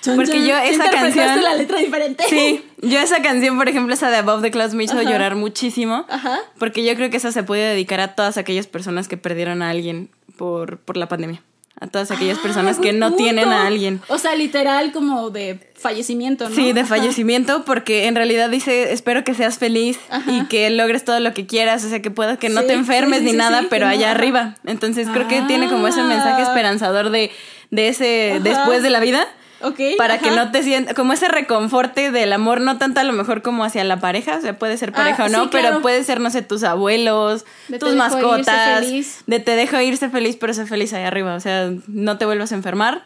Chan, 0.01 0.15
Porque 0.15 0.45
yo 0.47 0.55
esa 0.55 0.89
canción- 0.91 1.41
la 1.41 1.55
letra 1.55 1.80
diferente. 1.80 2.24
Sí, 2.30 2.63
yo 2.84 2.99
esa 2.99 3.22
canción, 3.24 3.57
por 3.57 3.68
ejemplo, 3.68 3.93
esa 3.95 4.09
de 4.11 4.18
Above 4.18 4.43
the 4.43 4.51
Clouds 4.51 4.76
me 4.76 4.84
hizo 4.84 4.93
Ajá. 4.99 5.09
llorar 5.09 5.36
muchísimo. 5.36 6.05
Ajá. 6.07 6.38
Porque 6.59 6.86
yo 6.86 6.93
creo 6.95 7.09
que 7.09 7.18
esa 7.18 7.32
se 7.32 7.41
puede 7.43 7.68
dedicar 7.72 7.99
a 7.99 8.13
todas 8.13 8.38
aquellas 8.38 8.68
personas 8.68 9.07
que 9.07 9.18
perdieron 9.18 9.63
a 9.63 9.72
alguien 9.72 10.09
por, 10.38 10.78
por 10.78 10.95
la 10.97 11.07
pandemia. 11.09 11.41
A 11.80 11.86
todas 11.86 12.10
aquellas 12.10 12.40
Ah, 12.40 12.42
personas 12.42 12.80
que 12.80 12.92
no 12.92 13.14
tienen 13.14 13.50
a 13.50 13.68
alguien. 13.68 14.02
O 14.08 14.18
sea, 14.18 14.34
literal 14.36 14.92
como 14.92 15.30
de 15.30 15.60
fallecimiento, 15.76 16.50
¿no? 16.50 16.56
Sí, 16.56 16.74
de 16.74 16.84
fallecimiento, 16.86 17.66
porque 17.66 18.08
en 18.08 18.16
realidad 18.16 18.50
dice, 18.50 18.92
espero 18.94 19.24
que 19.24 19.36
seas 19.36 19.60
feliz 19.60 20.00
Ajá. 20.10 20.32
y 20.32 20.46
que 20.48 20.70
logres 20.72 21.06
todo 21.06 21.20
lo 21.20 21.36
que 21.36 21.46
quieras, 21.46 21.86
o 21.86 21.90
sea, 21.90 22.02
que 22.02 22.10
puedas, 22.10 22.40
que 22.40 22.50
no 22.50 22.62
Sí, 22.62 22.68
te 22.68 22.74
enfermes 22.74 23.20
sí, 23.20 23.26
sí, 23.28 23.32
ni 23.34 23.38
nada, 23.38 23.66
pero 23.70 23.86
no, 23.86 23.92
allá 23.92 24.10
arriba. 24.10 24.56
Entonces 24.66 25.08
creo 25.14 25.28
que 25.28 25.42
tiene 25.44 25.68
como 25.70 25.88
ese 25.88 26.02
Ah. 26.02 26.06
mensaje 26.06 26.42
esperanzador 26.42 27.12
de, 27.12 27.30
de 27.70 27.88
ese 27.90 28.32
Ajá. 28.32 28.40
después 28.44 28.82
de 28.82 28.90
la 28.90 29.00
vida. 29.00 29.28
Ok. 29.62 29.80
Para 29.97 30.20
que 30.20 30.28
ajá. 30.30 30.36
no 30.45 30.51
te 30.51 30.62
sientas, 30.64 30.93
como 30.95 31.14
ese 31.14 31.28
reconforte 31.28 32.12
del 32.12 32.32
amor, 32.34 32.62
no 32.62 32.78
tanto 32.78 32.99
a 32.99 33.03
lo 33.03 33.14
mejor 33.14 33.41
como 33.41 33.64
hacia 33.64 33.84
la 33.84 33.99
pareja, 33.99 34.38
o 34.38 34.41
sea, 34.41 34.58
puede 34.60 34.78
ser 34.78 34.89
Ah, 34.93 34.97
pareja 34.97 35.26
o 35.26 35.30
no, 35.30 35.43
sí, 35.45 35.49
claro. 35.49 35.68
pero 35.70 35.82
puede 35.82 36.03
ser, 36.03 36.20
no 36.20 36.30
sé, 36.30 36.41
tus 36.43 36.64
abuelos, 36.64 37.45
De 37.68 37.80
tus 37.80 37.95
mascotas, 37.95 38.84
de 39.26 39.39
te 39.39 39.51
dejo 39.55 39.80
irse 39.82 40.10
feliz, 40.10 40.36
pero 40.39 40.53
sé 40.53 40.66
feliz 40.66 40.93
ahí 40.93 41.03
arriba, 41.03 41.34
o 41.36 41.39
sea, 41.39 41.72
no 41.88 42.18
te 42.18 42.26
vuelvas 42.26 42.51
a 42.51 42.55
enfermar, 42.55 43.05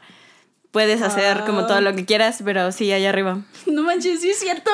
puedes 0.71 1.01
hacer 1.01 1.41
como 1.45 1.61
Ah. 1.61 1.67
todo 1.67 1.81
lo 1.81 1.93
que 1.95 2.05
quieras, 2.05 2.39
pero 2.45 2.71
sí, 2.71 2.91
allá 2.93 3.09
arriba. 3.09 3.39
No 3.65 3.83
manches, 3.83 4.21
sí 4.21 4.29
es 4.29 4.39
cierto. 4.39 4.71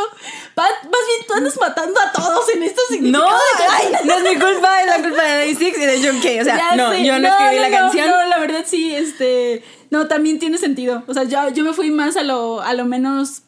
Pat, 0.55 0.69
más 0.83 0.91
bien 0.91 1.27
tú 1.27 1.33
andas 1.33 1.57
matando 1.59 1.99
a 1.99 2.11
todos 2.11 2.45
en 2.55 2.63
esto 2.63 2.81
No, 3.01 3.23
ay, 3.71 3.87
no 4.05 4.13
es 4.17 4.23
mi 4.23 4.35
culpa, 4.39 4.81
es 4.81 4.87
la 4.87 4.97
culpa 5.01 5.23
de 5.23 5.33
Day 5.37 5.55
Six 5.55 5.77
y 5.77 5.85
de 5.85 6.07
John 6.07 6.19
Kay, 6.21 6.39
o 6.39 6.43
sea, 6.43 6.55
Ya 6.57 6.75
no, 6.75 6.91
sé. 6.91 7.03
yo 7.03 7.17
no, 7.19 7.27
escribí 7.27 7.59
la 7.59 7.69
no, 7.69 7.77
canción. 7.77 8.09
No, 8.09 8.25
la 8.25 8.37
verdad 8.39 8.63
sí, 8.65 8.95
este. 8.95 9.63
No, 9.89 10.07
también 10.07 10.39
tiene 10.39 10.57
sentido. 10.57 11.03
O 11.07 11.13
sea, 11.13 11.23
yo, 11.23 11.49
yo 11.53 11.63
me 11.63 11.73
fui 11.73 11.91
más 11.91 12.17
a 12.17 12.23
lo, 12.23 12.61
a 12.61 12.73
lo 12.73 12.85
menos 12.85 13.43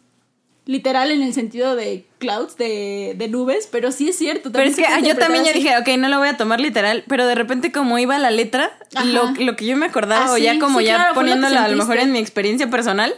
literal 0.65 1.09
en 1.11 1.23
el 1.23 1.33
sentido 1.33 1.75
de 1.75 2.05
clouds, 2.19 2.55
de, 2.55 3.15
de 3.17 3.27
nubes, 3.27 3.67
pero 3.71 3.91
sí 3.91 4.09
es 4.09 4.17
cierto. 4.17 4.51
Pero 4.51 4.69
es 4.69 4.75
que 4.75 4.85
ah, 4.85 4.99
yo 4.99 5.15
también 5.17 5.43
ya 5.43 5.51
interpretar 5.51 5.83
dije, 5.83 5.95
ok, 5.95 5.99
no 5.99 6.09
lo 6.09 6.19
voy 6.19 6.27
a 6.27 6.37
tomar 6.37 6.59
literal, 6.59 7.03
pero 7.07 7.25
de 7.25 7.33
repente 7.33 7.71
como 7.71 7.97
iba 7.97 8.17
la 8.19 8.29
letra, 8.29 8.71
lo, 9.05 9.31
lo 9.31 9.55
que 9.55 9.65
yo 9.65 9.75
me 9.77 9.87
acordaba, 9.87 10.25
Ah, 10.25 10.31
o 10.33 10.37
ya 10.37 10.53
sí, 10.53 10.59
como 10.59 10.79
sí, 10.79 10.85
ya 10.85 10.95
claro, 10.95 11.09
lo 11.09 11.15
poniéndolo 11.15 11.59
a 11.59 11.67
lo 11.69 11.75
mejor 11.75 11.97
en 11.97 12.11
mi 12.11 12.19
experiencia 12.19 12.69
personal, 12.69 13.15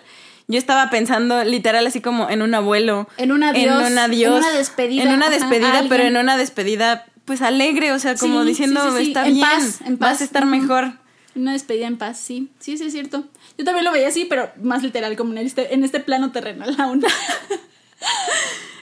yo 0.47 0.57
estaba 0.57 0.89
pensando 0.89 1.43
literal 1.43 1.85
así 1.85 1.99
como 1.99 2.29
en 2.29 2.41
un 2.41 2.53
abuelo. 2.55 3.09
En 3.17 3.33
un 3.33 3.43
adiós, 3.43 3.65
En 3.85 3.91
un 3.91 3.97
adiós. 3.97 4.31
en 4.31 4.37
una 4.43 4.51
despedida, 4.51 5.03
En 5.03 5.11
una 5.11 5.29
despedida, 5.29 5.83
pero 5.89 6.03
en 6.03 6.15
una 6.15 6.37
despedida 6.37 7.05
pues 7.25 7.41
alegre, 7.41 7.91
o 7.91 7.99
sea, 7.99 8.15
como 8.15 8.41
Sí, 8.43 8.47
diciendo, 8.47 8.97
está 8.97 9.27
en 9.27 9.35
bien, 9.35 9.45
paz, 9.47 9.79
en 9.85 9.97
vas 9.99 10.21
a 10.21 10.23
estar 10.23 10.45
mejor. 10.45 10.93
Una 11.35 11.53
despedida 11.53 11.87
en 11.87 11.97
paz, 11.97 12.19
sí. 12.19 12.49
Sí, 12.59 12.77
sí 12.77 12.85
es 12.85 12.91
cierto. 12.91 13.23
Yo 13.57 13.63
también 13.65 13.85
lo 13.85 13.91
veía 13.91 14.07
así, 14.09 14.25
pero 14.25 14.49
más 14.61 14.83
literal, 14.83 15.15
como 15.15 15.31
en 15.31 15.39
este, 15.39 15.73
en 15.73 15.83
este 15.83 15.99
plano 15.99 16.31
terrenal 16.31 16.75
aún. 16.79 17.03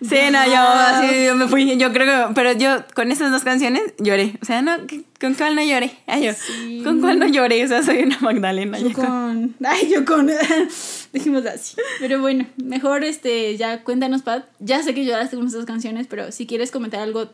Sí, 0.01 0.15
no, 0.31 0.45
yo 0.45 0.57
así 0.57 1.25
yo 1.25 1.35
me 1.35 1.47
fui, 1.49 1.77
yo 1.77 1.91
creo 1.91 2.29
que, 2.29 2.33
pero 2.33 2.53
yo 2.53 2.85
con 2.95 3.11
esas 3.11 3.31
dos 3.31 3.43
canciones 3.43 3.81
lloré, 3.97 4.37
o 4.41 4.45
sea, 4.45 4.61
no, 4.61 4.77
¿con 5.19 5.33
cuál 5.33 5.55
no 5.55 5.61
lloré? 5.61 5.91
Ay, 6.07 6.23
yo, 6.23 6.31
Sí. 6.33 6.81
¿con 6.85 7.01
cuál 7.01 7.19
no 7.19 7.27
lloré? 7.27 7.65
O 7.65 7.67
sea, 7.67 7.83
soy 7.83 8.03
una 8.03 8.17
Magdalena. 8.21 8.79
Yo 8.79 8.93
con. 8.93 9.57
Ay, 9.65 9.91
yo 9.93 10.05
con. 10.05 10.29
Dijimos 11.13 11.45
así. 11.45 11.75
Pero 11.99 12.21
bueno, 12.21 12.45
mejor 12.55 13.03
este, 13.03 13.57
ya 13.57 13.83
cuéntanos, 13.83 14.21
Pat. 14.21 14.45
Ya 14.59 14.81
sé 14.83 14.93
que 14.93 15.03
lloraste 15.03 15.35
con 15.35 15.47
estas 15.47 15.65
canciones, 15.65 16.07
pero 16.07 16.31
si 16.31 16.47
quieres 16.47 16.71
comentar 16.71 17.01
algo, 17.01 17.29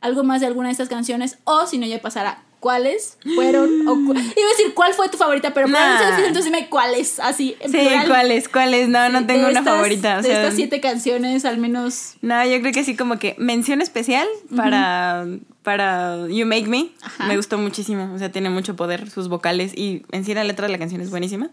algo 0.00 0.22
más 0.22 0.40
de 0.40 0.46
alguna 0.46 0.68
de 0.68 0.72
estas 0.72 0.88
canciones, 0.88 1.38
o 1.42 1.66
si 1.66 1.78
no, 1.78 1.86
ya 1.86 2.00
pasará. 2.00 2.44
¿Cuáles 2.64 3.18
fueron? 3.34 3.86
O 3.86 3.92
cu- 3.94 4.12
Iba 4.14 4.20
a 4.22 4.24
decir 4.56 4.72
cuál 4.72 4.94
fue 4.94 5.10
tu 5.10 5.18
favorita, 5.18 5.52
pero 5.52 5.66
para 5.70 5.84
mí 5.86 5.92
Nah. 5.92 6.00
es 6.00 6.06
difícil, 6.06 6.24
entonces 6.28 6.50
dime 6.50 6.68
cuáles, 6.70 7.20
así. 7.20 7.54
En 7.60 7.70
Sí, 7.70 7.76
plural. 7.76 8.08
¿cuáles? 8.08 8.48
¿Cuáles? 8.48 8.88
No, 8.88 9.06
no 9.10 9.20
De 9.20 9.26
tengo 9.26 9.48
una 9.48 9.58
estas- 9.58 9.74
favorita. 9.74 10.14
O 10.14 10.22
de 10.22 10.28
sea, 10.28 10.38
estas 10.40 10.54
siete 10.54 10.80
canciones, 10.80 11.44
al 11.44 11.58
menos. 11.58 12.14
No, 12.22 12.42
yo 12.46 12.58
creo 12.62 12.72
que 12.72 12.82
sí, 12.82 12.96
como 12.96 13.18
que 13.18 13.34
mención 13.36 13.82
especial 13.82 14.26
para, 14.56 15.26
para 15.62 16.26
You 16.28 16.46
Make 16.46 16.68
Me. 16.68 16.88
Ajá. 17.02 17.26
Me 17.26 17.36
gustó 17.36 17.58
muchísimo. 17.58 18.10
O 18.14 18.18
sea, 18.18 18.32
tiene 18.32 18.48
mucho 18.48 18.76
poder 18.76 19.10
sus 19.10 19.28
vocales 19.28 19.72
y 19.76 20.00
en 20.12 20.24
sí 20.24 20.32
la 20.32 20.42
letra 20.42 20.66
de 20.66 20.72
la 20.72 20.78
canción 20.78 21.02
es 21.02 21.10
buenísima. 21.10 21.50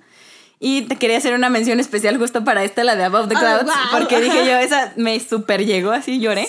Y 0.61 0.83
te 0.83 0.95
quería 0.95 1.17
hacer 1.17 1.33
una 1.33 1.49
mención 1.49 1.81
especial 1.81 2.17
justo 2.19 2.45
para 2.45 2.63
esta, 2.63 2.85
la 2.85 2.95
de 2.95 3.03
Above 3.03 3.27
the 3.27 3.35
Oh, 3.35 3.39
Clouds, 3.39 3.65
wow. 3.65 3.99
porque 3.99 4.21
dije 4.21 4.45
yo, 4.45 4.57
esa 4.59 4.93
me 4.95 5.19
super 5.19 5.65
llegó, 5.65 5.91
así 5.91 6.21
lloré. 6.21 6.47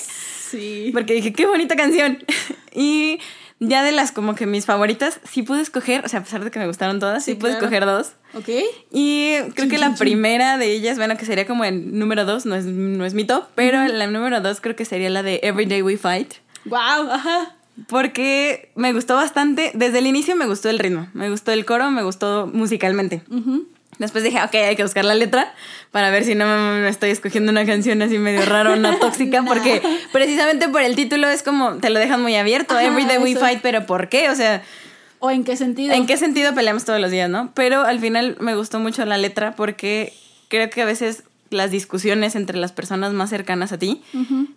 Sí. 0.50 0.90
Porque 0.92 1.14
dije, 1.14 1.32
qué 1.32 1.46
bonita 1.46 1.74
canción. 1.74 2.22
y 2.72 3.18
ya 3.64 3.82
de 3.84 3.92
las 3.92 4.12
como 4.12 4.34
que 4.34 4.46
mis 4.46 4.66
favoritas, 4.66 5.20
sí 5.24 5.42
pude 5.42 5.60
escoger, 5.60 6.04
o 6.04 6.08
sea, 6.08 6.20
a 6.20 6.22
pesar 6.24 6.42
de 6.44 6.50
que 6.50 6.58
me 6.58 6.66
gustaron 6.66 6.98
todas, 7.00 7.24
sí, 7.24 7.32
Sí, 7.32 7.34
pude 7.36 7.50
claro. 7.50 7.64
escoger 7.66 7.86
dos. 7.86 8.12
¿Ok? 8.34 8.48
Y 8.90 9.34
creo 9.54 9.68
que 9.68 9.78
la 9.78 9.94
primera 9.94 10.58
de 10.58 10.72
ellas, 10.72 10.96
bueno, 10.98 11.16
que 11.16 11.24
sería 11.26 11.46
como 11.46 11.64
el 11.64 11.98
número 11.98 12.24
dos, 12.24 12.44
no 12.46 12.54
es, 12.54 12.64
no 12.64 13.04
es 13.04 13.14
mi 13.14 13.24
top, 13.24 13.44
pero 13.54 13.86
la 13.86 14.06
número 14.08 14.40
dos 14.40 14.60
creo 14.60 14.74
que 14.76 14.84
sería 14.84 15.10
la 15.10 15.22
de 15.22 15.40
Everyday 15.42 15.82
We 15.82 15.96
Fight. 15.96 16.34
Wow, 16.64 17.10
ajá. 17.10 17.56
Porque 17.88 18.70
me 18.74 18.92
gustó 18.92 19.14
bastante, 19.16 19.70
desde 19.74 19.98
el 19.98 20.06
inicio 20.06 20.36
me 20.36 20.46
gustó 20.46 20.68
el 20.68 20.78
ritmo, 20.78 21.08
me 21.14 21.30
gustó 21.30 21.52
el 21.52 21.64
coro, 21.64 21.90
me 21.90 22.02
gustó 22.02 22.46
musicalmente. 22.52 23.22
Ujú. 23.30 23.66
Después 23.98 24.24
dije, 24.24 24.42
ok, 24.42 24.54
hay 24.54 24.74
que 24.76 24.82
buscar 24.82 25.04
la 25.04 25.14
letra 25.14 25.52
para 25.90 26.10
ver 26.10 26.24
si 26.24 26.34
no 26.34 26.46
me, 26.46 26.88
estoy 26.88 27.10
escogiendo 27.10 27.52
una 27.52 27.66
canción 27.66 28.00
así 28.02 28.18
medio 28.18 28.44
rara, 28.46 28.72
una 28.72 28.98
tóxica, 29.00 29.42
No. 29.42 29.46
porque 29.48 29.82
precisamente 30.12 30.68
por 30.68 30.82
el 30.82 30.96
título 30.96 31.28
es 31.28 31.42
como, 31.42 31.74
te 31.76 31.90
lo 31.90 31.98
dejan 31.98 32.20
muy 32.22 32.34
abierto, 32.36 32.74
Ajá, 32.74 32.84
Everyday 32.84 33.18
We 33.18 33.32
eso. 33.32 33.40
Fight, 33.40 33.60
pero 33.62 33.84
¿por 33.86 34.08
qué? 34.08 34.30
O 34.30 34.34
sea, 34.34 34.62
¿O 35.18 35.30
en 35.30 35.44
qué 35.44 35.56
sentido? 35.56 35.94
¿en 35.94 36.06
qué 36.06 36.16
sentido 36.16 36.54
peleamos 36.54 36.84
todos 36.84 37.00
los 37.00 37.10
días, 37.10 37.28
no? 37.30 37.52
Pero 37.54 37.82
al 37.82 38.00
final 38.00 38.36
me 38.40 38.56
gustó 38.56 38.80
mucho 38.80 39.04
la 39.04 39.18
letra 39.18 39.54
porque 39.54 40.12
creo 40.48 40.68
que 40.70 40.82
a 40.82 40.86
veces 40.86 41.24
las 41.52 41.70
discusiones 41.70 42.34
entre 42.34 42.56
las 42.58 42.72
personas 42.72 43.12
más 43.12 43.30
cercanas 43.30 43.72
a 43.72 43.78
ti 43.78 44.02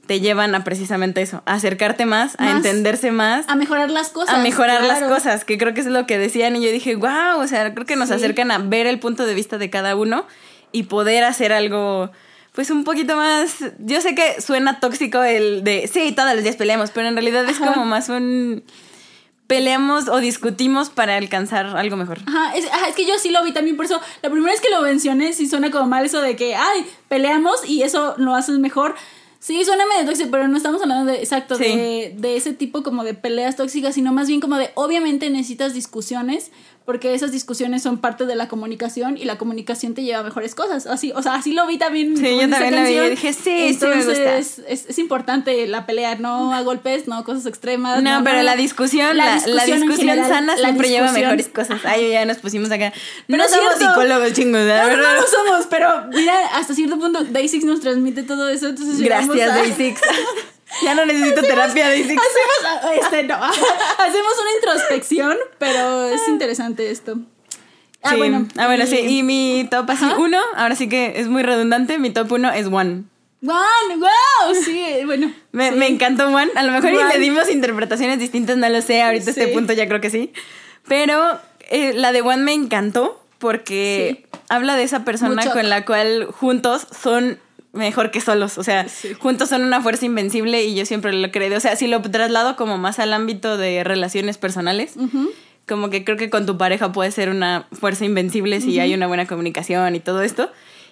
te 0.08 0.20
llevan 0.20 0.56
a 0.56 0.64
precisamente 0.64 1.22
eso, 1.22 1.42
a 1.46 1.54
acercarte 1.54 2.06
más, 2.06 2.36
a 2.40 2.52
entenderse 2.52 3.12
más 3.12 3.46
A 3.48 3.56
mejorar 3.56 3.90
las 3.92 4.10
cosas. 4.10 4.36
a 4.36 4.38
mejorar 4.40 4.84
las 4.84 5.04
cosas, 5.04 5.46
que 5.46 5.58
creo 5.58 5.74
que 5.74 5.82
es 5.82 5.88
lo 5.88 6.06
que 6.08 6.18
decían 6.18 6.56
y 6.56 6.64
yo 6.66 6.72
dije, 6.72 6.96
wow, 6.96 7.40
o 7.40 7.48
sea, 7.48 7.74
creo 7.74 7.86
que 7.86 7.96
nos 7.96 8.10
Sí. 8.10 8.16
acercan 8.16 8.52
a 8.52 8.58
ver 8.60 8.88
el 8.88 9.00
punto 9.00 9.26
de 9.26 9.34
vista 9.34 9.58
de 9.58 9.70
cada 9.70 9.96
uno 9.96 10.26
y 10.72 10.84
poder 10.84 11.24
hacer 11.24 11.54
algo, 11.54 12.12
pues 12.54 12.70
un 12.72 12.84
poquito 12.84 13.16
más, 13.16 13.58
yo 13.80 14.02
sé 14.02 14.16
que 14.16 14.42
suena 14.42 14.80
tóxico 14.80 15.24
el 15.24 15.64
de, 15.64 15.90
sí, 15.92 16.12
todos 16.16 16.34
los 16.36 16.44
días 16.44 16.56
peleamos, 16.56 16.92
pero 16.92 17.08
en 17.08 17.16
realidad 17.16 17.44
es 17.50 17.60
Ajá. 17.62 17.74
como 17.74 17.86
más 17.86 18.10
un, 18.10 18.64
peleamos 19.48 20.08
o 20.08 20.18
discutimos 20.18 20.90
para 20.90 21.18
alcanzar 21.18 21.66
algo 21.78 21.98
mejor. 21.98 22.20
Ajá, 22.26 22.56
es, 22.56 22.66
ajá, 22.72 22.88
es 22.90 22.96
que 22.96 23.06
yo 23.06 23.14
sí 23.20 23.30
lo 23.30 23.44
vi 23.44 23.52
también, 23.54 23.76
por 23.76 23.86
eso 23.86 24.00
la 24.24 24.30
primera 24.30 24.52
vez 24.52 24.62
que 24.62 24.70
lo 24.70 24.82
mencioné 24.82 25.34
sí 25.34 25.48
suena 25.48 25.70
como 25.72 25.88
mal 25.88 26.06
eso 26.06 26.22
de 26.22 26.36
que, 26.36 26.56
ay, 26.56 26.86
peleamos 27.10 27.68
y 27.68 27.84
eso 27.84 28.16
lo 28.18 28.34
haces 28.36 28.58
mejor. 28.60 28.96
Sí, 29.40 29.64
suena 29.64 29.84
medio 29.86 30.08
tóxico, 30.08 30.30
pero 30.32 30.48
no 30.48 30.58
estamos 30.58 30.82
hablando 30.82 31.12
de, 31.12 31.20
exacto, 31.20 31.56
Sí. 31.56 31.64
de, 31.66 32.16
de 32.18 32.36
ese 32.36 32.54
tipo 32.54 32.82
como 32.82 33.04
de 33.04 33.14
peleas 33.14 33.56
tóxicas, 33.56 33.94
sino 33.94 34.12
más 34.12 34.28
bien 34.28 34.40
como 34.42 34.58
de, 34.58 34.72
obviamente 34.74 35.30
necesitas 35.30 35.76
discusiones, 35.76 36.52
porque 36.86 37.16
esas 37.16 37.32
discusiones 37.32 37.82
son 37.82 37.98
parte 37.98 38.26
de 38.28 38.36
la 38.36 38.48
comunicación 38.48 39.18
y 39.18 39.26
la 39.26 39.38
comunicación 39.40 39.96
te 39.96 40.04
lleva 40.04 40.20
a 40.20 40.24
mejores 40.24 40.54
cosas. 40.54 40.86
Así, 40.86 41.12
o 41.16 41.22
sea, 41.24 41.34
así 41.34 41.52
lo 41.54 41.66
vi 41.66 41.78
también. 41.80 42.16
Sí, 42.16 42.24
yo 42.40 42.48
también 42.50 42.76
la 42.76 42.84
vi 42.84 42.92
y 42.92 42.96
canción. 42.96 43.10
dije, 43.10 43.34
sí, 43.34 43.74
sí 43.80 43.86
me 43.88 43.96
gusta. 43.96 44.12
Entonces, 44.14 44.62
Es, 44.68 44.86
es 44.88 45.00
importante 45.00 45.66
la 45.68 45.86
pelea, 45.88 46.16
no 46.16 46.54
a 46.54 46.62
golpes, 46.62 47.08
no 47.08 47.16
a 47.16 47.24
cosas 47.24 47.46
extremas. 47.48 48.04
No, 48.04 48.24
pero 48.24 48.44
la 48.44 48.56
discusión, 48.56 49.18
la, 49.18 49.38
la 49.48 49.66
discusión, 49.66 49.98
general, 49.98 50.30
sana 50.30 50.56
la 50.56 50.62
siempre 50.62 50.90
lleva 50.90 51.08
discusión- 51.08 51.22
mejores 51.32 51.48
cosas. 51.50 51.82
Ay, 51.86 52.12
ya 52.12 52.24
nos 52.26 52.38
pusimos 52.38 52.70
acá. 52.70 52.94
Pero 53.26 53.38
no 53.38 53.44
es 53.46 53.52
somos 53.52 53.76
cierto. 53.78 53.94
psicólogos, 53.96 54.34
chingos, 54.34 54.62
la 54.62 54.84
No, 54.84 54.90
no, 54.92 54.96
verdad. 54.98 55.16
no 55.16 55.22
lo 55.22 55.28
somos, 55.28 55.66
pero 55.70 55.88
mira, 56.14 56.36
hasta 56.54 56.76
cierto 56.76 57.00
punto 57.00 57.26
Day6 57.26 57.64
nos 57.64 57.80
transmite 57.82 58.24
todo 58.24 58.48
eso, 58.50 58.68
entonces 58.68 59.00
Gracias, 59.02 59.50
a- 59.50 59.64
Day6. 59.64 59.96
ya 60.84 60.96
no 60.96 61.06
necesito 61.06 61.42
terapia, 61.42 61.90
Day6. 61.94 62.04
Hacemos, 62.18 62.96
este, 63.02 63.24
no, 63.24 63.36
hacemos 63.44 64.34
una 64.42 64.52
introspección, 64.58 65.38
pero 65.60 66.10
es 66.10 66.28
interesante 66.28 66.92
esto. 66.92 67.18
Ah, 68.04 68.12
Sí. 68.12 68.18
bueno. 68.18 68.48
ah, 68.58 68.68
bueno, 68.68 68.86
sí. 68.86 68.98
Y 69.00 69.24
mi 69.24 69.68
top 69.72 69.90
así, 69.90 70.06
Ajá. 70.06 70.18
uno, 70.18 70.40
ahora 70.56 70.76
sí 70.76 70.88
que 70.90 71.14
es 71.20 71.28
muy 71.28 71.42
redundante, 71.44 71.98
mi 71.98 72.12
top 72.12 72.32
uno 72.34 72.52
es 72.52 72.68
One. 72.68 73.04
One, 73.48 73.98
wow, 73.98 74.56
sí, 74.64 74.84
bueno. 75.06 75.32
Me, 75.52 75.70
sí. 75.72 75.76
me 75.76 75.88
encantó 75.88 76.28
One. 76.28 76.52
A 76.56 76.64
lo 76.64 76.72
mejor 76.72 76.92
y 76.92 76.98
le 77.14 77.20
dimos 77.20 77.50
interpretaciones 77.50 78.20
distintas, 78.20 78.58
no 78.58 78.68
lo 78.70 78.82
sé. 78.82 79.02
Ahorita 79.04 79.30
este 79.32 79.48
Sí. 79.48 79.52
punto 79.54 79.74
ya 79.74 79.88
creo 79.88 80.02
que 80.02 80.10
sí. 80.10 80.34
Pero 80.88 81.40
eh, 81.70 81.94
la 81.94 82.12
de 82.12 82.22
One 82.22 82.44
me 82.44 82.54
encantó 82.54 83.22
porque 83.40 84.26
habla 84.50 84.76
de 84.76 84.84
esa 84.84 85.04
persona 85.04 85.36
Mucho. 85.42 85.52
con 85.52 85.70
la 85.70 85.86
cual 85.86 86.26
juntos 86.32 86.88
son 87.04 87.40
mejor 87.76 88.10
que 88.12 88.22
solos. 88.22 88.58
O 88.58 88.64
sea, 88.64 88.88
Sí. 88.90 89.14
juntos 89.14 89.50
son 89.50 89.64
una 89.64 89.82
fuerza 89.82 90.06
invencible 90.06 90.64
y 90.64 90.74
yo 90.76 90.86
siempre 90.86 91.14
lo 91.14 91.30
creo. 91.32 91.56
O 91.58 91.60
sea, 91.60 91.76
si 91.76 91.88
lo 91.88 92.02
traslado 92.02 92.56
como 92.56 92.78
más 92.78 92.98
al 93.00 93.14
ámbito 93.14 93.58
de 93.58 93.84
relaciones 93.84 94.38
personales, 94.38 94.96
como 95.68 95.90
que 95.90 96.04
creo 96.04 96.18
que 96.18 96.30
con 96.30 96.46
tu 96.46 96.58
pareja 96.58 96.92
puede 96.92 97.12
ser 97.12 97.30
una 97.30 97.68
fuerza 97.72 98.06
invencible 98.06 98.62
si 98.62 98.80
hay 98.80 98.94
una 98.94 99.08
buena 99.08 99.26
comunicación 99.28 99.96
y 99.96 100.00
todo 100.00 100.22
esto. 100.24 100.52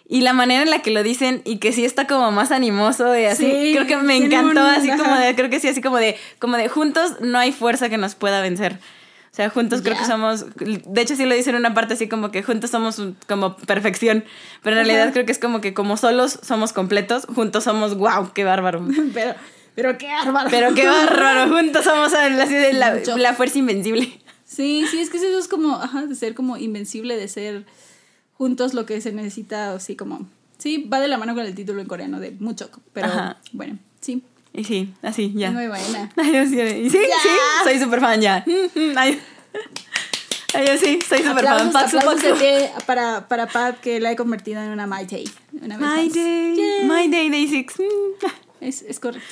Y 0.10 0.20
la 0.22 0.34
manera 0.34 0.64
en 0.64 0.70
la 0.70 0.80
que 0.82 0.92
lo 0.92 1.02
dicen 1.02 1.42
y 1.46 1.58
que 1.60 1.72
sí 1.72 1.86
está 1.86 2.08
como 2.08 2.30
más 2.32 2.52
animoso 2.52 3.18
y 3.18 3.24
así, 3.26 3.46
Sí, 3.46 3.72
creo 3.74 3.88
que 3.88 3.96
me 3.98 4.18
encantó, 4.18 4.50
un- 4.62 4.68
así 4.68 4.90
como 4.90 5.16
de, 5.16 5.34
creo 5.34 5.50
que 5.50 5.60
sí, 5.62 5.70
así 5.70 5.82
como 5.82 5.98
de, 5.98 6.18
como 6.40 6.58
de 6.58 6.68
juntos 6.68 7.14
no 7.22 7.40
hay 7.40 7.52
fuerza 7.54 7.88
que 7.90 7.98
nos 7.98 8.14
pueda 8.16 8.42
vencer. 8.42 8.80
O 9.34 9.36
sea, 9.36 9.50
juntos 9.50 9.82
creo 9.82 9.98
que 9.98 10.06
somos, 10.06 10.46
de 10.56 11.02
hecho 11.02 11.16
sí 11.16 11.26
lo 11.26 11.34
dice 11.34 11.50
en 11.50 11.56
una 11.56 11.74
parte 11.74 11.96
así 11.96 12.08
como 12.08 12.30
que 12.30 12.44
juntos 12.44 12.70
somos 12.70 13.00
un- 13.00 13.18
como 13.28 13.58
perfección, 13.58 14.24
pero 14.62 14.78
en 14.80 14.86
realidad 14.86 15.12
creo 15.12 15.26
que 15.26 15.32
es 15.32 15.40
como 15.40 15.60
que 15.60 15.74
como 15.74 15.98
solos 15.98 16.38
somos 16.44 16.72
completos, 16.72 17.26
juntos 17.26 17.64
somos, 17.64 17.98
wow, 17.98 18.32
qué 18.34 18.44
bárbaro. 18.44 18.86
Pero, 19.14 19.34
pero 19.76 19.98
qué 19.98 20.06
bárbaro. 20.08 20.50
Pero 20.52 20.76
qué 20.76 20.86
bárbaro, 20.86 21.52
juntos 21.56 21.84
somos 21.84 22.14
así 22.14 22.54
de 22.54 22.74
la, 22.74 22.94
Mucho. 22.94 23.18
la 23.18 23.34
fuerza 23.34 23.58
invencible. 23.58 24.22
Sí, 24.46 24.86
sí, 24.92 25.00
es 25.00 25.10
que 25.10 25.18
eso 25.18 25.40
es 25.40 25.48
como, 25.48 25.78
ajá, 25.78 26.06
de 26.06 26.14
ser 26.14 26.36
como 26.36 26.58
invencible, 26.58 27.18
de 27.18 27.28
ser 27.28 27.66
juntos 28.38 28.76
lo 28.76 28.86
que 28.86 29.02
se 29.02 29.12
necesita, 29.14 29.74
así 29.74 29.96
como, 29.96 30.28
sí, 30.60 30.88
va 30.94 31.00
de 31.00 31.08
la 31.08 31.18
mano 31.18 31.34
con 31.34 31.44
el 31.44 31.56
título 31.56 31.82
en 31.82 31.88
coreano 31.88 32.20
de 32.20 32.32
mucho, 32.40 32.70
pero 32.94 33.08
Ajá. 33.08 33.38
bueno, 33.52 33.80
Y 34.54 34.64
sí, 34.64 34.94
así, 35.02 35.34
ya. 35.36 35.52
muy 35.52 35.68
buena. 35.68 36.12
Ay, 36.18 36.32
yo 36.34 36.46
sí, 36.46 36.60
y 36.62 36.90
sí, 36.90 36.98
Ya. 37.10 37.16
sí, 37.24 37.30
soy 37.64 37.80
súper 37.80 38.00
fan 38.00 38.22
ya. 38.22 38.46
Ay, 38.96 39.20
ay, 40.54 40.68
yo 40.68 40.78
sí, 40.78 41.00
soy 41.08 41.24
súper 41.24 41.44
fan. 41.46 41.72
Paxu, 41.72 41.98
Paxu. 42.00 42.28
para, 42.86 43.28
para 43.28 43.48
Pat 43.48 43.80
que 43.80 44.00
la 44.00 44.12
he 44.12 44.16
convertido 44.16 44.62
en 44.62 44.70
una 44.70 44.86
My 44.86 45.06
Day. 45.06 45.30
Una 45.62 45.78
vez 45.78 45.88
My 45.88 46.06
más. 46.06 46.14
day, 46.14 46.56
Yeah. 46.56 46.86
my 46.88 47.08
day, 47.08 47.30
day 47.30 47.48
six. 47.48 47.80
Mm. 47.80 48.26
Es, 48.62 48.82
es 48.84 49.00
correcto. 49.00 49.28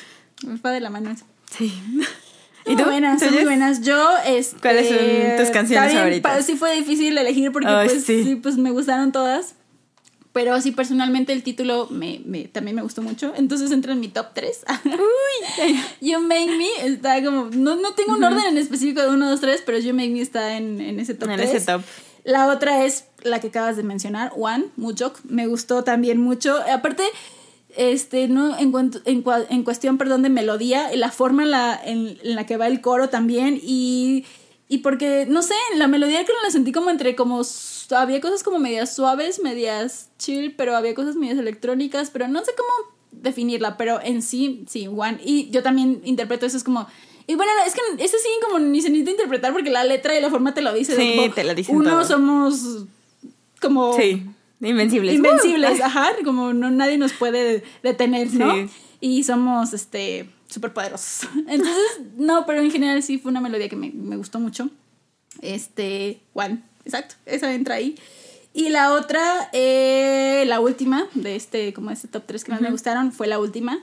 Va 0.65 0.72
de 0.72 0.82
la 0.82 0.89
mano 0.89 1.09
eso. 1.11 1.24
Sí. 1.57 1.72
Muy 2.65 2.76
buenas, 2.84 3.22
son 3.22 3.34
muy 3.34 3.43
buenas. 3.45 3.82
Yo, 3.82 4.09
este... 4.26 4.59
¿Cuáles 4.59 4.89
son 4.89 5.38
tus 5.38 5.49
canciones 5.51 5.88
bien, 5.91 5.97
favoritas? 5.99 6.45
Sí 6.45 6.57
fue 6.57 6.76
difícil 6.76 7.17
elegir 7.17 7.51
porque 7.51 7.69
pues, 7.69 8.03
sí. 8.03 8.24
sí. 8.24 8.36
pues 8.36 8.57
me 8.57 8.72
gustaron 8.72 9.11
todas. 9.13 9.55
Pero 10.34 10.60
sí, 10.62 10.72
personalmente 10.72 11.34
el 11.34 11.44
título 11.44 11.88
me, 11.90 12.22
me- 12.26 12.46
también 12.46 12.76
me 12.76 12.82
gustó 12.82 13.02
mucho. 13.02 13.34
Entonces 13.36 13.70
entra 13.72 13.92
en 13.92 14.00
mi 14.00 14.08
top 14.08 14.28
3. 14.34 14.64
Uy. 14.86 15.80
You 16.02 16.20
Make 16.22 16.52
Me 16.58 16.86
está 16.88 17.22
como... 17.24 17.50
No, 17.52 17.76
no 17.76 17.94
tengo 17.96 18.14
un 18.14 18.24
orden 18.24 18.46
en 18.48 18.58
específico 18.58 19.02
de 19.02 19.10
1, 19.10 19.30
2, 19.30 19.42
3, 19.42 19.64
pero 19.66 19.78
You 19.80 19.94
Make 19.94 20.10
Me 20.12 20.22
está 20.22 20.56
en, 20.56 20.80
en 20.80 21.00
ese 21.02 21.16
top 21.16 21.30
En 21.32 21.36
3. 21.38 21.50
ese 21.54 21.66
top. 21.66 21.82
La 22.24 22.48
otra 22.48 22.86
es 22.86 23.06
la 23.24 23.40
que 23.42 23.48
acabas 23.48 23.76
de 23.78 23.84
mencionar, 23.84 24.32
One, 24.38 24.66
Muchok. 24.78 25.20
Me 25.26 25.48
gustó 25.48 25.84
también 25.84 26.22
mucho. 26.22 26.56
Aparte, 26.72 27.04
este, 27.76 28.28
no, 28.28 28.58
en, 28.58 28.72
en, 29.06 29.24
en 29.50 29.64
cuestión, 29.64 29.98
perdón, 29.98 30.22
de 30.22 30.30
melodía, 30.30 30.90
la 30.96 31.12
forma 31.12 31.44
en 31.44 31.52
la, 31.52 31.82
en, 31.84 32.18
en 32.24 32.36
la 32.36 32.46
que 32.46 32.58
va 32.58 32.68
el 32.68 32.80
coro 32.80 33.10
también. 33.10 33.60
Y, 33.62 34.24
y 34.70 34.78
porque, 34.78 35.26
no 35.28 35.42
sé, 35.42 35.56
la 35.76 35.88
melodía 35.88 36.24
creo 36.24 36.38
que 36.40 36.46
la 36.48 36.52
sentí 36.52 36.72
como 36.72 36.90
entre 36.90 37.16
como. 37.18 37.42
Había 37.98 38.22
cosas 38.22 38.44
como 38.44 38.60
medias 38.60 38.96
suaves, 38.96 39.42
medias 39.42 40.10
chill, 40.18 40.54
pero 40.56 40.76
había 40.76 40.94
cosas 40.96 41.16
medias 41.16 41.38
electrónicas, 41.39 42.10
pero 42.12 42.28
no 42.28 42.44
sé 42.46 42.52
cómo 42.58 42.70
definirla, 43.12 43.78
pero 43.78 44.00
en 44.02 44.22
sí, 44.22 44.66
sí, 44.70 44.88
One. 44.88 45.20
Y 45.24 45.50
yo 45.50 45.64
también 45.64 46.02
interpreto 46.06 46.46
eso 46.46 46.58
es 46.58 46.64
como. 46.64 46.88
Y 47.28 47.36
bueno, 47.36 47.52
es 47.66 47.74
que 47.74 47.82
ese 48.04 48.18
sí 48.18 48.30
como 48.42 48.60
ni 48.60 48.82
se 48.82 48.89
necesita 48.89 49.12
interpretar 49.12 49.54
porque 49.54 49.70
la 49.70 49.84
letra 49.84 50.18
y 50.18 50.22
la 50.22 50.30
forma 50.30 50.54
te 50.54 50.62
lo 50.62 50.74
dice. 50.74 50.96
Sí, 50.96 51.16
como, 51.18 51.34
te 51.34 51.44
lo 51.44 51.54
dicen 51.56 51.76
Uno 51.76 51.89
todo. 51.92 52.06
somos 52.06 52.86
como 53.62 53.94
Sí, 53.96 54.24
invencibles. 54.60 55.16
invencibles, 55.16 55.80
Uh, 55.80 55.84
ajá, 55.84 56.10
como 56.24 56.52
no 56.54 56.72
nadie 56.72 56.98
nos 56.98 57.14
puede 57.14 57.64
detener, 57.84 58.34
¿no? 58.34 58.56
Sí. 58.56 58.70
Y 59.00 59.24
somos 59.24 59.74
este 59.74 60.30
superpoderosos. 60.50 61.30
Entonces, 61.48 62.02
no, 62.18 62.46
pero 62.46 62.62
en 62.62 62.72
general 62.72 63.02
sí 63.04 63.18
fue 63.18 63.32
una 63.32 63.39
melodía 63.42 63.70
que 63.70 63.76
me, 63.76 63.92
me 63.92 64.18
gustó 64.18 64.39
mucho. 64.39 64.70
Este, 65.42 66.22
One, 66.34 66.62
exacto, 66.86 67.16
esa 67.26 67.54
entra 67.54 67.76
ahí. 67.76 67.96
Y 68.54 68.70
la 68.70 68.94
otra, 68.94 69.50
eh, 69.54 70.44
la 70.48 70.60
última 70.60 71.08
de 71.14 71.36
este, 71.36 71.74
como 71.74 71.90
este 71.92 72.08
top 72.08 72.24
3 72.26 72.44
que 72.44 72.52
más 72.52 72.62
me 72.62 72.70
gustaron, 72.72 73.12
fue 73.14 73.28
la 73.28 73.40
última, 73.40 73.80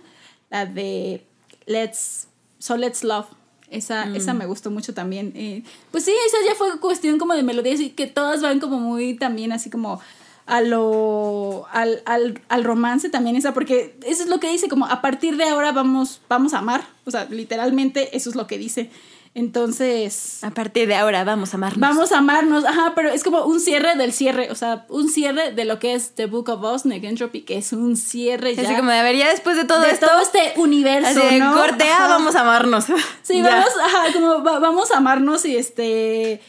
la 0.51 0.67
de 0.67 1.25
Let's, 1.67 2.29
So 2.59 2.77
Let's 2.77 3.03
Love. 3.05 3.27
Esa, 3.71 4.07
Mm. 4.07 4.17
esa 4.17 4.33
me 4.35 4.47
gustó 4.47 4.71
mucho 4.71 4.95
también. 4.95 5.33
Eh, 5.37 5.63
pues 5.91 6.05
sí, 6.05 6.13
esa 6.27 6.39
ya 6.47 6.55
fue 6.55 6.79
cuestión 6.81 7.19
como 7.19 7.35
de 7.35 7.43
melodías 7.43 7.81
y 7.81 7.91
que 7.91 8.07
todas 8.07 8.41
van 8.41 8.61
como 8.61 8.79
muy 8.79 9.15
también 9.15 9.53
así 9.53 9.69
como 9.69 10.01
a 10.47 10.63
lo 10.63 11.67
al, 11.71 12.01
al, 12.07 12.41
al 12.49 12.65
romance 12.65 13.11
también 13.11 13.37
esa 13.37 13.53
porque 13.53 13.95
eso 14.07 14.23
es 14.23 14.31
lo 14.31 14.41
que 14.41 14.51
dice 14.51 14.69
como 14.69 14.87
a 14.87 15.03
partir 15.03 15.37
de 15.37 15.45
ahora 15.45 15.73
vamos 15.73 16.23
vamos 16.27 16.55
a 16.55 16.59
amar 16.61 16.87
o 17.05 17.11
sea 17.11 17.27
literalmente 17.27 18.17
eso 18.17 18.31
es 18.31 18.37
lo 18.37 18.47
que 18.47 18.57
dice 18.57 18.89
Entonces, 19.35 20.43
A 20.43 20.51
partir 20.51 20.89
de 20.89 20.95
ahora 20.95 21.24
vamos 21.24 21.53
a 21.55 21.57
amarnos. 21.57 21.81
vamos 21.81 22.12
a 22.12 22.18
amarnos, 22.18 22.64
ajá, 22.64 22.93
pero 22.95 23.11
es 23.11 23.22
como 23.24 23.45
un 23.45 23.61
cierre 23.61 23.95
del 23.97 24.12
cierre, 24.12 24.51
o 24.51 24.55
sea, 24.55 24.87
un 24.89 25.09
cierre 25.09 25.53
de 25.53 25.64
lo 25.64 25.79
que 25.79 25.95
es 25.95 26.14
The 26.14 26.26
Book 26.26 26.49
of 26.49 26.62
Us, 26.62 26.85
Negentropy, 26.87 27.43
que 27.43 27.59
es 27.59 27.72
un 27.72 27.97
cierre 27.97 28.55
ya 28.55 28.62
Así 28.62 28.74
como 28.74 28.91
de, 28.91 28.99
a 28.99 29.03
ver, 29.03 29.16
ya 29.16 29.29
después 29.31 29.57
de 29.57 29.64
todo 29.64 29.81
de 29.83 29.91
esto, 29.91 30.07
todo 30.07 30.20
este 30.20 30.55
universo, 30.57 31.09
así 31.20 31.35
de, 31.35 31.39
¿no? 31.41 31.55
corte 31.55 31.85
A, 31.89 31.95
Ajá. 31.97 32.09
vamos 32.09 32.35
a 32.37 32.41
amarnos. 32.41 32.85
Sí, 33.22 33.37
Ya. 33.43 33.43
vamos, 33.43 33.70
ajá, 33.85 34.12
como 34.12 34.43
va- 34.43 34.59
vamos 34.59 34.91
a 34.91 34.97
amarnos 34.99 35.45
y 35.45 35.57
este. 35.57 36.41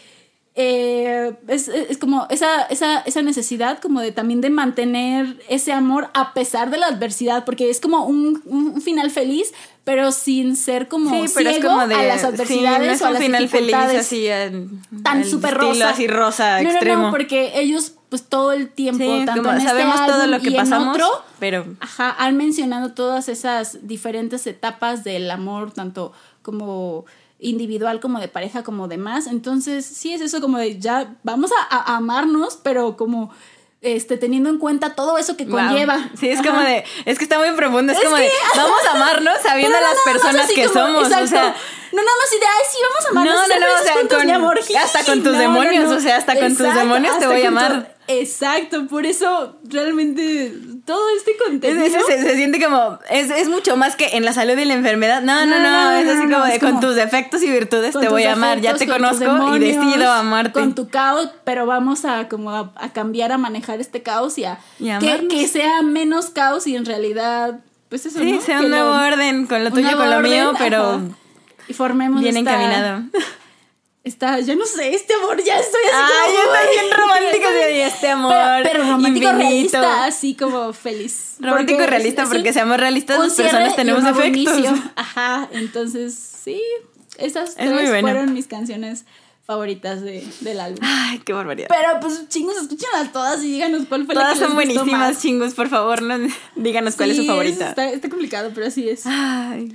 Eh, 0.61 1.35
es, 1.47 1.69
es 1.69 1.97
como 1.97 2.27
esa, 2.29 2.63
esa, 2.63 2.99
esa 2.99 3.21
necesidad 3.21 3.79
como 3.79 4.01
de 4.01 4.11
también 4.11 4.41
de 4.41 4.49
mantener 4.49 5.41
ese 5.47 5.71
amor 5.71 6.09
a 6.13 6.33
pesar 6.33 6.69
de 6.69 6.77
la 6.77 6.87
adversidad, 6.87 7.45
porque 7.45 7.69
es 7.69 7.79
como 7.79 8.03
un, 8.05 8.41
un 8.45 8.81
final 8.81 9.09
feliz, 9.09 9.53
pero 9.85 10.11
sin 10.11 10.57
ser 10.57 10.89
como 10.89 11.11
Sí, 11.11 11.31
pero 11.33 11.49
es 11.49 11.55
ciego 11.55 11.69
como 11.69 11.87
de. 11.87 11.95
a 11.95 12.03
las 12.03 12.19
sí, 12.21 12.27
adversidades 12.27 12.87
no 12.87 12.93
es 12.93 13.01
o 13.01 13.05
a 13.05 13.07
un 13.07 13.13
las 13.13 13.23
final 13.23 13.47
feliz 13.47 13.51
dificultades 13.67 13.99
así. 14.01 14.27
en- 14.27 14.81
tan 15.01 15.23
súper 15.23 15.53
estilo 15.53 15.69
rosa. 15.71 15.89
así 15.91 16.07
rosa, 16.07 16.61
no, 16.61 16.69
extremo. 16.69 16.97
No, 16.97 17.03
no, 17.05 17.11
porque 17.11 17.53
ellos 17.57 17.93
pues 18.09 18.23
todo 18.23 18.51
el 18.51 18.69
tiempo, 18.69 19.03
Sí, 19.03 19.23
tanto 19.25 19.43
como 19.43 19.51
en 19.53 19.57
este 19.59 19.69
sabemos 19.69 19.95
todo 20.07 20.15
álbum 20.23 20.31
lo 20.31 20.39
que 20.41 20.49
y 20.49 20.55
en 20.55 20.57
pasamos, 20.57 20.95
otro, 20.95 21.07
pero 21.39 21.65
Ajá, 21.79 22.13
han 22.19 22.35
mencionado 22.35 22.91
todas 22.93 23.29
esas 23.29 23.87
diferentes 23.87 24.45
etapas 24.45 25.05
del 25.05 25.31
amor, 25.31 25.71
tanto 25.71 26.11
como 26.41 27.05
individual 27.39 27.99
como 27.99 28.19
de 28.19 28.27
pareja 28.27 28.63
como 28.63 28.87
de 28.87 28.97
más. 28.97 29.27
Entonces, 29.27 29.85
sí 29.85 30.13
es 30.13 30.21
eso 30.21 30.41
como 30.41 30.57
de 30.57 30.79
ya 30.79 31.15
vamos 31.23 31.51
a, 31.51 31.75
a 31.93 31.95
amarnos, 31.97 32.59
pero 32.61 32.97
como 32.97 33.31
este 33.81 34.17
teniendo 34.17 34.49
en 34.49 34.57
cuenta 34.57 34.93
todo 34.93 35.17
eso 35.17 35.37
que 35.37 35.45
Wow. 35.45 35.53
conlleva. 35.55 36.09
Sí, 36.19 36.29
es 36.29 36.39
Ajá. 36.39 36.49
como 36.49 36.61
de, 36.61 36.83
es 37.05 37.17
que 37.17 37.23
está 37.23 37.39
muy 37.39 37.51
profundo, 37.51 37.93
es, 37.93 37.97
Es 37.97 38.03
como 38.03 38.17
que- 38.17 38.23
de, 38.23 38.31
vamos 38.57 38.79
a 38.85 38.91
amarnos 38.95 39.33
sabiendo 39.41 39.77
no 39.79 39.81
las 39.87 39.97
personas 40.03 40.47
que 40.51 40.65
como- 40.67 40.79
somos, 40.87 41.03
exacto. 41.03 41.23
o 41.23 41.27
sea, 41.27 41.55
no 41.93 42.01
nada 42.03 42.17
más 42.21 42.29
de, 42.29 42.37
ay, 42.45 42.65
sí, 42.69 42.77
vamos 42.83 43.05
a 43.05 43.09
amarnos. 43.09 43.33
No, 43.35 43.47
no, 43.47 43.59
no, 43.67 43.79
o 43.79 43.83
sea, 43.83 43.93
juntos, 43.93 44.17
con- 44.17 44.27
mi 44.27 44.33
amor. 44.33 44.59
hasta 44.83 45.03
con 45.05 45.23
tus 45.23 45.33
No, 45.33 45.39
demonios, 45.39 45.89
no. 45.89 45.95
o 45.95 45.99
sea, 46.01 46.17
hasta 46.17 46.37
con 46.37 46.49
tus 46.57 46.73
demonios 46.73 47.19
te 47.19 47.27
voy 47.27 47.37
a 47.37 47.41
tu- 47.41 47.47
amar. 47.47 47.95
Exacto, 48.11 48.87
por 48.87 49.05
eso 49.05 49.57
realmente 49.63 50.51
todo 50.85 50.99
este 51.15 51.31
es- 51.31 51.37
contenido... 51.37 51.85
es- 51.85 52.05
se, 52.07 52.21
se 52.23 52.35
siente 52.35 52.59
como, 52.63 52.97
es, 53.09 53.29
es 53.29 53.47
mucho 53.49 53.77
más 53.77 53.95
que 53.95 54.17
en 54.17 54.25
la 54.25 54.33
salud 54.33 54.57
y 54.57 54.65
la 54.65 54.73
enfermedad, 54.73 55.21
no, 55.21 55.45
no, 55.45 55.59
no, 55.59 55.91
es 55.91 56.07
así 56.09 56.25
no, 56.25 56.37
como 56.39 56.51
de, 56.51 56.59
con 56.59 56.79
tus 56.79 56.95
defectos 56.95 57.43
y 57.43 57.51
virtudes 57.51 57.95
te 57.97 58.09
voy 58.09 58.23
a 58.23 58.33
amar, 58.33 58.59
ya 58.61 58.73
te 58.75 58.87
conozco 58.87 59.55
y 59.55 59.59
decido 59.59 60.11
amarte. 60.11 60.59
Con 60.59 60.73
tu 60.75 60.89
caos, 60.89 61.29
pero 61.43 61.65
vamos 61.67 62.03
a 62.05 62.27
como 62.27 62.49
a, 62.51 62.71
a 62.77 62.91
cambiar, 62.93 63.31
a 63.31 63.37
manejar 63.37 63.79
este 63.79 64.01
caos 64.01 64.37
y 64.39 64.45
a, 64.45 64.59
Y 64.79 64.89
que, 65.27 65.47
sea 65.47 65.81
menos 65.83 66.31
caos 66.31 66.65
y 66.67 66.75
en 66.75 66.85
realidad, 66.85 67.59
pues 67.89 68.05
eso, 68.07 68.19
Sí, 68.19 68.39
sea 68.43 68.57
Que 68.59 68.65
un 68.65 68.71
lo- 68.71 68.77
nuevo 68.77 68.91
orden 69.07 69.45
con 69.45 69.63
lo 69.63 69.69
tuyo, 69.69 69.83
nuevo 69.83 69.99
con 70.01 70.09
lo 70.09 70.17
orden, 70.17 70.31
mío, 70.31 70.53
pero 70.57 70.81
ajá. 70.93 71.01
y 71.67 71.73
formemos 71.73 72.21
bien 72.21 72.37
esta- 72.37 72.51
encaminado. 72.53 73.03
Está, 74.03 74.39
ya 74.39 74.55
no 74.55 74.65
sé, 74.65 74.95
este 74.95 75.13
amor, 75.13 75.43
ya 75.43 75.59
estoy 75.59 75.81
así 75.83 76.13
Ay, 76.25 76.33
como, 76.33 76.45
yo 76.45 76.51
también 76.53 76.97
romántico 76.97 77.49
de 77.51 77.85
este 77.85 78.07
amor. 78.09 78.33
Pero, 78.33 78.63
pero 78.63 78.83
romántico 78.91 79.29
infinito. 79.29 79.31
realista, 79.77 80.05
así 80.05 80.35
como 80.35 80.71
feliz. 80.73 81.35
Romántico 81.39 81.77
Porque 81.79 81.83
y 81.83 81.87
realista, 81.97 82.23
es- 82.23 82.29
porque 82.29 82.53
seamos 82.53 82.77
realistas, 82.77 83.19
las 83.19 83.33
personas 83.33 83.75
tenemos 83.75 84.03
defectos. 84.03 84.57
inicio. 84.57 84.83
Ajá, 84.95 85.49
entonces 85.51 86.15
sí, 86.15 86.61
esas 87.17 87.49
Es 87.49 87.55
tres 87.57 87.89
bueno. 87.89 88.01
fueron 88.07 88.33
mis 88.33 88.47
canciones 88.47 89.03
favoritas 89.45 90.01
de, 90.01 90.25
del 90.41 90.59
álbum. 90.61 90.79
Ay, 90.81 91.19
qué 91.25 91.33
barbaridad. 91.33 91.67
Pero 91.69 91.99
pues 91.99 92.29
chingos, 92.29 92.55
escúchenlas 92.55 93.11
todas 93.11 93.43
y 93.43 93.51
díganos 93.51 93.85
cuál 93.89 94.05
fue 94.05 94.15
la 94.15 94.21
Todas 94.21 94.35
que 94.35 94.39
les 94.39 94.47
son 94.49 94.57
gustó 94.57 94.73
buenísimas, 94.75 95.21
chingos, 95.21 95.53
por 95.55 95.67
favor, 95.69 96.01
no, 96.03 96.17
díganos 96.55 96.95
cuál 96.95 97.11
es 97.11 97.17
su 97.17 97.23
Sí, 97.23 97.27
favorita. 97.27 97.69
Está, 97.69 97.89
está 97.89 98.09
complicado, 98.09 98.51
pero 98.55 98.67
así 98.67 98.87
es. 98.89 99.01
Ay. 99.05 99.73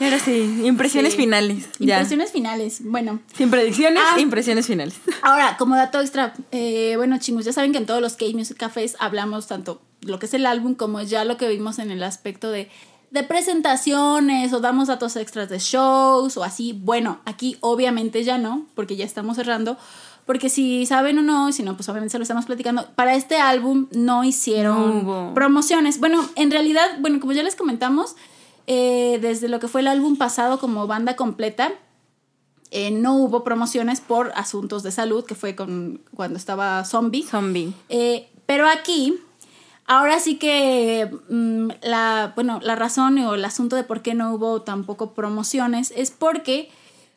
Ahora 0.00 0.18
sí, 0.18 0.62
impresiones 0.64 1.12
Sí. 1.12 1.18
finales. 1.18 1.68
Ya. 1.78 1.96
Impresiones 1.96 2.32
finales. 2.32 2.80
Bueno, 2.84 3.20
Sin 3.36 3.50
predicciones, 3.50 4.02
Ah. 4.14 4.20
impresiones 4.20 4.66
finales. 4.66 4.94
Ahora, 5.22 5.56
como 5.58 5.76
dato 5.76 6.00
extra, 6.00 6.34
eh, 6.50 6.94
bueno, 6.96 7.18
chingos, 7.18 7.44
ya 7.44 7.52
saben 7.52 7.72
que 7.72 7.78
en 7.78 7.86
todos 7.86 8.00
los 8.00 8.14
K-Music 8.16 8.56
Cafés 8.56 8.96
hablamos 8.98 9.46
tanto 9.46 9.80
lo 10.00 10.18
que 10.18 10.26
es 10.26 10.34
el 10.34 10.46
álbum 10.46 10.74
como 10.74 11.00
ya 11.02 11.24
lo 11.24 11.36
que 11.36 11.48
vimos 11.48 11.78
en 11.78 11.90
el 11.92 12.02
aspecto 12.02 12.50
de, 12.50 12.68
de 13.12 13.22
presentaciones 13.22 14.52
o 14.52 14.60
damos 14.60 14.88
datos 14.88 15.14
extras 15.16 15.48
de 15.48 15.58
shows 15.58 16.36
o 16.36 16.42
así. 16.44 16.72
Bueno, 16.72 17.20
aquí 17.24 17.56
obviamente 17.60 18.24
ya 18.24 18.38
no, 18.38 18.66
porque 18.74 18.96
ya 18.96 19.04
estamos 19.04 19.36
cerrando. 19.36 19.76
Porque 20.24 20.48
si 20.48 20.86
saben 20.86 21.18
o 21.18 21.22
no, 21.22 21.50
si 21.52 21.62
no, 21.64 21.76
pues 21.76 21.88
obviamente 21.88 22.12
se 22.12 22.18
lo 22.18 22.22
estamos 22.22 22.46
platicando. 22.46 22.86
Para 22.94 23.14
este 23.16 23.38
álbum 23.38 23.88
no 23.90 24.22
hicieron 24.24 25.04
No 25.04 25.32
promociones. 25.34 25.98
Bueno, 25.98 26.24
en 26.36 26.50
realidad, 26.52 26.86
bueno, 27.00 27.18
como 27.18 27.32
ya 27.32 27.42
les 27.42 27.56
comentamos, 27.56 28.14
eh, 28.66 29.18
desde 29.20 29.48
lo 29.48 29.60
que 29.60 29.68
fue 29.68 29.80
el 29.80 29.88
álbum 29.88 30.16
pasado 30.16 30.58
como 30.58 30.86
banda 30.86 31.16
completa, 31.16 31.72
eh, 32.74 32.90
no 32.90 33.16
hubo 33.16 33.44
promociones 33.44 34.00
por 34.00 34.32
asuntos 34.34 34.82
de 34.82 34.90
salud, 34.92 35.26
que 35.26 35.34
fue 35.34 35.54
con, 35.54 36.00
cuando 36.14 36.38
estaba 36.38 36.82
Zombie. 36.86 37.22
Zombie. 37.22 37.74
Eh, 37.90 38.30
pero 38.46 38.66
aquí, 38.66 39.18
ahora 39.84 40.18
sí 40.20 40.38
que 40.38 41.10
mm, 41.28 41.68
la, 41.82 42.32
bueno, 42.34 42.60
la 42.62 42.74
razón 42.74 43.18
o 43.18 43.34
el 43.34 43.44
asunto 43.44 43.76
de 43.76 43.84
por 43.84 44.00
qué 44.00 44.14
no 44.14 44.32
hubo 44.32 44.62
tampoco 44.62 45.12
promociones 45.12 45.92
es 45.94 46.10
porque, 46.10 46.70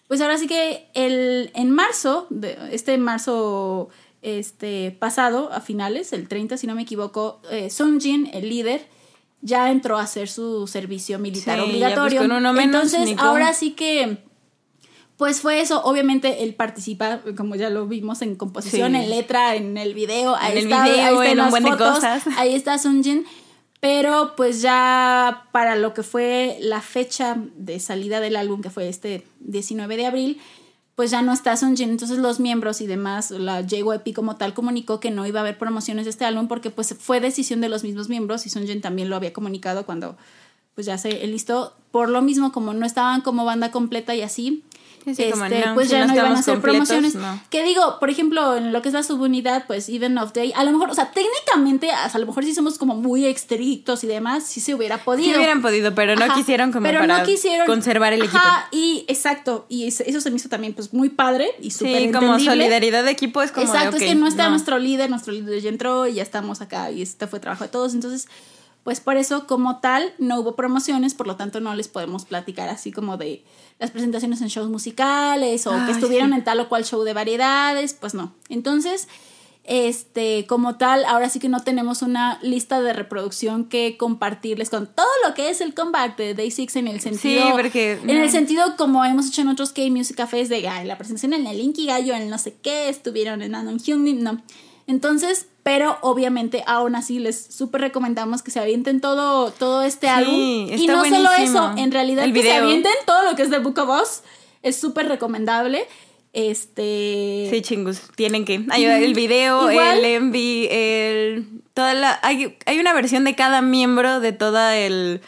pues 0.09 0.19
ahora 0.19 0.37
sí 0.37 0.47
que 0.47 0.89
el, 0.93 1.51
en 1.53 1.71
marzo, 1.71 2.27
de, 2.29 2.57
este 2.73 2.97
marzo 2.97 3.87
este, 4.21 4.91
pasado, 4.99 5.53
a 5.53 5.61
finales, 5.61 6.11
el 6.11 6.27
30 6.27 6.57
si 6.57 6.67
no 6.67 6.75
me 6.75 6.81
equivoco, 6.81 7.39
eh, 7.49 7.69
Sung 7.69 8.01
Jin, 8.01 8.29
el 8.33 8.49
líder, 8.49 8.87
ya 9.41 9.69
entró 9.71 9.97
a 9.97 10.01
hacer 10.03 10.27
su 10.27 10.67
servicio 10.67 11.19
militar 11.19 11.55
Sí, 11.55 11.61
pues, 11.61 11.69
obligatorio. 11.75 12.21
con 12.21 12.31
uno 12.31 12.53
menos, 12.53 12.93
Entonces, 12.93 13.15
ahora 13.19 13.53
sí 13.53 13.71
que... 13.71 14.23
Pues 15.17 15.39
fue 15.39 15.61
eso, 15.61 15.81
obviamente 15.85 16.43
él 16.43 16.55
participa, 16.55 17.21
como 17.37 17.55
ya 17.55 17.69
lo 17.69 17.87
vimos 17.87 18.21
en 18.21 18.35
composición, 18.35 18.91
Sí. 18.91 18.97
en 18.97 19.09
letra, 19.09 19.55
en 19.55 19.77
el 19.77 19.93
video, 19.93 20.35
ahí 20.35 20.51
En 20.51 20.57
el 20.57 20.63
está, 20.65 20.83
video, 20.83 21.05
ahí 21.05 21.13
está 21.13 21.31
en 21.31 21.37
las 21.37 21.59
fotos, 21.61 22.03
ahí 22.37 22.53
está 22.53 22.77
Sunjin, 22.77 23.25
pero 23.79 24.33
pues 24.35 24.61
ya 24.61 25.47
para 25.53 25.77
lo 25.77 25.93
que 25.93 26.03
fue 26.03 26.57
la 26.59 26.81
fecha 26.81 27.37
de 27.55 27.79
salida 27.79 28.19
del 28.19 28.35
álbum, 28.35 28.61
que 28.61 28.69
fue 28.69 28.89
este 28.89 29.25
19 29.39 29.95
de 29.95 30.05
abril, 30.05 30.41
pues 30.95 31.11
ya 31.11 31.21
no 31.21 31.33
está 31.33 31.57
Sunjin, 31.57 31.89
entonces 31.89 32.17
los 32.17 32.39
miembros 32.39 32.79
y 32.79 32.87
demás, 32.87 33.31
la 33.31 33.61
JYP 33.61 34.13
como 34.15 34.37
tal 34.37 34.53
comunicó 34.53 35.01
que 35.01 35.11
no 35.11 35.25
iba 35.25 35.41
a 35.41 35.43
haber 35.43 35.57
promociones 35.57 36.05
de 36.05 36.11
este 36.11 36.23
álbum 36.23 36.47
porque 36.47 36.69
pues 36.69 36.95
fue 36.97 37.19
decisión 37.19 37.59
de 37.59 37.67
los 37.67 37.83
mismos 37.83 38.07
miembros 38.07 38.45
y 38.45 38.49
Sunjin 38.49 38.81
también 38.81 39.09
lo 39.09 39.17
había 39.17 39.33
comunicado 39.33 39.85
cuando 39.85 40.17
pues 40.73 40.87
ya 40.87 40.97
se 40.97 41.25
listó, 41.27 41.75
por 41.91 42.09
lo 42.09 42.21
mismo 42.21 42.51
como 42.51 42.73
no 42.73 42.85
estaban 42.85 43.21
como 43.21 43.45
banda 43.45 43.71
completa 43.71 44.15
y 44.15 44.21
así, 44.21 44.63
Sí, 45.05 45.13
sí, 45.13 45.29
como 45.31 45.45
este, 45.45 45.63
no, 45.65 45.75
pues 45.75 45.87
si 45.87 45.91
ya 45.93 46.05
no 46.07 46.13
iban 46.15 46.35
a 46.35 46.39
hacer 46.39 46.59
promociones. 46.59 47.13
no. 47.15 47.39
Que 47.51 47.63
digo, 47.63 47.99
por 47.99 48.09
ejemplo, 48.09 48.55
en 48.57 48.73
lo 48.73 48.81
que 48.81 48.89
es 48.89 48.93
la 48.93 49.03
subunidad, 49.03 49.65
pues 49.67 49.87
Even 49.87 50.17
of 50.17 50.33
Day, 50.33 50.51
a 50.55 50.63
lo 50.63 50.71
mejor, 50.71 50.89
o 50.89 50.95
sea, 50.95 51.11
técnicamente, 51.11 51.91
a 51.91 52.17
lo 52.17 52.25
mejor 52.25 52.43
si 52.43 52.55
somos 52.55 52.77
como 52.79 52.95
muy 52.95 53.25
estrictos 53.25 54.03
y 54.03 54.07
demás, 54.07 54.43
sí 54.45 54.59
se 54.61 54.73
hubiera 54.73 54.97
podido. 55.03 55.29
Sí 55.29 55.35
hubieran 55.35 55.61
podido, 55.61 55.93
pero 55.93 56.15
no 56.15 56.25
Ajá, 56.25 56.33
quisieron 56.33 56.71
como 56.71 56.83
pero 56.87 57.01
para 57.01 57.19
no 57.19 57.23
quisieron, 57.23 57.67
conservar 57.67 58.13
el 58.13 58.23
equipo. 58.23 58.37
Ajá, 58.37 58.67
y 58.71 59.05
exacto, 59.07 59.65
y 59.69 59.85
es- 59.87 60.01
eso 60.01 60.19
se 60.21 60.29
me 60.31 60.37
hizo 60.37 60.49
también 60.49 60.73
pues 60.73 60.91
muy 60.93 61.09
padre 61.09 61.49
y 61.61 61.69
súper 61.71 62.01
Sí, 62.07 62.11
como 62.11 62.39
solidaridad 62.39 63.03
de 63.03 63.11
equipo 63.11 63.41
es 63.43 63.51
como 63.51 63.65
de, 63.71 63.71
Exacto, 63.77 63.97
es 63.97 64.03
que 64.03 64.15
no 64.15 64.27
está 64.27 64.49
nuestro 64.49 64.79
líder, 64.79 65.09
nuestro 65.11 65.33
líder 65.33 65.61
ya 65.61 65.69
entró 65.69 66.07
y 66.07 66.15
ya 66.15 66.23
estamos 66.23 66.61
acá 66.61 66.89
y 66.91 67.01
este 67.03 67.27
fue 67.27 67.39
trabajo 67.39 67.63
de 67.65 67.69
todos, 67.69 67.93
entonces 67.93 68.27
pues 68.85 69.01
por 69.01 69.17
eso 69.17 69.47
como 69.47 69.79
tal 69.79 70.13
no 70.19 70.39
hubo 70.39 70.55
promociones, 70.55 71.15
por 71.15 71.25
lo 71.25 71.37
tanto 71.37 71.59
no 71.59 71.73
les 71.73 71.87
podemos 71.87 72.23
platicar 72.23 72.69
así 72.69 72.91
como 72.91 73.17
de 73.17 73.43
las 73.79 73.89
presentaciones 73.89 74.41
en 74.41 74.47
shows 74.47 74.69
musicales 74.69 75.65
o 75.65 75.73
Ay, 75.73 75.87
que 75.87 75.91
estuvieron 75.93 76.29
sí. 76.29 76.35
en 76.35 76.43
tal 76.43 76.59
o 76.59 76.69
cual 76.69 76.85
show 76.85 77.01
de 77.01 77.13
variedades, 77.13 77.95
pues 77.95 78.13
no. 78.13 78.35
Entonces, 78.47 79.07
este, 79.63 80.45
como 80.45 80.75
tal, 80.75 81.03
ahora 81.05 81.29
sí 81.29 81.39
que 81.39 81.49
no 81.49 81.63
tenemos 81.63 82.03
una 82.03 82.37
lista 82.43 82.79
de 82.79 82.93
reproducción 82.93 83.65
que 83.65 83.97
compartirles 83.97 84.69
con 84.69 84.85
todo 84.85 85.07
lo 85.27 85.33
que 85.33 85.49
es 85.49 85.61
el 85.61 85.73
comeback 85.73 86.15
de 86.15 86.35
Day 86.35 86.51
Six 86.51 86.75
en 86.75 86.87
el 86.87 87.01
sentido. 87.01 87.53
porque, 87.53 87.93
En 88.03 88.11
el 88.11 88.29
sentido 88.29 88.77
como 88.77 89.03
hemos 89.03 89.25
hecho 89.29 89.41
en 89.41 89.47
otros 89.47 89.71
K-Music 89.71 90.15
Cafés 90.15 90.47
de 90.47 90.67
ay, 90.67 90.85
la 90.85 90.99
presentación 90.99 91.33
en 91.33 91.47
el 91.47 91.59
Inky 91.59 91.87
Gallo, 91.87 92.13
en 92.13 92.21
el 92.21 92.29
no 92.29 92.37
sé 92.37 92.53
qué, 92.61 92.87
estuvieron 92.87 93.41
en 93.41 93.55
Anon 93.55 93.79
Hyungmin, 93.79 94.21
no. 94.21 94.43
Entonces, 94.87 95.47
pero 95.63 95.97
obviamente 96.01 96.63
aún 96.67 96.95
así 96.95 97.17
les 97.19 97.43
súper 97.43 97.81
recomendamos 97.81 98.43
que 98.43 98.51
se 98.51 98.59
avienten 98.59 99.01
todo, 99.01 99.49
todo 99.51 99.81
este 99.81 100.07
Sí, 100.07 100.13
álbum. 100.13 100.33
Y 100.35 100.87
no 100.87 101.03
solo 101.05 101.31
eso, 101.31 101.73
en 101.75 101.91
realidad 101.91 102.25
El 102.25 102.33
que 102.33 102.43
se 102.43 102.53
avienten 102.53 102.93
todo 103.05 103.23
lo 103.23 103.35
que 103.35 103.41
es 103.43 103.49
de 103.49 103.59
Book 103.59 103.79
of 103.79 103.89
Us 104.01 104.21
es 104.61 104.75
súper 104.75 105.07
recomendable. 105.07 105.87
Este. 106.33 107.47
Sí, 107.49 107.61
chingus, 107.61 108.01
tienen 108.15 108.43
que. 108.45 108.65
Hay 108.69 108.83
el 108.83 109.13
video, 109.13 109.71
Igual- 109.71 110.03
el 110.03 110.21
MV, 110.21 110.67
el. 110.69 111.47
Toda 111.73 111.93
la. 111.93 112.19
Hay, 112.23 112.57
hay 112.65 112.79
una 112.79 112.93
versión 112.93 113.23
de 113.23 113.35
cada 113.35 113.61
miembro 113.61 114.19
de 114.19 114.33
toda 114.33 114.77
el. 114.77 115.21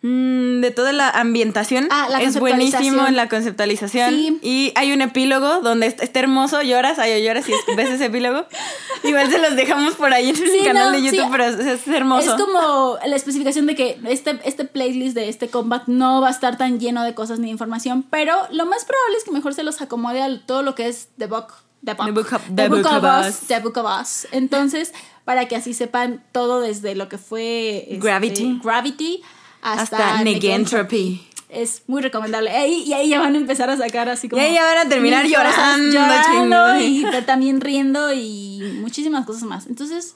Mm, 0.00 0.60
de 0.60 0.70
toda 0.70 0.92
la 0.92 1.10
ambientación. 1.10 1.88
Ah, 1.90 2.06
la 2.08 2.22
es 2.22 2.38
buenísimo 2.38 2.70
conceptualización. 2.78 3.16
la 3.16 3.28
conceptualización. 3.28 4.10
Sí. 4.10 4.38
Y 4.42 4.72
hay 4.76 4.92
un 4.92 5.02
epílogo 5.02 5.60
donde 5.60 5.86
está, 5.88 6.20
hermoso, 6.20 6.62
lloras, 6.62 7.00
ay, 7.00 7.24
lloras 7.24 7.46
y 7.48 7.52
ves 7.76 7.90
ese 7.90 8.04
epílogo. 8.06 8.44
Igual 9.02 9.28
se 9.28 9.38
los 9.38 9.56
dejamos 9.56 9.94
por 9.96 10.12
ahí 10.12 10.30
en 10.30 10.36
el 10.36 10.50
Sí, 10.50 10.60
canal 10.64 10.92
no, 10.92 10.96
de 10.98 11.02
YouTube, 11.02 11.24
sí. 11.24 11.28
pero 11.32 11.44
es, 11.44 11.58
es 11.58 11.88
hermoso. 11.88 12.36
Es 12.36 12.40
como 12.42 12.96
la 13.04 13.16
especificación 13.16 13.66
de 13.66 13.74
que 13.74 13.98
este, 14.06 14.38
este 14.44 14.64
playlist 14.64 15.16
de 15.16 15.28
este 15.28 15.48
combat 15.48 15.88
no 15.88 16.20
va 16.20 16.28
a 16.28 16.30
estar 16.30 16.56
tan 16.56 16.78
lleno 16.78 17.02
de 17.02 17.14
cosas 17.14 17.40
ni 17.40 17.46
de 17.46 17.50
información, 17.52 18.04
pero 18.08 18.34
lo 18.52 18.66
más 18.66 18.84
probable 18.84 19.16
es 19.18 19.24
que 19.24 19.32
mejor 19.32 19.54
se 19.54 19.64
los 19.64 19.80
acomode 19.80 20.22
a 20.22 20.40
todo 20.46 20.62
lo 20.62 20.76
que 20.76 20.86
es 20.86 21.08
The 21.18 21.26
Book. 21.26 21.48
The 21.84 21.94
Book, 21.94 22.06
The 22.06 22.12
Book 22.12 22.32
of- 22.32 22.42
The 22.46 22.54
The 22.54 22.68
Book 22.68 22.82
Book 22.82 22.92
of 23.04 23.26
Us. 23.28 23.38
The 23.48 23.58
Book 23.60 23.76
of 23.78 24.00
Us. 24.00 24.26
Entonces, 24.32 24.92
para 25.24 25.46
que 25.48 25.56
así 25.56 25.74
sepan 25.74 26.24
todo 26.32 26.60
desde 26.60 26.94
lo 26.94 27.08
que 27.08 27.18
fue 27.18 27.78
este, 27.88 27.98
Gravity. 27.98 28.60
Gravity 28.62 29.22
hasta, 29.62 29.82
Hasta 30.14 30.24
Negentropy. 30.24 31.24
Es 31.48 31.82
muy 31.86 32.02
recomendable. 32.02 32.50
Y 32.68 32.92
ahí 32.92 33.08
ya 33.08 33.20
van 33.20 33.34
a 33.34 33.38
empezar 33.38 33.70
a 33.70 33.76
sacar 33.76 34.08
así 34.08 34.28
como. 34.28 34.42
Y 34.42 34.44
ahí 34.46 34.54
ya 34.54 34.64
van 34.64 34.86
a 34.86 34.88
terminar 34.88 35.26
llorando, 35.26 35.90
llorando 35.92 36.80
y 36.80 37.04
también 37.26 37.60
riendo 37.60 38.12
y 38.12 38.60
muchísimas 38.80 39.24
cosas 39.24 39.44
más. 39.44 39.66
Entonces, 39.66 40.14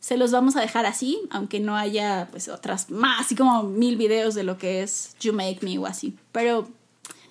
se 0.00 0.16
los 0.18 0.30
vamos 0.30 0.56
a 0.56 0.60
dejar 0.60 0.84
así, 0.86 1.20
aunque 1.30 1.58
no 1.60 1.76
haya 1.76 2.28
pues 2.30 2.48
otras 2.48 2.90
más, 2.90 3.20
así 3.24 3.34
como 3.34 3.62
mil 3.62 3.96
videos 3.96 4.34
de 4.34 4.42
lo 4.42 4.58
que 4.58 4.82
es 4.82 5.16
You 5.20 5.32
Make 5.32 5.58
Me 5.62 5.78
o 5.78 5.86
así. 5.86 6.16
Pero 6.32 6.68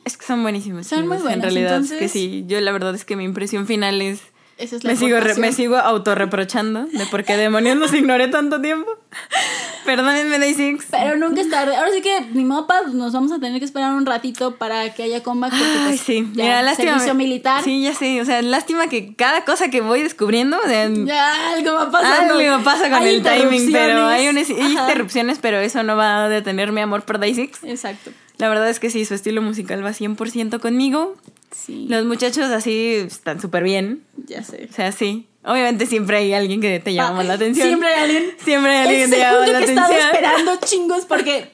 Es 0.04 0.18
que 0.18 0.26
son 0.26 0.42
buenísimos. 0.42 0.88
Son 0.88 1.08
muy 1.08 1.18
buenos, 1.18 1.34
En 1.34 1.42
realidad, 1.44 1.72
es 1.78 1.92
entonces- 1.92 2.00
que 2.00 2.10
sí. 2.10 2.44
Yo 2.48 2.60
la 2.62 2.72
verdad 2.72 2.96
es 2.96 3.06
que 3.06 3.16
mi 3.16 3.24
impresión 3.24 3.68
final 3.68 4.02
es... 4.02 4.22
esa 4.58 4.76
es 4.78 4.84
la 4.84 4.92
Me 4.92 4.96
sigo, 4.98 5.20
re- 5.20 5.36
me 5.36 5.52
sigo 5.54 5.78
autorreprochando 5.78 6.86
de 6.86 7.06
por 7.08 7.24
qué 7.24 7.38
demonios 7.38 7.78
los 7.78 7.94
ignoré 7.94 8.28
tanto 8.28 8.60
tiempo. 8.62 8.90
Perdónenme, 9.86 10.38
Day 10.40 10.54
Six. 10.54 10.86
Pero 10.92 11.16
nunca 11.16 11.40
es 11.42 11.50
tarde. 11.50 11.76
Ahora 11.76 11.92
sí 11.92 12.02
que 12.02 12.20
ni 12.34 12.44
modo, 12.44 12.68
pa, 12.68 12.82
nos 12.92 13.14
vamos 13.14 13.32
a 13.32 13.40
tener 13.40 13.60
que 13.60 13.66
esperar 13.66 13.94
un 13.94 14.06
ratito 14.06 14.56
para 14.58 14.94
que 14.94 15.04
haya 15.04 15.24
comeback. 15.24 15.52
Porque, 15.52 15.66
Ay, 15.66 15.86
pues, 15.88 16.02
sí. 16.02 16.28
ya, 16.34 16.44
Mira, 16.44 16.62
lástima. 16.62 16.92
Servicio 16.94 17.14
militar. 17.16 17.64
Sí, 17.64 17.82
ya 17.84 17.94
sé. 17.94 18.20
O 18.22 18.26
sea, 18.26 18.42
lástima 18.42 18.88
que 18.88 19.16
cada 19.16 19.46
cosa 19.46 19.70
que 19.70 19.80
voy 19.82 20.04
descubriendo, 20.04 20.58
o 20.60 20.68
sea, 20.68 20.90
Ya, 20.90 21.54
algo 21.54 21.74
va 21.74 21.90
pasando. 21.92 22.38
algo 22.38 22.64
pasa 22.66 22.90
con 22.90 22.96
Hay 23.02 23.16
el 23.16 23.24
timing, 23.24 23.72
pero 23.72 24.06
hay, 24.08 24.28
unas- 24.28 24.50
hay 24.50 24.72
interrupciones, 24.74 25.40
pero 25.42 25.58
eso 25.60 25.82
no 25.84 25.96
va 25.96 26.26
a 26.26 26.30
detener 26.30 26.72
mi 26.74 26.82
amor 26.82 27.04
por 27.04 27.20
Day 27.20 27.34
Six. 27.34 27.64
Exacto. 27.64 28.12
La 28.38 28.50
verdad 28.50 28.70
es 28.70 28.80
que 28.80 28.90
sí, 28.90 29.06
su 29.06 29.14
estilo 29.14 29.42
musical 29.42 29.84
va 29.86 29.92
100% 29.94 30.60
conmigo. 30.60 31.16
Sí. 31.52 31.88
Los 31.90 32.06
muchachos 32.06 32.46
así 32.52 32.96
están 33.08 33.40
súper 33.42 33.64
bien. 33.64 34.04
Ya 34.28 34.44
sé. 34.44 34.68
O 34.70 34.74
sea, 34.74 34.92
sí. 34.92 35.28
Obviamente 35.44 35.86
siempre 35.86 36.18
hay 36.18 36.34
alguien 36.34 36.60
que 36.60 36.80
te 36.82 36.94
llama 36.94 37.22
Ah, 37.22 37.24
la 37.24 37.34
atención. 37.34 37.68
Siempre 37.68 37.88
hay 37.90 38.04
alguien. 38.04 38.36
Siempre 38.44 38.72
hay 38.72 38.88
alguien 38.88 39.10
que 39.10 39.16
te 39.16 39.22
llama 39.22 39.48
la 39.48 39.58
atención. 39.60 39.86
esperando, 40.14 40.56
chingos, 40.66 41.06
porque 41.06 41.52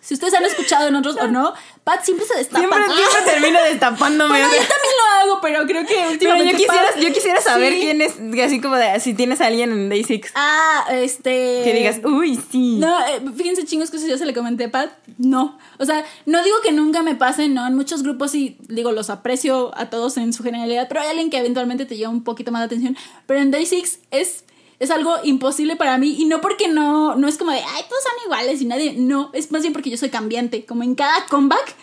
si 0.00 0.14
ustedes 0.14 0.34
han 0.34 0.44
escuchado 0.44 0.88
en 0.88 0.94
otros 0.96 1.16
o 1.16 1.26
no, 1.28 1.52
Pat 1.84 2.04
siempre 2.04 2.26
se 2.26 2.36
destapa. 2.38 2.58
Siempre, 2.58 2.80
Ah, 2.88 2.92
siempre 2.94 3.32
termino 3.32 3.62
destapándome. 3.62 4.30
bueno, 4.30 4.46
yo 4.46 4.56
también 4.58 4.94
lo 4.96 5.30
hago, 5.32 5.40
pero 5.40 5.66
creo 5.66 5.82
que 5.86 5.94
Pero 5.94 6.10
últimamente. 6.10 6.52
yo 6.52 6.58
quisiera, 6.58 6.82
Pat- 6.92 7.00
yo 7.02 7.12
quisiera 7.12 7.40
saber 7.40 7.72
Sí. 7.74 7.80
quién 7.80 8.00
es, 8.02 8.14
así 8.44 8.60
como 8.60 8.76
de, 8.76 8.98
si 9.00 9.14
tienes 9.14 9.40
a 9.40 9.46
alguien 9.46 9.70
en 9.72 9.88
Day 9.88 10.04
Six, 10.04 10.32
Ah, 10.34 10.86
este. 10.92 11.62
que 11.64 11.72
digas, 11.74 12.00
uy, 12.04 12.40
sí. 12.50 12.76
No, 12.78 12.98
eh, 13.06 13.20
fíjense 13.36 13.64
chingos 13.64 13.90
que 13.90 13.96
eso 13.98 14.06
ya 14.06 14.18
se 14.18 14.26
le 14.26 14.34
comenté 14.34 14.64
a 14.64 14.70
Pat. 14.70 14.90
No. 15.18 15.58
O 15.78 15.84
sea, 15.84 16.04
no 16.26 16.42
digo 16.42 16.56
que 16.62 16.72
nunca 16.72 17.02
me 17.02 17.14
pase, 17.14 17.48
no. 17.48 17.66
En 17.66 17.74
muchos 17.74 18.02
grupos 18.02 18.30
sí, 18.32 18.56
digo, 18.68 18.92
los 18.92 19.10
aprecio 19.10 19.72
a 19.76 19.90
todos 19.90 20.16
en 20.16 20.32
su 20.32 20.42
generalidad, 20.42 20.88
pero 20.88 21.00
hay 21.00 21.08
alguien 21.08 21.30
que 21.30 21.38
eventualmente 21.38 21.86
te 21.86 21.96
lleva 21.96 22.10
un 22.10 22.24
poquito 22.24 22.52
más 22.52 22.60
de 22.62 22.66
atención. 22.66 22.96
Pero 23.26 23.40
en 23.40 23.50
Day 23.50 23.64
Six 23.66 24.00
es, 24.10 24.44
es 24.78 24.90
algo 24.90 25.14
imposible 25.24 25.76
para 25.76 25.98
mí. 25.98 26.16
Y 26.18 26.24
no 26.26 26.40
porque 26.40 26.68
no, 26.68 27.14
no 27.16 27.28
es 27.28 27.38
como 27.38 27.50
de, 27.52 27.58
ay, 27.58 27.82
todos 27.88 28.02
son 28.02 28.12
iguales 28.26 28.60
y 28.60 28.64
nadie. 28.66 28.94
No, 28.96 29.30
es 29.32 29.50
más 29.52 29.62
bien 29.62 29.72
porque 29.72 29.90
yo 29.90 29.96
soy 29.96 30.10
cambiante. 30.10 30.64
Como 30.64 30.82
en 30.82 30.94
cada 30.94 31.26
comeback 31.26 31.74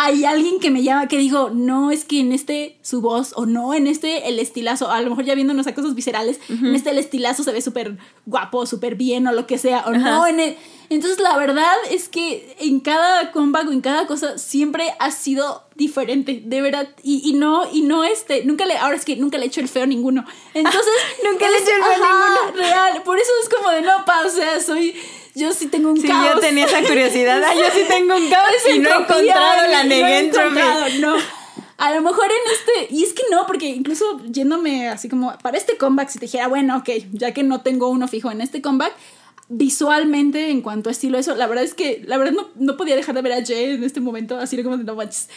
hay 0.00 0.24
alguien 0.24 0.60
que 0.60 0.70
me 0.70 0.84
llama 0.84 1.08
que 1.08 1.18
digo, 1.18 1.50
no, 1.52 1.90
es 1.90 2.04
que 2.04 2.20
en 2.20 2.30
este 2.32 2.78
su 2.82 3.00
voz 3.00 3.32
o 3.34 3.46
no, 3.46 3.74
en 3.74 3.88
este 3.88 4.28
el 4.28 4.38
estilazo, 4.38 4.90
a 4.92 5.00
lo 5.02 5.10
mejor 5.10 5.24
ya 5.24 5.34
viéndonos 5.34 5.66
a 5.66 5.74
cosas 5.74 5.96
viscerales, 5.96 6.38
en 6.48 6.74
este 6.76 6.90
el 6.90 6.98
estilazo 6.98 7.42
se 7.42 7.50
ve 7.50 7.60
súper 7.60 7.98
guapo, 8.24 8.64
súper 8.66 8.94
bien 8.94 9.26
o 9.26 9.32
lo 9.32 9.48
que 9.48 9.58
sea, 9.58 9.80
o 9.88 9.90
no, 9.92 10.26
en 10.28 10.38
el- 10.38 10.56
Entonces 10.90 11.18
la 11.20 11.36
verdad 11.36 11.74
es 11.90 12.08
que 12.08 12.56
en 12.60 12.80
cada 12.80 13.30
comeback 13.30 13.68
o 13.68 13.72
en 13.72 13.80
cada 13.82 14.06
cosa 14.06 14.38
siempre 14.38 14.94
ha 14.98 15.10
sido 15.10 15.64
diferente, 15.74 16.40
de 16.44 16.60
verdad, 16.62 16.88
y, 17.02 17.20
y 17.28 17.34
no, 17.34 17.68
y 17.70 17.82
no 17.82 18.04
este, 18.04 18.42
nunca 18.44 18.64
le, 18.64 18.76
ahora 18.78 18.96
es 18.96 19.04
que 19.04 19.16
nunca 19.16 19.36
le 19.38 19.44
he 19.44 19.48
hecho 19.48 19.60
el 19.60 19.68
feo 19.68 19.82
a 19.82 19.86
ninguno. 19.86 20.24
Entonces, 20.54 20.92
Nunca 21.30 21.48
le 21.48 21.56
he 21.58 21.60
hecho 21.60 21.70
el 21.76 21.82
feo 21.82 22.04
a 22.04 22.46
ninguno. 22.46 22.56
Real, 22.56 23.02
por 23.02 23.18
eso 23.18 23.30
es 23.42 23.48
como 23.54 23.70
de 23.70 23.82
no, 23.82 24.04
pa, 24.06 24.22
o 24.26 24.30
sea, 24.30 24.60
soy, 24.60 24.94
yo 25.34 25.52
sí 25.52 25.66
tengo 25.66 25.90
un 25.90 26.00
Sí, 26.00 26.08
caos. 26.08 26.34
yo 26.34 26.40
tenía 26.40 26.64
esa 26.64 26.82
curiosidad. 26.88 27.42
Ah, 27.44 27.54
yo 27.54 27.64
sí 27.72 27.84
tengo 27.86 28.16
un 28.16 28.28
caos 28.30 28.48
Es 28.66 28.74
y 28.74 28.78
no 28.78 28.88
he 28.88 28.92
encontrado 28.92 29.66
la 29.70 29.84
y 29.84 29.88
no 29.88 29.94
negentropy. 29.94 30.46
encontrado, 30.48 30.84
No. 31.00 31.16
A 31.76 31.92
lo 31.94 32.02
mejor 32.02 32.24
en 32.24 32.52
este, 32.52 32.92
y 32.92 33.04
es 33.04 33.12
que 33.12 33.22
no, 33.30 33.46
porque 33.46 33.66
incluso 33.66 34.20
yéndome 34.24 34.88
así 34.88 35.08
como 35.08 35.38
para 35.38 35.56
este 35.56 35.76
comeback, 35.76 36.08
si 36.08 36.18
te 36.18 36.24
dijera, 36.26 36.48
bueno, 36.48 36.78
ok, 36.78 36.88
ya 37.12 37.32
que 37.32 37.44
no 37.44 37.60
tengo 37.60 37.88
uno 37.88 38.08
fijo 38.08 38.32
en 38.32 38.40
este 38.40 38.60
comeback, 38.60 38.92
visualmente, 39.48 40.50
en 40.50 40.60
cuanto 40.60 40.88
a 40.88 40.92
estilo, 40.92 41.18
eso, 41.18 41.34
la 41.34 41.46
verdad 41.46 41.64
es 41.64 41.74
que, 41.74 42.02
la 42.06 42.18
verdad 42.18 42.32
no, 42.32 42.48
no 42.56 42.76
podía 42.76 42.96
dejar 42.96 43.14
de 43.14 43.22
ver 43.22 43.32
a 43.32 43.44
Jay 43.44 43.74
en 43.74 43.84
este 43.84 44.00
momento, 44.00 44.38
así 44.38 44.62
como 44.62 44.76
de 44.76 44.84
no 44.84 44.94
manches. 44.94 45.28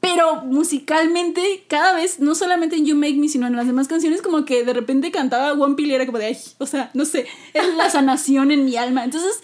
Pero 0.00 0.42
musicalmente, 0.42 1.64
cada 1.68 1.94
vez, 1.94 2.20
no 2.20 2.36
solamente 2.36 2.76
en 2.76 2.86
You 2.86 2.94
Make 2.94 3.14
Me, 3.14 3.28
sino 3.28 3.48
en 3.48 3.56
las 3.56 3.66
demás 3.66 3.88
canciones, 3.88 4.22
como 4.22 4.44
que 4.44 4.64
de 4.64 4.72
repente 4.72 5.10
cantaba 5.10 5.54
One 5.54 5.74
Pill 5.74 5.90
y 5.90 5.94
era 5.94 6.06
como 6.06 6.18
de, 6.18 6.26
ay, 6.26 6.38
o 6.58 6.66
sea, 6.66 6.90
no 6.94 7.04
sé, 7.04 7.26
es 7.52 7.74
la 7.74 7.90
sanación 7.90 8.52
en 8.52 8.64
mi 8.64 8.76
alma. 8.76 9.04
Entonces, 9.04 9.40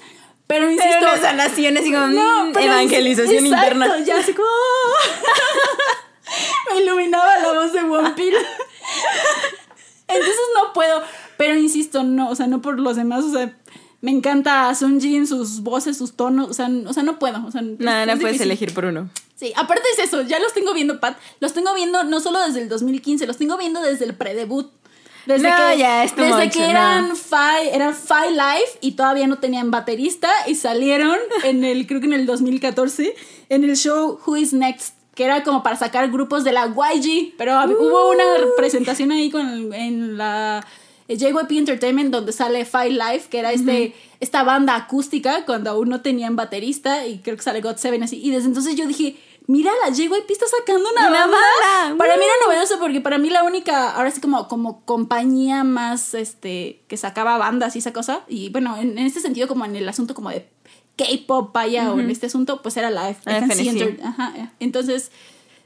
pero 0.47 0.71
insisto. 0.71 0.97
Pero 1.01 1.13
una 1.13 1.21
sanación 1.21 1.77
así 1.77 1.93
como 1.93 2.07
mm, 2.07 2.53
pero 2.53 2.73
evangelización 2.73 3.47
exacto, 3.47 3.67
interna. 3.67 4.05
Ya 4.05 4.19
así 4.19 4.33
como. 4.33 4.49
Me 6.73 6.83
iluminaba 6.83 7.39
la 7.39 7.53
voz 7.53 7.73
de 7.73 7.81
One 7.81 8.11
Pill. 8.11 8.35
Entonces 10.09 10.37
no 10.55 10.73
puedo. 10.73 11.03
Pero 11.37 11.57
insisto, 11.57 12.05
no, 12.05 12.31
o 12.31 12.37
sea, 12.37 12.47
no 12.47 12.63
por 12.63 12.79
los 12.79 12.97
demás, 12.97 13.25
o 13.25 13.33
sea, 13.33 13.57
me 14.05 14.11
encanta 14.11 14.75
Sunjin, 14.75 15.27
sus 15.27 15.63
voces, 15.63 15.97
sus 15.97 16.13
tonos, 16.13 16.51
o 16.51 16.53
sea, 16.53 16.69
o 16.87 16.93
sea 16.93 17.03
no 17.03 17.19
puedo. 17.19 17.43
O 17.47 17.51
sea, 17.51 17.63
Nada, 17.63 18.05
no 18.05 18.21
puedes 18.21 18.39
elegir 18.39 18.75
por 18.75 18.85
uno. 18.85 19.09
Sí, 19.35 19.55
aparte 19.57 19.83
es 19.97 20.05
eso, 20.05 20.21
ya 20.21 20.39
los 20.41 20.53
tengo 20.53 20.75
viendo, 20.75 21.01
Pat. 21.01 21.17
Los 21.41 21.55
tengo 21.55 21.73
viendo 21.75 22.05
no 22.05 22.21
solo 22.21 22.39
desde 22.45 22.61
el 22.61 22.69
2015, 22.69 23.27
los 23.27 23.39
tengo 23.39 23.57
viendo 23.57 23.81
desde 23.81 24.05
el 24.05 24.15
predebut. 24.15 24.71
Desde 25.25 25.49
No, 25.49 25.57
que, 25.57 25.79
ya, 25.79 26.03
desde 26.03 26.51
que 26.51 26.59
no. 26.59 26.67
eran 26.67 27.17
Five, 27.17 27.75
eran 27.75 27.95
Five 27.95 28.33
Live 28.33 28.79
y 28.83 28.93
todavía 28.93 29.27
no 29.27 29.39
tenían 29.39 29.71
baterista 29.71 30.31
y 30.47 30.55
salieron 30.55 31.17
en 31.45 31.65
el, 31.65 31.87
creo 31.87 32.01
que 32.01 32.07
en 32.07 32.13
el 32.13 32.27
2014, 32.27 33.15
en 33.49 33.65
el 33.65 33.75
show 33.75 34.21
Who 34.27 34.37
is 34.37 34.53
Next, 34.53 34.97
que 35.15 35.25
era 35.25 35.43
como 35.45 35.63
para 35.63 35.77
sacar 35.77 36.11
grupos 36.11 36.45
de 36.45 36.53
la 36.53 36.67
YG, 36.67 37.37
pero 37.39 37.59
hubo 37.65 38.11
una 38.11 38.25
presentación 38.59 39.13
ahí 39.13 39.31
con, 39.31 39.73
en 39.73 40.19
la 40.19 40.63
JYP 41.09 41.51
Entertainment 41.53 42.11
donde 42.11 42.33
sale 42.33 42.65
Five 42.65 42.91
Live, 42.91 43.25
que 43.31 43.39
era 43.39 43.53
este, 43.53 43.95
esta 44.21 44.43
banda 44.43 44.75
acústica 44.77 45.45
cuando 45.45 45.71
aún 45.71 45.89
no 45.89 46.01
tenían 46.01 46.37
baterista 46.37 47.07
y 47.07 47.19
creo 47.19 47.37
que 47.37 47.43
sale 47.43 47.61
God 47.61 47.77
Seven 47.77 48.03
así. 48.03 48.21
Y 48.23 48.31
desde 48.31 48.47
entonces 48.49 48.75
yo 48.75 48.87
dije, 48.87 49.17
mira, 49.47 49.71
la 49.85 49.93
JYP 49.95 50.31
está 50.31 50.47
sacando 50.47 50.89
una, 50.91 51.09
Una 51.09 51.21
banda. 51.27 51.37
banda, 51.81 51.99
Para 51.99 52.15
¡uh! 52.15 52.19
mí 52.19 52.25
era 52.25 52.35
novedoso 52.47 52.79
porque 52.79 53.01
para 53.03 53.19
mí 53.19 53.29
la 53.29 53.43
única, 53.43 53.91
ahora 53.95 54.11
sí 54.11 54.21
como, 54.21 54.49
como 54.49 54.85
compañía 54.87 55.63
más 55.65 56.15
este 56.15 56.83
que 56.89 56.97
sacaba 56.97 57.37
bandas 57.37 57.77
y 57.77 57.81
esa 57.81 57.93
cosa, 57.93 58.23
y 58.27 58.49
bueno, 58.49 58.77
en, 58.79 58.97
en 58.99 59.07
este 59.07 59.21
sentido 59.21 59.47
como 59.47 59.67
en 59.67 59.77
el 59.77 59.89
asunto 59.89 60.15
como 60.15 60.31
de 60.31 60.49
K-pop, 60.97 61.53
vaya, 61.53 61.93
o 61.93 61.99
en 61.99 62.09
este 62.09 62.27
asunto, 62.27 62.63
pues 62.63 62.77
era 62.77 62.89
la 62.89 63.11
F- 63.11 63.21
La 63.31 63.39
FNC. 63.39 63.53
FNC. 63.61 63.77
Enter- 63.77 64.01
Ajá, 64.05 64.33
eh. 64.37 64.49
entonces 64.61 65.11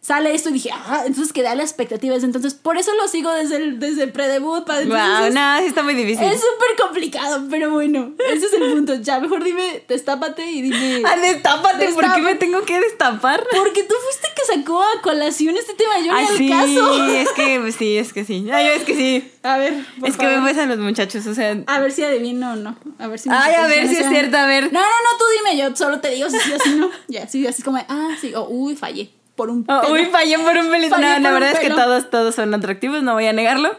sale 0.00 0.34
esto 0.34 0.48
y 0.50 0.52
dije, 0.54 0.70
ah, 0.72 1.02
entonces 1.06 1.32
quedé 1.32 1.48
a 1.48 1.54
la 1.54 1.62
expectativa. 1.62 2.14
Entonces, 2.16 2.54
por 2.54 2.78
eso 2.78 2.92
lo 2.94 3.08
sigo 3.08 3.30
desde 3.32 3.56
el, 3.56 3.78
desde 3.78 4.04
el 4.04 4.12
pre-debut. 4.12 4.64
pa- 4.64 4.78
Wow, 4.80 5.32
no, 5.32 5.58
sí 5.58 5.64
está 5.66 5.82
muy 5.82 5.94
difícil. 5.94 6.24
Es 6.24 6.40
súper 6.40 6.86
complicado, 6.86 7.44
pero 7.50 7.70
bueno, 7.70 8.12
ese 8.32 8.46
es 8.46 8.52
el 8.54 8.72
punto. 8.72 8.94
Ya, 8.96 9.20
mejor 9.20 9.44
dime, 9.44 9.82
destápate 9.88 10.46
y 10.50 10.62
dime. 10.62 11.02
Ah, 11.08 11.16
destápate, 11.16 11.88
¿por 11.92 12.12
qué 12.14 12.20
me 12.22 12.34
tengo 12.36 12.62
que 12.64 12.78
destapar? 12.80 13.44
Porque 13.56 13.82
tú 13.84 13.94
fuiste 14.04 14.28
que 14.36 14.54
sacó 14.60 14.82
a 14.82 15.00
colación 15.02 15.56
este 15.56 15.74
tema, 15.74 15.98
yo 16.04 16.12
Ay, 16.12 16.26
ni 16.32 16.36
sí, 16.38 16.52
al 16.52 16.60
caso. 16.60 17.04
es 17.12 17.28
que 17.32 17.72
sí, 17.72 17.96
es 17.98 18.12
que 18.12 18.24
sí. 18.24 18.48
Ay, 18.52 18.66
es 18.68 18.84
que 18.84 18.94
sí. 18.94 19.32
A 19.42 19.58
ver, 19.58 19.84
por 20.00 20.08
es 20.08 20.16
que 20.16 20.26
me 20.26 20.40
besan 20.40 20.68
los 20.68 20.78
muchachos, 20.78 21.26
o 21.26 21.34
sea. 21.34 21.56
A 21.66 21.80
ver 21.80 21.92
si 21.92 22.04
adivino 22.04 22.52
o 22.52 22.56
no. 22.56 22.76
A 22.98 23.06
ver 23.08 23.18
si. 23.18 23.28
Ay, 23.32 23.54
a 23.54 23.66
ver 23.66 23.88
si 23.88 23.96
es 23.96 24.08
cierto, 24.08 24.36
a 24.36 24.46
ver. 24.46 24.64
No, 24.72 24.80
no, 24.80 24.86
no, 24.86 25.18
tú 25.18 25.24
dime, 25.38 25.56
yo 25.62 25.74
solo 25.76 26.00
te 26.00 26.10
digo 26.10 26.28
si 26.30 26.38
sí 26.38 26.52
o 26.52 26.58
si 26.58 26.70
no. 26.76 26.90
Ya, 27.08 27.26
sí, 27.28 27.46
así 27.46 27.62
como, 27.62 27.78
ah, 27.88 28.16
sí, 28.20 28.34
o 28.34 28.46
uy, 28.48 28.76
fallé 28.76 29.10
por 29.38 29.48
un 29.48 29.64
Oh, 29.66 29.80
pelo. 29.80 29.94
uy, 29.94 30.04
fallé 30.12 30.38
por 30.38 30.54
un 30.54 30.68
pelito. 30.70 30.94
Fallé 30.96 31.14
No, 31.14 31.18
la 31.20 31.30
verdad 31.32 31.52
es 31.52 31.58
que 31.60 31.70
todos, 31.70 32.10
todos 32.10 32.34
son 32.34 32.52
atractivos, 32.52 33.02
no 33.02 33.14
voy 33.14 33.24
a 33.26 33.32
negarlo. 33.32 33.70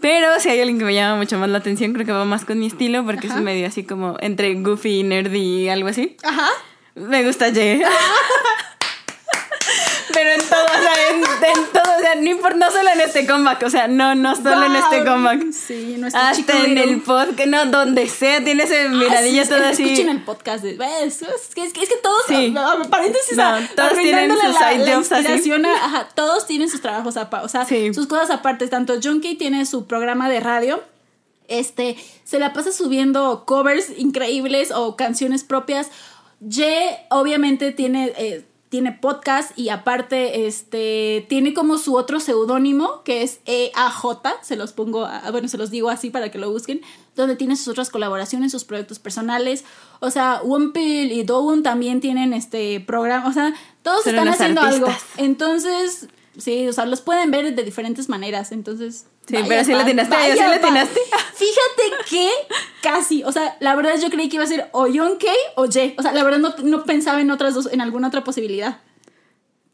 Pero 0.00 0.38
si 0.40 0.50
hay 0.50 0.58
alguien 0.60 0.78
que 0.78 0.84
me 0.84 0.92
llama 0.92 1.16
mucho 1.16 1.38
más 1.38 1.48
la 1.48 1.56
atención, 1.58 1.94
creo 1.94 2.04
que 2.04 2.12
va 2.12 2.26
más 2.26 2.44
con 2.44 2.58
mi 2.58 2.66
estilo, 2.66 3.04
porque 3.06 3.28
Ajá. 3.28 3.36
es 3.38 3.42
medio 3.42 3.66
así 3.66 3.84
como 3.84 4.16
entre 4.20 4.52
goofy, 4.56 5.02
nerdy 5.04 5.38
y 5.62 5.68
algo 5.70 5.88
así. 5.88 6.16
Ajá. 6.22 6.48
Me 6.96 7.24
gusta 7.24 7.46
Jay. 7.54 7.80
Pero 10.14 10.30
en 10.30 10.40
todo, 10.40 10.64
o 10.64 10.82
sea, 10.82 11.10
en, 11.10 11.16
en 11.58 11.66
todo, 11.72 11.96
o 11.98 12.00
sea, 12.00 12.14
no 12.14 12.30
importa, 12.30 12.56
no 12.56 12.70
solo 12.70 12.88
en 12.94 13.00
este 13.00 13.26
comeback, 13.26 13.62
o 13.64 13.70
sea, 13.70 13.88
no, 13.88 14.14
no 14.14 14.34
solo 14.36 14.64
en 14.66 14.76
este 14.76 15.04
comeback. 15.04 15.52
Sí, 15.52 15.96
nuestro 15.98 16.22
Hasta 16.22 16.36
chico 16.36 16.52
en 16.64 16.78
el 16.78 17.00
podcast, 17.02 17.46
no, 17.48 17.66
donde 17.66 18.08
sea, 18.08 18.42
tiene 18.44 18.62
ese 18.62 18.82
Ah, 18.84 18.88
miradilla 18.88 19.42
sí, 19.44 19.48
todo 19.50 19.58
es- 19.64 19.64
así. 19.72 19.82
Escuchen 19.82 20.08
el 20.08 20.22
podcast. 20.22 20.62
De. 20.64 20.78
Es, 21.02 21.18
que, 21.54 21.62
es, 21.64 21.72
que, 21.72 21.82
es 21.82 21.88
que 21.88 21.96
todos, 22.02 22.22
Sí. 22.28 22.54
ah, 22.56 22.76
ah, 22.80 22.86
paréntesis, 22.88 23.36
No, 23.36 23.42
ah, 23.44 23.60
todos 23.76 23.92
tienen 23.94 24.30
sus 24.30 24.42
la, 24.60 24.70
side 24.70 24.86
la 24.86 24.94
jobs 24.94 25.12
así. 25.12 25.20
inspiración 25.22 25.66
a- 25.66 25.84
ajá, 25.84 26.08
todos 26.14 26.46
tienen 26.46 26.68
sus 26.70 26.80
trabajos 26.80 27.16
aparte, 27.16 27.46
o 27.46 27.48
sea, 27.48 27.64
Sí. 27.64 27.92
sus 27.92 28.06
cosas 28.06 28.30
aparte. 28.30 28.68
Tanto 28.68 28.94
John 29.02 29.20
Kay 29.20 29.34
tiene 29.34 29.66
su 29.66 29.86
programa 29.86 30.28
de 30.28 30.40
radio, 30.40 30.82
este, 31.48 31.96
se 32.24 32.38
la 32.38 32.52
pasa 32.52 32.72
subiendo 32.72 33.44
covers 33.46 33.90
increíbles 33.98 34.70
o 34.70 34.96
canciones 34.96 35.44
propias. 35.44 35.90
Ye, 36.40 36.98
obviamente, 37.10 37.72
tiene... 37.72 38.12
eh, 38.16 38.44
tiene 38.74 38.90
podcast 38.90 39.56
y 39.56 39.68
aparte 39.68 40.48
este 40.48 41.24
tiene 41.28 41.54
como 41.54 41.78
su 41.78 41.94
otro 41.94 42.18
seudónimo 42.18 43.04
que 43.04 43.22
es 43.22 43.38
EAJ, 43.46 44.02
se 44.42 44.56
los 44.56 44.72
pongo, 44.72 45.04
a- 45.06 45.30
bueno, 45.30 45.46
se 45.46 45.56
los 45.58 45.70
digo 45.70 45.90
así 45.90 46.10
para 46.10 46.32
que 46.32 46.38
lo 46.38 46.50
busquen, 46.50 46.80
donde 47.14 47.36
tiene 47.36 47.54
sus 47.54 47.68
otras 47.68 47.88
colaboraciones, 47.90 48.50
sus 48.50 48.64
proyectos 48.64 48.98
personales. 48.98 49.64
O 50.00 50.10
sea, 50.10 50.40
Wumpil 50.42 51.12
y 51.12 51.22
Dowun 51.22 51.62
también 51.62 52.00
tienen 52.00 52.32
este 52.32 52.80
programa, 52.80 53.28
o 53.28 53.32
sea, 53.32 53.54
todos 53.84 54.02
Son 54.02 54.16
están 54.16 54.26
haciendo 54.26 54.60
algo. 54.62 54.88
Entonces, 55.18 56.08
sí, 56.38 56.68
o 56.68 56.72
sea, 56.72 56.86
los 56.86 57.00
pueden 57.00 57.30
ver 57.30 57.54
de 57.54 57.62
diferentes 57.62 58.08
maneras, 58.08 58.52
entonces 58.52 59.06
Sí, 59.26 59.36
pero 59.48 59.64
sí 59.64 59.72
le 59.72 59.80
atinaste, 59.80 60.14
vaya, 60.14 60.34
sí 60.34 60.40
le 60.40 60.58
pa. 60.58 60.66
atinaste. 60.66 61.00
Fíjate 61.34 62.08
que 62.10 62.28
casi, 62.82 63.24
o 63.24 63.32
sea, 63.32 63.56
la 63.60 63.74
verdad 63.74 63.94
yo 64.00 64.10
creí 64.10 64.28
que 64.28 64.36
iba 64.36 64.44
a 64.44 64.48
ser 64.48 64.68
o 64.72 64.86
John 64.92 65.16
Kay 65.18 65.36
o 65.56 65.64
Ye. 65.66 65.94
O 65.98 66.02
sea, 66.02 66.12
la 66.12 66.22
verdad 66.22 66.38
no, 66.38 66.54
no 66.62 66.84
pensaba 66.84 67.20
en 67.20 67.30
otras 67.30 67.54
dos, 67.54 67.68
en 67.72 67.80
alguna 67.80 68.08
otra 68.08 68.22
posibilidad. 68.22 68.80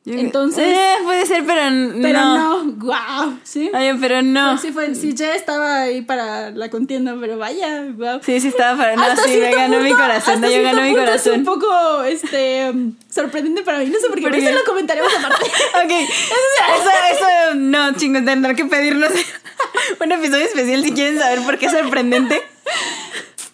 Entonces- 0.06 0.66
Eh, 0.66 0.94
puede 1.05 1.27
ser, 1.27 1.44
pero, 1.47 1.60
Pero 2.01 2.18
no. 2.20 2.64
no, 2.64 2.72
wow, 2.72 3.39
¿sí? 3.43 3.70
Pero 4.01 4.22
no. 4.22 4.56
Sí, 4.56 4.72
fue, 4.72 4.94
sí, 4.94 5.14
Ye 5.14 5.35
estaba 5.36 5.82
ahí 5.82 6.01
para 6.01 6.51
la 6.52 6.70
contienda, 6.70 7.14
pero 7.20 7.36
vaya, 7.36 7.85
wow. 7.97 8.18
Sí, 8.24 8.40
sí 8.40 8.48
estaba 8.48 8.78
para. 8.78 8.97
No, 8.97 9.02
Hasta 9.02 9.24
sí, 9.24 9.36
me 9.39 9.55
ganó 9.55 9.78
mi 9.81 9.93
corazón. 9.93 10.40
No, 10.40 10.51
yo 10.51 10.62
ganó 10.62 10.81
mi 10.82 10.90
Es 10.90 10.97
corazón. 10.97 11.39
un 11.40 11.44
poco 11.44 12.02
este, 12.05 12.70
um, 12.70 12.94
sorprendente 13.10 13.62
para 13.62 13.78
mí, 13.78 13.86
no 13.86 13.98
sé 14.01 14.06
por 14.09 14.16
qué, 14.16 14.22
¿Por 14.22 14.31
pero 14.32 14.43
qué? 14.43 14.48
eso 14.51 14.59
lo 14.59 14.64
comentaremos 14.64 15.12
aparte. 15.14 15.47
Ok, 15.85 15.90
eso, 15.90 16.90
eso, 17.12 17.55
no, 17.56 17.93
chingos, 17.94 18.24
tendrán 18.24 18.56
que 18.56 18.64
pedirnos 18.64 19.10
un 20.01 20.12
episodio 20.12 20.44
especial 20.47 20.82
si 20.82 20.93
quieren 20.93 21.18
saber 21.18 21.40
por 21.40 21.59
qué 21.59 21.66
es 21.66 21.72
sorprendente. 21.72 22.40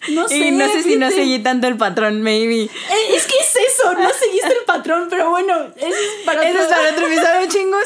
No 0.09 0.27
sé. 0.27 0.37
y 0.47 0.51
no 0.51 0.67
sé 0.69 0.83
si 0.83 0.95
no 0.95 1.09
seguí 1.11 1.39
tanto 1.39 1.67
el 1.67 1.75
patrón, 1.77 2.21
maybe. 2.21 2.63
Eh, 2.63 2.69
es 3.15 3.25
que 3.25 3.35
es 3.37 3.55
eso, 3.73 3.93
no 3.93 4.09
seguiste 4.19 4.47
el 4.47 4.63
patrón, 4.65 5.07
pero 5.09 5.29
bueno, 5.29 5.53
eso 5.75 5.87
es 5.87 6.25
para 6.25 6.43
Eso 6.47 6.59
otro- 6.59 6.61
es 6.63 6.67
para 6.77 6.91
otro 6.91 7.07
episodio, 7.07 7.47
chingos. 7.49 7.83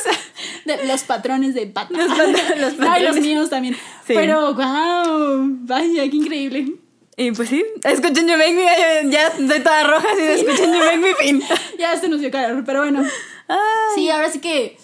De- 0.65 0.85
los 0.87 1.03
patrones 1.03 1.55
de 1.55 1.65
Batman. 1.65 2.07
Los 2.07 2.17
pat- 2.17 2.57
los 2.57 2.73
No, 2.77 2.85
y 2.85 2.87
los 2.87 2.99
patrones. 3.09 3.21
míos 3.23 3.49
también. 3.49 3.73
Sí. 4.05 4.13
Pero, 4.13 4.53
wow, 4.53 5.47
vaya, 5.61 6.03
qué 6.09 6.15
increíble. 6.17 6.73
Y 7.17 7.31
pues 7.31 7.49
sí, 7.49 7.63
escuchen 7.83 8.27
You 8.27 8.37
Make 8.37 8.53
Me, 8.53 8.63
ya, 8.65 9.01
ya 9.03 9.27
estoy 9.27 9.59
toda 9.59 9.83
roja, 9.83 10.07
así 10.13 10.21
de 10.21 10.33
escuchen 10.35 10.71
You 10.73 10.79
Make 10.79 10.97
Me, 10.97 11.15
fin. 11.15 11.43
Ya 11.77 11.99
se 11.99 12.07
nos 12.07 12.19
dio 12.21 12.31
calor, 12.31 12.63
pero 12.65 12.79
bueno. 12.81 13.03
Ay. 13.47 13.57
Sí, 13.95 14.09
ahora 14.09 14.31
sí 14.31 14.39
que, 14.39 14.77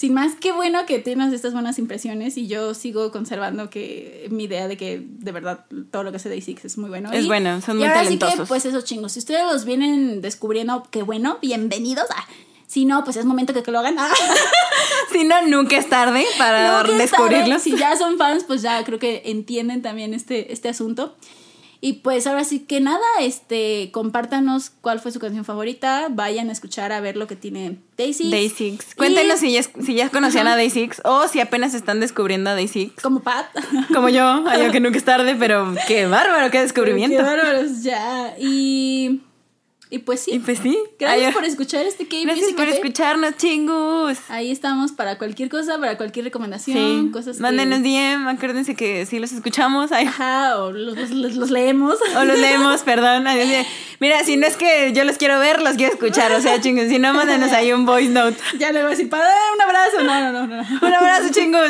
sin 0.00 0.14
más, 0.14 0.32
qué 0.40 0.50
bueno 0.50 0.86
que 0.86 0.98
tienes 0.98 1.30
estas 1.34 1.52
buenas 1.52 1.78
impresiones 1.78 2.38
y 2.38 2.46
yo 2.46 2.72
sigo 2.72 3.10
conservando 3.12 3.68
que 3.68 4.26
mi 4.30 4.44
idea 4.44 4.66
de 4.66 4.78
que 4.78 5.02
de 5.06 5.30
verdad 5.30 5.66
todo 5.90 6.04
lo 6.04 6.10
que 6.10 6.16
hace 6.16 6.30
Day 6.30 6.40
Six 6.40 6.64
es 6.64 6.78
muy 6.78 6.88
bueno. 6.88 7.12
Es 7.12 7.24
Y- 7.24 7.26
bueno, 7.26 7.60
son 7.60 7.76
y 7.76 7.80
muy 7.80 7.88
ahora 7.88 8.04
Sí 8.06 8.12
que, 8.14 8.18
talentosos. 8.20 8.48
pues 8.48 8.64
esos 8.64 8.84
chingos, 8.84 9.12
si 9.12 9.18
ustedes 9.18 9.42
los 9.44 9.66
vienen 9.66 10.22
descubriendo, 10.22 10.86
qué 10.90 11.02
bueno, 11.02 11.36
bienvenidos. 11.42 12.06
Ah, 12.16 12.26
si 12.66 12.86
no, 12.86 13.04
pues 13.04 13.18
es 13.18 13.26
momento 13.26 13.52
que, 13.52 13.62
que 13.62 13.70
lo 13.70 13.78
hagan. 13.80 13.96
Ah. 13.98 14.08
Si 15.12 15.24
no, 15.24 15.42
nunca 15.46 15.76
es 15.76 15.88
tarde 15.88 16.24
para 16.38 16.82
que 16.86 16.92
descubrirlos. 16.92 17.60
Si 17.62 17.76
ya 17.76 17.96
son 17.96 18.16
fans, 18.16 18.44
pues 18.44 18.62
ya 18.62 18.82
creo 18.84 18.98
que 19.00 19.22
entienden 19.26 19.82
también 19.82 20.14
este, 20.14 20.52
este 20.52 20.68
asunto. 20.70 21.14
Y 21.82 21.94
pues 21.94 22.26
ahora 22.26 22.44
sí 22.44 22.58
que 22.60 22.78
nada, 22.80 23.06
este, 23.20 23.90
compártanos 23.90 24.70
cuál 24.82 25.00
fue 25.00 25.12
su 25.12 25.18
canción 25.18 25.46
favorita, 25.46 26.08
vayan 26.10 26.50
a 26.50 26.52
escuchar 26.52 26.92
a 26.92 27.00
ver 27.00 27.16
lo 27.16 27.26
que 27.26 27.36
tiene 27.36 27.78
Daisy. 27.96 28.30
Day 28.30 28.50
Six. 28.50 28.94
Cuéntenos 28.94 29.42
Y- 29.42 29.46
si 29.46 29.52
ya, 29.52 29.62
si 29.62 29.94
ya 29.94 30.10
conocían 30.10 30.46
Ajá. 30.46 30.54
a 30.54 30.56
Day 30.58 30.68
Six 30.68 31.00
o 31.04 31.26
si 31.28 31.40
apenas 31.40 31.72
están 31.72 31.98
descubriendo 32.00 32.50
a 32.50 32.54
Day 32.54 32.68
Six. 32.68 33.02
Como 33.02 33.20
Pat. 33.20 33.46
Como 33.94 34.10
yo, 34.10 34.44
yo 34.58 34.70
que 34.72 34.80
nunca 34.80 34.98
es 34.98 35.04
tarde, 35.04 35.36
pero 35.38 35.74
qué 35.88 36.06
bárbaro, 36.06 36.50
qué 36.50 36.60
descubrimiento. 36.60 37.16
Qué 37.16 37.22
bárbaros, 37.22 37.82
ya. 37.82 38.34
Y, 38.38 39.22
y 39.90 39.98
pues 39.98 40.20
sí. 40.20 40.30
Y 40.34 40.38
pues 40.38 40.58
sí. 40.60 40.78
Gracias 40.98 41.26
Ay, 41.28 41.32
por 41.34 41.44
escuchar 41.44 41.84
este 41.84 42.06
K 42.06 42.16
Gracias 42.22 42.52
por 42.52 42.64
Café. 42.66 42.76
escucharnos, 42.76 43.36
chingus. 43.36 44.18
Ahí 44.28 44.50
estamos 44.50 44.92
para 44.92 45.18
cualquier 45.18 45.48
cosa, 45.48 45.78
para 45.78 45.96
cualquier 45.96 46.24
recomendación, 46.26 47.06
Sí. 47.06 47.10
cosas 47.12 47.36
que... 47.36 47.42
Mándenos 47.42 47.82
DM, 47.82 48.28
acuérdense 48.28 48.74
que 48.76 49.04
sí 49.06 49.18
los 49.18 49.32
escuchamos. 49.32 49.90
Ay, 49.92 50.06
Ajá, 50.06 50.58
o 50.58 50.70
los, 50.72 51.10
los- 51.10 51.50
leemos. 51.50 51.96
o 52.16 52.24
los 52.24 52.38
leemos, 52.38 52.82
perdón. 52.82 53.24
Mira, 54.00 54.24
si 54.24 54.36
no 54.36 54.46
es 54.46 54.56
que 54.56 54.92
yo 54.94 55.04
los 55.04 55.16
quiero 55.18 55.38
ver, 55.40 55.60
los 55.60 55.76
quiero 55.76 55.92
escuchar. 55.92 56.32
O 56.32 56.40
sea, 56.40 56.60
chingus, 56.62 56.88
si 56.88 56.98
no, 56.98 57.12
mándenos 57.12 57.50
ahí 57.52 57.72
un 57.72 57.84
voice 57.84 58.10
note. 58.10 58.36
ya 58.58 58.72
le 58.72 58.80
voy 58.82 58.88
a 58.88 58.90
decir, 58.90 59.10
para 59.10 59.28
un 59.54 59.60
abrazo. 59.60 60.02
No, 60.04 60.20
no, 60.20 60.32
no, 60.32 60.46
no. 60.46 60.86
Un 60.86 60.94
abrazo, 60.94 61.28
chingus. 61.32 61.60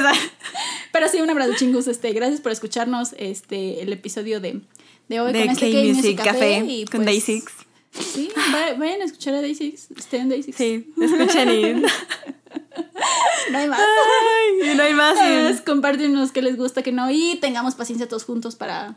Pero 0.93 1.09
sí, 1.09 1.21
un 1.21 1.31
abrazo, 1.31 1.53
chingus. 1.57 1.87
Este, 1.87 2.13
gracias 2.13 2.41
por 2.41 2.53
escucharnos 2.53 3.15
este, 3.19 3.83
el 3.83 3.93
episodio 3.93 4.41
de, 4.41 4.61
de 5.09 5.21
hoy 5.21 5.33
De 5.33 5.41
con 5.41 5.51
este 5.51 5.73
K-Music 5.73 6.23
Café 6.23 6.65
y, 6.67 6.85
con 6.85 7.05
pues, 7.05 7.07
Day 7.07 7.21
Six. 7.21 7.45
Sí, 7.93 8.31
va- 8.55 8.75
vayan 8.79 9.03
a 9.03 9.05
escuchar 9.05 9.35
a 9.35 9.41
Day 9.41 9.55
Six. 9.55 9.91
Estén 9.97 10.23
en 10.23 10.29
Day 10.31 10.43
Six. 10.43 10.57
Sí, 10.57 10.93
escuchen 11.01 11.51
y... 11.53 11.73
No 13.51 13.59
hay 13.59 13.69
más. 13.69 13.81
Ay, 13.81 14.75
no 14.77 14.83
hay 14.83 14.95
más. 14.95 15.15
Pues, 15.19 15.61
compártenos 15.63 16.31
qué 16.33 16.43
les 16.43 16.57
gusta, 16.57 16.83
qué 16.83 16.93
no. 16.93 17.11
Y 17.11 17.39
tengamos 17.41 17.75
paciencia 17.75 18.07
todos 18.09 18.25
juntos 18.25 18.55
para 18.57 18.95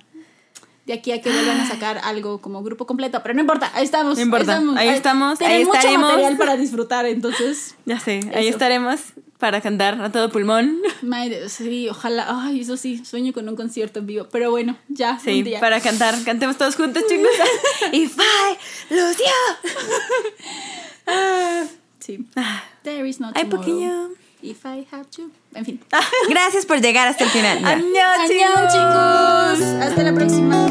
de 0.86 0.94
aquí 0.94 1.12
a 1.12 1.22
que 1.22 1.32
vuelvan 1.32 1.60
a 1.62 1.68
sacar 1.68 2.00
algo 2.04 2.42
como 2.42 2.62
grupo 2.64 2.86
completo. 2.86 3.22
Pero 3.24 3.36
no 3.36 3.42
importa, 3.42 3.72
ahí 3.74 3.86
estamos. 3.86 4.18
No 4.18 4.24
importa, 4.24 4.62
ahí 4.78 4.90
estamos, 4.90 5.40
ahí 5.42 5.64
mucho 5.66 5.78
estaremos. 5.78 6.10
material 6.10 6.38
para 6.38 6.56
disfrutar, 6.58 7.06
entonces. 7.06 7.76
Ya 7.86 8.00
sé, 8.00 8.20
ahí 8.36 8.48
Eso. 8.48 8.56
estaremos 8.58 9.00
para 9.40 9.60
cantar 9.62 10.02
a 10.02 10.12
todo 10.12 10.30
pulmón. 10.30 10.80
madre, 11.02 11.50
sí, 11.50 11.90
ojalá. 11.90 12.26
Ay, 12.30 12.62
eso 12.62 12.78
sí, 12.78 13.04
sueño 13.06 13.34
con 13.34 13.48
un 13.50 13.56
concierto 13.56 14.00
en 14.00 14.08
vivo. 14.08 14.28
Pero 14.32 14.52
bueno, 14.52 14.78
ya. 14.90 15.20
Sí, 15.20 15.40
un 15.40 15.44
día. 15.46 15.60
para 15.60 15.80
cantar. 15.82 16.16
Cantemos 16.24 16.58
todos 16.58 16.76
juntos, 16.76 17.04
chicos. 17.10 17.28
If 17.92 18.18
I 18.18 18.94
lose 18.94 19.18
you. 19.20 19.70
Ah, 21.08 21.64
sí. 22.00 22.26
There 22.84 23.08
is 23.08 23.20
no 23.20 23.32
Ay, 23.34 23.44
tomorrow. 23.44 23.60
poquillo. 23.62 24.10
If 24.42 24.66
I 24.66 24.86
have 24.92 25.10
to. 25.16 25.32
En 25.56 25.66
fin. 25.66 25.80
Gracias 26.30 26.66
por 26.66 26.82
llegar 26.82 27.08
hasta 27.08 27.24
el 27.24 27.30
final. 27.30 27.60
Ya. 27.60 27.70
¡Añón, 27.70 27.92
Adiós, 28.20 28.74
chicos! 28.74 29.82
Hasta 29.82 30.04
la 30.04 30.14
próxima. 30.14 30.68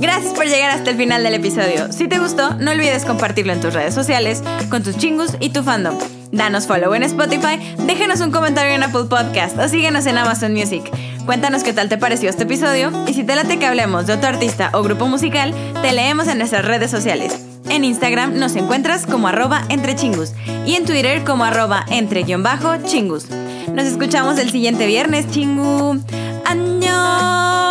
Gracias 0.00 0.32
por 0.32 0.46
llegar 0.46 0.70
hasta 0.70 0.90
el 0.90 0.96
final 0.96 1.22
del 1.22 1.34
episodio. 1.34 1.92
Si 1.92 2.08
te 2.08 2.18
gustó, 2.18 2.54
no 2.54 2.70
olvides 2.70 3.04
compartirlo 3.04 3.52
en 3.52 3.60
tus 3.60 3.74
redes 3.74 3.94
sociales, 3.94 4.42
con 4.70 4.82
tus 4.82 4.96
chingus 4.96 5.36
y 5.40 5.50
tu 5.50 5.62
fandom. 5.62 5.98
Danos 6.32 6.66
follow 6.66 6.94
en 6.94 7.02
Spotify, 7.02 7.58
déjanos 7.80 8.20
un 8.20 8.30
comentario 8.30 8.72
en 8.72 8.82
Apple 8.82 9.04
Podcast 9.10 9.58
o 9.58 9.68
síguenos 9.68 10.06
en 10.06 10.16
Amazon 10.16 10.54
Music. 10.54 10.82
Cuéntanos 11.26 11.62
qué 11.62 11.74
tal 11.74 11.90
te 11.90 11.98
pareció 11.98 12.30
este 12.30 12.44
episodio 12.44 12.90
y 13.06 13.12
si 13.12 13.24
te 13.24 13.34
late 13.34 13.58
que 13.58 13.66
hablemos 13.66 14.06
de 14.06 14.14
otro 14.14 14.28
artista 14.28 14.70
o 14.72 14.82
grupo 14.82 15.06
musical, 15.06 15.54
te 15.82 15.92
leemos 15.92 16.28
en 16.28 16.38
nuestras 16.38 16.64
redes 16.64 16.90
sociales. 16.90 17.49
En 17.70 17.84
Instagram 17.84 18.36
nos 18.36 18.56
encuentras 18.56 19.06
como 19.06 19.28
arroba 19.28 19.62
entre 19.68 19.94
chingus 19.94 20.32
y 20.66 20.74
en 20.74 20.84
Twitter 20.84 21.22
como 21.24 21.44
arroba 21.44 21.84
entre 21.88 22.24
guion 22.24 22.42
bajo 22.42 22.76
chingus. 22.84 23.26
Nos 23.72 23.86
escuchamos 23.86 24.38
el 24.38 24.50
siguiente 24.50 24.86
viernes, 24.88 25.30
chingu. 25.30 26.00
¡Añón! 26.44 27.69